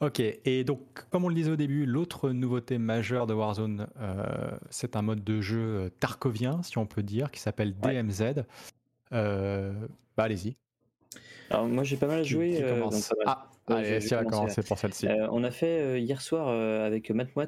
Ok, 0.00 0.20
et 0.20 0.64
donc, 0.64 0.80
comme 1.10 1.26
on 1.26 1.28
le 1.28 1.34
disait 1.34 1.50
au 1.50 1.56
début, 1.56 1.84
l'autre 1.84 2.30
nouveauté 2.30 2.78
majeure 2.78 3.26
de 3.26 3.34
Warzone, 3.34 3.86
euh, 4.00 4.50
c'est 4.70 4.96
un 4.96 5.02
mode 5.02 5.22
de 5.22 5.42
jeu 5.42 5.58
euh, 5.58 5.88
tarkovien, 5.90 6.62
si 6.62 6.78
on 6.78 6.86
peut 6.86 7.02
dire, 7.02 7.30
qui 7.30 7.38
s'appelle 7.38 7.74
DMZ. 7.76 8.44
Euh, 9.12 9.74
bah, 10.16 10.24
allez-y. 10.24 10.56
Alors, 11.50 11.66
moi, 11.68 11.84
j'ai 11.84 11.98
pas 11.98 12.06
mal 12.06 12.24
joué. 12.24 12.64
ah, 13.26 13.49
allez, 13.70 14.00
c'est 14.00 14.66
pour 14.66 14.78
celle-ci. 14.78 15.08
on 15.30 15.44
a 15.44 15.50
fait 15.50 16.00
hier 16.00 16.20
soir 16.20 16.48
avec 16.48 17.10
Matt 17.10 17.34
Moat, 17.36 17.46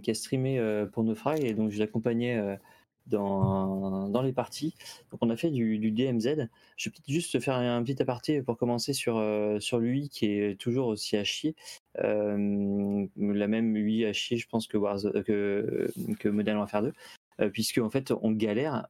qui 0.00 0.10
a 0.10 0.14
streamé 0.14 0.84
pour 0.92 1.04
nos 1.04 1.14
et 1.40 1.54
donc 1.54 1.70
je 1.70 1.78
l'accompagnais 1.78 2.58
dans, 3.06 4.08
dans 4.08 4.22
les 4.22 4.32
parties. 4.32 4.74
Donc 5.10 5.20
on 5.22 5.30
a 5.30 5.36
fait 5.36 5.50
du, 5.50 5.78
du 5.78 5.90
DMZ. 5.90 6.48
Je 6.76 6.88
vais 6.88 6.92
peut-être 6.92 7.08
juste 7.08 7.38
faire 7.40 7.56
un, 7.56 7.82
petit 7.82 8.00
aparté 8.00 8.42
pour 8.42 8.56
commencer 8.56 8.92
sur, 8.92 9.16
euh, 9.16 9.60
sur 9.60 9.78
lui 9.78 10.08
qui 10.08 10.26
est 10.26 10.58
toujours 10.58 10.88
aussi 10.88 11.16
à 11.16 11.24
chier. 11.24 11.54
Euh, 11.98 13.06
la 13.16 13.48
même 13.48 13.74
lui 13.74 14.04
à 14.04 14.12
chier, 14.12 14.36
je 14.36 14.48
pense, 14.48 14.66
que, 14.66 14.78
que, 15.22 15.90
que 16.18 16.28
Modern 16.28 16.58
Warfare 16.58 16.82
2. 16.82 16.92
Euh, 17.40 17.50
puisque 17.50 17.78
en 17.78 17.90
fait 17.90 18.12
on 18.22 18.30
galère 18.30 18.86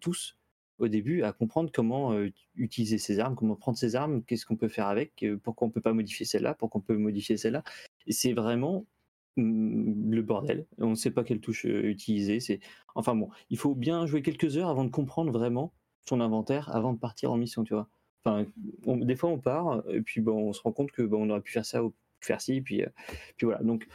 tous 0.00 0.36
au 0.78 0.88
début 0.88 1.22
à 1.22 1.32
comprendre 1.32 1.70
comment 1.72 2.14
utiliser 2.54 2.98
ses 2.98 3.18
armes, 3.20 3.34
comment 3.34 3.56
prendre 3.56 3.78
ses 3.78 3.96
armes, 3.96 4.22
qu'est-ce 4.24 4.46
qu'on 4.46 4.56
peut 4.56 4.68
faire 4.68 4.86
avec, 4.86 5.24
pourquoi 5.42 5.68
on 5.68 5.70
peut 5.70 5.80
pas 5.80 5.92
modifier 5.92 6.26
celle-là, 6.26 6.54
pourquoi 6.54 6.80
on 6.80 6.84
peut 6.84 6.96
modifier 6.96 7.36
celle-là. 7.36 7.64
Et 8.06 8.12
c'est 8.12 8.32
vraiment 8.32 8.86
Mmh, 9.36 10.14
le 10.14 10.22
bordel. 10.22 10.66
On 10.78 10.90
ne 10.90 10.94
sait 10.94 11.10
pas 11.10 11.22
quelle 11.22 11.40
touche 11.40 11.64
utiliser. 11.64 12.40
C'est 12.40 12.60
enfin 12.94 13.14
bon, 13.14 13.28
il 13.50 13.58
faut 13.58 13.74
bien 13.74 14.06
jouer 14.06 14.22
quelques 14.22 14.56
heures 14.56 14.68
avant 14.70 14.84
de 14.84 14.90
comprendre 14.90 15.30
vraiment 15.30 15.74
son 16.08 16.20
inventaire 16.20 16.74
avant 16.74 16.94
de 16.94 16.98
partir 16.98 17.32
en 17.32 17.36
mission, 17.36 17.62
tu 17.62 17.74
vois. 17.74 17.88
Enfin, 18.24 18.46
des 18.86 19.14
fois 19.14 19.30
on 19.30 19.38
part 19.38 19.82
et 19.90 20.00
puis 20.00 20.20
bon, 20.22 20.48
on 20.48 20.52
se 20.54 20.62
rend 20.62 20.72
compte 20.72 20.90
que 20.90 21.02
bon, 21.02 21.26
on 21.26 21.30
aurait 21.30 21.42
pu 21.42 21.52
faire 21.52 21.66
ça 21.66 21.84
ou 21.84 21.94
faire 22.20 22.40
ci, 22.40 22.62
puis 22.62 22.82
puis 23.36 23.44
voilà. 23.44 23.62
Donc 23.62 23.86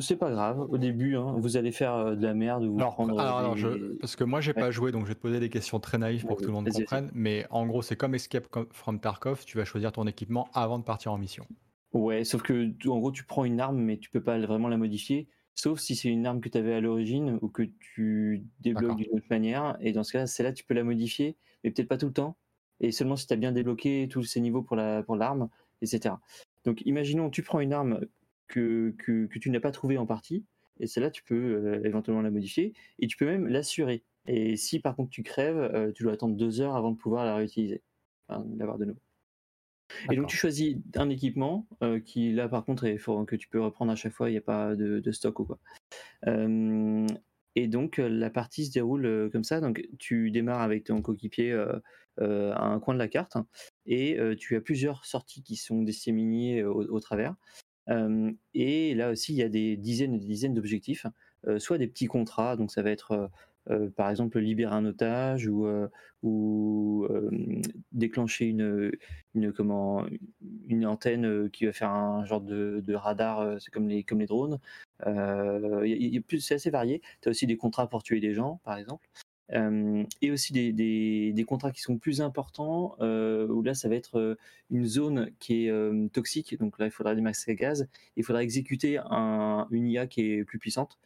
c'est 0.00 0.16
pas 0.16 0.30
grave. 0.30 0.66
Au 0.70 0.78
début, 0.78 1.16
hein, 1.16 1.34
vous 1.38 1.56
allez 1.56 1.72
faire 1.72 2.16
de 2.16 2.22
la 2.22 2.34
merde 2.34 2.64
ou 2.64 2.76
prendre. 2.76 3.18
Alors, 3.18 3.56
parce 4.00 4.16
que 4.16 4.24
moi 4.24 4.40
j'ai 4.40 4.54
pas 4.54 4.70
joué, 4.70 4.92
donc 4.92 5.04
je 5.04 5.08
vais 5.08 5.14
te 5.14 5.20
poser 5.20 5.40
des 5.40 5.50
questions 5.50 5.80
très 5.80 5.98
naïves 5.98 6.24
pour 6.26 6.36
que 6.36 6.42
tout 6.42 6.48
le 6.48 6.54
monde 6.54 6.68
comprenne. 6.68 7.10
Mais 7.14 7.46
en 7.50 7.66
gros, 7.66 7.82
c'est 7.82 7.96
comme 7.96 8.14
Escape 8.14 8.46
from 8.72 9.00
Tarkov. 9.00 9.44
Tu 9.44 9.56
vas 9.56 9.64
choisir 9.64 9.92
ton 9.92 10.06
équipement 10.06 10.48
avant 10.52 10.78
de 10.78 10.84
partir 10.84 11.12
en 11.12 11.18
mission. 11.18 11.46
Ouais, 11.92 12.24
sauf 12.24 12.42
que 12.42 12.72
en 12.88 12.98
gros, 12.98 13.12
tu 13.12 13.24
prends 13.24 13.44
une 13.44 13.60
arme, 13.60 13.78
mais 13.78 13.98
tu 13.98 14.10
peux 14.10 14.22
pas 14.22 14.38
vraiment 14.38 14.68
la 14.68 14.76
modifier, 14.76 15.28
sauf 15.54 15.78
si 15.78 15.94
c'est 15.94 16.08
une 16.08 16.26
arme 16.26 16.40
que 16.40 16.48
tu 16.48 16.58
avais 16.58 16.74
à 16.74 16.80
l'origine 16.80 17.38
ou 17.40 17.48
que 17.48 17.62
tu 17.78 18.44
débloques 18.60 18.96
d'une 18.96 19.12
autre 19.12 19.26
manière. 19.30 19.76
Et 19.80 19.92
dans 19.92 20.02
ce 20.02 20.12
cas-là, 20.12 20.26
celle-là, 20.26 20.52
tu 20.52 20.64
peux 20.64 20.74
la 20.74 20.82
modifier, 20.82 21.36
mais 21.62 21.70
peut-être 21.70 21.88
pas 21.88 21.96
tout 21.96 22.06
le 22.06 22.12
temps. 22.12 22.36
Et 22.80 22.90
seulement 22.90 23.14
si 23.14 23.28
tu 23.28 23.32
as 23.32 23.36
bien 23.36 23.52
débloqué 23.52 24.08
tous 24.10 24.24
ces 24.24 24.40
niveaux 24.40 24.62
pour 24.62 24.74
la 24.74 25.04
pour 25.04 25.14
l'arme, 25.14 25.48
etc. 25.82 26.16
Donc, 26.64 26.82
imaginons, 26.84 27.30
tu 27.30 27.42
prends 27.42 27.60
une 27.60 27.72
arme 27.72 28.00
que, 28.48 28.94
que, 28.98 29.38
tu 29.38 29.50
n'as 29.50 29.60
pas 29.60 29.70
trouvée 29.70 29.98
en 29.98 30.06
partie, 30.06 30.44
et 30.80 30.86
celle-là, 30.86 31.10
tu 31.10 31.22
peux 31.22 31.34
euh, 31.34 31.80
éventuellement 31.84 32.22
la 32.22 32.30
modifier, 32.30 32.74
et 32.98 33.06
tu 33.06 33.16
peux 33.16 33.26
même 33.26 33.46
l'assurer. 33.46 34.04
Et 34.26 34.56
si 34.56 34.80
par 34.80 34.96
contre 34.96 35.10
tu 35.10 35.22
crèves, 35.22 35.58
euh, 35.58 35.92
tu 35.92 36.02
dois 36.02 36.12
attendre 36.12 36.36
deux 36.36 36.60
heures 36.60 36.76
avant 36.76 36.90
de 36.90 36.96
pouvoir 36.96 37.24
la 37.24 37.36
réutiliser, 37.36 37.82
enfin, 38.28 38.46
l'avoir 38.56 38.78
de 38.78 38.86
nouveau. 38.86 39.00
Et 40.10 40.16
donc 40.16 40.28
tu 40.28 40.36
choisis 40.36 40.76
un 40.96 41.10
équipement 41.10 41.68
euh, 41.82 42.00
qui 42.00 42.32
là 42.32 42.48
par 42.48 42.64
contre 42.64 42.84
est 42.84 42.96
que 42.96 43.36
tu 43.36 43.48
peux 43.48 43.60
reprendre 43.60 43.92
à 43.92 43.96
chaque 43.96 44.14
fois, 44.14 44.30
il 44.30 44.32
n'y 44.32 44.38
a 44.38 44.42
pas 44.42 44.74
de, 44.74 45.12
stock 45.12 45.40
ou 45.40 45.44
quoi. 45.44 45.58
et 46.26 47.68
donc 47.68 47.98
la 47.98 48.30
partie 48.30 48.64
se 48.64 48.72
déroule 48.72 49.28
comme 49.30 49.44
ça. 49.44 49.60
Donc 49.60 49.86
tu 49.98 50.30
démarres 50.30 50.62
avec 50.62 50.84
ton 50.84 51.02
coéquipier 51.02 51.52
à 52.18 52.64
un 52.64 52.80
coin 52.80 52.94
de 52.94 52.98
la 52.98 53.08
carte 53.08 53.36
et 53.84 54.18
tu 54.38 54.56
as 54.56 54.60
plusieurs 54.62 55.04
sorties 55.04 55.42
qui 55.42 55.56
sont 55.56 55.82
disséminées 55.82 56.64
au, 56.64 56.98
travers. 56.98 57.36
Et 57.88 58.94
là 58.94 59.10
aussi 59.10 59.32
il 59.32 59.36
y 59.36 59.42
a 59.42 59.48
des 59.48 59.76
dizaines 59.76 60.14
et 60.14 60.18
des 60.18 60.26
dizaines 60.26 60.54
d'objectifs, 60.54 61.06
soit 61.58 61.78
des 61.78 61.86
petits 61.86 62.06
contrats, 62.06 62.56
donc 62.56 62.70
ça 62.70 62.82
va 62.82 62.90
être 62.90 63.30
par 63.96 64.10
exemple 64.10 64.38
libérer 64.38 64.74
un 64.74 64.84
otage 64.84 65.48
ou, 65.48 67.08
déclencher 67.92 68.46
une, 68.46 68.92
une, 69.34 69.52
comment, 69.52 70.06
une 70.66 70.86
antenne 70.86 71.50
qui 71.50 71.66
va 71.66 71.72
faire 71.72 71.90
un 71.90 72.24
genre 72.24 72.40
de, 72.40 72.82
de 72.84 72.94
radar, 72.94 73.60
c'est 73.60 73.70
comme 73.70 73.88
les, 73.88 74.02
comme 74.02 74.20
les 74.20 74.26
drones. 74.26 74.58
c'est 75.02 76.54
assez 76.54 76.70
varié. 76.70 77.02
Tu 77.20 77.28
as 77.28 77.30
aussi 77.30 77.46
des 77.46 77.56
contrats 77.56 77.88
pour 77.88 78.02
tuer 78.02 78.20
des 78.20 78.34
gens, 78.34 78.60
par 78.64 78.78
exemple. 78.78 79.06
Et 79.50 80.30
aussi 80.30 80.52
des, 80.52 80.72
des, 80.72 81.32
des, 81.32 81.44
contrats 81.44 81.70
qui 81.70 81.82
sont 81.82 81.98
plus 81.98 82.20
importants, 82.20 82.96
où 83.00 83.62
là 83.62 83.74
ça 83.74 83.88
va 83.88 83.94
être 83.94 84.38
une 84.70 84.86
zone 84.86 85.30
qui 85.38 85.66
est 85.66 86.10
toxique, 86.12 86.58
donc 86.58 86.78
là 86.78 86.86
il 86.86 86.90
faudra 86.90 87.14
des 87.14 87.20
masques 87.20 87.48
à 87.48 87.54
gaz, 87.54 87.88
il 88.16 88.24
faudra 88.24 88.42
exécuter 88.42 88.98
un, 88.98 89.66
une 89.70 89.86
IA 89.86 90.06
qui 90.06 90.22
est 90.22 90.44
plus 90.44 90.58
puissante. 90.58 90.98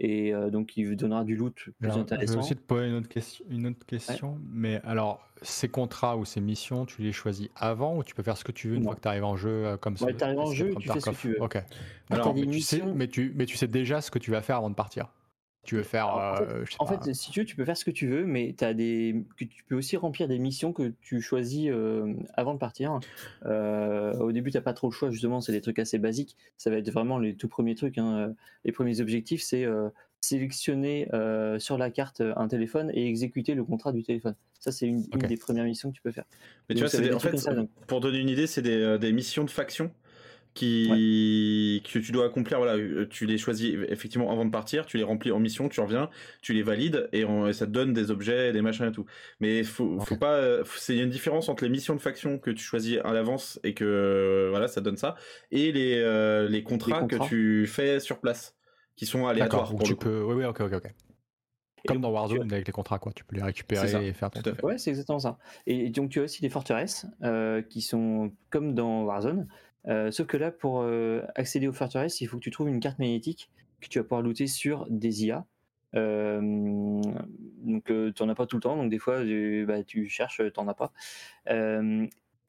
Et 0.00 0.32
euh, 0.32 0.50
donc 0.50 0.76
il 0.76 0.96
donnera 0.96 1.24
du 1.24 1.34
loot 1.34 1.70
plus 1.80 1.90
intéressant. 1.90 2.32
Je 2.32 2.38
vais 2.38 2.44
aussi 2.44 2.54
te 2.54 2.60
poser 2.60 2.86
une 2.86 2.94
autre 2.94 3.08
question, 3.08 3.44
une 3.50 3.66
autre 3.66 3.84
question 3.84 4.38
mais 4.48 4.80
alors 4.84 5.26
ces 5.42 5.68
contrats 5.68 6.16
ou 6.16 6.24
ces 6.24 6.40
missions, 6.40 6.86
tu 6.86 7.02
les 7.02 7.12
choisis 7.12 7.48
avant 7.56 7.96
ou 7.96 8.04
tu 8.04 8.14
peux 8.14 8.22
faire 8.22 8.36
ce 8.36 8.44
que 8.44 8.52
tu 8.52 8.68
veux 8.68 8.76
une 8.76 8.84
fois 8.84 8.94
que 8.94 9.00
tu 9.00 9.08
arrives 9.08 9.24
en 9.24 9.36
jeu 9.36 9.66
euh, 9.66 9.76
comme 9.76 9.96
ça 9.96 10.06
Tu 10.12 10.22
arrives 10.22 10.38
en 10.38 10.52
jeu, 10.52 10.72
tu 10.78 10.88
fais 10.88 11.00
ce 11.00 11.10
que 11.10 11.16
tu 11.16 11.28
veux. 11.30 11.42
Ok. 11.42 11.58
Alors, 12.10 12.34
mais, 12.34 12.46
tu 12.46 12.60
sais, 12.60 12.82
mais, 12.94 13.08
tu, 13.08 13.32
mais 13.34 13.46
tu 13.46 13.56
sais 13.56 13.66
déjà 13.66 14.00
ce 14.00 14.10
que 14.10 14.18
tu 14.18 14.30
vas 14.30 14.40
faire 14.40 14.56
avant 14.56 14.70
de 14.70 14.74
partir 14.74 15.08
tu 15.64 15.76
veux 15.76 15.82
faire. 15.82 16.08
en, 16.78 16.86
fait, 16.86 17.08
euh, 17.08 17.12
si 17.12 17.30
tu 17.30 17.40
veux, 17.40 17.46
tu 17.46 17.54
peux 17.54 17.64
faire 17.64 17.76
ce 17.76 17.84
que 17.84 17.90
tu 17.90 18.08
veux, 18.08 18.24
mais 18.24 18.54
as 18.60 18.74
des, 18.74 19.22
tu 19.36 19.64
peux 19.66 19.76
aussi 19.76 19.96
remplir 19.96 20.26
des 20.28 20.38
missions 20.38 20.72
que 20.72 20.94
tu 21.02 21.20
choisis 21.20 21.70
avant 22.34 22.54
de 22.54 22.58
partir. 22.58 23.00
au 23.44 24.32
début, 24.32 24.50
tu 24.50 24.56
n'as 24.56 24.62
pas 24.62 24.72
trop 24.72 24.88
le 24.88 24.94
choix, 24.94 25.10
justement, 25.10 25.40
c'est 25.40 25.52
des 25.52 25.60
trucs 25.60 25.78
assez 25.78 25.98
basiques. 25.98 26.36
Ça 26.56 26.70
va 26.70 26.76
être 26.76 26.90
vraiment 26.90 27.18
les 27.18 27.34
tout 27.34 27.48
premiers 27.48 27.74
trucs. 27.74 27.98
Hein. 27.98 28.34
Les 28.64 28.72
premiers 28.72 29.00
objectifs, 29.00 29.42
c'est 29.42 29.66
sélectionner 30.20 31.08
sur 31.58 31.76
la 31.76 31.90
carte 31.90 32.22
un 32.36 32.48
téléphone 32.48 32.90
et 32.94 33.06
exécuter 33.06 33.54
le 33.54 33.64
contrat 33.64 33.92
du 33.92 34.02
téléphone. 34.02 34.34
Ça, 34.60 34.72
c'est 34.72 34.86
une, 34.86 35.02
des 35.02 35.36
premières 35.36 35.64
missions 35.64 35.90
que 35.90 35.96
tu 35.96 36.02
peux 36.02 36.12
faire. 36.12 36.24
Mais 36.68 36.74
tu 36.74 36.84
vois, 36.84 37.14
en 37.14 37.18
fait, 37.20 37.36
pour 37.86 38.00
donner 38.00 38.18
une 38.18 38.28
idée, 38.28 38.46
c'est 38.46 38.62
des, 38.62 38.98
des 38.98 39.12
missions 39.12 39.44
de 39.44 39.50
faction 39.50 39.90
qui 40.54 41.82
que 41.92 41.98
tu 41.98 42.12
dois 42.12 42.26
accomplir 42.26 42.58
voilà 42.58 42.76
euh, 42.76 43.06
tu 43.08 43.26
les 43.26 43.38
choisis 43.38 43.76
effectivement 43.88 44.30
avant 44.30 44.44
de 44.44 44.50
partir 44.50 44.86
tu 44.86 44.96
les 44.96 45.02
remplis 45.02 45.30
en 45.30 45.38
mission 45.38 45.68
tu 45.68 45.80
reviens 45.80 46.10
tu 46.42 46.52
les 46.52 46.62
valides 46.62 47.08
et, 47.12 47.24
ça 47.52 47.66
te 47.66 47.70
donne 47.70 47.92
des 47.92 48.10
objets 48.10 48.52
des 48.52 48.62
machins 48.62 48.86
et 48.86 48.92
tout 48.92 49.06
mais 49.40 49.62
faut 49.62 49.98
faut 50.00 50.16
pas 50.16 50.64
c'est 50.76 50.96
une 50.96 51.10
différence 51.10 51.48
entre 51.48 51.64
les 51.64 51.70
missions 51.70 51.94
de 51.94 52.00
faction 52.00 52.38
que 52.38 52.50
tu 52.50 52.62
choisis 52.62 52.98
à 53.04 53.12
l'avance 53.12 53.60
et 53.64 53.74
que 53.74 54.48
voilà 54.50 54.68
ça 54.68 54.80
donne 54.80 54.96
ça 54.96 55.14
et 55.50 55.72
les 55.72 55.96
euh, 55.98 56.48
les, 56.48 56.62
contrats 56.62 57.04
que 57.04 57.28
tu 57.28 57.66
fais 57.66 58.00
sur 58.00 58.20
place 58.20 58.56
qui 58.96 59.06
sont 59.06 59.26
aléatoires 59.26 59.72
tu 59.84 59.96
peux 59.96 60.22
oui 60.22 60.34
oui 60.34 60.44
ok 60.44 60.60
ok 60.60 60.72
ok 60.74 60.92
comme 61.86 62.00
dans 62.00 62.10
Warzone 62.10 62.52
avec 62.52 62.66
les 62.66 62.72
contrats, 62.72 62.98
quoi. 62.98 63.12
Tu 63.12 63.24
peux 63.24 63.36
les 63.36 63.42
récupérer 63.42 64.08
et 64.08 64.12
faire 64.12 64.30
ton. 64.30 64.40
Ouais, 64.62 64.78
c'est 64.78 64.90
exactement 64.90 65.18
ça. 65.18 65.38
Et 65.66 65.90
donc 65.90 66.10
tu 66.10 66.20
as 66.20 66.24
aussi 66.24 66.42
des 66.42 66.48
forteresses 66.48 67.06
euh, 67.22 67.62
qui 67.62 67.80
sont 67.80 68.32
comme 68.50 68.74
dans 68.74 69.04
Warzone, 69.04 69.48
euh, 69.88 70.10
sauf 70.10 70.26
que 70.26 70.36
là, 70.36 70.50
pour 70.50 70.82
euh, 70.82 71.22
accéder 71.34 71.68
aux 71.68 71.72
forteresses, 71.72 72.20
il 72.20 72.26
faut 72.26 72.38
que 72.38 72.42
tu 72.42 72.50
trouves 72.50 72.68
une 72.68 72.80
carte 72.80 72.98
magnétique 72.98 73.50
que 73.80 73.88
tu 73.88 73.98
vas 73.98 74.04
pouvoir 74.04 74.22
looter 74.22 74.46
sur 74.46 74.86
des 74.90 75.26
IA. 75.26 75.46
Euh, 75.94 76.40
donc 76.42 77.84
tu 77.84 78.22
n'en 78.22 78.28
as 78.28 78.34
pas 78.34 78.46
tout 78.46 78.56
le 78.56 78.62
temps, 78.62 78.76
donc 78.76 78.90
des 78.90 78.98
fois 78.98 79.22
bah, 79.66 79.82
tu 79.84 80.08
cherches, 80.08 80.38
tu 80.38 80.60
n'en 80.60 80.68
as 80.68 80.74
pas. 80.74 80.92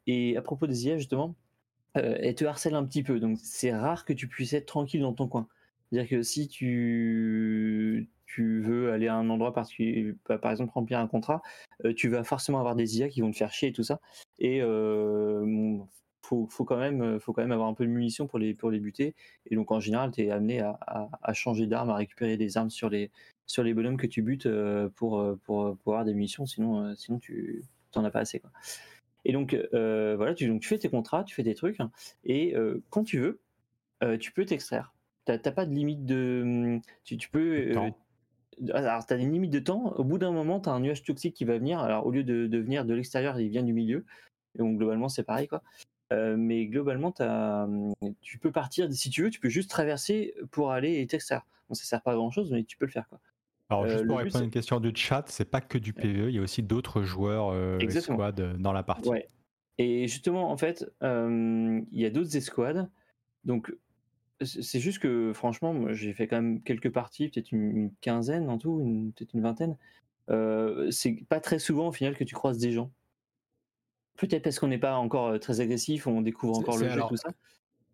et 0.08 0.38
à 0.38 0.42
propos 0.42 0.68
des 0.68 0.88
IA, 0.88 0.98
justement, 0.98 1.36
euh, 1.98 2.18
elle 2.20 2.36
te 2.36 2.46
harcèle 2.46 2.76
un 2.76 2.86
petit 2.86 3.04
peu. 3.04 3.20
Donc, 3.20 3.38
c'est 3.42 3.74
rare 3.74 4.06
que 4.06 4.14
tu 4.14 4.28
puisses 4.28 4.54
être 4.54 4.66
tranquille 4.68 5.02
dans 5.02 5.14
ton 5.14 5.28
coin. 5.28 5.48
C'est-à-dire 5.92 6.10
que 6.10 6.22
si 6.24 6.48
tu, 6.48 8.10
veux 8.38 8.92
aller 8.92 9.08
à 9.08 9.16
un 9.16 9.30
endroit 9.30 9.54
particulier, 9.54 10.16
par 10.24 10.52
exemple 10.52 10.72
remplir 10.74 11.00
un 11.00 11.08
contrat, 11.08 11.42
tu 11.96 12.10
vas 12.10 12.24
forcément 12.24 12.60
avoir 12.60 12.76
des 12.76 13.00
IA 13.00 13.10
qui 13.10 13.22
vont 13.22 13.32
te 13.32 13.38
faire 13.38 13.52
chier 13.52 13.70
et 13.70 13.74
tout 13.74 13.84
ça. 13.84 14.00
Et 14.40 14.62
euh, 14.62 15.78
faut, 16.22 16.48
faut, 16.48 16.66
quand 16.66 16.78
même, 16.78 17.20
faut 17.20 17.34
quand 17.34 17.42
même 17.42 17.52
avoir 17.52 17.68
un 17.70 17.74
peu 17.74 17.86
de 17.86 17.92
munitions 17.92 18.28
pour 18.28 18.40
les, 18.40 18.54
pour 18.54 18.72
les 18.72 18.80
buter. 18.80 19.16
Et 19.50 19.56
donc 19.56 19.72
en 19.72 19.80
général, 19.80 20.12
tu 20.12 20.22
es 20.22 20.32
amené 20.32 20.60
à, 20.62 20.78
à, 21.22 21.34
changer 21.34 21.68
d'arme, 21.68 21.90
à 21.90 21.96
récupérer 21.96 22.38
des 22.38 22.58
armes 22.58 22.70
sur 22.70 22.90
les, 22.90 23.12
sur 23.46 23.64
les 23.64 23.74
bonhommes 23.74 23.98
que 23.98 24.08
tu 24.08 24.22
butes 24.22 24.48
pour, 24.96 25.26
pour, 25.44 25.78
pour 25.78 25.94
avoir 25.94 26.06
des 26.06 26.14
munitions. 26.14 26.46
Sinon, 26.46 26.96
sinon 26.96 27.20
tu 27.20 27.64
n'en 27.96 28.04
as 28.04 28.12
pas 28.12 28.20
assez. 28.20 28.40
Quoi. 28.40 28.52
Et 29.26 29.34
donc, 29.34 29.54
euh, 29.74 30.16
voilà, 30.16 30.34
tu, 30.34 30.48
donc, 30.48 30.62
tu 30.62 30.68
fais 30.68 30.78
tes 30.78 30.90
contrats, 30.90 31.24
tu 31.24 31.36
fais 31.36 31.44
des 31.44 31.56
trucs, 31.56 31.78
et 32.24 32.56
euh, 32.56 32.82
quand 32.90 33.04
tu 33.04 33.20
veux, 33.20 33.40
euh, 34.04 34.18
tu 34.18 34.32
peux 34.32 34.46
t'extraire. 34.46 34.94
Tu 35.26 35.34
n'as 35.34 35.52
pas 35.52 35.66
de 35.66 35.74
limite 35.74 36.06
de. 36.06 36.42
Hum, 36.44 36.82
tu, 37.04 37.18
tu 37.18 37.30
peux. 37.30 37.72
alors, 38.74 39.06
tu 39.06 39.14
as 39.14 39.18
une 39.18 39.32
limite 39.32 39.52
de 39.52 39.60
temps. 39.60 39.94
Au 39.98 40.04
bout 40.04 40.18
d'un 40.18 40.32
moment, 40.32 40.60
tu 40.60 40.70
as 40.70 40.72
un 40.72 40.80
nuage 40.80 41.04
toxique 41.04 41.36
qui 41.36 41.46
va 41.46 41.58
venir. 41.58 41.80
Alors, 41.80 42.06
au 42.08 42.12
lieu 42.12 42.24
de, 42.24 42.48
de 42.48 42.58
venir 42.58 42.86
de 42.86 42.94
l'extérieur, 42.94 43.40
il 43.40 43.50
vient 43.50 43.64
du 43.64 43.74
milieu. 43.74 44.06
Et 44.56 44.60
donc, 44.60 44.78
globalement, 44.78 45.10
c'est 45.10 45.24
pareil, 45.24 45.48
quoi. 45.48 45.62
Mais 46.12 46.66
globalement, 46.68 47.14
as, 47.20 47.64
hum, 47.64 47.94
tu 48.22 48.40
peux 48.40 48.52
partir, 48.52 48.92
si 48.92 49.10
tu 49.10 49.24
veux, 49.24 49.30
tu 49.30 49.40
peux 49.40 49.50
juste 49.50 49.70
traverser 49.70 50.34
pour 50.52 50.72
aller 50.72 51.00
et 51.00 51.08
t'extraire. 51.08 51.46
Bon, 51.68 51.76
ça 51.76 51.84
sert 51.84 52.02
pas 52.02 52.14
à 52.14 52.16
grand 52.16 52.32
chose, 52.32 52.52
mais 52.52 52.64
tu 52.64 52.78
peux 52.78 52.86
le 52.86 52.92
faire. 52.92 53.08
Quoi. 53.10 53.20
Alors, 53.70 53.88
juste 53.88 54.08
pour 54.08 54.18
répondre 54.18 54.42
à 54.42 54.46
une 54.46 54.52
question 54.52 54.80
du 54.80 54.92
chat, 54.96 55.26
c'est 55.28 55.46
pas 55.46 55.62
que 55.62 55.78
du 55.78 55.94
PvE, 55.94 56.30
il 56.30 56.36
y 56.36 56.40
a 56.40 56.42
aussi 56.42 56.64
d'autres 56.64 57.04
joueurs 57.04 57.54
escouades 57.80 58.58
dans 58.58 58.74
la 58.74 58.84
partie. 58.84 59.10
Ouais. 59.10 59.28
Et 59.78 60.08
justement, 60.08 60.52
en 60.52 60.58
fait, 60.58 60.86
il 61.02 61.86
y 61.92 62.06
a 62.06 62.10
d'autres 62.10 62.36
escouades. 62.36 62.90
Donc, 63.46 63.74
c'est 64.42 64.80
juste 64.80 65.00
que, 65.00 65.34
franchement, 65.34 65.94
j'ai 65.94 66.14
fait 66.14 66.28
quand 66.28 66.38
même 66.38 66.62
quelques 66.64 66.92
parties, 66.92 67.30
peut-être 67.30 67.52
une, 67.52 67.92
quinzaine 68.02 68.50
en 68.50 68.58
tout, 68.58 69.12
peut-être 69.16 69.34
une 69.34 69.42
vingtaine. 69.42 69.78
c'est 70.92 71.24
pas 71.30 71.40
très 71.40 71.60
souvent, 71.60 71.90
au 71.90 71.92
final, 71.92 72.16
que 72.16 72.24
tu 72.24 72.34
croises 72.34 72.58
des 72.58 72.72
gens. 72.72 72.92
Peut-être 74.20 74.44
parce 74.44 74.60
qu'on 74.60 74.68
n'est 74.68 74.78
pas 74.78 74.96
encore 74.96 75.40
très 75.40 75.62
agressif, 75.62 76.08
on 76.08 76.22
découvre 76.22 76.58
encore 76.58 76.78
le 76.78 76.90
jeu 76.90 77.00
et 77.00 77.08
tout 77.08 77.16
ça. 77.16 77.30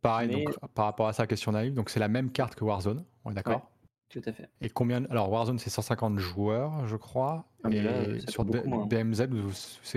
Pareil, 0.01 0.29
donc, 0.29 0.55
par 0.75 0.85
rapport 0.85 1.07
à 1.07 1.13
ça, 1.13 1.25
question 1.25 1.51
naïve, 1.51 1.73
donc 1.73 1.89
c'est 1.89 1.99
la 1.99 2.07
même 2.07 2.31
carte 2.31 2.55
que 2.55 2.63
Warzone, 2.63 3.03
on 3.23 3.31
est 3.31 3.35
d'accord? 3.35 3.71
Tout 4.09 4.21
à 4.25 4.31
fait. 4.31 4.47
Et 4.61 4.69
combien 4.69 5.03
Alors 5.05 5.31
Warzone 5.31 5.57
c'est 5.57 5.69
150 5.69 6.19
joueurs, 6.19 6.87
je 6.87 6.95
crois. 6.95 7.45
Ah, 7.63 7.69
et 7.71 8.19
sur 8.29 8.45
DMZ, 8.45 9.27
vous, 9.29 9.49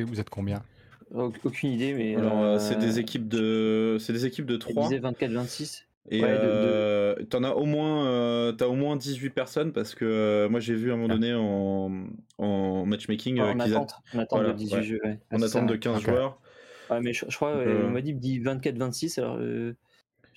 vous, 0.06 0.20
êtes 0.20 0.30
combien? 0.30 0.62
Aucune 1.14 1.70
idée, 1.70 1.94
mais. 1.94 2.16
Alors 2.16 2.42
euh, 2.42 2.58
c'est 2.58 2.76
des 2.76 2.98
équipes 2.98 3.28
de, 3.28 3.98
c'est 4.00 4.12
des 4.12 4.24
équipes 4.26 4.46
de 4.46 4.56
3. 4.56 4.88
24-26. 4.88 5.84
Et 6.10 6.22
euh, 6.24 7.14
t'en 7.28 7.44
as 7.44 7.50
au 7.50 7.66
moins, 7.66 8.06
euh, 8.06 8.56
as 8.58 8.66
au 8.66 8.74
moins 8.74 8.96
18 8.96 9.30
personnes 9.30 9.72
parce 9.72 9.94
que 9.94 10.48
moi 10.50 10.58
j'ai 10.58 10.74
vu 10.74 10.90
à 10.90 10.94
un 10.94 10.96
moment 10.96 11.12
ah. 11.12 11.16
donné 11.16 11.34
en, 11.34 12.06
en 12.38 12.86
matchmaking. 12.86 13.40
en, 13.40 13.58
attente, 13.60 13.92
a... 14.14 14.20
attente, 14.20 14.46
de 14.46 14.52
18 14.52 14.82
jeux. 14.82 15.00
En 15.30 15.42
attente 15.42 15.66
de 15.66 15.76
15 15.76 16.02
joueurs. 16.02 16.40
Ouais, 16.90 17.00
mais 17.02 17.12
je, 17.12 17.26
crois, 17.26 17.52
on 17.52 17.90
m'a 17.90 18.00
dit 18.00 18.40
24-26, 18.40 19.20
alors 19.20 19.38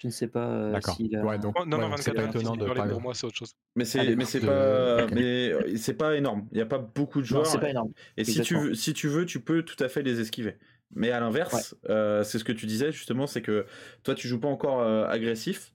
je 0.01 0.07
ne 0.07 0.11
sais 0.11 0.27
pas 0.27 0.47
euh, 0.47 0.79
s'il 0.95 1.15
a... 1.15 1.23
ouais, 1.23 1.37
donc, 1.37 1.55
non, 1.67 1.77
non, 1.77 1.89
de 1.89 2.73
parler. 2.73 2.91
Pour 2.91 3.01
moi, 3.01 3.13
c'est 3.13 3.27
autre 3.27 3.35
chose. 3.35 3.55
Mais 3.75 3.85
c'est, 3.85 4.15
mais 4.15 4.25
c'est 4.25 4.39
pas, 4.39 5.05
mais 5.13 5.53
c'est 5.77 5.93
pas 5.93 6.15
énorme. 6.15 6.47
Il 6.51 6.55
n'y 6.55 6.61
a 6.61 6.65
pas 6.65 6.79
beaucoup 6.79 7.21
de 7.21 7.25
joueurs. 7.25 7.45
c'est 7.45 7.59
pas 7.59 7.69
énorme. 7.69 7.91
Et 8.17 8.23
si 8.23 8.41
tu, 8.41 8.57
veux, 8.57 8.73
si 8.73 8.95
tu 8.95 9.07
veux, 9.07 9.27
tu 9.27 9.41
peux 9.41 9.61
tout 9.61 9.81
à 9.83 9.89
fait 9.89 10.01
les 10.01 10.19
esquiver. 10.19 10.57
Mais 10.93 11.11
à 11.11 11.19
l'inverse, 11.19 11.75
euh, 11.89 12.23
c'est 12.23 12.39
ce 12.39 12.43
que 12.43 12.51
tu 12.51 12.65
disais 12.65 12.91
justement, 12.91 13.27
c'est 13.27 13.41
que 13.41 13.65
toi, 14.03 14.15
tu 14.15 14.27
joues 14.27 14.39
pas 14.39 14.47
encore 14.47 14.81
euh, 14.81 15.05
agressif 15.07 15.73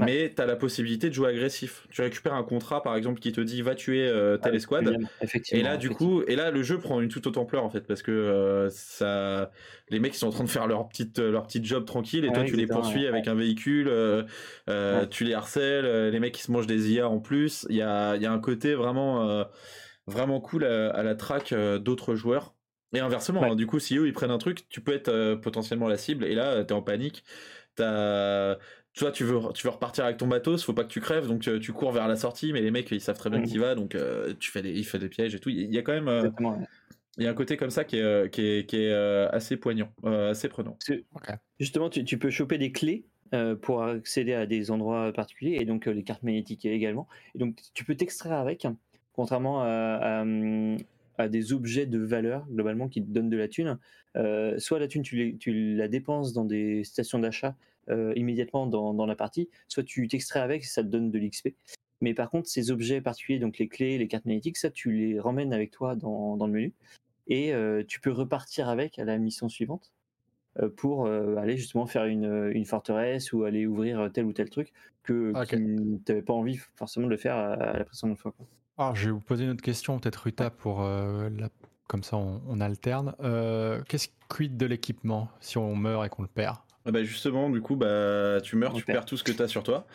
mais 0.00 0.32
tu 0.32 0.40
as 0.40 0.46
la 0.46 0.54
possibilité 0.54 1.08
de 1.08 1.14
jouer 1.14 1.30
agressif. 1.30 1.88
Tu 1.90 2.02
récupères 2.02 2.34
un 2.34 2.44
contrat 2.44 2.84
par 2.84 2.94
exemple 2.94 3.18
qui 3.18 3.32
te 3.32 3.40
dit 3.40 3.62
va 3.62 3.74
tuer 3.74 4.06
euh, 4.06 4.36
telle 4.36 4.54
escouade. 4.54 4.96
et 5.50 5.60
là 5.60 5.76
du 5.76 5.90
coup 5.90 6.22
et 6.28 6.36
là 6.36 6.52
le 6.52 6.62
jeu 6.62 6.78
prend 6.78 7.00
une 7.00 7.08
toute 7.08 7.26
autre 7.26 7.40
ampleur 7.40 7.64
en 7.64 7.68
fait 7.68 7.80
parce 7.80 8.02
que 8.02 8.68
ça 8.70 9.50
les 9.88 9.98
mecs 9.98 10.14
ils 10.14 10.18
sont 10.18 10.28
en 10.28 10.30
train 10.30 10.44
de 10.44 10.48
faire 10.48 10.68
leur 10.68 10.86
petite 10.86 11.18
leur 11.18 11.48
petite 11.48 11.64
job 11.64 11.84
tranquille 11.84 12.24
et 12.24 12.30
toi 12.30 12.44
tu 12.44 12.54
les 12.54 12.68
poursuis 12.68 13.08
avec 13.08 13.26
un 13.26 13.34
véhicule 13.34 13.90
tu 15.10 15.24
les 15.24 15.34
harcèles 15.34 16.10
les 16.10 16.20
mecs 16.20 16.38
ils 16.38 16.42
se 16.42 16.52
mangent 16.52 16.68
des 16.68 16.92
IA 16.92 17.08
en 17.08 17.18
plus. 17.18 17.66
Il 17.68 17.74
y 17.74 17.82
a 17.82 18.14
il 18.14 18.22
y 18.22 18.26
a 18.26 18.30
un 18.30 18.38
côté 18.38 18.74
vraiment 18.74 19.46
vraiment 20.06 20.40
cool 20.40 20.64
à, 20.64 21.02
la 21.02 21.16
traque 21.16 21.52
d'autres 21.52 22.14
joueurs 22.14 22.54
et 22.94 23.00
inversement 23.00 23.42
hein, 23.42 23.54
du 23.54 23.66
coup 23.66 23.78
si 23.78 23.96
eux 23.98 24.06
ils 24.06 24.12
prennent 24.12 24.30
un 24.30 24.38
truc 24.38 24.68
tu 24.68 24.80
peux 24.80 24.94
être 24.94 25.34
potentiellement 25.36 25.88
la 25.88 25.98
cible 25.98 26.24
et 26.24 26.34
là 26.34 26.64
tu 26.64 26.72
es 26.72 26.76
en 26.76 26.82
panique. 26.82 27.24
T'as 27.74 28.56
toi 28.98 29.12
tu 29.12 29.24
veux 29.24 29.38
tu 29.54 29.66
veux 29.66 29.72
repartir 29.72 30.04
avec 30.04 30.16
ton 30.16 30.26
bateau 30.26 30.58
faut 30.58 30.72
pas 30.72 30.84
que 30.84 30.88
tu 30.88 31.00
crèves 31.00 31.26
donc 31.26 31.46
euh, 31.48 31.58
tu 31.58 31.72
cours 31.72 31.92
vers 31.92 32.08
la 32.08 32.16
sortie 32.16 32.52
mais 32.52 32.60
les 32.60 32.70
mecs 32.70 32.90
ils 32.90 33.00
savent 33.00 33.18
très 33.18 33.30
bien 33.30 33.40
mmh. 33.40 33.46
qui 33.46 33.58
va 33.58 33.74
donc 33.74 33.94
euh, 33.94 34.34
tu 34.38 34.50
fais 34.50 34.62
des 34.62 34.72
il 34.72 34.84
fait 34.84 34.98
des 34.98 35.08
pièges 35.08 35.34
et 35.34 35.38
tout. 35.38 35.50
Il 35.50 35.72
y 35.72 35.78
a 35.78 35.82
quand 35.82 35.92
même 35.92 36.08
euh, 36.08 36.28
il 37.16 37.24
y 37.24 37.26
a 37.26 37.30
un 37.30 37.34
côté 37.34 37.56
comme 37.56 37.70
ça 37.70 37.84
qui 37.84 37.98
est 37.98 38.30
qui 38.30 38.42
est, 38.42 38.68
qui 38.68 38.76
est 38.76 38.92
assez 38.92 39.56
poignant 39.56 39.92
assez 40.04 40.48
prenant. 40.48 40.76
Justement 41.58 41.88
tu, 41.90 42.04
tu, 42.04 42.18
peux 42.18 42.30
choper 42.30 42.58
des 42.58 42.72
clés 42.72 43.06
pour 43.62 43.82
accéder 43.82 44.34
à 44.34 44.46
des 44.46 44.70
endroits 44.70 45.12
particuliers 45.12 45.58
et 45.60 45.64
donc 45.64 45.86
les 45.86 46.04
cartes 46.04 46.22
magnétiques 46.22 46.64
également. 46.64 47.08
Et 47.34 47.38
donc 47.38 47.56
tu 47.74 47.84
peux 47.84 47.94
t'extraire 47.94 48.38
avec 48.38 48.66
contrairement 49.12 49.62
à, 49.62 50.20
à, 50.20 50.24
des 51.26 51.52
objets 51.52 51.86
de 51.86 51.98
valeur 51.98 52.46
globalement 52.48 52.86
qui 52.88 53.02
te 53.02 53.10
donnent 53.10 53.30
de 53.30 53.36
la 53.36 53.48
thune 53.48 53.78
soit 54.58 54.78
la 54.78 54.86
thune 54.86 55.02
tu, 55.02 55.36
tu 55.38 55.74
la 55.74 55.88
dépenses 55.88 56.32
dans 56.32 56.44
des 56.44 56.84
stations 56.84 57.18
d'achat 57.18 57.56
euh, 57.90 58.12
immédiatement 58.16 58.66
dans, 58.66 59.06
la 59.06 59.16
partie, 59.16 59.48
soit 59.66 59.82
tu 59.82 60.06
t'extrais 60.08 60.40
avec, 60.40 60.64
ça 60.64 60.82
te 60.82 60.88
donne 60.88 61.10
de 61.10 61.18
l'XP. 61.18 61.48
Mais 62.02 62.12
par 62.12 62.28
contre, 62.28 62.46
ces 62.46 62.70
objets 62.70 63.00
particuliers, 63.00 63.38
donc 63.38 63.58
les 63.58 63.68
clés, 63.68 63.96
les 63.96 64.08
cartes 64.08 64.26
magnétiques, 64.26 64.58
ça, 64.58 64.70
tu 64.70 64.92
les 64.92 65.18
ramènes 65.18 65.54
avec 65.54 65.70
toi 65.70 65.96
dans, 65.96 66.36
le 66.38 66.52
menu. 66.52 66.74
Et 67.28 67.54
euh, 67.54 67.82
tu 67.86 68.00
peux 68.00 68.12
repartir 68.12 68.68
avec 68.68 68.98
à 68.98 69.04
la 69.04 69.16
mission 69.16 69.48
suivante 69.48 69.92
euh, 70.58 70.68
pour 70.68 71.06
aller 71.06 71.56
justement 71.56 71.86
faire 71.86 72.04
une, 72.04 72.64
forteresse 72.66 73.32
ou 73.32 73.44
aller 73.44 73.66
ouvrir 73.66 74.10
tel 74.12 74.26
ou 74.26 74.34
tel 74.34 74.50
truc 74.50 74.72
que 75.02 75.32
tu 75.46 75.56
n'avais 76.08 76.22
pas 76.22 76.34
envie 76.34 76.58
forcément 76.76 77.06
de 77.06 77.12
le 77.12 77.16
faire 77.16 77.36
à, 77.36 77.78
la 77.78 77.84
précédente 77.84 78.18
fois. 78.18 78.34
Alors, 78.78 78.94
je 78.94 79.06
vais 79.06 79.10
vous 79.10 79.20
poser 79.20 79.44
une 79.44 79.50
autre 79.50 79.62
question, 79.62 79.98
peut-être 79.98 80.22
Ruta, 80.22 80.50
pour 80.50 80.82
la... 80.82 81.48
comme 81.88 82.02
ça 82.02 82.16
on, 82.16 82.60
alterne. 82.60 83.14
Qu'est-ce 83.88 84.08
quid 84.28 84.56
de 84.56 84.66
l'équipement 84.66 85.28
si 85.40 85.58
on 85.58 85.74
meurt 85.74 86.06
et 86.06 86.08
qu'on 86.08 86.22
le 86.22 86.28
perd? 86.28 86.58
Ah 86.88 86.90
bah 86.90 87.04
justement, 87.04 87.50
du 87.50 87.60
coup, 87.60 87.76
bah 87.76 88.40
tu 88.42 88.56
meurs, 88.56 88.72
tu 88.72 88.82
perds 88.82 89.04
tout 89.04 89.18
ce 89.18 89.22
que 89.22 89.30
tu 89.30 89.42
as 89.42 89.48
sur 89.48 89.62
toi. 89.62 89.86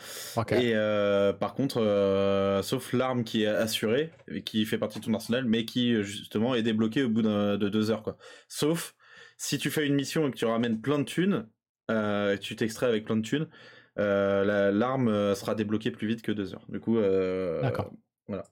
Et 0.51 0.73
euh, 0.75 1.33
par 1.33 1.55
contre, 1.55 1.81
euh, 1.81 2.61
sauf 2.61 2.93
l'arme 2.93 3.23
qui 3.23 3.43
est 3.43 3.47
assurée, 3.47 4.11
qui 4.45 4.63
fait 4.67 4.77
partie 4.77 4.99
de 4.99 5.05
ton 5.05 5.13
arsenal, 5.15 5.43
mais 5.45 5.65
qui 5.65 6.03
justement 6.03 6.53
est 6.53 6.61
débloquée 6.61 7.01
au 7.01 7.09
bout 7.09 7.23
de 7.23 7.69
deux 7.69 7.89
heures, 7.89 8.03
quoi. 8.03 8.15
Sauf 8.47 8.93
si 9.37 9.57
tu 9.57 9.71
fais 9.71 9.87
une 9.87 9.95
mission 9.95 10.27
et 10.27 10.31
que 10.31 10.37
tu 10.37 10.45
ramènes 10.45 10.81
plein 10.81 10.99
de 10.99 11.03
thunes, 11.03 11.47
euh, 11.89 12.37
tu 12.37 12.55
t'extrais 12.55 12.85
avec 12.85 13.05
plein 13.05 13.17
de 13.17 13.23
thunes, 13.23 13.47
l'arme 13.95 15.33
sera 15.33 15.55
débloquée 15.55 15.89
plus 15.89 16.07
vite 16.07 16.21
que 16.21 16.31
deux 16.31 16.53
heures. 16.53 16.65
Du 16.69 16.79
coup, 16.79 16.99
D'accord. 16.99 17.91
Voilà. 18.27 18.45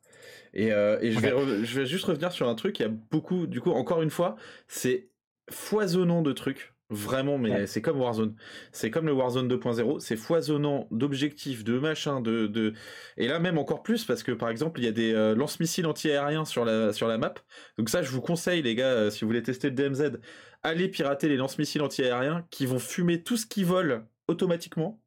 Et, 0.54 0.68
et 0.68 1.12
je, 1.12 1.20
vais 1.20 1.66
je 1.66 1.80
vais 1.80 1.86
juste 1.86 2.06
revenir 2.06 2.32
sur 2.32 2.50
un 2.50 2.56
truc. 2.56 2.80
Il 2.80 2.84
y 2.84 2.86
a 2.86 2.90
beaucoup, 2.90 3.48
du 3.48 3.62
coup, 3.62 3.72
encore 3.72 4.02
une 4.02 4.10
fois, 4.10 4.36
c'est 4.68 5.10
foisonnant 5.50 6.22
de 6.22 6.34
trucs 6.34 6.74
Vraiment, 6.92 7.38
mais 7.38 7.68
c'est 7.68 7.82
comme 7.82 8.02
Warzone. 8.02 8.36
C'est 8.74 8.92
comme 8.92 9.06
le 9.06 9.14
Warzone 9.14 9.48
2.0. 9.48 10.02
C'est 10.02 10.18
foisonnant 10.18 10.90
d'objectifs, 10.92 11.64
de 11.64 11.80
machins, 11.80 12.22
de, 12.22 12.48
de, 12.48 12.74
Et 13.16 13.30
là, 13.30 13.40
même 13.40 13.58
encore 13.58 13.82
plus, 13.82 14.04
parce 14.04 14.24
que 14.24 14.34
par 14.34 14.50
exemple, 14.50 14.82
il 14.82 14.84
y 14.84 14.90
a 14.90 14.92
des 14.92 15.14
euh, 15.14 15.34
lance-missiles 15.34 15.88
anti-aériens 15.88 16.44
sur 16.44 16.66
la, 16.66 16.92
sur 16.92 17.08
la 17.08 17.18
map. 17.18 17.34
Donc, 17.78 17.88
ça, 17.90 18.02
je 18.02 18.12
vous 18.12 18.20
conseille, 18.20 18.62
les 18.62 18.76
gars, 18.76 18.92
euh, 18.92 19.10
si 19.10 19.22
vous 19.22 19.28
voulez 19.28 19.42
tester 19.42 19.70
le 19.70 19.76
DMZ, 19.76 20.20
allez 20.64 20.90
pirater 20.90 21.30
les 21.30 21.38
lance-missiles 21.38 21.82
anti-aériens 21.82 22.46
qui 22.50 22.66
vont 22.66 22.80
fumer 22.80 23.24
tout 23.24 23.38
ce 23.38 23.46
qui 23.46 23.64
vole 23.64 24.06
automatiquement. 24.28 25.01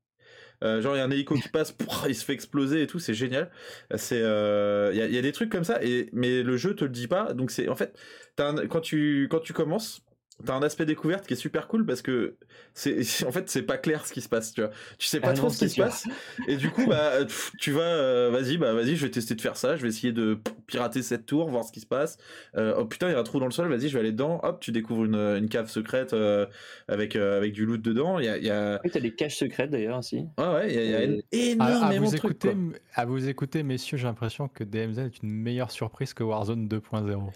Euh, 0.63 0.81
genre 0.81 0.95
il 0.95 0.99
y 0.99 1.03
a 1.03 1.05
un 1.05 1.11
hélico 1.11 1.35
qui 1.35 1.49
passe, 1.49 1.75
il 2.09 2.15
se 2.15 2.25
fait 2.25 2.33
exploser 2.33 2.83
et 2.83 2.87
tout, 2.87 2.99
c'est 2.99 3.15
génial. 3.15 3.51
C'est, 3.97 4.19
il 4.19 4.97
y, 4.97 5.19
a, 5.19 5.23
des 5.23 5.33
trucs 5.33 5.51
comme 5.51 5.65
ça, 5.65 5.83
et 5.83 6.09
mais 6.13 6.43
le 6.43 6.57
jeu 6.57 6.75
te 6.75 6.85
le 6.85 6.91
dit 6.91 7.09
pas. 7.09 7.33
Donc 7.33 7.51
c'est 7.51 7.69
en 7.69 7.77
fait, 7.77 7.99
quand 8.37 8.81
tu 8.81 9.29
quand 9.31 9.41
tu 9.41 9.53
commences, 9.53 10.04
T'as 10.45 10.55
un 10.55 10.63
aspect 10.63 10.85
découverte 10.85 11.27
qui 11.27 11.35
est 11.35 11.37
super 11.37 11.69
cool 11.69 11.87
parce 11.87 12.03
que 12.03 12.35
c'est 12.75 12.99
en 13.27 13.31
fait 13.31 13.49
c'est 13.49 13.63
pas 13.63 13.79
clair 13.79 14.05
ce 14.05 14.13
qui 14.13 14.21
se 14.21 14.29
passe 14.29 14.53
tu 14.53 14.63
vois. 14.63 14.71
Tu 14.99 15.07
sais 15.07 15.21
pas 15.21 15.29
ah 15.31 15.35
trop 15.35 15.49
ce 15.49 15.61
qui 15.61 15.71
se 15.71 15.81
passe. 15.81 16.09
Et 16.49 16.57
du 16.57 16.71
coup 16.71 16.87
bah 16.87 17.25
tu 17.61 17.71
vas 17.71 17.83
euh, 17.83 18.31
vas-y 18.31 18.59
bah 18.59 18.73
vas-y 18.73 18.97
je 18.97 19.07
vais 19.07 19.13
tester 19.13 19.37
de 19.37 19.41
faire 19.41 19.57
ça. 19.57 19.77
Je 19.77 19.83
vais 19.83 19.89
essayer 19.89 20.13
de 20.13 20.39
pirater 20.67 21.03
cette 21.03 21.25
tour 21.25 21.49
voir 21.49 21.65
ce 21.65 21.71
qui 21.71 21.81
se 21.81 21.87
passe. 21.87 22.19
Euh, 22.57 22.75
oh 22.77 22.85
putain 22.85 23.09
il 23.09 23.13
y 23.13 23.15
a 23.15 23.21
un 23.21 23.23
trou 23.23 23.39
dans 23.39 23.47
le 23.47 23.53
sol. 23.53 23.69
Vas-y 23.69 23.89
je 23.89 23.95
vais 23.95 24.01
aller 24.01 24.13
dedans. 24.13 24.41
Hop 24.43 24.59
tu 24.61 24.73
découvres 24.73 25.05
une, 25.05 25.15
une 25.15 25.49
cave 25.49 25.71
secrète 25.71 26.15
euh, 26.15 26.47
avec 26.89 27.15
avec 27.15 27.53
du 27.53 27.65
loot 27.65 27.81
dedans. 27.81 28.19
Il 28.19 28.25
y 28.25 28.29
a, 28.29 28.37
y 28.37 28.51
a... 28.51 28.81
Oui, 28.83 28.91
t'as 28.91 29.01
des 29.01 29.15
caches 29.15 29.37
secrètes 29.37 29.71
d'ailleurs 29.71 29.99
aussi. 29.99 30.27
Ouais 30.37 30.49
ouais 30.49 30.75
il 30.75 30.91
y 30.91 30.95
a, 30.95 31.53
énormément 31.53 31.87
à, 31.87 31.99
vous 32.01 32.11
de 32.11 32.17
trucs, 32.17 32.45
écouter 32.45 32.57
à 32.95 33.05
vous 33.05 33.29
écouter 33.29 33.63
messieurs 33.63 33.99
j'ai 33.99 34.07
l'impression 34.07 34.49
que 34.49 34.65
DMZ 34.65 34.99
est 34.99 35.23
une 35.23 35.31
meilleure 35.31 35.71
surprise 35.71 36.13
que 36.13 36.25
Warzone 36.25 36.67
2.0 36.67 37.31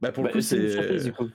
bah 0.00 0.12
pour 0.12 0.24
le 0.24 0.28
bah, 0.28 0.32
coup 0.32 0.40
c'est 0.40 0.56
une 0.56 0.70
surprise 0.70 1.04
du 1.04 1.12
coup 1.12 1.28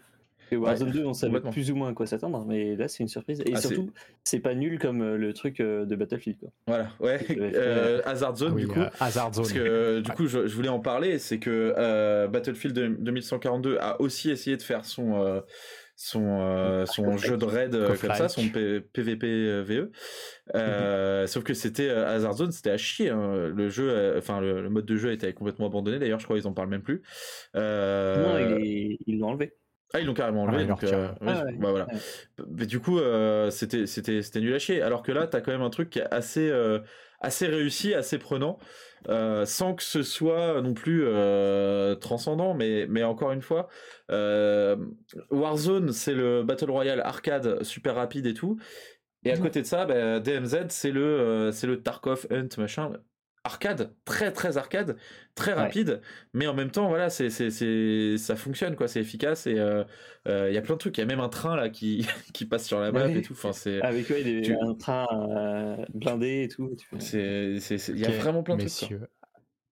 Et 0.52 0.56
Warzone 0.58 0.92
2, 0.92 1.06
on 1.06 1.14
savait 1.14 1.32
plus 1.52 1.72
ou 1.72 1.76
moins 1.76 1.90
à 1.90 1.94
quoi 1.94 2.06
s'attendre, 2.06 2.46
mais 2.48 2.76
là, 2.76 2.88
c'est 2.88 3.04
une 3.04 3.08
surprise. 3.08 3.42
Et 3.42 3.52
Ah, 3.54 3.62
surtout, 3.62 3.92
c'est 4.24 4.40
pas 4.40 4.54
nul 4.54 4.80
comme 4.80 5.02
euh, 5.02 5.18
le 5.18 5.34
truc 5.34 5.60
euh, 5.60 5.86
de 5.86 5.96
Battlefield. 5.96 6.40
Quoi. 6.40 6.50
Voilà, 6.68 6.90
ouais. 7.00 7.20
Ouais, 7.30 7.40
ouais. 7.40 7.52
Euh, 7.56 8.02
Hazard 8.06 8.36
Zone, 8.38 8.50
Ah 8.52 8.56
oui, 8.56 8.62
du 8.62 8.68
coup. 8.68 8.80
euh, 8.80 8.90
Hazard 9.00 9.34
Zone. 9.34 9.44
Parce 9.44 9.54
que 9.54 10.00
du 10.02 10.12
coup, 10.12 10.28
je, 10.28 10.48
je 10.48 10.56
voulais 10.56 10.70
en 10.70 10.80
parler, 10.80 11.18
c'est 11.20 11.40
que 11.40 11.74
euh, 11.78 12.28
Battlefield 12.28 12.76
2142 13.00 13.78
a 13.80 14.00
aussi 14.02 14.30
essayé 14.32 14.58
de 14.58 14.62
faire 14.62 14.86
son 14.86 15.22
euh, 15.22 15.42
son 15.98 16.42
euh, 16.42 16.86
son 16.86 17.16
jeu 17.18 17.38
de 17.38 17.46
raid 17.46 17.74
euh, 17.74 17.88
comme 17.96 18.10
ça, 18.18 18.28
son 18.30 18.50
P- 18.50 18.82
PVP 18.82 19.28
euh, 19.28 19.64
VE. 19.64 21.28
Sauf 21.28 21.44
que 21.44 21.54
c'était 21.54 21.88
euh, 21.90 22.06
Hazard 22.08 22.34
Zone, 22.34 22.52
c'était 22.52 22.72
à 22.72 22.78
chier. 22.78 23.10
hein. 23.10 23.48
Le 23.56 23.70
jeu, 23.70 23.90
euh, 23.90 24.18
enfin 24.18 24.42
le, 24.42 24.62
le 24.62 24.70
mode 24.70 24.86
de 24.86 24.96
jeu 24.98 25.10
a 25.10 25.14
été 25.14 25.32
complètement 25.34 25.68
abandonné. 25.68 25.98
D'ailleurs, 26.00 26.20
je 26.20 26.26
crois 26.26 26.38
qu'ils 26.38 26.48
en 26.48 26.54
parlent 26.54 26.70
même 26.70 26.82
plus. 26.84 27.02
Euh, 27.56 28.16
Non, 28.18 28.38
il 28.60 28.66
est- 28.68 28.98
ils 29.08 29.20
l'ont 29.20 29.30
enlevé. 29.30 29.54
Ah, 29.96 30.00
ils 30.02 30.06
l'ont 30.06 30.14
carrément 30.14 30.44
enlevé. 30.44 30.58
Ah, 30.58 30.62
ils 30.62 30.68
l'ont 30.68 30.74
donc, 30.76 30.84
euh, 30.84 31.08
retiré. 31.08 31.14
oui, 31.22 31.28
Ah 31.28 31.44
ouais. 31.46 31.54
bah 31.58 31.70
voilà. 31.72 31.88
Ouais. 31.88 32.00
Mais 32.50 32.66
du 32.66 32.80
coup, 32.80 33.00
euh, 33.00 33.50
c'était 33.50 33.86
c'était 33.88 34.22
c'était 34.22 34.42
nul 34.42 34.54
à 34.54 34.60
chier. 34.60 34.82
Alors 34.82 35.04
que 35.04 35.12
là, 35.12 35.28
t'as 35.28 35.42
quand 35.42 35.52
même 35.52 35.62
un 35.62 35.70
truc 35.70 35.90
qui 35.90 36.00
est 36.00 36.14
assez 36.14 36.50
euh, 36.50 36.80
assez 37.22 37.48
réussi, 37.48 37.94
assez 37.94 38.18
prenant, 38.20 38.60
euh, 39.10 39.46
sans 39.46 39.74
que 39.76 39.84
ce 39.84 40.04
soit 40.04 40.62
non 40.62 40.74
plus 40.74 41.04
euh, 41.06 41.96
transcendant. 41.96 42.54
Mais 42.54 42.86
mais 42.90 43.04
encore 43.04 43.32
une 43.32 43.42
fois, 43.42 43.68
euh, 44.12 44.76
Warzone, 45.32 45.92
c'est 45.94 46.14
le 46.14 46.44
battle 46.44 46.72
royale 46.72 47.00
arcade 47.02 47.64
super 47.64 47.96
rapide 47.96 48.26
et 48.28 48.34
tout. 48.34 48.58
Et 49.24 49.32
à 49.32 49.38
côté 49.38 49.62
de 49.62 49.66
ça, 49.68 49.86
bah, 49.86 50.20
DMZ, 50.20 50.66
c'est 50.70 50.92
le 50.92 51.02
euh, 51.04 51.52
c'est 51.52 51.66
le 51.68 51.82
Tarkov 51.82 52.28
Hunt 52.32 52.50
machin. 52.60 52.92
Arcade, 53.46 53.94
très 54.06 54.32
très 54.34 54.58
arcade, 54.58 54.98
très 55.36 55.54
Ouais. 55.54 55.60
rapide, 55.60 56.02
mais 56.34 56.48
en 56.48 56.56
même 56.56 56.72
temps, 56.72 56.88
voilà, 56.90 57.12
c'est 57.12 57.30
c'est 57.30 58.18
ça 58.18 58.36
fonctionne 58.36 58.76
quoi, 58.76 58.88
c'est 58.88 59.00
efficace 59.00 59.46
et 59.46 59.60
euh, 59.60 59.84
euh, 60.28 60.50
il 60.50 60.56
y 60.56 60.58
a 60.58 60.62
plein 60.64 60.74
de 60.74 60.80
trucs. 60.80 60.98
Il 60.98 61.02
y 61.02 61.04
a 61.04 61.08
même 61.08 61.20
un 61.20 61.30
train 61.30 61.56
là 61.56 61.70
qui 61.70 62.06
qui 62.34 62.46
passe 62.46 62.66
sur 62.66 62.80
la 62.80 62.92
map 62.92 63.06
Ouais. 63.06 63.18
et 63.20 63.22
tout. 63.22 63.34
Enfin, 63.34 63.54
c'est 63.54 63.80
Avec 63.84 64.10
ouais, 64.10 64.24
des, 64.24 64.42
Tu- 64.42 64.56
un 64.60 64.74
train 64.74 65.06
euh, 65.12 65.86
blindé 65.94 66.44
et 66.44 66.48
tout. 66.48 66.76
c'est 67.00 67.60
c'est 67.60 67.76
il 67.90 68.00
y 68.00 68.06
a 68.06 68.10
vraiment 68.12 68.42
plein 68.42 68.56
de 68.58 68.62
trucs. 68.66 68.74
quoi. 68.80 68.88
messieurs. 68.98 69.08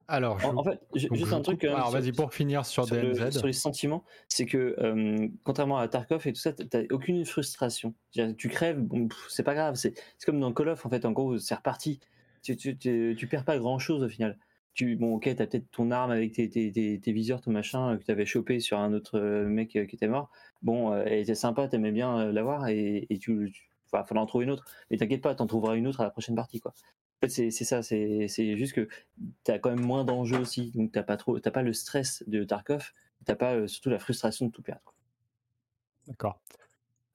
Alors, 0.07 0.38
je 0.38 0.45
En, 0.47 0.57
en 0.57 0.63
fait, 0.65 0.80
donc, 0.93 1.15
juste 1.15 1.26
je 1.30 1.34
un 1.34 1.41
truc. 1.41 1.61
quand 1.61 1.67
même 1.67 1.76
Alors, 1.78 1.89
vas-y, 1.89 2.11
pour 2.11 2.32
finir 2.34 2.65
sur, 2.65 2.86
sur, 2.86 2.95
le- 2.95 3.32
sur 3.32 3.47
les 3.47 3.53
sentiments, 3.53 4.03
c'est 4.28 4.45
que 4.45 4.76
euh, 4.78 5.28
contrairement 5.45 5.78
à 5.80 5.88
Tarkov 5.88 6.28
et 6.28 6.34
tout 6.34 6.41
ça, 6.41 6.51
t'as 6.53 6.82
aucune 6.91 7.26
frustration. 7.26 7.95
Tu 8.38 8.49
crèves, 8.49 8.80
bon, 8.82 9.07
c'est 9.30 9.43
pas 9.43 9.55
grave. 9.55 9.76
C'est 9.76 9.93
c'est 10.19 10.26
comme 10.28 10.39
dans 10.41 10.51
Call 10.53 10.69
of, 10.69 10.86
en 10.86 10.89
fait, 10.89 11.05
en 11.05 11.11
gros, 11.13 11.38
c'est 11.39 11.55
reparti. 11.55 11.99
Tu, 12.44 12.58
tu, 12.78 13.28
perds 13.28 13.46
pas 13.46 13.58
grand-chose 13.58 14.04
au 14.04 14.10
final. 14.10 14.38
Tu, 14.74 14.96
bon, 14.96 15.16
ok, 15.16 15.24
t'as 15.36 15.48
peut-être 15.48 15.70
ton 15.72 15.91
arme 15.91 16.12
avec 16.12 16.34
tes, 16.34 16.50
tes, 16.50 16.72
tes, 16.72 17.12
viseurs, 17.12 17.41
ton 17.41 17.52
machin, 17.52 17.94
euh, 17.94 17.98
que 17.98 18.04
t'avais 18.04 18.26
chopé 18.26 18.60
sur 18.60 18.80
un 18.80 18.94
autre 18.94 19.20
euh, 19.20 19.46
mec 19.48 19.76
euh, 19.76 19.86
qui 19.86 19.96
était 19.96 20.08
mort. 20.08 20.30
Bon, 20.62 20.96
elle 20.96 21.20
était 21.20 21.36
sympa, 21.36 21.68
t'aimais 21.68 21.91
bien 21.91 22.32
l'avoir 22.32 22.68
et, 22.68 23.06
et 23.10 23.20
tu, 23.20 23.54
enfin, 23.91 24.04
fallait 24.04 24.22
en 24.22 24.26
trouver 24.26 24.46
une 24.46 24.52
autre. 24.52 24.66
Mais 24.89 24.98
t'inquiète 24.98 25.22
pas, 25.22 25.36
t'en 25.36 25.48
trouveras 25.48 25.76
une 25.76 25.88
autre 25.88 26.02
à 26.02 26.04
la 26.04 26.10
prochaine 26.10 26.36
partie, 26.36 26.60
quoi. 26.60 26.74
En 27.22 27.28
fait, 27.28 27.52
c'est 27.52 27.64
ça, 27.64 27.82
c'est 27.84 28.58
juste 28.58 28.74
que 28.74 28.89
t'as 29.44 29.60
quand 29.60 29.70
même 29.70 29.86
moins 29.86 30.04
d'enjeux 30.04 30.39
aussi, 30.39 30.72
donc 30.76 30.91
t'as 30.91 31.04
pas 31.04 31.18
t'as 31.18 31.52
pas 31.52 31.62
le 31.62 31.72
stress 31.72 32.24
de 32.28 32.44
Tarkov, 32.44 32.91
t'as 33.24 33.36
pas 33.36 33.66
surtout 33.68 33.89
la 33.89 34.00
frustration 34.00 34.48
de 34.48 34.52
tout 34.52 34.62
perdre. 34.62 34.94
D'accord. 36.08 36.41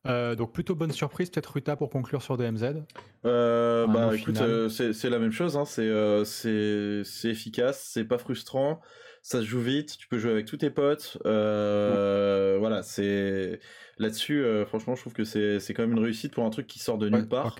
Euh, 0.09 0.35
donc, 0.35 0.53
plutôt 0.53 0.75
bonne 0.75 0.93
surprise, 0.93 1.31
peut-être 1.31 1.53
Ruta 1.53 1.77
pour 1.77 1.91
conclure 1.91 2.23
sur 2.23 2.37
DMZ. 2.37 2.83
Euh, 3.25 3.87
Un 3.87 3.93
bah 3.93 4.11
écoute, 4.15 4.41
euh, 4.41 4.69
c'est 4.69 5.11
la 5.11 5.19
même 5.19 5.33
chose. 5.33 5.57
Hein. 5.57 5.65
Euh, 5.79 6.25
c'est 6.25 7.29
efficace, 7.29 7.91
c'est 7.93 8.05
pas 8.05 8.19
frustrant, 8.19 8.81
ça 9.29 9.41
se 9.41 9.45
joue 9.45 9.61
vite. 9.61 9.99
Tu 9.99 10.09
peux 10.09 10.19
jouer 10.19 10.31
avec 10.33 10.47
tous 10.47 10.57
tes 10.57 10.71
potes. 10.71 11.19
Euh, 11.27 12.57
Voilà, 12.59 12.83
c'est 12.83 13.61
là-dessus. 13.99 14.43
euh, 14.43 14.65
franchement, 14.65 14.95
je 14.95 15.01
trouve 15.03 15.13
que 15.13 15.25
c'est 15.25 15.61
c'est 15.61 15.75
quand 15.75 15.83
même 15.83 15.93
une 15.93 16.03
réussite 16.03 16.33
pour 16.33 16.45
un 16.45 16.51
truc 16.51 16.67
qui 16.67 16.79
sort 16.79 16.97
de 16.99 17.09
nulle 17.09 17.29
part. 17.29 17.55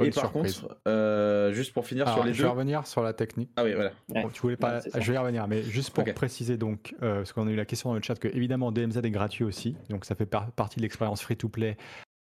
Et 0.00 0.10
par 0.10 0.24
surprise. 0.30 0.60
contre, 0.60 0.78
euh, 0.88 1.52
juste 1.52 1.72
pour 1.74 1.86
finir 1.86 2.04
Alors, 2.06 2.18
sur 2.18 2.24
les 2.26 2.32
je 2.32 2.38
deux. 2.38 2.44
vais 2.44 2.50
revenir 2.50 2.86
sur 2.86 3.02
la 3.02 3.12
technique. 3.12 3.50
Ah 3.56 3.64
oui, 3.64 3.74
voilà. 3.74 3.92
Ouais. 4.08 4.22
Bon, 4.22 4.28
tu 4.30 4.40
voulais 4.40 4.56
pas, 4.56 4.78
Ouais, 4.78 5.00
je 5.00 5.10
vais 5.12 5.14
y 5.16 5.18
revenir, 5.18 5.46
mais 5.48 5.62
juste 5.62 5.90
pour 5.90 6.04
préciser 6.14 6.56
donc, 6.56 6.94
euh, 7.02 7.16
parce 7.18 7.32
qu'on 7.32 7.46
a 7.46 7.50
eu 7.50 7.56
la 7.56 7.64
question 7.66 7.90
dans 7.90 7.96
le 7.96 8.02
chat 8.02 8.18
que 8.18 8.28
évidemment 8.28 8.72
DMZ 8.72 8.98
est 8.98 9.10
gratuit 9.10 9.44
aussi, 9.44 9.76
donc 9.90 10.04
ça 10.06 10.14
fait 10.14 10.26
par- 10.26 10.50
partie 10.52 10.76
de 10.76 10.82
l'expérience 10.82 11.20
free-to-play. 11.22 11.76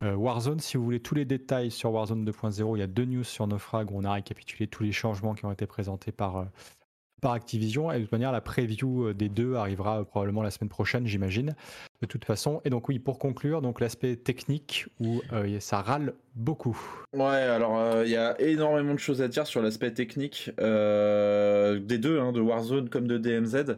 Euh, 0.05 0.14
Warzone, 0.14 0.61
si 0.61 0.77
vous 0.77 0.85
voulez 0.85 1.01
tous 1.01 1.14
les 1.14 1.25
détails 1.25 1.71
sur 1.71 1.91
Warzone 1.93 2.25
2.0, 2.25 2.77
il 2.77 2.81
y 2.81 2.83
a 2.83 2.87
deux 2.87 3.05
news 3.07 3.25
sur 3.25 3.47
Nofrag 3.47 3.91
où 3.91 3.99
on 3.99 4.05
a 4.05 4.12
récapitulé 4.12 4.67
tous 4.67 4.83
les 4.83 4.93
changements 4.93 5.35
qui 5.35 5.45
ont 5.47 5.53
été 5.53 5.67
présentés 5.67 6.12
par, 6.12 6.37
euh, 6.37 6.45
par 7.21 7.33
Activision. 7.33 7.91
Et 7.91 7.99
de 7.99 8.03
toute 8.03 8.12
manière, 8.12 8.33
la 8.33 8.41
preview 8.41 9.07
euh, 9.07 9.14
des 9.14 9.29
deux 9.29 9.55
arrivera 9.55 10.01
euh, 10.01 10.05
probablement 10.05 10.43
la 10.43 10.51
semaine 10.51 10.69
prochaine, 10.69 11.07
j'imagine, 11.07 11.55
de 12.01 12.07
toute 12.07 12.25
façon. 12.25 12.61
Et 12.64 12.71
donc 12.71 12.89
oui, 12.89 12.99
pour 12.99 13.19
conclure, 13.19 13.62
donc 13.62 13.81
l'aspect 13.81 14.17
technique 14.17 14.87
où 15.01 15.23
euh, 15.33 15.59
ça 15.61 15.81
râle 15.81 16.14
beaucoup. 16.35 16.79
Ouais, 17.12 17.25
alors 17.25 17.79
euh, 17.79 18.05
il 18.05 18.11
y 18.11 18.17
a 18.17 18.41
énormément 18.41 18.95
de 18.95 18.99
choses 18.99 19.23
à 19.23 19.29
dire 19.29 19.47
sur 19.47 19.62
l'aspect 19.62 19.93
technique 19.93 20.51
euh, 20.61 21.79
des 21.79 21.99
deux, 21.99 22.21
hein, 22.21 22.33
de 22.33 22.41
Warzone 22.41 22.89
comme 22.89 23.07
de 23.07 23.19
DMZ. 23.19 23.77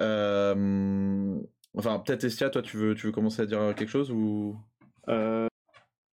Euh, 0.00 1.36
enfin, 1.76 1.98
peut-être 2.00 2.24
Estia, 2.24 2.50
toi, 2.50 2.62
tu 2.62 2.76
veux, 2.76 2.94
tu 2.94 3.06
veux 3.06 3.12
commencer 3.12 3.42
à 3.42 3.46
dire 3.46 3.74
quelque 3.76 3.90
chose 3.90 4.10
ou? 4.10 4.56
Euh, 5.08 5.46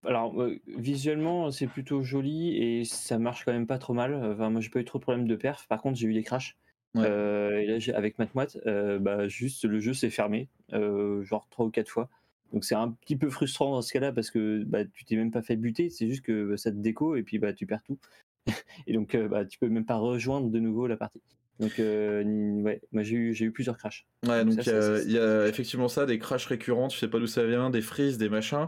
alors 0.04 0.41
euh, 0.41 0.60
visuellement 0.68 1.52
c'est 1.52 1.68
plutôt 1.68 2.02
joli 2.02 2.58
et 2.58 2.86
ça 2.86 3.20
marche 3.20 3.45
quand 3.45 3.54
même 3.54 3.68
pas 3.68 3.78
trop 3.78 3.93
mal. 3.93 4.16
Enfin, 4.16 4.49
moi 4.49 4.62
j'ai 4.62 4.70
pas 4.70 4.80
eu 4.80 4.86
trop 4.86 4.97
de 4.97 5.04
problèmes 5.04 5.28
de 5.28 5.36
perf. 5.36 5.68
Par 5.68 5.82
contre 5.82 5.97
j'ai 5.97 6.08
eu 6.08 6.14
des 6.14 6.24
crashs. 6.24 6.58
Ouais. 6.95 7.06
Euh, 7.06 7.60
et 7.60 7.68
là 7.68 7.97
avec 7.97 8.20
Matmoat, 8.20 8.58
euh, 8.66 8.99
bah, 8.99 9.28
juste 9.28 9.64
le 9.64 9.80
jeu 9.80 9.93
s'est 9.93 10.10
fermé, 10.10 10.49
euh, 10.74 11.24
genre 11.24 11.47
trois 11.49 11.66
ou 11.66 11.72
quatre 11.72 11.89
fois. 11.89 12.10
Donc 12.52 12.66
c'est 12.66 12.76
un 12.76 12.91
petit 12.91 13.16
peu 13.16 13.30
frustrant 13.30 13.72
dans 13.72 13.82
ce 13.82 13.93
cas-là 13.93 14.12
parce 14.12 14.30
que 14.30 14.64
bah, 14.66 14.84
tu 14.86 15.06
t'es 15.06 15.16
même 15.16 15.32
pas 15.32 15.41
fait 15.41 15.56
buter, 15.56 15.89
c'est 15.89 16.08
juste 16.08 16.24
que 16.24 16.49
bah, 16.49 16.58
ça 16.58 16.72
te 16.72 16.76
déco 16.78 17.16
et 17.16 17.24
puis 17.24 17.39
bah, 17.39 17.54
tu 17.54 17.66
perds 17.66 17.84
tout. 17.84 17.97
et 18.88 18.93
donc 18.93 19.16
euh, 19.16 19.28
bah, 19.28 19.45
tu 19.45 19.58
peux 19.58 19.70
même 19.70 19.86
pas 19.86 19.95
rejoindre 19.95 20.49
de 20.49 20.60
nouveau 20.60 20.88
la 20.88 20.97
partie. 20.97 21.22
Donc 21.60 21.80
euh, 21.80 22.24
ouais, 22.64 22.82
moi 22.91 23.04
j'ai 23.04 23.16
eu, 23.16 23.34
j'ai 23.36 23.45
eu 23.45 23.52
plusieurs 23.52 23.78
crashs. 23.78 24.08
Ouais, 24.28 24.43
Donc 24.43 24.64
ça, 24.64 24.72
il 25.06 25.12
y, 25.12 25.20
a- 25.20 25.45
y 25.45 25.49
effectivement 25.49 25.88
ça, 25.88 26.08
des 26.08 26.18
crashs 26.18 26.47
récurrents, 26.47 26.88
tu 26.88 26.97
sais 26.97 27.08
pas 27.08 27.20
d'où 27.20 27.28
ça 27.28 27.45
vient, 27.45 27.70
des 27.70 27.82
freezes, 27.82 28.18
des 28.18 28.30
machins. 28.30 28.68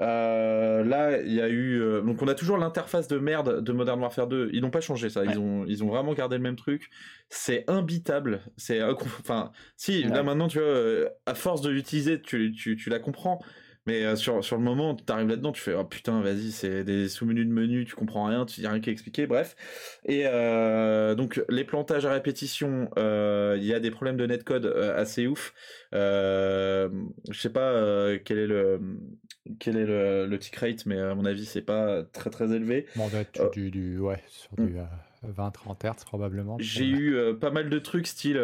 Euh, 0.00 0.84
là, 0.84 1.20
il 1.20 1.32
y 1.32 1.40
a 1.40 1.48
eu. 1.48 1.80
euh, 1.80 2.00
donc 2.02 2.22
on 2.22 2.28
a 2.28 2.34
toujours 2.34 2.58
l'interface 2.58 3.08
de 3.08 3.18
merde 3.18 3.62
de 3.62 3.72
Modern 3.72 4.00
Warfare 4.00 4.28
2. 4.28 4.50
Ils 4.52 4.60
n'ont 4.60 4.70
pas 4.70 4.80
changé 4.80 5.10
ça. 5.10 5.22
Ouais. 5.22 5.28
Ils 5.32 5.38
ont, 5.38 5.64
ils 5.66 5.82
ont 5.82 5.88
vraiment 5.88 6.14
gardé 6.14 6.36
le 6.36 6.42
même 6.42 6.56
truc. 6.56 6.90
C'est 7.28 7.64
imbitable. 7.68 8.40
C'est 8.56 8.82
enfin, 8.82 9.50
si 9.76 10.04
là 10.04 10.22
maintenant 10.22 10.48
tu 10.48 10.58
vois, 10.58 10.66
euh, 10.68 11.08
à 11.26 11.34
force 11.34 11.60
de 11.60 11.70
l'utiliser, 11.70 12.20
tu, 12.20 12.52
tu, 12.52 12.76
tu 12.76 12.88
la 12.90 12.98
comprends. 13.00 13.40
Mais 13.88 14.04
euh, 14.04 14.16
sur, 14.16 14.44
sur 14.44 14.58
le 14.58 14.62
moment, 14.62 14.94
tu 14.94 15.10
arrives 15.10 15.28
là-dedans, 15.28 15.50
tu 15.50 15.62
fais 15.62 15.72
oh 15.72 15.82
putain, 15.82 16.20
vas-y, 16.20 16.52
c'est 16.52 16.84
des 16.84 17.08
sous-menus 17.08 17.46
de 17.46 17.52
menu, 17.52 17.86
tu 17.86 17.94
comprends 17.94 18.26
rien, 18.26 18.44
tu 18.44 18.60
n'y 18.60 18.66
a 18.66 18.70
rien 18.70 18.80
qui 18.80 18.90
est 18.90 18.92
expliqué, 18.92 19.26
bref. 19.26 19.56
Et 20.04 20.24
euh, 20.26 21.14
donc 21.14 21.42
les 21.48 21.64
plantages 21.64 22.04
à 22.04 22.12
répétition, 22.12 22.90
euh, 22.98 23.56
il 23.58 23.64
y 23.64 23.72
a 23.72 23.80
des 23.80 23.90
problèmes 23.90 24.18
de 24.18 24.26
netcode 24.26 24.66
assez 24.66 25.26
ouf. 25.26 25.54
Je 25.94 26.90
sais 27.32 27.48
pas 27.48 28.18
quel 28.26 28.36
est 28.36 28.46
le 28.46 28.78
quel 29.58 29.78
est 29.78 29.86
le, 29.86 30.26
le 30.26 30.38
tick 30.38 30.56
rate, 30.56 30.84
mais 30.84 31.00
à 31.00 31.14
mon 31.14 31.24
avis 31.24 31.46
c'est 31.46 31.62
pas 31.62 32.02
très 32.02 32.28
très 32.28 32.52
élevé. 32.52 32.84
Bon, 32.94 33.04
on 33.06 33.08
doit 33.08 33.20
être 33.20 33.50
du, 33.52 33.70
du- 33.70 33.98
ouais, 33.98 34.22
sur 34.26 34.50
hmm. 34.58 34.66
du 34.66 34.76
20-30 35.26 35.82
Hz 35.82 36.04
probablement. 36.04 36.58
J'ai 36.60 36.84
eu 36.84 37.16
pas 37.40 37.50
mal 37.50 37.70
de 37.70 37.78
trucs 37.78 38.06
style 38.06 38.36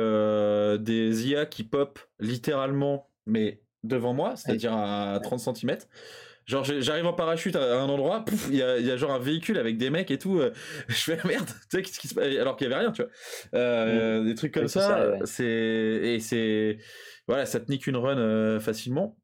des 0.80 1.28
IA 1.28 1.44
qui 1.44 1.64
pop 1.64 1.98
littéralement, 2.18 3.10
mais 3.26 3.60
devant 3.84 4.12
moi, 4.14 4.34
c'est-à-dire 4.36 4.72
à 4.74 5.20
30 5.22 5.38
cm. 5.40 5.76
Genre 6.46 6.62
j'arrive 6.62 7.06
en 7.06 7.14
parachute 7.14 7.56
à 7.56 7.80
un 7.80 7.88
endroit, 7.88 8.22
il 8.50 8.56
y 8.56 8.62
a, 8.62 8.76
il 8.78 8.84
y 8.84 8.90
a 8.90 8.98
genre 8.98 9.12
un 9.12 9.18
véhicule 9.18 9.56
avec 9.56 9.78
des 9.78 9.88
mecs 9.88 10.10
et 10.10 10.18
tout. 10.18 10.40
euh, 10.40 10.52
je 10.88 10.94
fais 10.94 11.18
merde, 11.24 11.46
tu 11.46 11.76
sais 11.76 11.82
qu'est-ce 11.82 11.98
qui 11.98 12.08
se 12.08 12.14
passe? 12.14 12.26
Alors 12.36 12.56
qu'il 12.56 12.68
y 12.68 12.72
avait 12.72 12.82
rien, 12.82 12.92
tu 12.92 13.00
vois. 13.02 13.10
Euh, 13.54 14.24
Des 14.24 14.34
trucs 14.34 14.52
comme 14.52 14.68
ça, 14.68 14.80
ça, 14.80 15.10
ouais. 15.10 15.18
c'est 15.24 15.44
et 15.46 16.20
c'est 16.20 16.76
voilà, 17.26 17.46
ça 17.46 17.60
te 17.60 17.70
nique 17.70 17.86
une 17.86 17.96
run 17.96 18.18
euh, 18.18 18.60
facilement. 18.60 19.16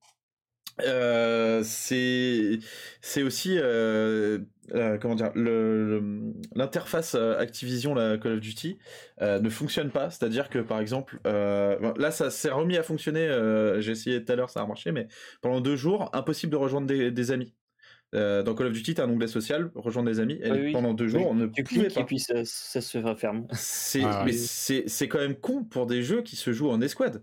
Euh, 0.83 1.63
c'est 1.63 2.59
c'est 3.03 3.23
aussi 3.23 3.57
euh, 3.59 4.39
euh, 4.75 4.97
comment 4.99 5.15
dire 5.15 5.31
le 5.35 5.99
le- 6.01 6.33
l'interface 6.55 7.15
euh, 7.15 7.37
Activision 7.39 7.95
la 7.95 8.17
Call 8.17 8.35
of 8.35 8.41
Duty 8.41 8.79
euh, 9.21 9.41
ne 9.41 9.51
fonctionne 9.51 9.91
pas 9.91 10.11
c'est 10.11 10.25
à 10.25 10.29
dire 10.31 10.49
que 10.49 10.59
par 10.61 10.81
exemple 10.81 11.19
euh, 11.27 11.93
là 11.99 12.11
ça 12.11 12.31
s'est 12.31 12.51
remis 12.51 12.79
à 12.79 12.83
fonctionner 12.83 13.27
euh, 13.29 13.81
j'ai 13.81 13.93
essayé 13.93 14.25
tout 14.25 14.33
à 14.33 14.37
l'heure 14.37 14.49
ça 14.49 14.63
a 14.63 14.67
marché 14.67 14.91
mais 14.93 15.07
pendant 15.43 15.61
deux 15.61 15.77
jours 15.77 16.09
impossible 16.15 16.53
de 16.53 16.57
rejoindre 16.57 16.87
des, 16.87 17.11
des 17.11 17.31
amis 17.31 17.55
euh, 18.15 18.43
dans 18.43 18.55
Call 18.55 18.69
of 18.69 18.73
Duty 18.73 18.95
t'as 18.95 19.05
un 19.05 19.11
onglet 19.11 19.27
social 19.29 19.71
rejoindre 19.75 20.09
des 20.09 20.19
amis 20.21 20.41
et 20.43 20.51
oui. 20.51 20.73
pendant 20.73 20.95
deux 20.95 21.09
jours 21.09 21.21
Oui, 21.23 21.27
on 21.31 21.35
ne 21.35 21.47
tu 21.47 21.63
cliques 21.63 21.93
pas 21.95 22.01
et 22.01 22.05
puis 22.05 22.21
ça, 22.21 22.37
ça 22.45 22.81
se 22.81 22.97
referme. 22.97 23.47
c'est 23.53 24.03
Ah, 24.05 24.23
mais 24.25 24.33
oui. 24.33 24.39
c'est 24.39 24.85
c'est 24.87 25.09
quand 25.09 25.19
même 25.19 25.35
con 25.37 25.65
pour 25.65 25.87
des 25.87 26.03
jeux 26.03 26.23
qui 26.23 26.37
se 26.37 26.53
jouent 26.53 26.71
en 26.71 26.81
escouade. 26.81 27.23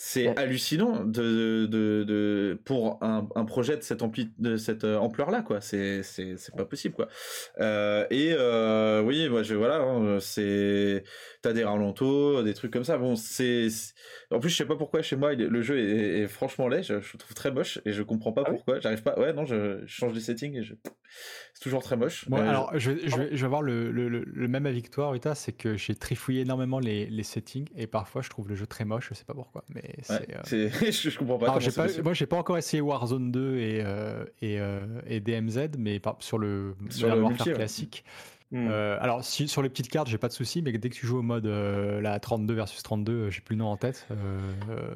C'est 0.00 0.28
Ouais. 0.28 0.38
hallucinant 0.38 1.04
de, 1.04 1.66
de, 1.66 2.04
de, 2.04 2.60
pour 2.64 3.02
un, 3.02 3.28
un 3.34 3.44
projet 3.44 3.76
de 3.76 3.82
cette, 3.82 4.00
ampli, 4.02 4.30
de 4.38 4.56
cette 4.56 4.84
euh, 4.84 4.96
ampleur-là, 4.96 5.42
quoi. 5.42 5.60
C'est, 5.60 6.04
c'est, 6.04 6.36
c'est 6.36 6.54
pas 6.54 6.64
possible, 6.64 6.94
quoi. 6.94 7.08
Euh, 7.58 8.06
et 8.10 8.32
euh, 8.32 9.02
oui, 9.02 9.28
moi, 9.28 9.42
je, 9.42 9.56
voilà, 9.56 9.80
hein, 9.80 10.18
c'est, 10.20 11.02
t'as 11.42 11.52
des 11.52 11.64
ralentos, 11.64 12.42
des 12.42 12.54
trucs 12.54 12.72
comme 12.72 12.84
ça. 12.84 12.98
Bon, 12.98 13.14
c'est, 13.16 13.68
en 14.30 14.40
plus, 14.40 14.50
je 14.50 14.56
sais 14.56 14.64
pas 14.66 14.76
pourquoi 14.76 15.02
chez 15.02 15.16
moi, 15.16 15.34
le 15.34 15.62
jeu 15.62 15.78
est, 15.78 16.20
est 16.22 16.26
franchement 16.28 16.68
laid. 16.68 16.82
Je, 16.82 17.00
je 17.00 17.12
le 17.12 17.18
trouve 17.18 17.34
très 17.34 17.50
moche 17.52 17.80
et 17.84 17.92
je 17.92 18.02
comprends 18.02 18.32
pas 18.32 18.42
Ah 18.46 18.50
pourquoi. 18.50 18.80
J'arrive 18.80 19.02
pas. 19.02 19.18
Ouais, 19.18 19.32
non, 19.32 19.44
je, 19.44 19.80
je 19.86 19.86
change 19.86 20.12
les 20.14 20.20
settings 20.20 20.56
et 20.56 20.62
je, 20.62 20.74
c'est 21.54 21.62
toujours 21.62 21.82
très 21.82 21.96
moche. 21.96 22.28
Bon, 22.28 22.38
Euh, 22.38 22.48
alors, 22.48 22.78
je 22.78 22.90
vais, 22.90 23.08
je, 23.08 23.16
vais, 23.16 23.28
je 23.32 23.36
vais 23.36 23.44
avoir 23.44 23.62
le, 23.62 23.90
le, 23.90 24.08
le- 24.08 24.24
le 24.24 24.48
même 24.48 24.66
avis 24.66 24.82
que 24.82 24.90
toi, 24.90 25.10
Rita, 25.10 25.34
c'est 25.34 25.52
que 25.52 25.76
j'ai 25.76 25.94
trifouillé 25.94 26.42
énormément 26.42 26.78
les, 26.80 27.06
les 27.06 27.22
settings 27.22 27.68
et 27.76 27.86
parfois 27.86 28.22
je 28.22 28.28
trouve 28.30 28.48
le 28.48 28.54
jeu 28.54 28.66
très 28.66 28.84
moche, 28.84 29.08
je 29.10 29.14
sais 29.14 29.24
pas 29.24 29.34
pourquoi. 29.34 29.64
Mais 29.74 29.82
ouais, 30.10 30.26
c'est. 30.44 30.54
euh, 30.54 30.70
je, 30.90 31.10
je 31.10 31.18
comprends 31.18 31.38
pas. 31.38 31.46
alors, 31.46 31.60
j'ai 31.60 31.70
pas, 31.70 31.86
moi, 32.02 32.14
j'ai 32.14 32.26
pas 32.26 32.36
encore 32.36 32.58
essayé 32.58 32.80
Warzone 32.80 33.30
2 33.30 33.58
et, 33.58 33.82
euh, 33.84 34.24
et, 34.42 34.60
euh, 34.60 34.80
et 35.06 35.20
DMZ, 35.20 35.70
mais 35.78 36.00
par- 36.00 36.16
sur 36.20 36.38
le 36.38 36.74
Sur 36.90 37.08
le 37.14 37.22
Warfare 37.22 37.46
multi, 37.46 37.50
ouais. 37.52 37.58
Hmm. 38.50 38.68
Euh, 38.70 38.96
alors, 39.00 39.22
si, 39.24 39.46
sur 39.48 39.62
les 39.62 39.68
petites 39.68 39.88
cartes, 39.90 40.08
j'ai 40.08 40.16
pas 40.18 40.28
de 40.28 40.32
souci, 40.32 40.62
mais 40.62 40.72
dès 40.72 40.88
que 40.88 40.94
tu 40.94 41.06
joues 41.06 41.18
au 41.18 41.22
mode 41.22 41.46
euh, 41.46 42.00
la 42.00 42.18
32 42.18 42.54
versus 42.54 42.82
32, 42.82 43.12
euh, 43.12 43.30
j'ai 43.30 43.40
plus 43.42 43.54
le 43.54 43.58
nom 43.60 43.68
en 43.68 43.76
tête. 43.76 44.06
euh, 44.10 44.38
euh, 44.70 44.94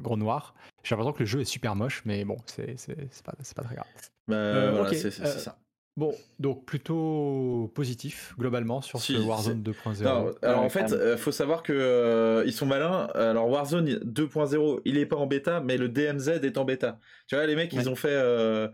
gros 0.00 0.16
noir. 0.16 0.54
J'ai 0.84 0.94
l'impression 0.94 1.12
que 1.12 1.18
le 1.20 1.26
jeu 1.26 1.40
est 1.40 1.44
super 1.44 1.74
moche, 1.74 2.02
mais 2.04 2.24
bon, 2.24 2.36
c'est 2.46 2.76
pas, 3.24 3.32
c'est 3.42 3.56
pas 3.56 3.62
très 3.64 3.74
grave. 3.74 3.86
Bah, 4.28 4.36
Euh, 4.36 4.70
voilà, 4.72 4.92
c'est, 4.94 5.06
euh, 5.20 5.26
ça. 5.26 5.58
Bon, 5.96 6.14
donc 6.38 6.64
plutôt 6.64 7.72
positif 7.74 8.32
globalement 8.38 8.80
sur 8.80 9.00
Si, 9.00 9.14
ce 9.14 9.18
Warzone 9.18 9.64
2.0. 9.64 10.04
Non, 10.04 10.30
alors 10.42 10.62
en 10.62 10.68
fait, 10.68 10.92
euh, 10.92 11.16
faut 11.16 11.32
savoir 11.32 11.64
que 11.64 11.72
euh, 11.72 12.44
ils 12.46 12.52
sont 12.52 12.66
malins. 12.66 13.08
Alors 13.16 13.48
Warzone 13.50 13.88
2.0, 14.04 14.80
il 14.84 14.96
est 14.98 15.06
pas 15.06 15.16
en 15.16 15.26
bêta, 15.26 15.60
mais 15.60 15.76
le 15.76 15.88
DMZ 15.88 16.28
est 16.44 16.56
en 16.56 16.64
bêta. 16.64 17.00
Tu 17.26 17.34
vois, 17.34 17.44
les 17.46 17.56
mecs, 17.56 17.72
ils 17.72 17.88
ont 17.88 17.96
fait. 17.96 18.12
euh, 18.12 18.68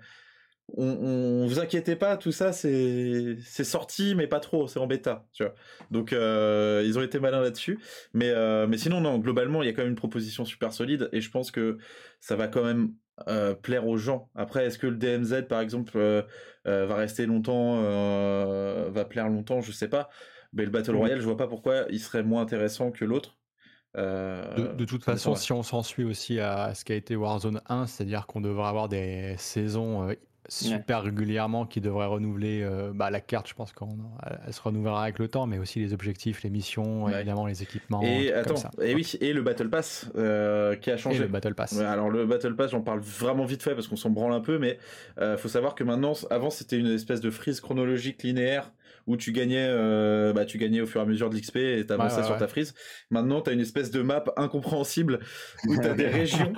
on, 0.76 0.86
on 0.86 1.46
vous 1.46 1.60
inquiétez 1.60 1.96
pas, 1.96 2.16
tout 2.16 2.32
ça, 2.32 2.52
c'est 2.52 3.36
c'est 3.44 3.64
sorti, 3.64 4.14
mais 4.14 4.26
pas 4.26 4.40
trop, 4.40 4.66
c'est 4.66 4.78
en 4.78 4.86
bêta. 4.86 5.26
Tu 5.32 5.44
vois. 5.44 5.54
Donc 5.90 6.12
euh, 6.12 6.82
ils 6.84 6.98
ont 6.98 7.02
été 7.02 7.20
malins 7.20 7.42
là-dessus. 7.42 7.78
Mais 8.12 8.30
euh, 8.30 8.66
mais 8.66 8.78
sinon, 8.78 9.00
non, 9.00 9.18
globalement, 9.18 9.62
il 9.62 9.66
y 9.66 9.68
a 9.68 9.72
quand 9.72 9.82
même 9.82 9.90
une 9.90 9.96
proposition 9.96 10.44
super 10.44 10.72
solide, 10.72 11.08
et 11.12 11.20
je 11.20 11.30
pense 11.30 11.50
que 11.50 11.78
ça 12.20 12.36
va 12.36 12.48
quand 12.48 12.64
même 12.64 12.94
euh, 13.28 13.54
plaire 13.54 13.86
aux 13.86 13.98
gens. 13.98 14.30
Après, 14.34 14.66
est-ce 14.66 14.78
que 14.78 14.86
le 14.86 14.96
DMZ, 14.96 15.46
par 15.48 15.60
exemple, 15.60 15.98
va 16.64 16.94
rester 16.94 17.26
longtemps, 17.26 17.80
va 18.90 19.04
plaire 19.04 19.28
longtemps, 19.28 19.60
je 19.60 19.70
sais 19.70 19.88
pas. 19.88 20.08
Mais 20.54 20.64
le 20.64 20.70
Battle. 20.70 20.94
Royale, 20.96 21.20
je 21.20 21.24
vois 21.24 21.36
pas 21.36 21.48
pourquoi 21.48 21.84
il 21.90 22.00
serait 22.00 22.22
moins 22.22 22.40
intéressant 22.42 22.90
que 22.90 23.04
l'autre. 23.04 23.38
Euh, 23.96 24.54
De, 24.54 24.72
de 24.74 24.84
toute 24.84 25.04
façon, 25.04 25.34
si 25.34 25.52
on 25.52 25.62
s'en 25.62 25.82
suit 25.82 26.04
aussi 26.04 26.40
à 26.40 26.74
ce 26.74 26.84
qu'a 26.84 26.94
été 26.94 27.16
Warzone 27.16 27.60
1, 27.68 27.86
c'est-à-dire 27.86 28.26
qu'on 28.26 28.40
devrait 28.40 28.68
avoir 28.68 28.88
des 28.88 29.34
saisons 29.38 30.08
super 30.48 31.02
régulièrement 31.02 31.66
qui 31.66 31.80
devraient 31.80 32.06
renouveler 32.06 32.62
euh, 32.62 32.92
bah, 32.94 33.10
la 33.10 33.20
carte, 33.20 33.48
je 33.48 33.54
pense 33.54 33.72
qu'elle 33.72 33.88
elle 34.46 34.52
se 34.52 34.60
renouvellera 34.60 35.02
avec 35.04 35.18
le 35.18 35.28
temps, 35.28 35.46
mais 35.46 35.58
aussi 35.58 35.80
les 35.80 35.92
objectifs, 35.94 36.42
les 36.42 36.50
missions, 36.50 37.04
Ouais. 37.04 37.14
évidemment 37.16 37.46
les 37.46 37.62
équipements. 37.62 38.02
Et 38.02 38.32
attends, 38.32 38.48
comme 38.54 38.56
ça. 38.56 38.70
et 38.82 38.94
oui, 38.94 39.10
et 39.20 39.32
le 39.32 39.42
Battle 39.42 39.68
Pass 39.70 40.10
euh, 40.16 40.76
qui 40.76 40.90
a 40.90 40.94
Et 40.94 40.98
changé. 40.98 41.18
le 41.20 41.28
Battle 41.28 41.54
Pass. 41.54 41.72
Ouais, 41.72 41.84
alors 41.84 42.10
le 42.10 42.26
Battle 42.26 42.54
Pass, 42.56 42.70
j'en 42.72 42.82
parle 42.82 43.00
vraiment 43.00 43.44
vite 43.44 43.62
fait 43.62 43.74
parce 43.74 43.88
qu'on 43.88 43.96
s'en 43.96 44.10
branle 44.10 44.32
un 44.32 44.40
peu, 44.40 44.58
mais 44.58 44.78
euh, 45.18 45.36
faut 45.36 45.48
savoir 45.48 45.74
que 45.74 45.84
maintenant, 45.84 46.12
avant 46.30 46.50
c'était 46.50 46.78
une 46.78 46.88
espèce 46.88 47.20
de 47.20 47.30
frise 47.30 47.60
chronologique 47.60 48.22
linéaire 48.22 48.72
où 49.06 49.18
tu 49.18 49.32
gagnais, 49.32 49.68
bah, 50.32 50.46
tu 50.46 50.56
gagnais 50.56 50.80
au 50.80 50.86
fur 50.86 50.98
et 51.00 51.04
à 51.04 51.06
mesure 51.06 51.28
de 51.28 51.36
l'XP 51.36 51.56
et 51.56 51.84
t'avançais 51.86 52.22
sur 52.22 52.38
ta 52.38 52.48
frise. 52.48 52.74
Maintenant, 53.10 53.42
t'as 53.42 53.52
une 53.52 53.60
espèce 53.60 53.90
de 53.90 54.00
map 54.00 54.24
incompréhensible 54.38 55.20
où 55.66 55.76
t'as 55.76 55.92
des 55.92 56.06
régions. 56.08 56.54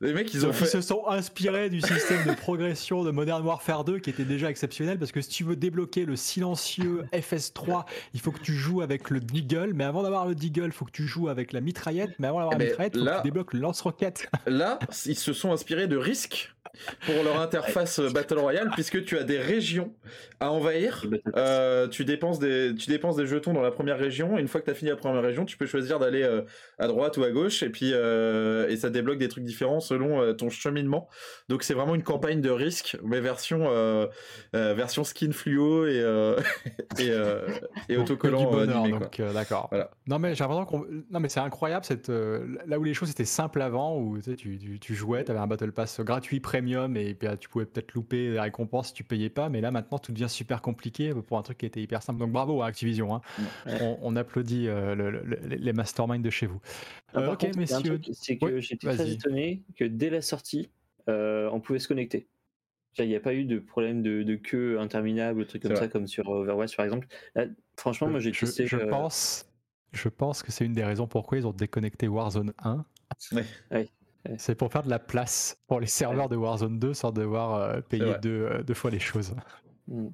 Les 0.00 0.12
mecs, 0.12 0.32
ils 0.34 0.44
ont 0.46 0.50
Ils 0.50 0.54
fait. 0.54 0.66
se 0.66 0.80
sont 0.80 1.06
inspirés 1.08 1.70
du 1.70 1.80
système 1.80 2.24
de 2.26 2.34
progression 2.34 3.02
de 3.04 3.10
Modern 3.10 3.44
Warfare 3.44 3.84
2 3.84 3.98
qui 3.98 4.10
était 4.10 4.24
déjà 4.24 4.50
exceptionnel 4.50 4.98
parce 4.98 5.12
que 5.12 5.20
si 5.20 5.28
tu 5.30 5.44
veux 5.44 5.56
débloquer 5.56 6.04
le 6.04 6.16
silencieux 6.16 7.04
FS3, 7.12 7.84
il 8.14 8.20
faut 8.20 8.30
que 8.32 8.40
tu 8.40 8.52
joues 8.54 8.82
avec 8.82 9.10
le 9.10 9.20
Deagle, 9.20 9.72
mais 9.74 9.84
avant 9.84 10.02
d'avoir 10.02 10.26
le 10.26 10.34
Deagle, 10.34 10.66
il 10.66 10.72
faut 10.72 10.84
que 10.84 10.90
tu 10.92 11.04
joues 11.06 11.28
avec 11.28 11.52
la 11.52 11.60
mitraillette, 11.60 12.10
mais 12.18 12.28
avant 12.28 12.38
d'avoir 12.38 12.54
Eh 12.54 12.58
la 12.58 12.64
ben, 12.64 12.68
mitraillette, 12.70 12.92
il 12.96 12.98
faut 13.00 13.04
là- 13.04 13.12
que 13.16 13.22
tu 13.22 13.28
débloques 13.28 13.52
le 13.54 13.60
lance-roquette. 13.60 14.28
Là, 14.46 14.78
ils 15.06 15.16
se 15.18 15.32
sont 15.32 15.52
inspirés 15.52 15.86
de 15.86 15.96
Risk 15.96 16.52
pour 17.04 17.22
leur 17.22 17.38
interface 17.40 18.00
Battle 18.00 18.38
Royale, 18.38 18.70
puisque 18.72 19.04
tu 19.04 19.18
as 19.18 19.24
des 19.24 19.38
régions 19.38 19.92
à 20.40 20.50
envahir. 20.50 21.04
Euh, 21.36 21.86
tu 21.86 22.04
dépenses 22.06 22.38
des 22.38 22.74
tu 22.74 22.88
dépenses 22.88 23.16
des 23.16 23.26
jetons 23.26 23.52
dans 23.52 23.60
la 23.60 23.70
première 23.70 23.98
région. 23.98 24.38
Et 24.38 24.40
une 24.40 24.48
fois 24.48 24.60
que 24.60 24.64
tu 24.66 24.70
as 24.70 24.74
fini 24.74 24.90
la 24.90 24.96
première 24.96 25.22
région, 25.22 25.44
tu 25.44 25.56
peux 25.58 25.66
choisir 25.66 25.98
d'aller 25.98 26.22
euh, 26.22 26.42
à 26.78 26.86
droite 26.88 27.16
ou 27.18 27.24
à 27.24 27.30
gauche, 27.30 27.62
et 27.62 27.68
puis 27.68 27.90
euh, 27.92 28.68
et 28.68 28.76
ça 28.78 28.88
débloque 28.90 29.18
des 29.18 29.28
trucs 29.28 29.44
différents 29.44 29.61
selon 29.80 30.20
euh, 30.20 30.32
ton 30.32 30.50
cheminement. 30.50 31.08
Donc 31.48 31.62
c'est 31.62 31.74
vraiment 31.74 31.94
une 31.94 32.02
campagne 32.02 32.40
de 32.40 32.50
Risk, 32.50 32.96
mais 33.02 33.20
version 33.20 33.66
euh, 33.68 34.06
euh, 34.54 34.74
version 34.74 35.04
skin 35.04 35.32
fluo 35.32 35.86
et 35.86 36.02
et, 36.98 37.10
et 37.88 37.96
autocollant 37.96 38.50
bonheur, 38.50 38.82
animé, 38.82 38.98
donc 38.98 39.20
d'accord. 39.34 39.68
Voilà. 39.70 39.90
Non 40.06 40.18
mais 40.18 40.34
j'ai 40.34 40.44
l'impression 40.44 40.64
qu'on, 40.66 40.86
non 41.10 41.20
mais 41.20 41.28
c'est 41.28 41.40
incroyable 41.40 41.84
cette, 41.84 42.08
là 42.08 42.78
où 42.78 42.84
les 42.84 42.94
choses 42.94 43.10
étaient 43.10 43.24
simples 43.24 43.62
avant, 43.62 43.98
où 43.98 44.16
tu, 44.18 44.22
sais, 44.30 44.36
tu, 44.36 44.58
tu, 44.58 44.78
tu 44.78 44.94
jouais, 44.94 45.24
tu 45.24 45.30
avais 45.30 45.40
un 45.40 45.46
battle 45.46 45.72
pass 45.72 46.00
gratuit 46.00 46.40
premium 46.40 46.96
et 46.96 47.14
puis 47.14 47.28
ah, 47.28 47.36
tu 47.36 47.48
pouvais 47.48 47.66
peut-être 47.66 47.92
louper 47.94 48.30
les 48.30 48.40
récompenses 48.40 48.88
si 48.88 48.94
tu 48.94 49.04
payais 49.04 49.30
pas, 49.30 49.48
mais 49.48 49.60
là 49.60 49.70
maintenant 49.70 49.98
tout 49.98 50.12
devient 50.12 50.28
super 50.28 50.62
compliqué 50.62 51.12
pour 51.26 51.38
un 51.38 51.42
truc 51.42 51.58
qui 51.58 51.66
était 51.66 51.80
hyper 51.80 52.02
simple. 52.02 52.18
Donc 52.18 52.32
bravo 52.32 52.62
à 52.62 52.66
Activision, 52.66 53.14
hein. 53.14 53.20
On, 53.80 53.98
on 54.02 54.16
applaudit 54.16 54.68
euh, 54.68 54.94
le- 54.94 55.10
le- 55.10 55.22
le- 55.24 55.38
les 55.56 55.72
masterminds 55.72 56.22
de 56.22 56.30
chez 56.30 56.46
vous. 56.46 56.60
Ah, 57.14 57.20
Euh, 57.20 57.24
par 57.24 57.34
ok 57.34 57.40
contre, 57.40 57.58
messieurs, 57.58 58.00
truc, 58.00 58.14
c'est 58.14 58.38
que 58.38 58.44
Oui, 58.46 58.62
j'étais 58.62 58.88
très 58.88 59.10
étonné 59.10 59.62
que 59.76 59.84
dès 59.84 60.10
la 60.10 60.22
sortie, 60.22 60.70
euh, 61.08 61.48
on 61.52 61.60
pouvait 61.60 61.78
se 61.78 61.88
connecter. 61.88 62.28
Il 62.98 63.08
n'y 63.08 63.16
a 63.16 63.20
pas 63.20 63.34
eu 63.34 63.44
de 63.44 63.58
problème 63.58 64.02
de, 64.02 64.22
de 64.22 64.36
queue 64.36 64.78
interminable, 64.78 65.46
trucs 65.46 65.62
comme 65.62 65.76
ça, 65.76 65.88
comme 65.88 66.06
sur 66.06 66.28
Overwatch 66.28 66.76
par 66.76 66.84
exemple. 66.84 67.06
Là, 67.34 67.46
franchement, 67.78 68.08
moi 68.08 68.20
j'ai 68.20 68.32
je, 68.32 68.40
testé. 68.40 68.66
je 68.66 68.76
euh, 68.76 68.86
pense, 68.86 69.50
je 69.92 70.08
pense 70.08 70.42
que 70.42 70.52
c'est 70.52 70.64
une 70.66 70.74
des 70.74 70.84
raisons 70.84 71.06
pourquoi 71.06 71.38
ils 71.38 71.46
ont 71.46 71.52
déconnecté 71.52 72.06
Warzone 72.08 72.52
1. 72.58 72.84
Ouais. 73.32 73.44
Ouais, 73.70 73.92
ouais. 74.28 74.36
C'est 74.38 74.54
pour 74.54 74.70
faire 74.70 74.82
de 74.82 74.90
la 74.90 74.98
place 74.98 75.58
pour 75.66 75.80
les 75.80 75.86
serveurs 75.86 76.28
de 76.28 76.36
Warzone 76.36 76.78
2 76.78 76.94
sans 76.94 77.12
devoir 77.12 77.54
euh, 77.54 77.80
payer 77.80 78.14
deux, 78.20 78.46
euh, 78.50 78.62
deux 78.62 78.74
fois 78.74 78.90
les 78.90 79.00
choses. 79.00 79.34
hmm. 79.88 80.08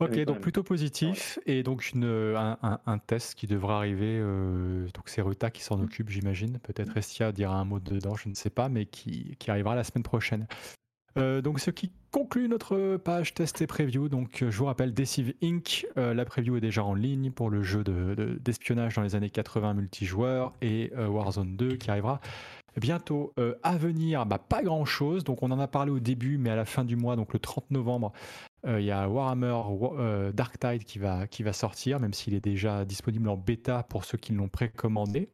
Ok, 0.00 0.14
donc 0.20 0.36
même. 0.36 0.40
plutôt 0.40 0.62
positif 0.62 1.38
et 1.46 1.62
donc 1.64 1.90
une, 1.92 2.04
un, 2.04 2.56
un- 2.62 2.78
un 2.86 2.98
test 2.98 3.34
qui 3.34 3.46
devra 3.48 3.78
arriver. 3.78 4.18
euh, 4.20 4.86
donc 4.94 5.08
c'est 5.08 5.22
Ruta 5.22 5.50
qui 5.50 5.62
s'en 5.62 5.80
occupe, 5.80 6.08
j'imagine. 6.10 6.58
Peut-être 6.60 6.96
Estia 6.96 7.32
dira 7.32 7.56
un 7.58 7.64
mot 7.64 7.80
dedans, 7.80 8.14
je 8.14 8.28
ne 8.28 8.34
sais 8.34 8.50
pas, 8.50 8.68
mais 8.68 8.86
qui, 8.86 9.34
qui 9.40 9.50
arrivera 9.50 9.74
la 9.74 9.82
semaine 9.84 10.04
prochaine. 10.04 10.46
Euh, 11.16 11.40
donc 11.42 11.58
ce 11.58 11.70
qui 11.72 11.90
conclut 12.12 12.48
notre 12.48 12.96
page 12.96 13.34
test 13.34 13.60
et 13.60 13.66
preview. 13.66 14.08
Donc 14.08 14.42
euh, 14.42 14.50
je 14.52 14.58
vous 14.58 14.66
rappelle 14.66 14.94
Deceive 14.94 15.34
Inc. 15.42 15.84
euh, 15.96 16.14
la 16.14 16.24
preview 16.24 16.56
est 16.56 16.60
déjà 16.60 16.84
en 16.84 16.94
ligne 16.94 17.32
pour 17.32 17.50
le 17.50 17.62
jeu 17.64 17.82
de- 17.82 18.14
de- 18.14 18.38
d'espionnage 18.40 18.94
dans 18.94 19.02
les 19.02 19.16
années 19.16 19.30
80 19.30 19.74
multijoueur 19.74 20.52
et 20.62 20.92
euh, 20.96 21.08
Warzone 21.08 21.56
2 21.56 21.74
qui 21.76 21.90
arrivera 21.90 22.20
bientôt. 22.80 23.32
Euh, 23.40 23.56
à 23.64 23.76
venir, 23.76 24.26
bah, 24.26 24.38
pas 24.38 24.62
grand 24.62 24.84
chose. 24.84 25.24
Donc 25.24 25.42
on 25.42 25.50
en 25.50 25.58
a 25.58 25.66
parlé 25.66 25.90
au 25.90 25.98
début, 25.98 26.38
mais 26.38 26.50
à 26.50 26.56
la 26.56 26.64
fin 26.66 26.84
du 26.84 26.94
mois, 26.94 27.16
donc 27.16 27.32
le 27.32 27.40
30 27.40 27.68
novembre, 27.72 28.12
euh, 28.12 28.47
il 28.66 28.80
y 28.84 28.90
a 28.90 29.08
Warhammer 29.08 29.56
Wa- 29.68 29.94
euh, 29.98 30.32
Dark 30.32 30.58
Tide 30.58 30.84
qui 30.84 30.98
va, 30.98 31.26
qui 31.26 31.42
va 31.42 31.52
sortir, 31.52 32.00
même 32.00 32.12
s'il 32.12 32.34
est 32.34 32.44
déjà 32.44 32.84
disponible 32.84 33.28
en 33.28 33.36
bêta 33.36 33.82
pour 33.84 34.04
ceux 34.04 34.18
qui 34.18 34.32
l'ont 34.32 34.48
précommandé. 34.48 35.28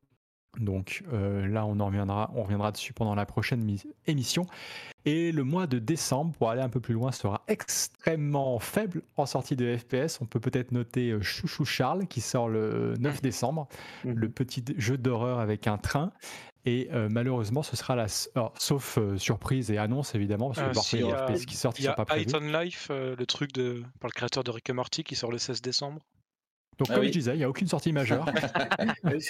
Donc 0.61 1.03
euh, 1.13 1.49
là, 1.49 1.67
on 1.67 1.81
en 1.81 1.87
reviendra, 1.87 2.31
on 2.37 2.45
reviendra 2.45 2.71
dessus 2.71 2.93
pendant 2.93 3.17
la 3.17 3.27
prochaine 3.27 3.65
mi- 3.65 3.83
émission. 4.07 4.47
Et 5.05 5.33
le 5.33 5.43
mois 5.43 5.67
de 5.67 5.81
décembre, 5.81 6.33
pour 6.39 6.49
aller 6.49 6.63
un 6.63 6.69
peu 6.69 6.79
plus 6.81 6.95
loin, 6.95 7.11
sera 7.13 7.43
extrêmement 7.49 8.59
faible 8.61 9.03
en 9.17 9.27
sortie 9.27 9.57
de 9.57 9.77
FPS. 9.77 10.21
On 10.21 10.27
peut 10.27 10.39
peut-être 10.41 10.71
noter 10.71 11.11
euh, 11.11 11.21
Chouchou 11.21 11.65
Charles 11.65 12.07
qui 12.07 12.21
sort 12.21 12.49
le 12.49 12.95
9 13.01 13.21
décembre, 13.21 13.67
Mhm. 14.05 14.15
le 14.15 14.29
petit 14.29 14.65
jeu 14.79 14.97
d'horreur 14.97 15.41
avec 15.41 15.67
un 15.67 15.77
train. 15.77 16.13
Et 16.67 16.89
euh, 16.93 17.09
malheureusement, 17.11 17.63
ce 17.63 17.77
sera 17.77 17.95
la. 17.95 18.07
alors, 18.35 18.55
sauf 18.59 18.97
euh, 18.97 19.19
surprise 19.19 19.71
et 19.71 19.77
annonce 19.77 20.15
évidemment, 20.15 20.51
parce 20.51 20.91
que 20.91 20.97
il 20.97 21.07
y 21.07 21.13
a 21.13 21.33
qui 21.47 21.57
sortent 21.57 21.79
y 21.79 21.85
sont 21.85 21.91
a 21.91 22.05
pas 22.05 22.17
Life, 22.17 22.89
euh, 22.91 23.15
le 23.19 23.27
truc 23.27 23.53
de 23.53 23.83
par 24.01 24.09
le 24.09 24.15
créateur 24.15 24.45
de 24.45 24.51
Rick 24.51 24.71
et 24.71 24.73
Morty 24.73 25.05
qui 25.05 25.15
sort 25.15 25.31
le 25.31 25.39
16 25.39 25.61
décembre. 25.61 26.01
Donc, 26.79 26.89
Ah 26.91 26.95
comme 26.95 27.03
oui. 27.03 27.09
je 27.09 27.13
disais, 27.13 27.33
il 27.35 27.39
n'y 27.39 27.45
a 27.45 27.49
aucune 27.49 27.69
sortie 27.69 27.93
majeure. 27.93 28.25
Parce 29.03 29.29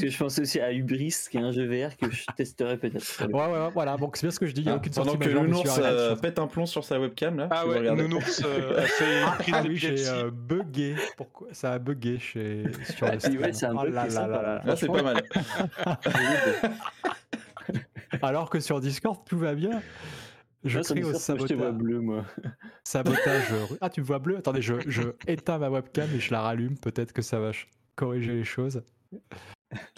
que 0.00 0.08
je 0.08 0.18
pensais 0.18 0.42
aussi 0.42 0.60
à 0.60 0.72
Hubris, 0.72 1.14
qui 1.30 1.36
est 1.36 1.40
un 1.40 1.52
jeu 1.52 1.66
VR 1.66 1.96
que 1.96 2.10
je 2.10 2.24
testerai 2.36 2.76
peut-être. 2.78 3.26
Ouais, 3.26 3.32
ouais, 3.32 3.46
ouais, 3.46 3.70
voilà. 3.72 3.96
Donc, 3.96 4.16
c'est 4.16 4.26
bien 4.26 4.30
ce 4.32 4.40
que 4.40 4.46
je 4.46 4.52
dis. 4.52 4.62
Il 4.62 4.66
n'y 4.66 4.72
a 4.72 4.76
aucune 4.76 4.92
pendant 4.92 5.12
sortie 5.12 5.18
que 5.20 5.24
majeure. 5.28 5.42
Nounours 5.44 5.64
monsieur 5.64 5.82
Ariel, 5.84 5.98
euh, 5.98 6.16
pète 6.16 6.38
un 6.38 6.46
plomb 6.46 6.66
sur 6.66 6.84
sa 6.84 6.98
webcam 7.00 7.38
là. 7.38 7.48
Ah 7.50 7.66
ouais. 7.66 7.80
Nounours 7.94 8.42
euh, 8.44 8.78
a 8.78 8.82
fait 8.82 9.22
Ah 9.52 9.62
oui, 9.66 9.76
j'ai 9.76 10.08
euh, 10.08 10.30
bugué. 10.30 10.94
Pourquoi? 11.16 11.48
Ça 11.52 11.72
a 11.72 11.78
bugué 11.78 12.18
chez... 12.18 12.64
sur 12.96 13.06
le 13.06 13.12
Ah, 13.14 13.20
stream. 13.20 13.40
ouais, 13.40 13.52
c'est 13.52 13.66
un 13.66 13.74
Oh. 13.80 13.84
Là, 13.84 14.76
c'est 14.76 14.86
pas 14.88 15.02
mal. 15.02 15.22
Alors 18.22 18.50
que 18.50 18.60
sur 18.60 18.80
Discord, 18.80 19.18
tout 19.24 19.38
va 19.38 19.54
bien. 19.54 19.80
Je 20.64 20.78
Là, 20.78 20.82
sur 20.82 20.94
crie 20.94 21.04
au 21.04 21.12
Discord, 21.12 21.38
moi, 21.38 21.38
je 21.38 21.46
te 21.46 21.54
vois 21.54 21.72
sabotage. 21.72 21.72
bleu, 21.72 22.00
moi. 22.00 22.24
sabotage. 22.84 23.54
Ah, 23.80 23.90
tu 23.90 24.00
me 24.00 24.06
vois 24.06 24.18
bleu? 24.18 24.36
Attendez, 24.38 24.62
je, 24.62 24.74
je 24.86 25.02
éteins 25.26 25.58
ma 25.58 25.70
webcam 25.70 26.08
et 26.14 26.20
je 26.20 26.30
la 26.32 26.42
rallume. 26.42 26.78
Peut-être 26.78 27.12
que 27.12 27.22
ça 27.22 27.40
va 27.40 27.52
corriger 27.96 28.34
les 28.34 28.44
choses. 28.44 28.82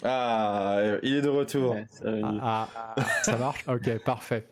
Ah, 0.03 0.97
il 1.03 1.15
est 1.15 1.21
de 1.21 1.29
retour. 1.29 1.75
Ah, 2.23 2.69
ah, 2.75 2.95
ça 3.23 3.37
marche? 3.37 3.65
Ok, 3.67 4.03
parfait. 4.03 4.47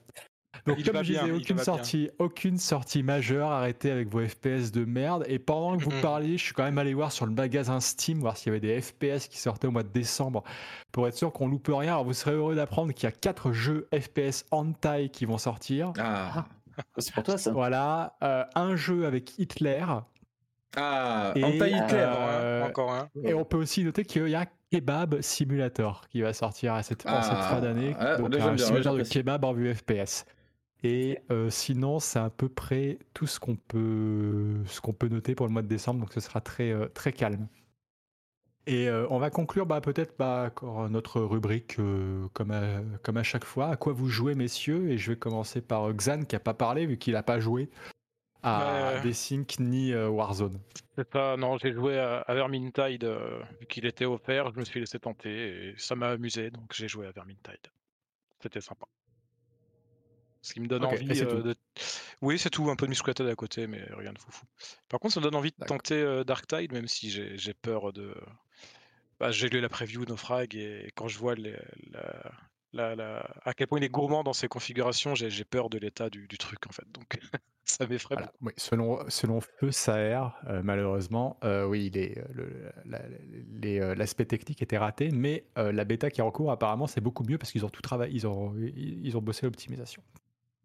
Donc 0.68 0.78
Il 0.80 0.86
comme 0.86 0.98
je 1.04 1.14
disais, 1.14 1.32
aucune 1.32 1.56
bien. 1.56 1.64
sortie, 1.64 2.10
aucune 2.20 2.58
sortie 2.58 3.02
majeure, 3.04 3.50
arrêtez 3.52 3.90
avec 3.92 4.08
vos 4.10 4.26
FPS 4.26 4.72
de 4.72 4.86
merde. 4.86 5.24
Et 5.28 5.40
pendant 5.40 5.78
que 5.78 5.84
vous 5.84 6.02
parliez, 6.02 6.38
je 6.38 6.44
suis 6.44 6.54
quand 6.54 6.64
même 6.64 6.78
allé 6.78 6.94
voir 6.94 7.12
sur 7.12 7.26
le 7.26 7.32
magasin 7.34 7.80
Steam, 7.80 8.20
voir 8.20 8.38
s'il 8.38 8.48
y 8.48 8.56
avait 8.56 8.60
des 8.60 8.80
FPS 8.82 9.28
qui 9.28 9.40
sortaient 9.40 9.68
au 9.68 9.72
mois 9.72 9.84
de 9.84 9.90
décembre, 9.90 10.44
pour 10.92 11.08
être 11.08 11.16
sûr 11.16 11.32
qu'on 11.34 11.48
loupe 11.48 11.68
rien. 11.72 11.94
Alors 11.94 12.04
vous 12.06 12.14
serez 12.14 12.34
heureux 12.34 12.56
d'apprendre 12.56 12.94
qu'il 12.94 13.06
y 13.06 13.08
a 13.08 13.12
quatre 13.12 13.52
jeux 13.52 13.88
FPS 13.94 14.46
hentai 14.52 15.10
qui 15.10 15.26
vont 15.26 15.38
sortir. 15.38 15.94
Ah, 16.00 16.46
C'est 16.98 17.14
pour 17.14 17.24
toi 17.24 17.38
ça? 17.38 17.52
Voilà, 17.52 18.16
euh, 18.24 18.44
un 18.56 18.76
jeu 18.76 19.06
avec 19.06 19.38
Hitler. 19.40 19.84
ah, 20.78 21.34
Et, 21.36 21.44
anti-Hitler. 21.44 21.80
euh, 21.92 22.68
Encore 22.68 22.92
un. 22.94 23.10
Et 23.24 23.34
on 23.34 23.44
peut 23.46 23.58
aussi 23.58 23.84
noter 23.84 24.06
qu'il 24.06 24.28
y 24.30 24.36
a 24.36 24.46
Kebab 24.72 25.20
Simulator 25.22 26.08
qui 26.08 26.22
va 26.22 26.32
sortir 26.34 26.74
à 26.76 26.84
cette, 26.84 27.06
en 27.06 27.22
cette 27.22 27.34
Ah, 27.36 27.48
fin 27.50 27.60
d'année. 27.62 27.94
ah, 28.00 28.16
donc 28.16 28.34
un 28.36 28.58
simulateur 28.58 28.94
de 28.96 29.04
kebab 29.04 29.44
en 29.44 29.52
vue 29.54 29.74
FPS. 29.76 30.26
Et 30.84 31.20
euh, 31.30 31.50
sinon, 31.50 32.00
c'est 32.00 32.20
à 32.20 32.30
peu 32.30 32.50
près 32.50 32.98
tout 33.14 33.28
ce 33.28 33.40
qu'on 33.40 33.56
peut, 33.56 34.64
ce 34.66 34.82
qu'on 34.82 34.94
peut 34.94 35.08
noter 35.08 35.36
pour 35.36 35.46
le 35.46 35.54
mois 35.54 35.62
de 35.62 35.68
décembre. 35.68 36.00
Donc 36.00 36.14
ce 36.14 36.20
sera 36.20 36.42
très, 36.42 36.72
euh, 36.72 36.88
très 36.88 37.14
calme. 37.14 37.48
Et 38.68 38.88
euh, 38.90 39.08
on 39.10 39.18
va 39.18 39.30
conclure 39.30 39.66
bah, 39.66 39.82
peut-être 39.82 40.16
bah, 40.18 40.46
encore 40.48 40.90
notre 40.90 41.22
rubrique 41.22 41.80
euh, 41.80 42.28
comme, 42.34 42.52
à, 42.52 42.82
comme 43.04 43.18
à 43.18 43.24
chaque 43.24 43.46
fois. 43.46 43.70
À 43.70 43.76
quoi 43.76 43.94
vous 43.94 44.08
jouez, 44.08 44.36
messieurs? 44.36 44.90
Et 44.90 44.98
je 44.98 45.12
vais 45.12 45.18
commencer 45.18 45.62
par 45.62 45.90
euh, 45.90 45.94
Xan 45.94 46.24
qui 46.24 46.36
n'a 46.36 46.40
pas 46.40 46.54
parlé 46.54 46.86
vu 46.86 46.98
qu'il 46.98 47.14
n'a 47.14 47.24
pas 47.24 47.40
joué 47.40 47.70
à 48.44 48.96
Ouais. 48.96 49.02
Desync 49.02 49.60
ni 49.60 49.94
euh, 49.94 50.10
Warzone. 50.10 50.60
C'est 50.96 51.12
ça, 51.12 51.38
non, 51.38 51.58
j'ai 51.60 51.74
joué 51.74 52.00
à, 52.00 52.22
à 52.22 52.34
Vermintide, 52.34 53.04
euh, 53.04 53.40
vu 53.60 53.68
qu'il 53.68 53.86
était 53.86 54.06
offert, 54.06 54.52
je 54.52 54.60
me 54.60 54.66
suis 54.66 54.80
laissé 54.80 55.00
tenter 55.00 55.70
et 55.70 55.74
ça 55.78 55.96
m'a 55.96 56.10
amusé, 56.10 56.50
donc 56.50 56.74
j'ai 56.74 56.88
joué 56.88 57.06
à 57.06 57.12
Vermintide. 57.12 57.68
C'était 58.42 58.62
sympa. 58.62 58.88
Ce 60.42 60.54
qui 60.54 60.60
me 60.60 60.68
donne 60.68 60.84
envie 60.86 61.22
euh, 61.22 61.42
de. 61.44 61.56
Oui, 62.22 62.40
c'est 62.40 62.50
tout, 62.50 62.70
un 62.70 62.76
peu 62.76 62.86
de 62.88 62.90
musculated 62.90 63.28
à 63.28 63.36
côté, 63.36 63.68
mais 63.68 63.84
rien 63.92 64.12
de 64.12 64.18
foufou. 64.20 64.46
Par 64.90 65.00
contre, 65.00 65.14
ça 65.14 65.20
me 65.20 65.26
donne 65.26 65.36
envie 65.36 65.52
de 65.52 65.66
tenter 65.66 65.96
euh, 65.96 66.24
Darktide, 66.24 66.72
même 66.74 66.88
si 66.88 67.10
j'ai 67.12 67.54
peur 67.54 67.94
de. 67.94 68.16
Bah, 69.20 69.32
j'ai 69.32 69.50
lu 69.50 69.62
la 69.62 69.70
preview 69.70 70.04
Naufrag 70.06 70.56
et 70.56 70.92
quand 70.96 71.08
je 71.08 71.20
vois 71.20 71.36
les- 71.36 71.60
la, 71.92 72.32
la- 72.74 72.96
la- 72.96 73.36
à 73.44 73.54
quel 73.54 73.68
point 73.68 73.78
il 73.78 73.84
est 73.84 73.90
gourmand 73.90 74.24
dans 74.24 74.34
ses 74.34 74.48
configurations, 74.48 75.14
j'ai 75.14 75.44
peur 75.46 75.70
de 75.70 75.78
l'état 75.78 76.10
du, 76.10 76.28
du 76.28 76.38
truc 76.40 76.66
en 76.68 76.72
fait. 76.72 76.86
Donc 76.92 77.20
ça 77.66 77.86
m'effraie 77.86 78.16
Voilà. 78.16 78.32
Oui, 78.42 78.52
selon, 78.58 79.08
selon 79.10 79.40
Feu 79.42 79.72
Saer, 79.72 80.22
euh, 80.48 80.62
malheureusement, 80.64 81.38
euh, 81.44 81.66
oui, 81.68 81.92
la- 82.86 83.94
l'aspect 83.96 84.26
technique 84.26 84.62
était 84.64 84.80
raté, 84.80 85.12
mais 85.12 85.46
euh, 85.60 85.72
la 85.72 85.86
bêta 85.86 86.10
qui 86.10 86.22
est 86.22 86.24
en 86.24 86.32
cours, 86.32 86.52
apparemment, 86.52 86.88
c'est 86.88 87.02
beaucoup 87.02 87.24
mieux 87.24 87.38
parce 87.38 87.52
qu'ils 87.52 87.64
ont 87.66 87.70
tout 87.70 87.82
travaillé, 87.84 88.14
ils 88.16 88.26
ont, 88.26 88.56
ils 88.58 89.06
ils 89.06 89.18
ont 89.18 89.22
bossé 89.22 89.46
l'optimisation. 89.46 90.02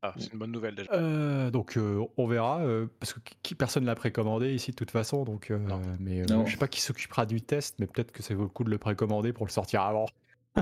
Ah, 0.09 0.15
c'est 0.19 0.33
une 0.33 0.39
bonne 0.39 0.53
nouvelle 0.53 0.75
déjà. 0.75 0.93
Euh, 0.93 1.51
donc 1.51 1.77
euh, 1.77 2.05
on 2.17 2.27
verra, 2.27 2.61
euh, 2.61 2.87
parce 3.01 3.13
que 3.15 3.21
qui, 3.43 3.55
personne 3.55 3.85
l'a 3.85 3.95
précommandé 3.95 4.55
ici 4.55 4.71
de 4.71 4.77
toute 4.77 4.91
façon, 4.91 5.25
donc, 5.25 5.51
euh, 5.51 5.59
Non. 5.59 5.81
mais 6.01 6.21
euh, 6.23 6.25
Non. 6.29 6.47
je 6.47 6.53
sais 6.53 6.57
pas 6.59 6.69
qui 6.69 6.81
s'occupera 6.81 7.27
du 7.27 7.41
test, 7.43 7.77
mais 7.79 7.87
peut-être 7.87 8.13
que 8.13 8.23
ça 8.23 8.35
vaut 8.35 8.43
le 8.45 8.49
coup 8.49 8.65
de 8.65 8.71
le 8.71 8.79
précommander 8.79 9.33
pour 9.33 9.47
le 9.47 9.51
sortir 9.51 9.83
avant. 9.83 10.07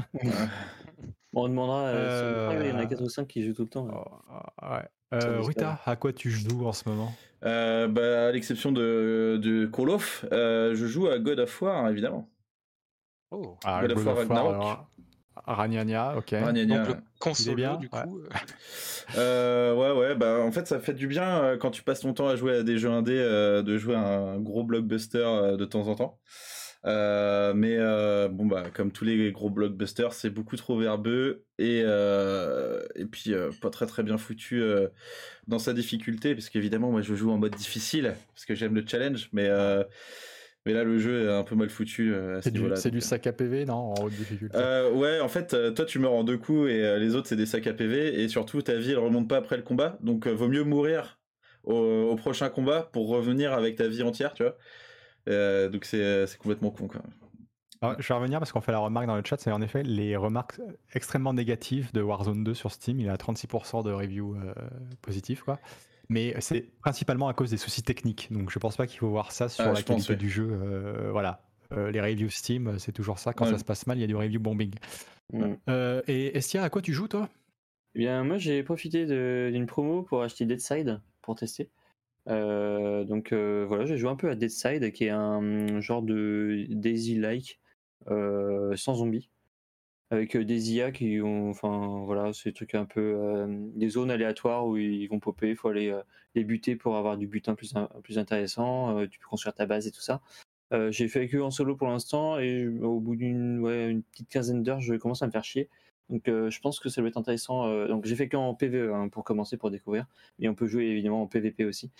On 1.37 1.49
demandera. 1.49 1.87
euh, 1.87 2.19
sur 2.21 2.39
le 2.39 2.47
Prime, 2.59 2.63
il 2.67 2.69
y 2.71 2.73
en 2.73 2.79
a 2.79 2.83
Euh, 2.85 2.87
4 2.87 3.03
ou 3.03 3.09
5 3.09 3.27
qui 3.27 3.45
jouent 3.47 3.55
tout 3.55 3.63
le 3.63 3.69
temps. 3.69 3.87
là. 3.87 4.05
Oh, 4.07 4.73
ouais. 4.75 4.89
Euh, 5.15 5.41
Rita, 5.43 5.81
à 5.85 5.97
quoi 5.97 6.13
tu 6.13 6.31
joues 6.31 6.67
en 6.67 6.73
ce 6.73 6.89
moment? 6.89 7.13
Euh, 7.45 7.87
bah, 7.89 8.29
à 8.29 8.33
l'exception 8.33 8.73
de, 8.73 9.39
de 9.43 9.67
Call 9.67 9.91
of, 9.91 10.25
euh, 10.33 10.75
je 10.75 10.87
joue 10.87 11.09
à 11.09 11.19
God 11.19 11.41
of 11.41 11.63
War, 11.63 11.89
évidemment. 11.91 12.29
Oh. 13.31 13.57
Ah, 13.65 13.81
God 13.83 13.93
of 13.93 13.99
God 13.99 14.07
War 14.07 14.19
of 14.19 14.29
War, 14.29 14.45
Ragnarok. 14.45 14.79
Ragnagna, 15.47 16.17
ok. 16.17 16.31
Ragnagna. 16.31 16.79
Donc 16.85 16.97
le 16.97 17.03
console, 17.19 17.55
bien, 17.57 17.77
du 17.77 17.89
coup. 17.89 17.97
euh, 17.97 18.29
Euh, 19.17 19.75
ouais, 19.75 19.93
ouais, 20.01 20.15
bah 20.15 20.41
en 20.41 20.51
fait, 20.51 20.67
ça 20.67 20.81
fait 20.81 20.95
du 20.95 21.07
bien 21.07 21.43
euh, 21.45 21.57
quand 21.59 21.71
tu 21.71 21.83
passes 21.83 22.01
ton 22.01 22.15
temps 22.15 22.27
à 22.29 22.37
jouer 22.37 22.57
à 22.57 22.63
des 22.63 22.79
jeux 22.79 22.89
indés, 22.91 23.19
euh, 23.19 23.63
de 23.63 23.77
jouer 23.77 23.95
à 23.95 24.01
un 24.01 24.39
gros 24.41 24.65
blockbuster 24.65 25.19
euh, 25.19 25.57
de 25.57 25.65
temps 25.67 25.87
en 25.89 25.95
temps. 25.95 26.19
Euh, 26.87 27.53
mais 27.55 27.77
euh, 27.79 28.29
bon, 28.29 28.47
bah, 28.47 28.65
comme 28.73 28.93
tous 28.93 29.05
les 29.05 29.31
gros 29.33 29.51
blockbusters, 29.51 30.13
c'est 30.15 30.31
beaucoup 30.31 30.57
trop 30.57 30.79
verbeux 30.79 31.45
et, 31.59 31.83
euh, 31.85 32.83
et 32.95 33.05
puis 33.07 33.33
euh, 33.33 33.51
pas 33.63 33.71
très 33.71 33.87
très 33.87 34.03
bien 34.03 34.19
foutu 34.19 34.63
euh, 34.63 34.89
dans 35.47 35.59
sa 35.59 35.73
difficulté, 35.75 36.35
parce 36.35 36.49
qu'évidemment, 36.51 36.91
moi 36.91 37.01
je 37.03 37.15
joue 37.15 37.31
en 37.31 37.39
mode 37.39 37.55
difficile, 37.55 38.15
parce 38.35 38.45
que 38.47 38.55
j'aime 38.55 38.75
le 38.75 38.85
challenge, 38.87 39.29
mais, 39.33 39.49
euh, 39.49 39.85
mais 40.67 40.73
là 40.73 40.85
le 40.85 40.99
jeu 40.99 41.27
est 41.27 41.33
un 41.33 41.45
peu 41.45 41.55
mal 41.55 41.69
foutu 41.71 42.13
euh, 42.15 42.39
à 42.39 42.43
ce 42.43 42.45
C'est 42.45 42.51
du, 42.53 42.59
niveau-là. 42.61 42.77
c'est 42.77 42.89
donc, 42.91 42.93
du 43.01 43.05
euh. 43.05 43.09
sac 43.09 43.27
à 43.27 43.33
PV, 43.33 43.65
non 43.67 43.75
En 43.75 43.95
haute 44.05 44.13
difficulté? 44.15 44.57
Euh, 44.57 44.91
ouais, 44.93 45.21
en 45.21 45.29
fait, 45.29 45.57
toi 45.75 45.85
tu 45.85 45.99
meurs 45.99 46.13
en 46.13 46.25
deux 46.25 46.39
coups 46.39 46.71
et 46.71 46.83
euh, 46.85 46.99
les 46.99 47.15
autres 47.15 47.29
c'est 47.29 47.37
des 47.37 47.47
sacs 47.47 47.67
à 47.67 47.75
PV 47.75 48.23
et 48.23 48.29
surtout 48.29 48.63
ta 48.63 48.75
vie 48.77 48.93
elle 48.93 48.99
remonte 48.99 49.29
pas 49.29 49.37
après 49.37 49.57
le 49.57 49.63
combat, 49.63 49.99
donc 50.01 50.27
euh, 50.27 50.33
vaut 50.33 50.49
mieux 50.49 50.65
mourir 50.65 51.19
au, 51.65 51.75
au 51.75 52.17
prochain 52.17 52.49
combat 52.49 52.89
pour 52.93 53.09
revenir 53.09 53.53
avec 53.53 53.77
ta 53.77 53.89
vie 53.89 54.03
entière, 54.03 54.35
tu 54.35 54.43
vois. 54.43 54.57
Euh, 55.29 55.69
donc 55.71 55.85
c'est 55.87 56.27
c'est 56.27 56.39
complètement 56.39 56.71
con 56.71 56.87
quoi. 56.89 57.01
Alors, 57.83 57.97
je 58.01 58.09
vais 58.09 58.15
revenir 58.15 58.39
parce 58.39 58.51
qu'on 58.53 58.63
fait 58.63 58.73
la 58.73 58.79
remarque 58.79 59.07
dans 59.07 59.17
le 59.17 59.23
chat, 59.25 59.39
c'est 59.39 59.51
en 59.53 59.61
effet 59.61 59.83
les 59.83 60.17
remarques 60.17 60.59
extrêmement 60.95 61.35
négatives 61.35 61.93
de 61.93 62.01
Warzone 62.01 62.43
2 62.43 62.55
sur 62.55 62.71
Steam. 62.71 62.99
Il 62.99 63.07
est 63.07 63.11
à 63.11 63.17
36% 63.17 63.85
de 63.85 63.93
reviews 63.93 64.37
euh, 64.37 64.55
positifs, 65.03 65.43
quoi. 65.43 65.59
Mais 66.09 66.35
c'est 66.41 66.63
principalement 66.81 67.29
à 67.29 67.35
cause 67.35 67.51
des 67.51 67.57
soucis 67.57 67.83
techniques. 67.83 68.29
Donc 68.31 68.51
je 68.51 68.59
pense 68.59 68.77
pas 68.77 68.87
qu'il 68.87 68.99
faut 68.99 69.09
voir 69.09 69.33
ça 69.33 69.49
sur 69.49 69.65
Ah, 69.65 69.69
la 69.69 69.75
je 69.75 69.85
pense, 69.85 70.07
qualité 70.07 70.13
ouais. 70.13 70.19
du 70.19 70.29
jeu. 70.31 70.49
euh, 70.51 71.11
voilà. 71.11 71.43
Euh, 71.73 71.91
les 71.91 72.01
reviews 72.01 72.29
Steam, 72.31 72.79
c'est 72.79 72.93
toujours 72.93 73.19
ça. 73.19 73.33
Quand 73.33 73.47
Ouais. 73.47 73.53
ça 73.53 73.59
se 73.59 73.65
passe 73.65 73.87
mal, 73.87 73.97
il 73.99 74.03
y 74.03 74.05
a 74.05 74.07
du 74.07 74.15
review 74.17 74.39
bombing. 74.41 74.75
Euh, 75.69 76.03
et 76.07 76.37
Estia, 76.37 76.63
à 76.63 76.71
quoi 76.71 76.83
tu 76.83 76.93
joues, 76.93 77.09
toi? 77.09 77.29
Eh 77.95 78.01
bien, 78.01 78.23
moi, 78.25 78.39
j'ai 78.39 78.63
profité 78.63 79.07
d'une 79.51 79.67
promo 79.67 80.03
pour 80.03 80.23
acheter 80.23 80.45
Deadside 80.45 81.01
pour 81.23 81.37
tester. 81.37 81.71
Euh, 82.29 83.05
donc 83.05 83.33
euh, 83.33 83.65
voilà, 83.69 83.85
j'ai 83.87 83.97
joué 83.99 84.11
un 84.11 84.17
peu 84.17 84.31
à 84.31 84.35
Deadside, 84.35 84.93
qui 84.93 85.05
est 85.05 85.11
un 85.11 85.81
genre 85.81 86.03
de 86.03 86.67
Daisy-like 86.71 87.61
euh, 88.11 88.75
sans 88.77 88.95
zombies, 88.97 89.31
avec 90.11 90.37
des 90.37 90.73
IA 90.75 90.93
qui 90.93 91.21
ont, 91.23 91.51
enfin 91.51 92.03
voilà, 92.05 92.31
des 92.45 92.53
trucs 92.53 92.75
un 92.75 92.85
peu 92.85 93.47
des 93.75 93.89
zones 93.89 94.11
aléatoires 94.11 94.67
où 94.67 94.77
ils 94.77 95.07
vont 95.09 95.19
popper. 95.21 95.51
Il 95.51 95.57
faut 95.57 95.69
aller 95.69 95.95
les 96.35 96.45
buter 96.45 96.77
pour 96.77 96.97
avoir 96.97 97.17
du 97.17 97.27
butin 97.27 97.55
plus 97.55 97.75
in- 97.77 97.89
plus 98.03 98.19
intéressant. 98.19 99.07
tu 99.07 99.19
peux 99.19 99.27
construire 99.29 99.55
ta 99.55 99.67
base 99.67 99.87
et 99.87 99.91
tout 99.91 100.01
ça. 100.01 100.21
J'ai 100.91 101.09
fait 101.09 101.29
que 101.29 101.39
en 101.39 101.51
solo 101.51 101.77
pour 101.77 101.89
l'instant 101.89 102.39
et 102.39 102.67
au 102.69 103.01
bout 103.01 103.17
d'une 103.17 104.03
petite 104.13 104.29
quinzaine 104.29 104.63
d'heures, 104.63 104.81
je 104.81 104.95
commence 104.95 105.23
à 105.23 105.27
me 105.27 105.33
faire 105.33 105.45
chier. 105.45 105.69
Donc 106.11 106.23
je 106.27 106.61
pense 106.61 106.81
que 106.81 106.89
ça 106.89 107.01
doit 107.01 107.09
être 107.09 107.17
intéressant. 107.17 107.87
donc 107.89 108.05
j'ai 108.05 108.17
fait 108.17 108.29
qu'en 108.29 108.55
PVE 108.55 108.93
hein, 108.95 109.09
pour 109.09 109.25
commencer 109.25 109.57
pour 109.57 109.71
découvrir, 109.71 110.07
mais 110.39 110.49
on 110.49 110.55
peut 110.55 110.67
jouer 110.67 110.85
évidemment 110.87 111.23
en 111.23 111.27
PVP 111.27 111.65
aussi. 111.65 111.91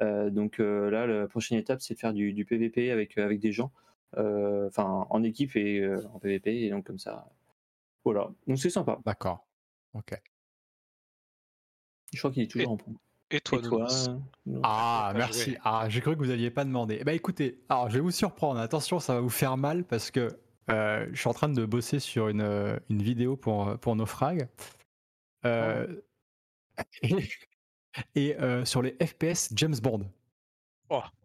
Donc 0.00 0.58
là, 0.58 1.06
la 1.06 1.26
prochaine 1.28 1.58
étape, 1.58 1.80
c'est 1.80 1.94
de 1.94 1.98
faire 2.00 2.12
du, 2.14 2.32
du 2.32 2.44
PVP 2.44 2.90
avec 2.90 3.18
avec 3.18 3.38
des 3.40 3.52
gens, 3.52 3.70
enfin 4.16 5.06
en 5.10 5.22
équipe 5.22 5.54
et 5.56 5.86
en 6.12 6.18
PVP 6.18 6.62
et 6.64 6.70
donc 6.70 6.84
comme 6.86 6.98
ça. 6.98 7.28
Voilà, 8.04 8.30
donc 8.46 8.58
c'est 8.58 8.70
sympa. 8.70 8.98
D'accord. 9.04 9.46
Ok. 9.94 10.20
Je 12.12 12.18
crois 12.18 12.30
qu'il 12.30 12.42
est 12.42 12.46
toujours 12.48 12.68
Et- 12.68 12.72
en 12.72 12.76
promo. 12.76 12.98
Et 13.30 13.40
toi, 13.40 13.58
Et 13.58 13.62
toi 13.62 13.86
euh, 14.08 14.60
Ah, 14.62 15.12
merci. 15.16 15.56
Ah, 15.64 15.86
j'ai 15.88 16.02
cru 16.02 16.12
que 16.14 16.18
vous 16.18 16.26
n'aviez 16.26 16.50
pas 16.50 16.66
demandé. 16.66 16.98
Eh 17.00 17.04
ben, 17.04 17.14
écoutez, 17.14 17.62
alors 17.70 17.88
je 17.88 17.94
vais 17.94 18.00
vous 18.00 18.10
surprendre. 18.10 18.60
Attention, 18.60 19.00
ça 19.00 19.14
va 19.14 19.20
vous 19.20 19.30
faire 19.30 19.56
mal 19.56 19.84
parce 19.84 20.10
que 20.10 20.38
euh, 20.70 21.06
je 21.12 21.18
suis 21.18 21.28
en 21.28 21.32
train 21.32 21.48
de 21.48 21.64
bosser 21.64 21.98
sur 21.98 22.28
une, 22.28 22.42
euh, 22.42 22.78
une 22.90 23.02
vidéo 23.02 23.36
pour, 23.36 23.68
euh, 23.68 23.76
pour 23.78 23.96
Naufrag. 23.96 24.48
Euh, 25.46 25.98
et 27.02 27.16
et, 28.14 28.36
euh, 28.38 28.66
sur 28.66 28.82
les 28.82 28.96
FPS 29.02 29.50
James 29.54 29.76
Bond. 29.82 30.10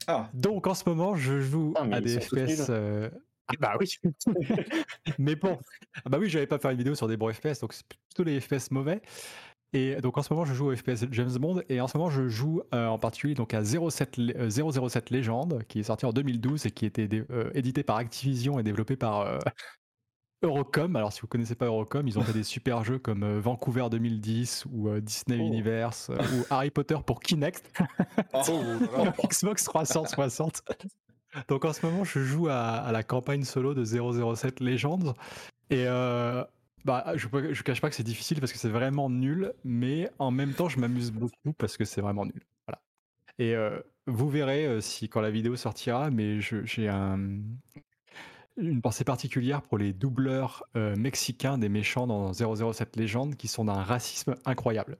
Ah, 0.07 0.29
Donc 0.33 0.65
en 0.67 0.73
ce 0.73 0.87
moment, 0.87 1.17
je 1.17 1.41
joue 1.41 1.73
Ah, 1.75 1.83
à 1.91 1.99
des 1.99 2.21
FPS. 2.21 2.69
Euh, 3.51 3.55
ah, 3.55 3.55
bah 3.59 3.77
oui. 3.79 3.89
mais 5.19 5.35
bon, 5.35 5.57
ah 6.05 6.09
bah 6.09 6.17
oui, 6.19 6.29
j'avais 6.29 6.47
pas 6.47 6.59
faire 6.59 6.71
une 6.71 6.77
vidéo 6.77 6.95
sur 6.95 7.07
des 7.07 7.17
bons 7.17 7.31
FPS, 7.33 7.59
donc 7.61 7.73
c'est 7.73 7.85
plutôt 7.87 8.23
les 8.23 8.39
FPS 8.39 8.71
mauvais. 8.71 9.01
Et 9.73 9.97
donc 9.97 10.17
en 10.17 10.21
ce 10.23 10.31
moment, 10.33 10.45
je 10.45 10.53
joue 10.53 10.71
au 10.71 10.75
FPS 10.75 11.05
James 11.11 11.37
Bond 11.37 11.61
et 11.67 11.81
en 11.81 11.87
ce 11.89 11.97
moment, 11.97 12.09
je 12.09 12.29
joue 12.29 12.61
euh, 12.73 12.87
en 12.87 12.97
particulier 12.97 13.33
donc 13.35 13.53
à 13.53 13.61
07, 13.63 14.15
Lé- 14.17 14.33
euh, 14.37 14.49
007 14.49 15.09
Legend, 15.09 15.61
qui 15.67 15.79
est 15.79 15.83
sorti 15.83 16.05
en 16.05 16.13
2012 16.13 16.65
et 16.65 16.71
qui 16.71 16.85
était 16.85 17.09
euh, 17.31 17.51
édité 17.53 17.83
par 17.83 17.97
Activision 17.97 18.59
et 18.59 18.63
développé 18.63 18.95
par 18.95 19.19
euh, 19.21 19.39
Eurocom. 20.41 20.95
Alors 20.95 21.11
si 21.11 21.19
vous 21.19 21.27
connaissez 21.27 21.55
pas 21.55 21.65
Eurocom, 21.65 22.07
ils 22.07 22.17
ont 22.17 22.21
fait 22.21 22.31
des 22.33 22.43
super 22.45 22.85
jeux 22.85 22.97
comme 22.97 23.23
euh, 23.23 23.39
Vancouver 23.41 23.87
2010 23.91 24.65
ou 24.71 24.87
euh, 24.87 25.01
Disney 25.01 25.37
Oh. 25.41 25.45
Universe 25.45 26.11
euh, 26.11 26.15
ou 26.15 26.45
Harry 26.49 26.69
Potter 26.71 26.97
pour 27.05 27.19
Kinect. 27.19 27.69
Oh, 28.33 28.61
pour 29.17 29.27
Xbox 29.27 29.65
360. 29.65 30.61
Donc 31.47 31.65
en 31.65 31.73
ce 31.73 31.85
moment, 31.85 32.03
je 32.03 32.19
joue 32.19 32.47
à, 32.49 32.89
la 32.91 33.03
campagne 33.03 33.43
solo 33.43 33.73
de 33.73 33.83
007 33.83 34.59
Legends. 34.59 35.13
Et 35.69 35.85
euh, 35.87 36.43
bah, 36.85 37.13
je 37.15 37.27
ne 37.27 37.61
cache 37.61 37.81
pas 37.81 37.89
que 37.89 37.95
c'est 37.95 38.03
difficile 38.03 38.39
parce 38.39 38.51
que 38.51 38.57
c'est 38.57 38.69
vraiment 38.69 39.09
nul, 39.09 39.53
mais 39.63 40.09
en 40.19 40.31
même 40.31 40.53
temps, 40.53 40.69
je 40.69 40.79
m'amuse 40.79 41.11
beaucoup 41.11 41.53
parce 41.57 41.77
que 41.77 41.85
c'est 41.85 42.01
vraiment 42.01 42.25
nul. 42.25 42.41
Voilà. 42.67 42.81
Et 43.39 43.55
euh, 43.55 43.79
vous 44.07 44.29
verrez 44.29 44.65
euh, 44.65 44.81
si 44.81 45.09
quand 45.09 45.21
la 45.21 45.31
vidéo 45.31 45.55
sortira, 45.55 46.09
mais 46.09 46.39
j'ai 46.41 46.87
un. 46.87 47.19
Une 48.57 48.81
pensée 48.81 49.03
particulière 49.03 49.61
pour 49.61 49.77
les 49.77 49.93
doubleurs 49.93 50.63
euh, 50.75 50.95
mexicains 50.95 51.57
des 51.57 51.69
méchants 51.69 52.07
dans 52.07 52.33
007 52.33 52.95
Légende 52.95 53.35
qui 53.35 53.47
sont 53.47 53.65
d'un 53.65 53.83
racisme 53.83 54.35
incroyable. 54.45 54.97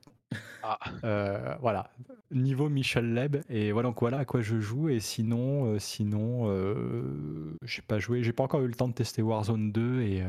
Ah. 0.64 0.80
Euh, 1.04 1.56
voilà, 1.62 1.90
niveau 2.32 2.70
Michel 2.70 3.14
Leb 3.14 3.38
et 3.50 3.72
voilà 3.72 3.90
donc 3.90 4.02
voilà 4.02 4.20
à 4.20 4.26
quoi 4.26 4.42
je 4.42 4.60
joue 4.60 4.90
et 4.90 5.00
sinon 5.00 5.66
euh, 5.66 5.80
sinon 5.80 6.50
euh, 6.50 7.58
j'ai 7.64 7.82
pas 7.82 8.00
joué, 8.00 8.24
j'ai 8.24 8.34
pas 8.34 8.44
encore 8.44 8.62
eu 8.62 8.68
le 8.68 8.74
temps 8.74 8.90
de 8.90 8.94
tester 8.94 9.22
Warzone 9.22 9.72
2 9.72 10.02
et 10.02 10.24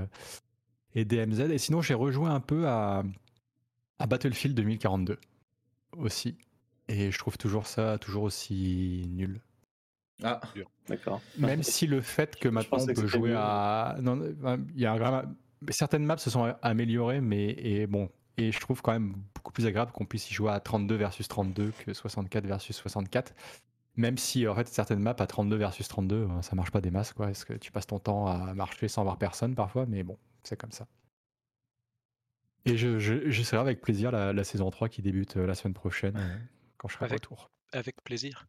et 0.95 1.05
DMZ 1.05 1.41
et 1.51 1.59
sinon 1.59 1.83
j'ai 1.83 1.95
rejoué 1.95 2.29
un 2.29 2.41
peu 2.41 2.69
à 2.69 3.03
à 3.99 4.07
Battlefield 4.07 4.55
2042 4.57 5.19
aussi 5.97 6.37
et 6.87 7.11
je 7.11 7.19
trouve 7.19 7.37
toujours 7.37 7.67
ça 7.67 7.99
toujours 7.99 8.23
aussi 8.23 9.09
nul. 9.11 9.41
Ah, 10.23 10.41
D'accord. 10.89 11.21
Même 11.39 11.63
si 11.63 11.87
le 11.87 12.01
fait 12.01 12.37
que 12.37 12.49
maintenant 12.49 12.79
on 12.81 12.87
peut 12.87 13.07
jouer 13.07 13.31
mieux. 13.31 13.37
à. 13.39 13.97
Non, 14.01 14.21
il 14.75 14.81
y 14.81 14.87
a 14.87 15.25
Certaines 15.71 16.05
maps 16.05 16.19
se 16.19 16.31
sont 16.31 16.55
améliorées, 16.63 17.21
mais 17.21 17.49
et 17.59 17.87
bon. 17.87 18.09
Et 18.37 18.53
je 18.53 18.61
trouve 18.61 18.81
quand 18.83 18.93
même 18.93 19.15
beaucoup 19.35 19.53
plus 19.53 19.67
agréable 19.67 19.91
qu'on 19.91 20.07
puisse 20.07 20.31
y 20.31 20.35
jouer 20.35 20.53
à 20.53 20.61
32 20.61 20.95
versus 20.95 21.27
32 21.27 21.73
que 21.85 21.93
64 21.93 22.47
versus 22.47 22.77
64. 22.77 23.35
Même 23.97 24.17
si 24.17 24.47
en 24.47 24.55
fait 24.55 24.69
certaines 24.69 25.01
maps 25.01 25.17
à 25.19 25.27
32 25.27 25.57
versus 25.57 25.89
32, 25.89 26.29
hein, 26.31 26.43
ça 26.43 26.55
marche 26.55 26.71
pas 26.71 26.81
des 26.81 26.93
masses 26.93 27.13
quoi. 27.13 27.31
Est-ce 27.31 27.45
que 27.45 27.55
tu 27.55 27.73
passes 27.73 27.89
ton 27.89 27.99
temps 27.99 28.29
à 28.29 28.55
marcher 28.55 28.87
sans 28.87 29.03
voir 29.03 29.19
personne 29.19 29.57
parfois, 29.57 29.87
mais 29.87 30.05
bon, 30.05 30.17
c'est 30.45 30.57
comme 30.57 30.71
ça. 30.71 30.87
Et 32.65 32.77
je, 32.77 32.99
je, 33.01 33.29
je 33.31 33.43
serai 33.43 33.61
avec 33.61 33.81
plaisir 33.81 34.13
la, 34.13 34.33
la 34.33 34.45
saison 34.45 34.71
3 34.71 34.89
qui 34.89 35.03
débute 35.03 35.37
euh, 35.37 35.47
la 35.47 35.55
semaine 35.55 35.75
prochaine 35.75 36.17
euh, 36.17 36.37
quand 36.77 36.87
je 36.89 36.95
serai 36.95 37.07
de 37.07 37.11
Avec- 37.13 37.25
retour. 37.25 37.51
Avec 37.73 38.03
plaisir. 38.05 38.47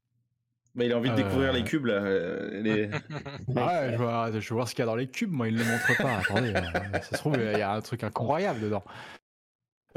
Bah, 0.75 0.85
il 0.85 0.91
a 0.93 0.97
envie 0.97 1.09
de 1.09 1.15
découvrir 1.15 1.49
Euh. 1.49 1.53
les 1.53 1.63
cubes 1.63 1.85
là. 1.85 1.93
euh, 1.95 2.61
les- 2.61 2.89
Ah 2.91 2.99
ouais, 3.47 3.91
je 3.93 3.97
vois, 3.97 4.31
je 4.39 4.49
veux 4.49 4.55
voir 4.55 4.67
ce 4.67 4.75
qu'il 4.75 4.81
y 4.81 4.83
a 4.83 4.85
dans 4.85 4.95
les 4.95 5.07
cubes, 5.07 5.31
moi, 5.31 5.47
ils 5.47 5.55
ne 5.55 5.59
le 5.59 5.65
montrent 5.65 5.97
pas. 5.97 6.17
Attendez, 6.17 6.53
euh, 6.55 6.61
ça 6.93 7.01
se 7.01 7.13
trouve, 7.15 7.35
il 7.37 7.57
y 7.57 7.61
a 7.61 7.71
un 7.73 7.81
truc 7.81 8.03
incroyable 8.03 8.59
dedans. 8.61 8.83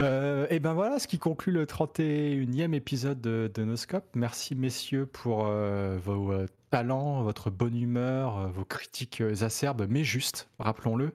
Euh, 0.01 0.47
et 0.49 0.59
ben 0.59 0.73
voilà 0.73 0.99
ce 0.99 1.07
qui 1.07 1.19
conclut 1.19 1.53
le 1.53 1.67
31e 1.67 2.73
épisode 2.75 3.21
de, 3.21 3.51
de 3.55 3.63
Noscope. 3.65 4.07
Merci 4.15 4.55
messieurs 4.55 5.05
pour 5.05 5.47
euh, 5.47 5.99
vos 6.03 6.33
euh, 6.33 6.47
talents, 6.71 7.23
votre 7.23 7.51
bonne 7.51 7.77
humeur, 7.77 8.49
vos 8.53 8.65
critiques 8.65 9.23
acerbes 9.43 9.87
mais 9.91 10.03
justes, 10.03 10.49
rappelons-le. 10.59 11.13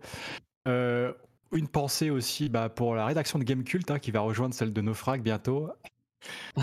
Euh, 0.68 1.12
une 1.54 1.68
pensée 1.68 2.12
aussi 2.12 2.50
bah, 2.50 2.70
pour 2.70 2.94
la 2.94 3.06
rédaction 3.08 3.40
de 3.40 3.44
Gamecult 3.46 3.90
hein, 3.90 3.98
qui 4.00 4.12
va 4.12 4.20
rejoindre 4.20 4.54
celle 4.54 4.72
de 4.74 4.82
Naufrag 4.82 5.22
bientôt. 5.24 5.72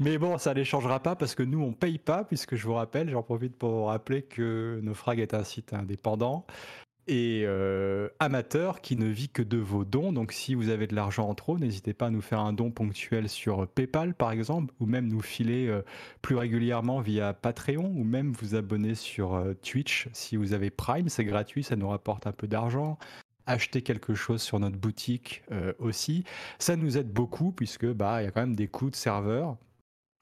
Mais 0.00 0.18
bon, 0.18 0.38
ça 0.38 0.50
ne 0.50 0.56
les 0.56 0.64
changera 0.64 1.00
pas 1.00 1.16
parce 1.16 1.34
que 1.34 1.42
nous, 1.42 1.60
on 1.60 1.72
paye 1.72 1.98
pas, 1.98 2.24
puisque 2.24 2.56
je 2.56 2.66
vous 2.66 2.74
rappelle, 2.74 3.10
j'en 3.10 3.22
profite 3.22 3.56
pour 3.56 3.70
vous 3.70 3.84
rappeler 3.84 4.22
que 4.22 4.80
Naufrag 4.82 5.20
est 5.20 5.34
un 5.34 5.44
site 5.44 5.72
indépendant 5.72 6.46
et 7.08 7.42
euh, 7.46 8.08
amateur 8.20 8.80
qui 8.80 8.96
ne 8.96 9.06
vit 9.06 9.28
que 9.28 9.42
de 9.42 9.58
vos 9.58 9.84
dons. 9.84 10.12
Donc 10.12 10.32
si 10.32 10.54
vous 10.54 10.68
avez 10.68 10.86
de 10.86 10.94
l'argent 10.94 11.28
en 11.28 11.34
trop, 11.34 11.58
n'hésitez 11.58 11.94
pas 11.94 12.06
à 12.06 12.10
nous 12.10 12.20
faire 12.20 12.40
un 12.40 12.52
don 12.52 12.70
ponctuel 12.70 13.28
sur 13.28 13.66
PayPal, 13.68 14.14
par 14.14 14.30
exemple, 14.32 14.72
ou 14.80 14.86
même 14.86 15.08
nous 15.08 15.20
filer 15.20 15.66
euh, 15.66 15.82
plus 16.20 16.36
régulièrement 16.36 17.00
via 17.00 17.32
Patreon, 17.32 17.92
ou 17.96 18.04
même 18.04 18.32
vous 18.32 18.54
abonner 18.54 18.94
sur 18.94 19.34
euh, 19.34 19.54
Twitch 19.54 20.08
si 20.12 20.36
vous 20.36 20.52
avez 20.52 20.70
Prime, 20.70 21.08
c'est 21.08 21.24
gratuit, 21.24 21.64
ça 21.64 21.76
nous 21.76 21.88
rapporte 21.88 22.26
un 22.26 22.32
peu 22.32 22.46
d'argent. 22.46 22.98
Acheter 23.46 23.82
quelque 23.82 24.14
chose 24.14 24.40
sur 24.40 24.60
notre 24.60 24.76
boutique 24.76 25.42
aussi. 25.80 26.22
Ça 26.60 26.76
nous 26.76 26.96
aide 26.96 27.12
beaucoup 27.12 27.50
puisque 27.50 27.86
bah 27.86 28.22
y 28.22 28.26
a 28.26 28.30
quand 28.30 28.42
même 28.42 28.54
des 28.54 28.68
coûts 28.68 28.88
de 28.88 28.94
serveur 28.94 29.56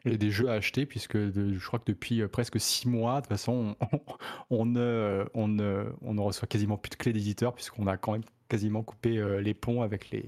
et 0.07 0.17
des 0.17 0.31
jeux 0.31 0.49
à 0.49 0.55
acheter 0.55 0.87
puisque 0.87 1.17
de- 1.17 1.53
je 1.53 1.67
crois 1.67 1.79
que 1.79 1.85
depuis 1.87 2.23
euh, 2.23 2.29
presque 2.29 2.59
six 2.59 2.89
mois 2.89 3.17
de 3.17 3.27
toute 3.27 3.29
façon 3.29 3.77
on, 3.81 4.01
on 4.51 4.67
ne, 4.67 5.25
on, 5.35 5.47
ne, 5.49 5.85
on 6.03 6.15
ne 6.15 6.21
reçoit 6.21 6.49
quasiment 6.49 6.77
plus 6.79 6.91
de 6.91 6.95
clés 6.97 7.13
d'éditeur 7.13 7.55
puisqu'on 7.55 7.87
a 7.87 7.97
quand 7.97 8.13
même 8.13 8.23
quasiment 8.49 8.83
coupé 8.83 9.19
euh, 9.19 9.41
les 9.41 9.53
ponts 9.55 9.83
avec 9.83 10.11
les, 10.11 10.25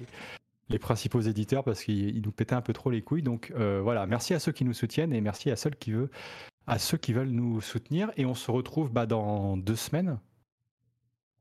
les 0.68 0.78
principaux 0.78 1.20
éditeurs 1.20 1.64
parce 1.64 1.82
qu'ils 1.84 2.16
ils 2.16 2.22
nous 2.22 2.32
pétaient 2.32 2.54
un 2.54 2.60
peu 2.60 2.72
trop 2.72 2.90
les 2.90 3.02
couilles. 3.02 3.22
Donc 3.22 3.52
euh, 3.56 3.80
voilà, 3.82 4.06
merci 4.06 4.34
à 4.34 4.38
ceux 4.38 4.52
qui 4.52 4.64
nous 4.64 4.74
soutiennent 4.74 5.12
et 5.12 5.20
merci 5.20 5.50
à 5.50 5.56
ceux 5.56 5.70
qui 5.70 5.92
veulent, 5.92 6.10
à 6.66 6.78
ceux 6.78 6.96
qui 6.98 7.12
veulent 7.12 7.30
nous 7.30 7.60
soutenir. 7.60 8.10
Et 8.16 8.24
on 8.26 8.34
se 8.34 8.50
retrouve 8.50 8.92
bah, 8.92 9.06
dans 9.06 9.56
deux 9.56 9.76
semaines 9.76 10.18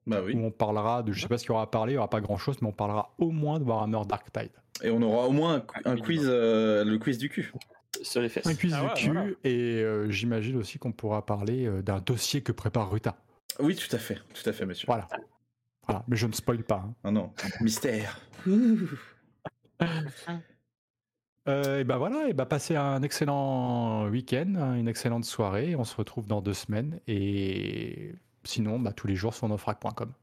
Bah 0.08 0.22
oui. 0.26 0.34
où 0.36 0.40
on 0.40 0.52
parlera 0.52 1.04
de, 1.04 1.12
je 1.12 1.22
sais 1.22 1.28
pas 1.28 1.38
ce 1.38 1.44
qu'il 1.44 1.52
y 1.52 1.54
aura 1.54 1.64
à 1.64 1.68
parler, 1.68 1.92
il 1.94 1.96
n'y 1.96 2.00
aura 2.00 2.10
pas 2.10 2.22
grand 2.22 2.38
chose, 2.38 2.58
mais 2.62 2.68
on 2.70 2.74
parlera 2.74 3.14
au 3.20 3.30
moins 3.32 3.60
de 3.60 3.64
Warhammer 3.66 4.02
Dark 4.08 4.32
Tide. 4.32 4.52
Et 4.84 4.90
on 4.90 5.02
aura 5.04 5.28
au 5.28 5.32
moins 5.32 5.56
un, 5.56 5.64
un 5.86 5.96
minimum. 5.96 6.06
quiz, 6.06 6.26
le 6.26 6.98
quiz 6.98 7.18
du 7.20 7.30
cul. 7.30 7.54
Sur 8.02 8.22
les 8.22 8.30
fesses. 8.30 8.46
Un 8.48 8.56
quiz 8.56 8.74
Ah 8.74 8.82
du 8.82 8.86
ouais, 8.88 8.94
cul 8.96 9.12
voilà. 9.12 9.30
et 9.44 9.82
euh, 9.82 10.10
j'imagine 10.10 10.58
aussi 10.58 10.80
qu'on 10.80 10.92
pourra 10.92 11.26
parler 11.26 11.66
euh, 11.68 11.82
d'un 11.82 12.00
dossier 12.00 12.42
que 12.42 12.52
prépare 12.52 12.90
Ruta. 12.92 13.16
Oui, 13.60 13.76
tout 13.76 13.94
à 13.96 14.00
fait, 14.00 14.18
tout 14.34 14.50
à 14.50 14.54
fait, 14.54 14.66
monsieur. 14.66 14.86
Voilà. 14.88 15.08
Voilà, 15.88 16.04
mais 16.08 16.16
je 16.16 16.26
ne 16.28 16.32
spoil 16.32 16.64
pas. 16.64 16.84
hein. 16.88 16.94
Ah 17.04 17.12
non, 17.12 17.32
mystère. 17.62 18.20
Euh, 21.48 21.80
et 21.80 21.84
ben 21.84 21.98
voilà, 21.98 22.28
et 22.30 22.34
ben 22.34 22.46
passez 22.46 22.76
un 22.76 23.02
excellent 23.02 24.08
week-end, 24.10 24.54
hein, 24.60 24.76
une 24.76 24.88
excellente 24.88 25.26
soirée. 25.26 25.76
On 25.76 25.84
se 25.84 25.96
retrouve 25.96 26.28
dans 26.28 26.40
deux 26.40 26.54
semaines 26.54 27.00
et 27.08 28.14
sinon, 28.44 28.80
bah, 28.80 28.94
tous 28.94 29.08
les 29.08 29.16
jours 29.16 29.34
sur 29.34 29.48
nofrag.com. 29.48 30.14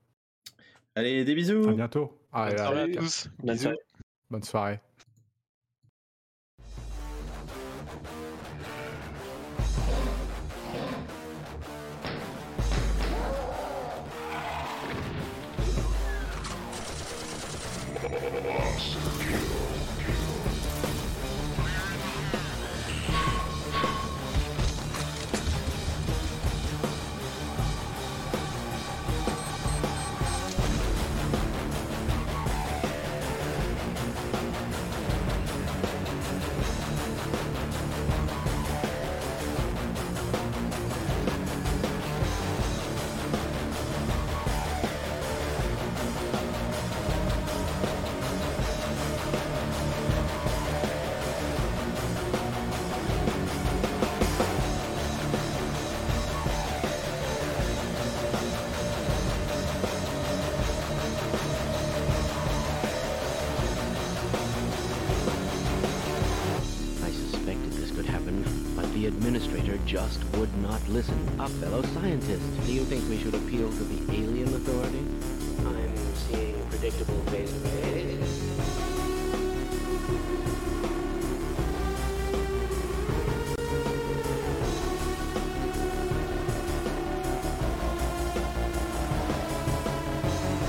Allez, 0.94 1.24
des 1.24 1.34
bisous. 1.34 1.68
À 1.68 1.72
bientôt. 1.72 2.16
Allez, 2.32 2.54
Bonne 2.54 2.64
soirée 2.66 2.82
à 2.82 2.96
tous. 2.96 3.28
Bonne 3.40 3.50
Bisous. 3.52 3.62
soirée. 3.64 3.78
bonne 4.30 4.42
soirée. 4.44 4.80
Listen. 70.88 71.18
A 71.38 71.48
fellow 71.48 71.82
scientist. 71.82 72.42
Do 72.66 72.72
you 72.72 72.84
think 72.84 73.08
we 73.08 73.18
should 73.18 73.34
appeal 73.34 73.68
to 73.68 73.84
the 73.84 74.12
alien 74.12 74.48
authority? 74.54 75.04
I'm 75.66 76.14
seeing 76.14 76.66
predictable 76.70 77.20
phase 77.30 77.52
arrays. 77.64 78.18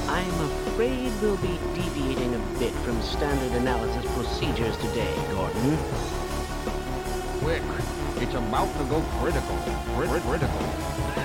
I'm 0.09 0.41
afraid 0.41 1.11
we'll 1.21 1.37
be 1.37 1.57
deviating 1.75 2.35
a 2.35 2.59
bit 2.59 2.73
from 2.83 3.01
standard 3.01 3.53
analysis 3.53 4.05
procedures 4.13 4.75
today, 4.77 5.15
Gordon. 5.31 6.18
It's 8.29 8.37
about 8.37 8.71
to 8.77 8.83
go 8.83 9.01
critical. 9.17 9.55
Crit- 9.95 10.21
critical. 10.21 11.18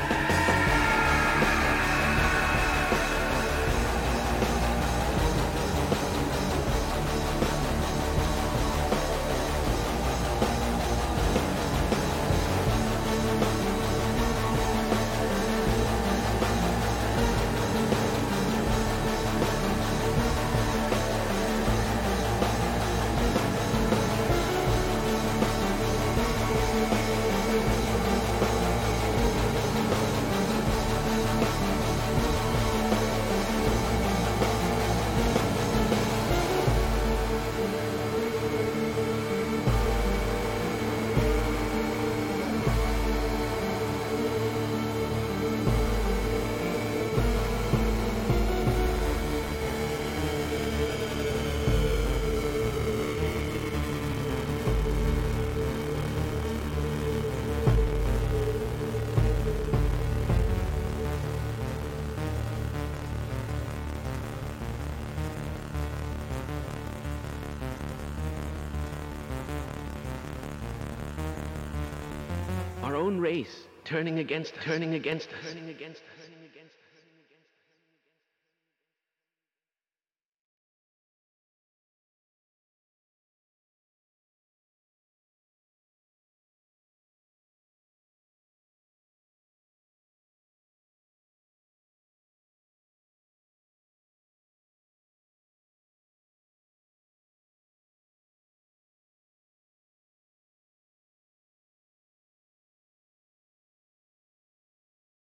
Turning 73.94 74.18
against 74.18 74.54
turning 74.56 74.94
against 74.94 75.28